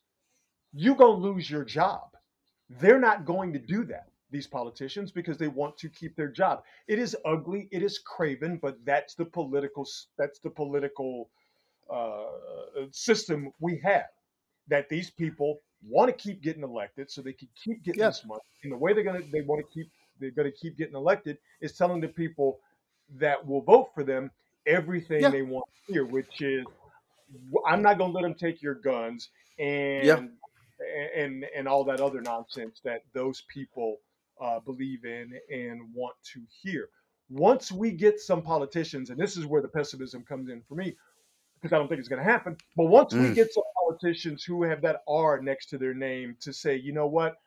you're 0.74 0.96
going 0.98 1.22
to 1.22 1.28
lose 1.30 1.50
your 1.50 1.64
job. 1.64 2.10
They're 2.82 3.00
not 3.00 3.24
going 3.24 3.54
to 3.54 3.60
do 3.60 3.86
that, 3.86 4.08
these 4.36 4.48
politicians, 4.60 5.08
because 5.20 5.38
they 5.38 5.48
want 5.62 5.74
to 5.84 5.88
keep 6.00 6.14
their 6.16 6.32
job. 6.42 6.56
It 6.94 7.00
is 7.06 7.12
ugly, 7.34 7.62
it 7.78 7.82
is 7.90 7.96
craven, 8.00 8.52
but 8.66 8.76
that's 8.92 9.14
the 9.22 9.26
political 9.40 9.86
that's 10.20 10.40
the 10.46 10.50
political 10.62 11.12
uh, 11.98 12.26
system 12.92 13.40
we 13.60 13.74
have. 13.90 14.10
That 14.74 14.90
these 14.90 15.10
people 15.24 15.52
want 15.96 16.08
to 16.12 16.18
keep 16.26 16.38
getting 16.48 16.64
elected 16.64 17.06
so 17.12 17.22
they 17.22 17.38
can 17.42 17.50
keep 17.64 17.78
getting 17.84 18.02
Yeah. 18.02 18.10
this 18.14 18.26
money. 18.26 18.42
And 18.64 18.72
the 18.74 18.78
way 18.84 18.94
they're 18.94 19.10
gonna 19.10 19.26
they 19.36 19.42
want 19.50 19.60
to 19.66 19.70
keep 19.76 19.88
they're 20.20 20.38
gonna 20.40 20.58
keep 20.64 20.74
getting 20.82 20.96
elected 20.96 21.38
is 21.62 21.72
telling 21.80 22.02
the 22.02 22.14
people 22.24 22.50
that 23.24 23.40
will 23.48 23.62
vote 23.62 23.88
for 23.96 24.04
them 24.04 24.32
everything 24.80 25.22
Yeah. 25.22 25.30
they 25.38 25.44
want 25.44 25.66
to 25.88 25.94
hear, 25.94 26.06
which 26.18 26.42
is 26.42 26.66
I'm 27.68 27.82
not 27.88 27.98
going 28.00 28.12
to 28.12 28.16
let 28.18 28.24
them 28.24 28.36
take 28.46 28.62
your 28.62 28.76
guns 28.76 29.30
and 29.60 30.06
Yeah. 30.10 30.20
and 31.22 31.34
and 31.58 31.68
all 31.68 31.84
that 31.86 32.00
other 32.08 32.22
nonsense 32.22 32.82
that 32.88 33.02
those 33.14 33.42
people 33.58 33.90
uh, 34.42 34.60
believe 34.60 35.06
in 35.06 35.34
and 35.52 35.82
want 35.94 36.16
to 36.34 36.42
hear. 36.62 36.90
Once 37.30 37.72
we 37.72 37.92
get 37.92 38.20
some 38.20 38.42
politicians, 38.42 39.10
and 39.10 39.20
this 39.20 39.36
is 39.38 39.46
where 39.46 39.62
the 39.62 39.68
pessimism 39.68 40.24
comes 40.24 40.50
in 40.50 40.62
for 40.62 40.76
me, 40.76 40.96
because 41.62 41.74
I 41.74 41.80
don't 41.80 41.88
think 41.88 42.00
it's 42.00 42.10
going 42.10 42.24
to 42.24 42.32
happen. 42.32 42.56
But 42.76 42.86
once 42.86 43.14
we 43.14 43.32
Mm. 43.32 43.36
get 43.36 43.54
some 43.54 43.64
politicians 43.88 44.44
who 44.44 44.62
have 44.64 44.82
that 44.82 45.02
R 45.08 45.42
next 45.42 45.68
to 45.68 45.78
their 45.78 45.94
name 45.94 46.36
to 46.42 46.54
say, 46.54 46.76
you 46.76 46.94
know 46.94 47.08
what, 47.08 47.38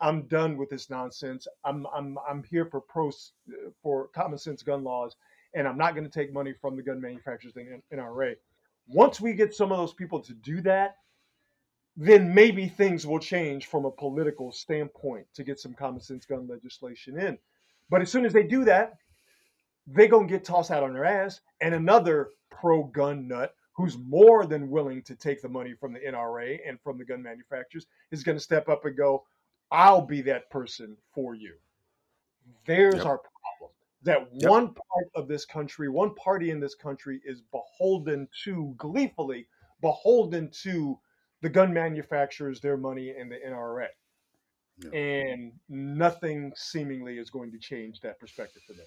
I'm 0.00 0.22
done 0.22 0.56
with 0.56 0.70
this 0.70 0.90
nonsense. 0.90 1.46
I'm 1.64 1.86
I'm 1.94 2.18
I'm 2.28 2.42
here 2.44 2.66
for 2.66 2.80
pro 2.80 3.10
for 3.82 4.08
common 4.08 4.38
sense 4.38 4.62
gun 4.62 4.84
laws, 4.84 5.16
and 5.54 5.66
I'm 5.66 5.78
not 5.78 5.94
going 5.94 6.04
to 6.04 6.10
take 6.10 6.32
money 6.32 6.52
from 6.60 6.76
the 6.76 6.82
gun 6.82 7.00
manufacturers 7.00 7.54
and 7.56 7.82
NRA. 7.92 8.36
Once 8.88 9.20
we 9.20 9.34
get 9.34 9.54
some 9.54 9.70
of 9.70 9.78
those 9.78 9.92
people 9.94 10.20
to 10.20 10.34
do 10.34 10.60
that, 10.62 10.96
then 12.00 12.32
maybe 12.32 12.68
things 12.68 13.06
will 13.06 13.18
change 13.18 13.66
from 13.66 13.84
a 13.84 13.90
political 13.90 14.52
standpoint 14.52 15.26
to 15.34 15.42
get 15.42 15.58
some 15.58 15.74
common 15.74 16.00
sense 16.00 16.24
gun 16.24 16.46
legislation 16.46 17.18
in. 17.18 17.36
But 17.90 18.02
as 18.02 18.10
soon 18.10 18.24
as 18.24 18.32
they 18.32 18.44
do 18.44 18.64
that, 18.66 18.94
they're 19.88 20.06
going 20.06 20.28
to 20.28 20.32
get 20.32 20.44
tossed 20.44 20.70
out 20.70 20.84
on 20.84 20.92
their 20.92 21.04
ass, 21.04 21.40
and 21.60 21.74
another 21.74 22.30
pro 22.50 22.84
gun 22.84 23.26
nut 23.26 23.52
who's 23.72 23.98
more 23.98 24.46
than 24.46 24.70
willing 24.70 25.02
to 25.02 25.16
take 25.16 25.42
the 25.42 25.48
money 25.48 25.74
from 25.74 25.92
the 25.92 25.98
NRA 25.98 26.58
and 26.66 26.80
from 26.80 26.98
the 26.98 27.04
gun 27.04 27.22
manufacturers 27.22 27.86
is 28.12 28.22
going 28.22 28.36
to 28.38 28.42
step 28.42 28.68
up 28.68 28.84
and 28.84 28.96
go, 28.96 29.24
I'll 29.72 30.00
be 30.06 30.20
that 30.22 30.50
person 30.50 30.96
for 31.12 31.34
you. 31.34 31.54
There's 32.64 32.98
Yep. 32.98 33.06
our 33.06 33.18
problem. 33.18 33.72
That 34.02 34.32
Yep. 34.34 34.50
one 34.50 34.74
part 34.74 35.10
of 35.16 35.26
this 35.26 35.44
country, 35.44 35.88
one 35.88 36.14
party 36.14 36.50
in 36.50 36.60
this 36.60 36.76
country 36.76 37.20
is 37.24 37.40
beholden 37.40 38.28
to, 38.44 38.74
gleefully 38.76 39.48
beholden 39.80 40.50
to 40.62 40.98
the 41.42 41.48
gun 41.48 41.72
manufacturers, 41.72 42.60
their 42.60 42.76
money, 42.76 43.14
and 43.18 43.30
the 43.30 43.36
NRA. 43.36 43.86
And 44.92 45.52
nothing 45.68 46.52
seemingly 46.54 47.18
is 47.18 47.30
going 47.30 47.50
to 47.50 47.58
change 47.58 48.00
that 48.02 48.20
perspective 48.20 48.62
for 48.66 48.74
them. 48.74 48.86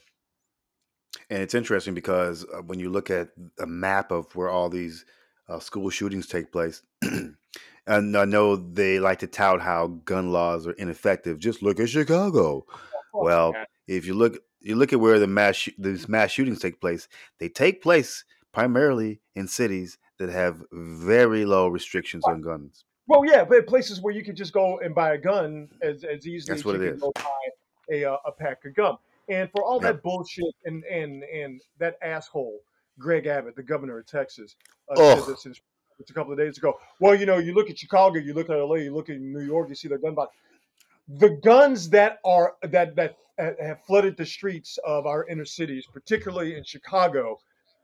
And 1.29 1.41
it's 1.41 1.53
interesting 1.53 1.93
because 1.93 2.45
uh, 2.45 2.61
when 2.61 2.79
you 2.79 2.89
look 2.89 3.09
at 3.09 3.29
a 3.59 3.65
map 3.65 4.11
of 4.11 4.33
where 4.35 4.49
all 4.49 4.69
these 4.69 5.05
uh, 5.49 5.59
school 5.59 5.89
shootings 5.89 6.27
take 6.27 6.51
place, 6.51 6.81
and 7.87 8.17
I 8.17 8.25
know 8.25 8.55
they 8.55 8.99
like 8.99 9.19
to 9.19 9.27
tout 9.27 9.61
how 9.61 9.87
gun 10.05 10.31
laws 10.31 10.65
are 10.65 10.73
ineffective. 10.73 11.39
Just 11.39 11.61
look 11.61 11.79
at 11.79 11.89
Chicago. 11.89 12.65
Well, 13.13 13.51
yeah. 13.53 13.65
if 13.87 14.05
you 14.05 14.13
look, 14.13 14.37
you 14.61 14.75
look 14.75 14.93
at 14.93 14.99
where 14.99 15.19
the 15.19 15.27
mass 15.27 15.57
shoo- 15.57 15.73
these 15.77 16.07
mass 16.07 16.31
shootings 16.31 16.59
take 16.59 16.79
place. 16.79 17.09
They 17.39 17.49
take 17.49 17.81
place 17.81 18.23
primarily 18.53 19.21
in 19.35 19.47
cities 19.47 19.97
that 20.21 20.29
have 20.31 20.63
very 20.71 21.45
low 21.45 21.67
restrictions 21.67 22.23
on 22.25 22.41
guns. 22.41 22.85
Well, 23.07 23.25
yeah, 23.25 23.43
but 23.43 23.65
places 23.67 23.99
where 24.01 24.13
you 24.13 24.23
could 24.23 24.35
just 24.37 24.53
go 24.53 24.79
and 24.79 24.93
buy 24.95 25.13
a 25.15 25.17
gun 25.17 25.67
as, 25.81 26.03
as 26.03 26.25
easily 26.27 26.53
That's 26.55 26.61
as 26.61 26.65
what 26.65 26.75
you 26.75 26.81
it 26.83 26.85
can 26.85 26.95
is. 26.95 27.01
go 27.01 27.11
buy 27.15 27.91
a, 27.91 28.05
uh, 28.05 28.17
a 28.25 28.31
pack 28.31 28.63
of 28.65 28.75
gum. 28.75 28.97
And 29.27 29.49
for 29.51 29.63
all 29.63 29.81
Yep. 29.81 29.95
that 29.95 30.03
bullshit 30.03 30.53
and, 30.65 30.83
and 30.85 31.23
and 31.23 31.61
that 31.79 31.97
asshole, 32.01 32.59
Greg 32.99 33.25
Abbott, 33.27 33.55
the 33.55 33.63
governor 33.63 33.97
of 33.99 34.05
Texas, 34.05 34.55
uh, 34.89 34.95
said 35.19 35.33
this 35.33 35.45
in, 35.45 35.55
a 36.09 36.13
couple 36.13 36.31
of 36.31 36.37
days 36.37 36.57
ago. 36.57 36.79
Well, 36.99 37.15
you 37.15 37.25
know, 37.25 37.37
you 37.37 37.53
look 37.53 37.69
at 37.69 37.77
Chicago, 37.77 38.17
you 38.19 38.33
look 38.33 38.49
at 38.49 38.55
LA, 38.57 38.75
you 38.75 38.93
look 38.93 39.09
at 39.09 39.19
New 39.19 39.41
York, 39.41 39.69
you 39.69 39.75
see 39.75 39.87
their 39.87 39.99
gun 39.99 40.15
box. 40.15 40.35
The 41.07 41.29
guns 41.43 41.89
that 41.89 42.19
are 42.23 42.55
that 42.63 42.95
that 42.95 43.17
uh, 43.39 43.51
have 43.59 43.81
flooded 43.85 44.15
the 44.17 44.25
streets 44.25 44.77
of 44.85 45.05
our 45.05 45.25
inner 45.27 45.45
cities, 45.45 45.85
particularly 45.91 46.55
in 46.55 46.63
Chicago, 46.63 47.39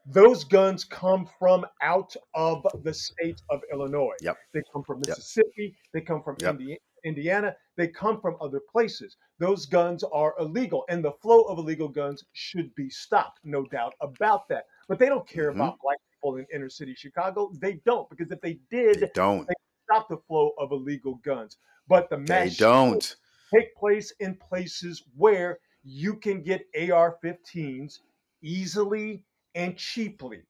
those 0.08 0.44
guns 0.46 0.86
come 0.86 1.30
from 1.40 1.66
out 1.82 2.16
of 2.34 2.66
the 2.84 2.94
state 2.94 3.42
of 3.50 3.62
Illinois. 3.72 4.16
Yep. 4.22 4.38
They 4.54 4.62
come 4.74 4.84
from 4.84 5.00
Yep. 5.00 5.10
Mississippi. 5.10 5.78
They 5.94 6.02
come 6.02 6.24
from 6.24 6.38
Yep. 6.40 6.60
Indi- 6.60 6.80
Indiana. 7.04 7.56
They 7.76 7.90
come 7.90 8.22
from 8.22 8.38
other 8.42 8.62
places. 8.72 9.18
Those 9.40 9.66
guns 9.66 10.04
are 10.04 10.34
illegal, 10.40 10.86
and 10.90 11.04
the 11.04 11.12
flow 11.22 11.44
of 11.44 11.58
illegal 11.58 11.90
guns 11.90 12.24
should 12.34 12.74
be 12.76 12.90
stopped. 12.90 13.40
No 13.44 13.66
doubt 13.66 13.94
about 14.02 14.48
that. 14.50 14.66
But 14.88 15.00
they 15.00 15.08
don't 15.08 15.28
care 15.28 15.52
Mhm. 15.52 15.56
about 15.56 15.80
black 15.82 15.98
people 16.14 16.38
in 16.38 16.48
inner 16.54 16.70
city 16.70 16.96
Chicago. 16.96 17.52
They 17.62 17.76
don't, 17.86 18.10
because 18.10 18.32
if 18.32 18.42
they 18.42 18.56
did, 18.72 19.02
They 19.02 19.12
don't. 19.14 19.48
stop 19.84 20.08
the 20.10 20.18
flow 20.28 20.54
of 20.58 20.72
illegal 20.72 21.16
guns. 21.16 21.58
But 21.88 22.10
the 22.10 22.18
They 22.18 22.24
mass 22.24 22.54
shootings 22.54 22.60
don't. 22.60 23.16
take 23.54 23.76
place 23.76 24.12
in 24.20 24.36
places 24.38 25.04
where 25.16 25.60
you 25.84 26.16
can 26.18 26.42
get 26.44 26.66
AR-15s 26.76 28.00
easily 28.42 29.24
and 29.58 29.76
cheaply. 29.78 30.44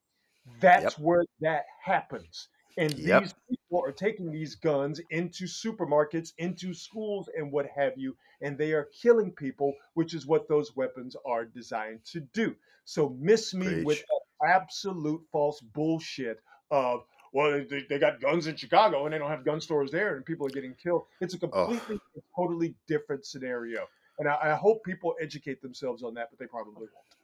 That's 0.62 0.99
where 0.99 1.24
that 1.41 1.66
happens. 1.84 2.49
And 2.78 2.93
Yep. 2.97 3.24
these 3.24 3.34
people 3.49 3.82
are 3.84 3.91
taking 3.91 4.32
these 4.32 4.55
guns 4.55 5.01
into 5.10 5.45
supermarkets, 5.45 6.34
into 6.38 6.73
schools, 6.73 7.30
and 7.36 7.52
what 7.52 7.68
have 7.76 7.94
you, 7.98 8.15
and 8.41 8.57
they 8.57 8.73
are 8.73 8.90
killing 9.02 9.31
people, 9.31 9.73
which 9.95 10.14
is 10.14 10.27
what 10.27 10.48
those 10.48 10.76
weapons 10.76 11.15
are 11.26 11.45
designed 11.45 12.06
to 12.11 12.19
do. 12.19 12.56
So 12.86 13.18
miss 13.19 13.53
me 13.56 13.76
with 13.76 13.99
Preach. 13.99 14.06
that 14.07 14.49
absolute 14.56 15.22
false 15.31 15.61
bullshit 15.61 16.40
of 16.69 17.02
well, 17.34 17.64
they, 17.69 17.86
they 17.90 17.99
got 17.99 18.22
guns 18.22 18.48
in 18.48 18.56
Chicago 18.56 19.06
and 19.06 19.14
they 19.14 19.18
don't 19.18 19.30
have 19.30 19.45
gun 19.45 19.61
stores 19.61 19.91
there, 19.91 20.15
and 20.15 20.26
people 20.26 20.48
are 20.48 20.52
getting 20.52 20.76
killed. 20.76 21.03
It's 21.19 21.34
a 21.34 21.40
completely, 21.40 21.99
totally 22.36 22.76
different 22.88 23.26
scenario, 23.26 23.88
and 24.19 24.30
I, 24.30 24.53
I 24.53 24.56
hope 24.56 24.84
people 24.84 25.15
educate 25.22 25.61
themselves 25.61 26.03
on 26.03 26.14
that, 26.15 26.30
but 26.31 26.40
they 26.40 26.48
probably 26.48 26.88
won't. 26.94 27.16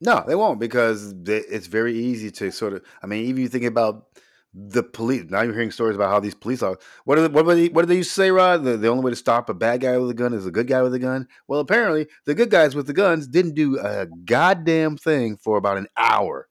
No, 0.00 0.24
they 0.26 0.34
won't 0.34 0.60
because 0.60 1.14
they, 1.22 1.38
it's 1.38 1.66
very 1.66 1.96
easy 1.96 2.30
to 2.32 2.50
sort 2.50 2.74
of. 2.74 2.84
I 3.02 3.06
mean, 3.06 3.24
even 3.26 3.42
you 3.42 3.48
think 3.48 3.64
about 3.64 4.06
the 4.52 4.82
police. 4.82 5.24
Now 5.28 5.42
you're 5.42 5.52
hearing 5.52 5.70
stories 5.70 5.96
about 5.96 6.10
how 6.10 6.20
these 6.20 6.34
police 6.34 6.62
are. 6.62 6.78
What 7.04 7.18
are 7.18 7.22
they, 7.22 7.28
what 7.28 7.44
were 7.44 7.54
they, 7.54 7.68
what 7.68 7.82
did 7.82 7.88
they 7.88 7.96
used 7.96 8.10
to 8.10 8.14
say, 8.14 8.30
Rod? 8.30 8.64
The, 8.64 8.76
the 8.76 8.88
only 8.88 9.04
way 9.04 9.10
to 9.10 9.16
stop 9.16 9.50
a 9.50 9.54
bad 9.54 9.82
guy 9.82 9.96
with 9.98 10.10
a 10.10 10.14
gun 10.14 10.32
is 10.32 10.46
a 10.46 10.50
good 10.50 10.66
guy 10.66 10.82
with 10.82 10.94
a 10.94 10.98
gun. 10.98 11.28
Well, 11.46 11.60
apparently, 11.60 12.06
the 12.24 12.34
good 12.34 12.50
guys 12.50 12.74
with 12.74 12.86
the 12.86 12.92
guns 12.92 13.26
didn't 13.26 13.54
do 13.54 13.78
a 13.78 14.06
goddamn 14.06 14.96
thing 14.96 15.36
for 15.36 15.58
about 15.58 15.76
an 15.76 15.88
hour. 15.96 16.48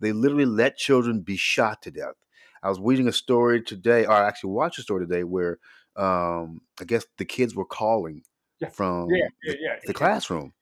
They 0.00 0.12
literally 0.12 0.46
let 0.46 0.76
children 0.76 1.20
be 1.20 1.36
shot 1.36 1.82
to 1.82 1.90
death. 1.90 2.14
I 2.62 2.68
was 2.68 2.80
reading 2.80 3.08
a 3.08 3.12
story 3.12 3.62
today, 3.62 4.06
or 4.06 4.12
I 4.12 4.26
actually 4.26 4.52
watched 4.52 4.78
a 4.78 4.82
story 4.82 5.06
today 5.06 5.24
where 5.24 5.58
um, 5.96 6.60
I 6.80 6.84
guess 6.84 7.04
the 7.18 7.24
kids 7.24 7.54
were 7.54 7.64
calling 7.64 8.22
Yeah. 8.60 8.68
from 8.68 9.10
Yeah, 9.10 9.28
the, 9.42 9.56
yeah. 9.60 9.76
the 9.86 9.94
classroom 9.94 10.52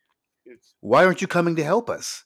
It's 0.45 0.75
why 0.81 1.05
aren't 1.05 1.21
you 1.21 1.29
coming 1.29 1.57
to 1.57 1.65
help 1.65 1.89
us? 1.91 2.25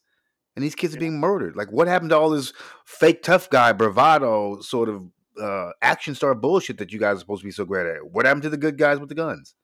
And 0.54 0.64
these 0.64 0.74
kids 0.74 0.96
are 0.96 0.98
being 0.98 1.20
murdered. 1.20 1.54
Like, 1.54 1.70
what 1.70 1.86
happened 1.86 2.10
to 2.10 2.16
all 2.18 2.30
this 2.30 2.52
fake 2.86 3.22
tough 3.22 3.50
guy 3.50 3.72
bravado 3.72 4.60
sort 4.62 4.88
of 4.88 5.10
uh, 5.40 5.72
action 5.82 6.14
star 6.14 6.34
bullshit 6.34 6.78
that 6.78 6.92
you 6.92 6.98
guys 6.98 7.16
are 7.16 7.20
supposed 7.20 7.42
to 7.42 7.46
be 7.46 7.50
so 7.52 7.66
great 7.66 7.86
at? 7.86 8.10
What 8.10 8.24
happened 8.24 8.44
to 8.44 8.48
the 8.48 8.56
good 8.56 8.78
guys 8.78 8.98
with 8.98 9.08
the 9.10 9.14
guns? 9.14 9.54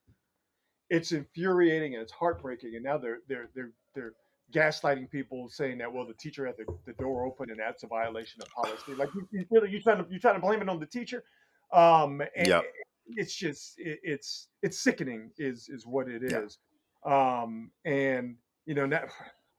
it's 0.90 1.12
infuriating 1.12 1.94
and 1.94 2.02
it's 2.02 2.12
heartbreaking. 2.12 2.74
And 2.74 2.84
now 2.84 2.98
they're 2.98 3.20
they're 3.26 3.48
they're 3.54 3.72
they're 3.94 4.12
gaslighting 4.52 5.10
people, 5.10 5.48
saying 5.48 5.78
that 5.78 5.90
well 5.90 6.06
the 6.06 6.12
teacher 6.14 6.44
had 6.46 6.56
the, 6.58 6.66
the 6.84 6.92
door 7.02 7.24
open 7.24 7.48
and 7.50 7.58
that's 7.58 7.82
a 7.82 7.86
violation 7.86 8.42
of 8.42 8.48
policy. 8.50 8.94
Like 8.94 9.08
you, 9.14 9.26
you 9.30 9.46
really 9.50 9.70
you 9.70 9.80
trying 9.80 10.04
to 10.04 10.10
you 10.12 10.18
trying 10.18 10.34
to 10.34 10.40
blame 10.40 10.60
it 10.60 10.68
on 10.68 10.78
the 10.78 10.86
teacher. 10.86 11.24
Um, 11.72 12.20
and 12.36 12.48
Yep. 12.48 12.64
it's 13.16 13.34
just 13.34 13.78
it, 13.78 14.00
it's 14.02 14.48
it's 14.62 14.78
sickening 14.78 15.30
is 15.38 15.70
is 15.70 15.86
what 15.86 16.08
it 16.08 16.22
Yeah. 16.22 16.40
is. 16.40 16.58
Um, 17.04 17.70
and 17.84 18.36
you 18.66 18.74
know 18.74 18.86
now 18.86 19.04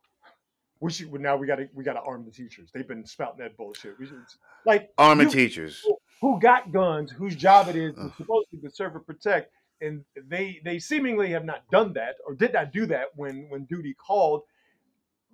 we 0.80 0.92
should 0.92 1.12
now 1.14 1.36
we 1.36 1.48
got 1.48 1.58
to 1.58 1.70
we 1.74 1.84
got 1.84 1.94
to 1.94 2.02
arm 2.02 2.26
the 2.26 2.32
teachers. 2.32 2.70
They've 2.74 2.88
been 2.88 3.06
spouting 3.06 3.40
that 3.40 3.58
bullshit. 3.58 4.00
We 4.00 4.06
should, 4.08 4.18
like 4.66 4.92
Arming 4.98 5.30
teachers. 5.30 5.86
who 6.22 6.40
got 6.40 6.72
guns, 6.72 7.12
whose 7.12 7.36
job 7.36 7.68
it 7.68 7.76
is 7.76 7.96
to 7.96 8.12
supposedly 8.18 8.60
to 8.64 8.70
serve 8.70 8.96
and 8.96 9.06
protect, 9.06 9.52
and 9.82 10.04
they 10.28 10.62
they 10.64 10.80
seemingly 10.80 11.30
have 11.32 11.46
not 11.46 11.70
done 11.70 11.94
that 11.94 12.16
or 12.26 12.34
did 12.34 12.54
not 12.54 12.72
do 12.72 12.86
that 12.88 13.08
when 13.16 13.48
when 13.50 13.66
duty 13.66 13.94
called. 13.94 14.44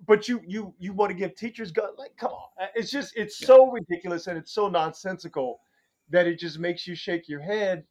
But 0.06 0.28
you 0.28 0.40
you 0.46 0.74
you 0.78 0.92
want 0.94 1.10
to 1.10 1.14
give 1.14 1.36
teachers 1.36 1.70
guns? 1.72 1.98
Like, 1.98 2.16
come 2.16 2.32
on! 2.32 2.48
Uh, 2.60 2.66
It's 2.74 2.90
just 2.90 3.16
it's 3.16 3.36
so 3.38 3.70
ridiculous 3.70 4.26
and 4.28 4.38
it's 4.38 4.50
so 4.52 4.68
nonsensical 4.68 5.60
that 6.08 6.26
it 6.26 6.38
just 6.38 6.58
makes 6.58 6.86
you 6.86 6.94
shake 6.94 7.28
your 7.28 7.40
head 7.40 7.84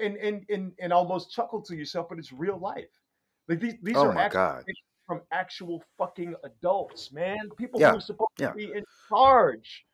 and 0.00 0.16
and 0.16 0.44
and, 0.48 0.72
and 0.80 0.92
almost 0.92 1.32
chuckle 1.32 1.62
to 1.62 1.76
yourself. 1.76 2.08
But 2.08 2.18
it's 2.18 2.32
real 2.32 2.58
life. 2.58 2.90
Like 3.48 3.60
these 3.60 3.74
these 3.82 3.96
Oh 3.96 4.06
are 4.06 4.12
my 4.12 4.24
actual 4.24 4.40
God. 4.40 4.64
from 5.06 5.20
actual 5.32 5.82
fucking 5.98 6.34
adults, 6.44 7.12
man. 7.12 7.38
People 7.58 7.80
Yeah, 7.80 7.90
who 7.92 7.98
are 7.98 8.00
supposed 8.00 8.30
yeah. 8.38 8.48
to 8.50 8.54
be 8.54 8.72
in 8.72 8.84
charge. 9.08 9.84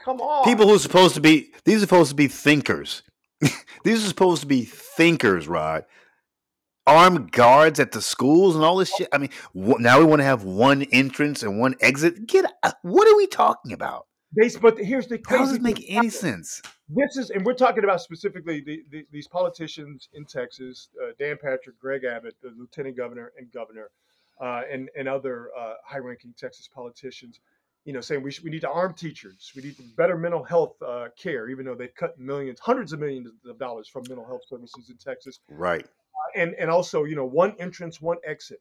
Come 0.00 0.20
on, 0.20 0.44
People 0.44 0.68
who 0.68 0.74
are 0.76 0.78
supposed 0.80 1.14
to 1.16 1.20
be 1.20 1.52
these 1.64 1.78
are 1.78 1.80
supposed 1.80 2.10
to 2.10 2.16
be 2.16 2.28
thinkers. 2.28 3.02
these 3.84 4.04
are 4.04 4.08
supposed 4.08 4.40
to 4.42 4.46
be 4.46 4.64
thinkers, 4.64 5.48
Rod. 5.48 5.84
Armed 6.86 7.32
guards 7.32 7.78
at 7.80 7.92
the 7.92 8.00
schools 8.00 8.54
and 8.54 8.64
all 8.64 8.76
this 8.78 8.94
shit. 8.94 9.08
I 9.12 9.18
mean, 9.18 9.30
wh- 9.54 9.78
now 9.78 9.98
we 9.98 10.06
want 10.06 10.20
to 10.20 10.24
have 10.24 10.44
one 10.44 10.82
entrance 10.84 11.42
and 11.42 11.58
one 11.60 11.74
exit. 11.80 12.26
Get 12.26 12.46
uh, 12.62 12.72
what 12.82 13.06
are 13.06 13.16
we 13.16 13.26
talking 13.26 13.72
about? 13.72 14.06
They, 14.36 14.50
but 14.60 14.78
here's 14.78 15.06
the 15.06 15.20
How 15.26 15.38
does 15.38 15.48
crazy 15.48 15.52
this 15.52 15.60
make 15.62 15.84
any 15.88 16.10
sense? 16.10 16.60
This 16.88 17.16
is, 17.16 17.30
and 17.30 17.44
we're 17.44 17.54
talking 17.54 17.84
about 17.84 18.02
specifically 18.02 18.60
the, 18.60 18.82
the, 18.90 19.06
these 19.10 19.26
politicians 19.26 20.08
in 20.12 20.24
Texas, 20.26 20.88
uh, 21.02 21.12
Dan 21.18 21.38
Patrick, 21.40 21.78
Greg 21.78 22.04
Abbott, 22.04 22.36
the 22.42 22.52
lieutenant 22.58 22.96
governor 22.96 23.32
and 23.38 23.50
governor, 23.52 23.90
uh, 24.40 24.62
and 24.70 24.90
and 24.96 25.08
other 25.08 25.48
uh, 25.58 25.74
high-ranking 25.84 26.34
Texas 26.38 26.68
politicians. 26.72 27.40
You 27.84 27.94
know, 27.94 28.00
saying 28.02 28.22
we 28.22 28.30
should, 28.30 28.44
we 28.44 28.50
need 28.50 28.60
to 28.60 28.70
arm 28.70 28.92
teachers, 28.92 29.50
we 29.56 29.62
need 29.62 29.76
better 29.96 30.18
mental 30.18 30.44
health 30.44 30.74
uh, 30.82 31.08
care, 31.18 31.48
even 31.48 31.64
though 31.64 31.74
they've 31.74 31.94
cut 31.94 32.18
millions, 32.18 32.60
hundreds 32.60 32.92
of 32.92 33.00
millions 33.00 33.28
of 33.46 33.58
dollars 33.58 33.88
from 33.88 34.04
mental 34.08 34.26
health 34.26 34.42
services 34.46 34.90
in 34.90 34.96
Texas. 34.98 35.40
Right. 35.48 35.86
and 36.34 36.54
and 36.54 36.70
also 36.70 37.04
you 37.04 37.16
know 37.16 37.24
one 37.24 37.54
entrance 37.58 38.00
one 38.00 38.18
exit 38.26 38.60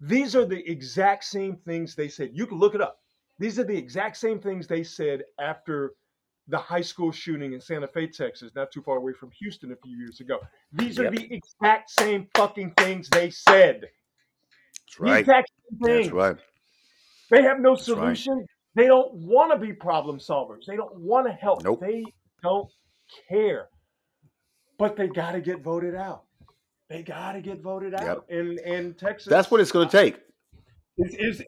these 0.00 0.36
are 0.36 0.44
the 0.44 0.70
exact 0.70 1.24
same 1.24 1.56
things 1.56 1.94
they 1.94 2.08
said 2.08 2.30
you 2.32 2.46
can 2.46 2.58
look 2.58 2.74
it 2.74 2.80
up 2.80 2.98
these 3.38 3.58
are 3.58 3.64
the 3.64 3.76
exact 3.76 4.16
same 4.16 4.38
things 4.40 4.66
they 4.66 4.84
said 4.84 5.22
after 5.40 5.92
the 6.48 6.58
high 6.58 6.80
school 6.82 7.10
shooting 7.12 7.52
in 7.54 7.60
santa 7.60 7.88
fe 7.88 8.06
texas 8.06 8.52
not 8.54 8.70
too 8.72 8.82
far 8.82 8.96
away 8.96 9.12
from 9.12 9.30
houston 9.38 9.72
a 9.72 9.76
few 9.76 9.96
years 9.96 10.20
ago 10.20 10.38
these 10.72 10.98
are 10.98 11.04
Yep. 11.04 11.14
the 11.14 11.28
exact 11.34 11.90
same 11.90 12.28
fucking 12.36 12.72
things 12.78 13.08
they 13.10 13.30
said 13.30 13.82
That's 14.86 14.98
the 15.00 15.02
right. 15.10 15.20
exact 15.20 15.50
same 15.70 15.78
things 15.80 16.06
That's 16.06 16.12
right. 16.12 16.36
they 17.30 17.42
have 17.42 17.60
no 17.60 17.70
right. 17.70 17.78
solution 17.78 18.46
they 18.74 18.86
don't 18.86 19.14
want 19.14 19.52
to 19.52 19.58
be 19.58 19.72
problem 19.72 20.18
solvers 20.18 20.66
they 20.66 20.76
don't 20.76 20.94
want 20.96 21.26
to 21.26 21.32
help 21.32 21.64
Nope. 21.64 21.80
they 21.80 22.04
don't 22.42 22.68
care 23.28 23.68
but 24.78 24.96
they 24.96 25.08
got 25.08 25.32
to 25.32 25.40
get 25.40 25.62
voted 25.62 25.94
out 25.94 26.24
they 26.90 27.02
got 27.02 27.32
to 27.32 27.40
get 27.40 27.62
voted 27.62 27.94
out 27.94 28.24
Yep. 28.28 28.38
and 28.40 28.58
and 28.60 28.98
texas 28.98 29.28
That's 29.30 29.50
what 29.50 29.60
it's 29.60 29.72
going 29.72 29.88
to 29.88 29.96
take. 29.96 30.20
is 30.98 31.14
is 31.14 31.42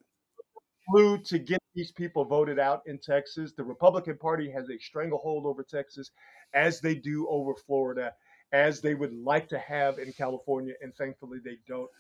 flew 0.91 1.19
to 1.19 1.39
get 1.39 1.61
these 1.77 1.93
people 1.93 2.25
voted 2.25 2.59
out 2.59 2.83
in 2.87 2.99
Texas. 2.99 3.53
The 3.53 3.63
Republican 3.63 4.17
Party 4.17 4.51
has 4.51 4.71
a 4.71 4.79
stranglehold 4.79 5.45
over 5.45 5.63
Texas, 5.63 6.11
as 6.55 6.81
they 6.81 6.95
do 6.95 7.29
over 7.29 7.55
Florida, 7.55 8.15
as 8.53 8.81
they 8.81 8.95
would 8.95 9.13
like 9.13 9.47
to 9.51 9.59
have 9.59 9.99
in 9.99 10.13
California, 10.13 10.73
and 10.83 10.97
thankfully 10.97 11.39
they 11.45 11.59
don't. 11.69 11.91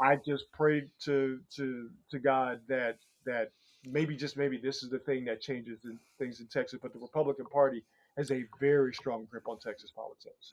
I 0.00 0.16
just 0.16 0.50
prayed 0.52 0.90
to 1.04 1.38
to 1.56 1.88
to 2.10 2.18
God 2.18 2.60
that 2.68 2.98
that 3.24 3.52
maybe 3.86 4.16
just 4.16 4.36
maybe 4.36 4.58
this 4.58 4.82
is 4.82 4.90
the 4.90 4.98
thing 4.98 5.24
that 5.26 5.40
changes 5.40 5.84
in, 5.84 5.98
things 6.18 6.40
in 6.40 6.48
Texas. 6.48 6.80
But 6.82 6.92
the 6.92 6.98
Republican 6.98 7.46
Party 7.46 7.84
has 8.16 8.32
a 8.32 8.44
very 8.60 8.92
strong 8.92 9.26
grip 9.30 9.46
on 9.46 9.58
Texas 9.60 9.92
politics. 9.94 10.52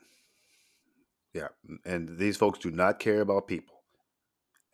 Yeah, 1.33 1.47
and 1.85 2.17
these 2.19 2.37
folks 2.37 2.59
do 2.59 2.69
not 2.69 2.99
care 2.99 3.21
about 3.21 3.47
people. 3.47 3.78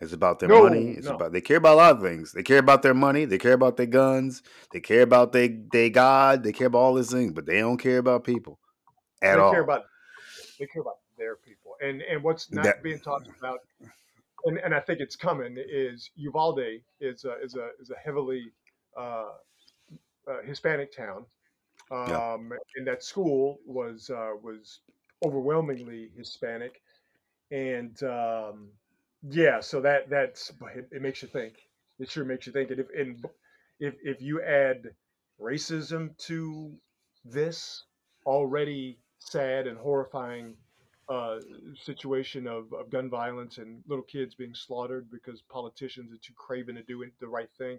It's 0.02 0.12
about 0.14 0.40
their 0.40 0.50
No, 0.50 0.64
money. 0.64 0.92
It's 0.92 1.08
no. 1.08 1.16
about 1.16 1.32
they 1.32 1.42
care 1.42 1.58
about 1.58 1.74
a 1.74 1.78
lot 1.78 1.96
of 1.96 2.02
things. 2.02 2.34
They 2.34 2.44
care 2.44 2.60
about 2.60 2.82
their 2.82 2.94
money. 2.94 3.26
They 3.26 3.38
care 3.38 3.54
about 3.54 3.78
their 3.78 3.86
guns. 3.86 4.44
They 4.72 4.82
care 4.82 5.04
about 5.04 5.32
they 5.32 5.48
they 5.48 5.90
God. 5.90 6.44
They 6.44 6.52
care 6.52 6.68
about 6.68 6.80
all 6.80 6.94
these 6.96 7.12
things, 7.12 7.32
but 7.32 7.46
they 7.46 7.60
don't 7.60 7.78
care 7.78 7.98
about 8.00 8.24
people 8.26 8.60
at 9.22 9.36
they 9.36 9.42
all. 9.42 9.52
care 9.52 9.62
about 9.64 9.86
they 10.60 10.66
care 10.68 10.82
about 10.82 10.98
their 11.18 11.38
people 11.38 11.76
and 11.82 12.02
and 12.02 12.22
what's 12.22 12.52
not 12.52 12.66
That- 12.66 12.84
being 12.84 13.00
talked 13.00 13.30
about 13.40 13.60
and, 14.46 14.58
and 14.60 14.76
I 14.76 14.82
think 14.82 15.00
it's 15.00 15.16
coming 15.16 15.56
is 15.58 16.10
Uvalde 16.16 16.82
is 17.00 17.24
a, 17.26 17.42
is 17.42 17.56
a 17.56 17.70
is 17.80 17.90
a 17.90 17.96
heavily 17.96 18.52
uh, 18.98 19.30
uh, 20.28 20.42
Hispanic 20.44 20.96
town 20.96 21.26
Yeah. 21.92 22.34
um, 22.34 22.52
and 22.76 22.86
that 22.86 23.02
school 23.04 23.60
was 23.66 24.10
uh, 24.10 24.32
was 24.42 24.82
overwhelmingly 25.24 26.12
Hispanic 26.18 26.82
and 27.52 28.02
um, 28.04 28.70
yeah 29.30 29.60
so 29.60 29.82
that 29.82 30.10
that's 30.10 30.52
it, 30.76 30.88
it 30.92 31.02
makes 31.02 31.22
you 31.22 31.28
think 31.28 31.56
it 32.00 32.10
sure 32.10 32.26
makes 32.26 32.46
you 32.46 32.54
think 32.54 32.72
and 32.72 32.80
if 32.80 32.88
and 32.98 33.26
if 33.80 33.96
if 34.04 34.22
you 34.22 34.42
add 34.42 34.90
racism 35.42 36.16
to 36.18 36.74
this 37.24 37.84
already 38.26 39.00
sad 39.20 39.68
and 39.68 39.78
horrifying 39.78 40.56
uh, 41.10 41.38
situation 41.76 42.48
of, 42.48 42.74
of 42.74 42.90
gun 42.90 43.10
violence 43.10 43.58
and 43.58 43.84
little 43.88 44.04
kids 44.04 44.34
being 44.36 44.56
slaughtered 44.56 45.10
because 45.12 45.42
politicians 45.52 46.12
are 46.12 46.18
too 46.18 46.34
craven 46.36 46.76
to 46.76 46.84
do 46.84 47.06
the 47.20 47.28
right 47.28 47.50
thing. 47.58 47.78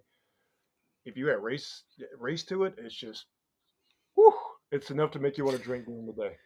If 1.04 1.16
you 1.16 1.30
add 1.30 1.42
race 1.42 1.82
race 2.18 2.44
to 2.44 2.64
it, 2.64 2.74
it's 2.78 2.94
just, 2.94 3.26
whew, 4.14 4.34
it's 4.70 4.90
enough 4.90 5.12
to 5.12 5.18
make 5.18 5.38
you 5.38 5.44
want 5.44 5.56
to 5.56 5.62
drink 5.62 5.86
during 5.86 6.06
the 6.06 6.12
day. 6.12 6.36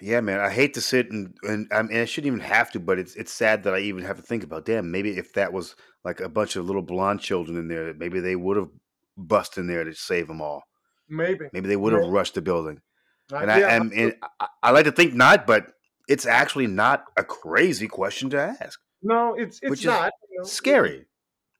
Yeah, 0.00 0.20
man. 0.20 0.40
I 0.40 0.50
hate 0.50 0.74
to 0.74 0.80
sit 0.80 1.10
and 1.10 1.36
and 1.42 1.68
I 1.72 1.82
mean 1.82 1.98
I 1.98 2.04
shouldn't 2.04 2.28
even 2.28 2.40
have 2.40 2.70
to, 2.72 2.80
but 2.80 2.98
it's 2.98 3.14
it's 3.16 3.32
sad 3.32 3.62
that 3.64 3.74
I 3.74 3.78
even 3.80 4.04
have 4.04 4.16
to 4.16 4.22
think 4.22 4.44
about. 4.44 4.64
Damn, 4.64 4.90
maybe 4.90 5.16
if 5.16 5.32
that 5.34 5.52
was 5.52 5.74
like 6.04 6.20
a 6.20 6.28
bunch 6.28 6.56
of 6.56 6.64
little 6.66 6.82
blonde 6.82 7.20
children 7.20 7.56
in 7.56 7.68
there, 7.68 7.92
maybe 7.94 8.20
they 8.20 8.36
would 8.36 8.56
have 8.56 8.68
bust 9.16 9.58
in 9.58 9.66
there 9.66 9.84
to 9.84 9.94
save 9.94 10.28
them 10.28 10.40
all. 10.40 10.62
Maybe. 11.08 11.46
Maybe 11.52 11.68
they 11.68 11.76
would 11.76 11.92
have 11.92 12.02
Maybe. 12.02 12.12
rushed 12.12 12.34
the 12.34 12.42
building. 12.42 12.80
Uh, 13.32 13.36
And 13.38 13.50
I 13.50 13.58
yeah, 13.60 13.76
and 13.76 14.14
I, 14.40 14.46
I 14.62 14.70
like 14.70 14.84
to 14.84 14.92
think 14.92 15.14
not, 15.14 15.46
but 15.46 15.72
it's 16.08 16.26
actually 16.26 16.66
not 16.66 17.04
a 17.16 17.24
crazy 17.24 17.88
question 17.88 18.30
to 18.30 18.56
ask. 18.60 18.80
no, 19.02 19.34
it's 19.34 19.58
it's 19.62 19.70
which 19.70 19.80
is 19.80 19.86
not 19.86 20.12
you 20.30 20.38
know, 20.38 20.44
Scary. 20.44 21.06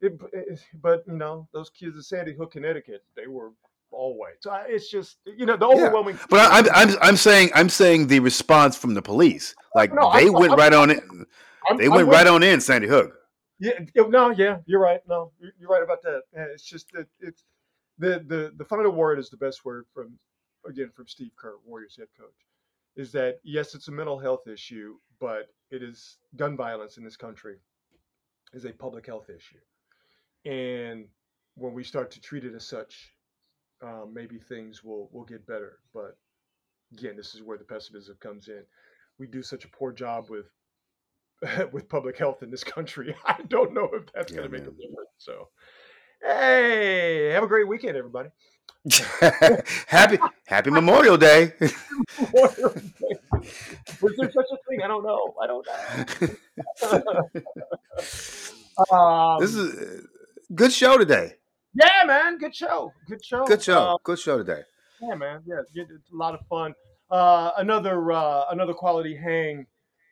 It, 0.00 0.18
it, 0.32 0.60
but 0.80 1.02
you 1.08 1.14
know, 1.14 1.48
those 1.52 1.70
kids 1.70 1.96
in 1.96 2.02
Sandy 2.02 2.32
Hook, 2.34 2.52
Connecticut, 2.52 3.02
they 3.16 3.26
were 3.26 3.50
So 3.90 4.54
it's 4.66 4.90
just 4.90 5.18
you 5.24 5.46
know 5.46 5.56
the 5.56 5.66
overwhelming. 5.66 6.18
But 6.30 6.40
I, 6.40 6.58
I'm 6.58 6.90
I'm 6.90 6.96
I'm 7.02 7.16
saying 7.16 7.50
I'm 7.54 7.68
saying 7.68 8.06
the 8.08 8.20
response 8.20 8.76
from 8.76 8.94
the 8.94 9.02
police, 9.02 9.54
like 9.74 9.92
No, 9.92 10.12
they 10.12 10.24
I'm- 10.24 10.32
went 10.32 10.50
I'm- 10.52 10.58
right 10.58 10.72
on 10.72 10.90
it. 10.90 11.02
They 11.76 11.88
went 11.88 12.08
right 12.08 12.26
on 12.26 12.42
in 12.42 12.60
Sandy 12.60 12.88
Hook. 12.88 13.14
Yeah, 13.58 13.72
yeah, 13.94 14.04
no, 14.08 14.30
yeah, 14.30 14.58
you're 14.66 14.80
right. 14.80 15.00
No, 15.08 15.32
you're 15.40 15.52
you're 15.58 15.68
right 15.68 15.82
about 15.82 16.02
that. 16.02 16.22
It's 16.32 16.62
just 16.62 16.90
that 16.92 17.06
it's 17.20 17.44
the 17.98 18.24
the 18.26 18.52
the 18.56 18.64
final 18.64 18.92
word 18.92 19.18
is 19.18 19.30
the 19.30 19.36
best 19.36 19.64
word 19.64 19.84
from 19.92 20.18
again 20.68 20.90
from 20.94 21.08
Steve 21.08 21.32
Kerr, 21.36 21.56
Warriors 21.66 21.96
head 21.98 22.06
coach, 22.18 22.46
is 22.96 23.10
that 23.12 23.40
yes, 23.42 23.74
it's 23.74 23.88
a 23.88 23.92
mental 23.92 24.18
health 24.18 24.46
issue, 24.46 24.94
but 25.20 25.48
it 25.70 25.82
is 25.82 26.18
gun 26.36 26.56
violence 26.56 26.96
in 26.98 27.04
this 27.04 27.16
country 27.16 27.56
is 28.54 28.64
a 28.64 28.72
public 28.72 29.04
health 29.06 29.28
issue, 29.28 29.58
and 30.50 31.06
when 31.56 31.74
we 31.74 31.82
start 31.82 32.10
to 32.12 32.20
treat 32.20 32.44
it 32.44 32.54
as 32.54 32.64
such, 32.64 33.12
um, 33.82 34.12
maybe 34.12 34.38
things 34.38 34.84
will 34.84 35.08
will 35.12 35.24
get 35.24 35.46
better. 35.46 35.78
But 35.94 36.16
again, 36.92 37.16
this 37.16 37.34
is 37.34 37.42
where 37.42 37.58
the 37.58 37.64
pessimism 37.64 38.16
comes 38.20 38.48
in. 38.48 38.62
We 39.18 39.26
do 39.26 39.42
such 39.42 39.64
a 39.64 39.68
poor 39.68 39.92
job 39.92 40.26
with 40.30 40.46
with 41.72 41.88
public 41.88 42.18
health 42.18 42.42
in 42.42 42.50
this 42.50 42.64
country. 42.64 43.14
I 43.24 43.40
don't 43.48 43.72
know 43.74 43.88
if 43.92 44.04
that's 44.14 44.32
Yeah, 44.32 44.34
going 44.38 44.50
to 44.50 44.52
make 44.52 44.62
a 44.66 44.70
difference. 44.70 45.10
So, 45.18 45.48
hey, 46.22 47.30
have 47.32 47.42
a 47.42 47.46
great 47.48 47.68
weekend, 47.68 47.96
everybody. 47.96 48.30
happy 49.86 50.18
Happy 50.46 50.70
Memorial 50.70 51.16
Day. 51.16 51.52
Was 54.00 54.14
there 54.16 54.30
such 54.30 54.46
a 54.52 54.56
thing? 54.68 54.80
I 54.84 54.88
don't 54.88 55.04
know. 55.04 55.34
I 55.42 55.46
don't 55.46 55.66
know. 55.66 55.74
um, 58.96 59.40
this 59.40 59.54
is 59.54 60.04
a 60.48 60.52
good 60.54 60.72
show 60.72 60.96
today. 60.98 61.34
Yeah, 61.78 62.04
man. 62.06 62.38
Good 62.38 62.54
show. 62.54 62.92
Good 63.08 63.24
show. 63.24 63.44
Good 63.44 63.62
show. 63.62 63.78
Uh, 63.78 63.96
Good 64.02 64.18
show 64.18 64.38
today. 64.38 64.62
yeah, 65.00 65.14
man. 65.14 65.42
Yeah, 65.46 65.60
it's 65.74 66.12
a 66.12 66.16
lot 66.16 66.34
of 66.34 66.40
fun. 66.48 66.74
Uh, 67.10 67.52
another 67.56 68.12
uh, 68.12 68.44
another 68.50 68.74
quality 68.74 69.16
hang 69.16 69.66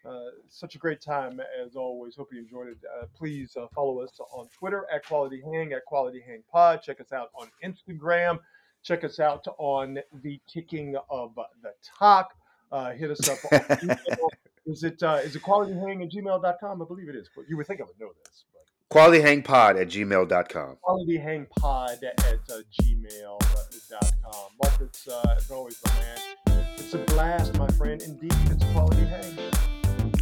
uh, 0.07 0.31
such 0.49 0.75
a 0.77 0.79
great 0.79 1.01
time 1.01 1.41
as 1.65 1.75
always. 1.75 2.15
Hope 2.17 2.29
you 2.33 2.39
enjoyed 2.39 2.69
it. 2.69 2.79
Uh, 3.01 3.07
please 3.17 3.57
uh, 3.57 3.67
follow 3.75 4.01
us 4.01 4.19
on 4.33 4.49
Twitter 4.57 4.87
at 4.93 5.05
Quality 5.05 5.43
Hang 5.45 5.73
at 5.73 5.85
Quality 5.85 6.23
Hang 6.25 6.43
Pod. 6.51 6.81
Check 6.83 7.01
us 7.01 7.13
out 7.13 7.31
on 7.35 7.49
Instagram. 7.65 8.39
Check 8.83 9.03
us 9.03 9.19
out 9.19 9.45
on 9.59 9.99
the 10.23 10.41
Kicking 10.53 10.97
of 11.11 11.35
the 11.63 11.73
Talk. 11.99 12.35
Uh, 12.71 12.93
hit 12.93 13.11
us 13.11 13.29
up 13.29 13.39
on. 13.51 13.99
Is 14.67 14.83
it 14.83 15.01
uh, 15.01 15.21
is 15.23 15.37
it 15.37 15.43
qualityhang 15.43 16.03
at 16.03 16.11
gmail.com? 16.11 16.83
I 16.83 16.85
believe 16.85 17.09
it 17.09 17.15
is. 17.15 17.29
You 17.49 17.57
would 17.57 17.69
think 17.69 17.81
I 17.81 17.85
would 17.85 18.01
know 18.01 18.11
this. 18.25 18.47
But. 18.53 18.66
Qualityhangpod 18.93 19.81
at 19.81 19.89
gmail.com. 19.89 20.77
Qualityhangpod 20.85 22.05
at 22.05 22.41
uh, 22.51 22.61
gmail.com. 22.81 24.51
Marcus, 24.63 25.09
uh, 25.09 25.35
as 25.37 25.51
always, 25.51 25.79
my 25.85 25.93
man, 25.95 26.67
it's 26.77 26.95
a 26.95 26.99
blast, 26.99 27.59
my 27.59 27.69
friend. 27.69 28.01
Indeed, 28.01 28.33
it's 28.51 28.65
quality 28.73 29.05
hang. 29.05 29.37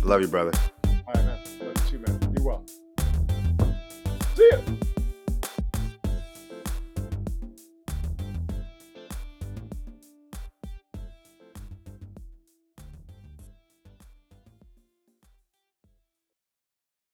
Love 0.03 0.23
you, 0.23 0.29
brother. 0.29 0.53
All 0.87 0.93
right, 1.15 1.25
man. 1.25 1.39
Love 1.61 1.75
you 1.91 1.91
too, 1.91 1.99
man. 1.99 2.33
Be 2.33 2.41
well. 2.41 2.65
See 4.35 4.51
ya. 4.51 4.59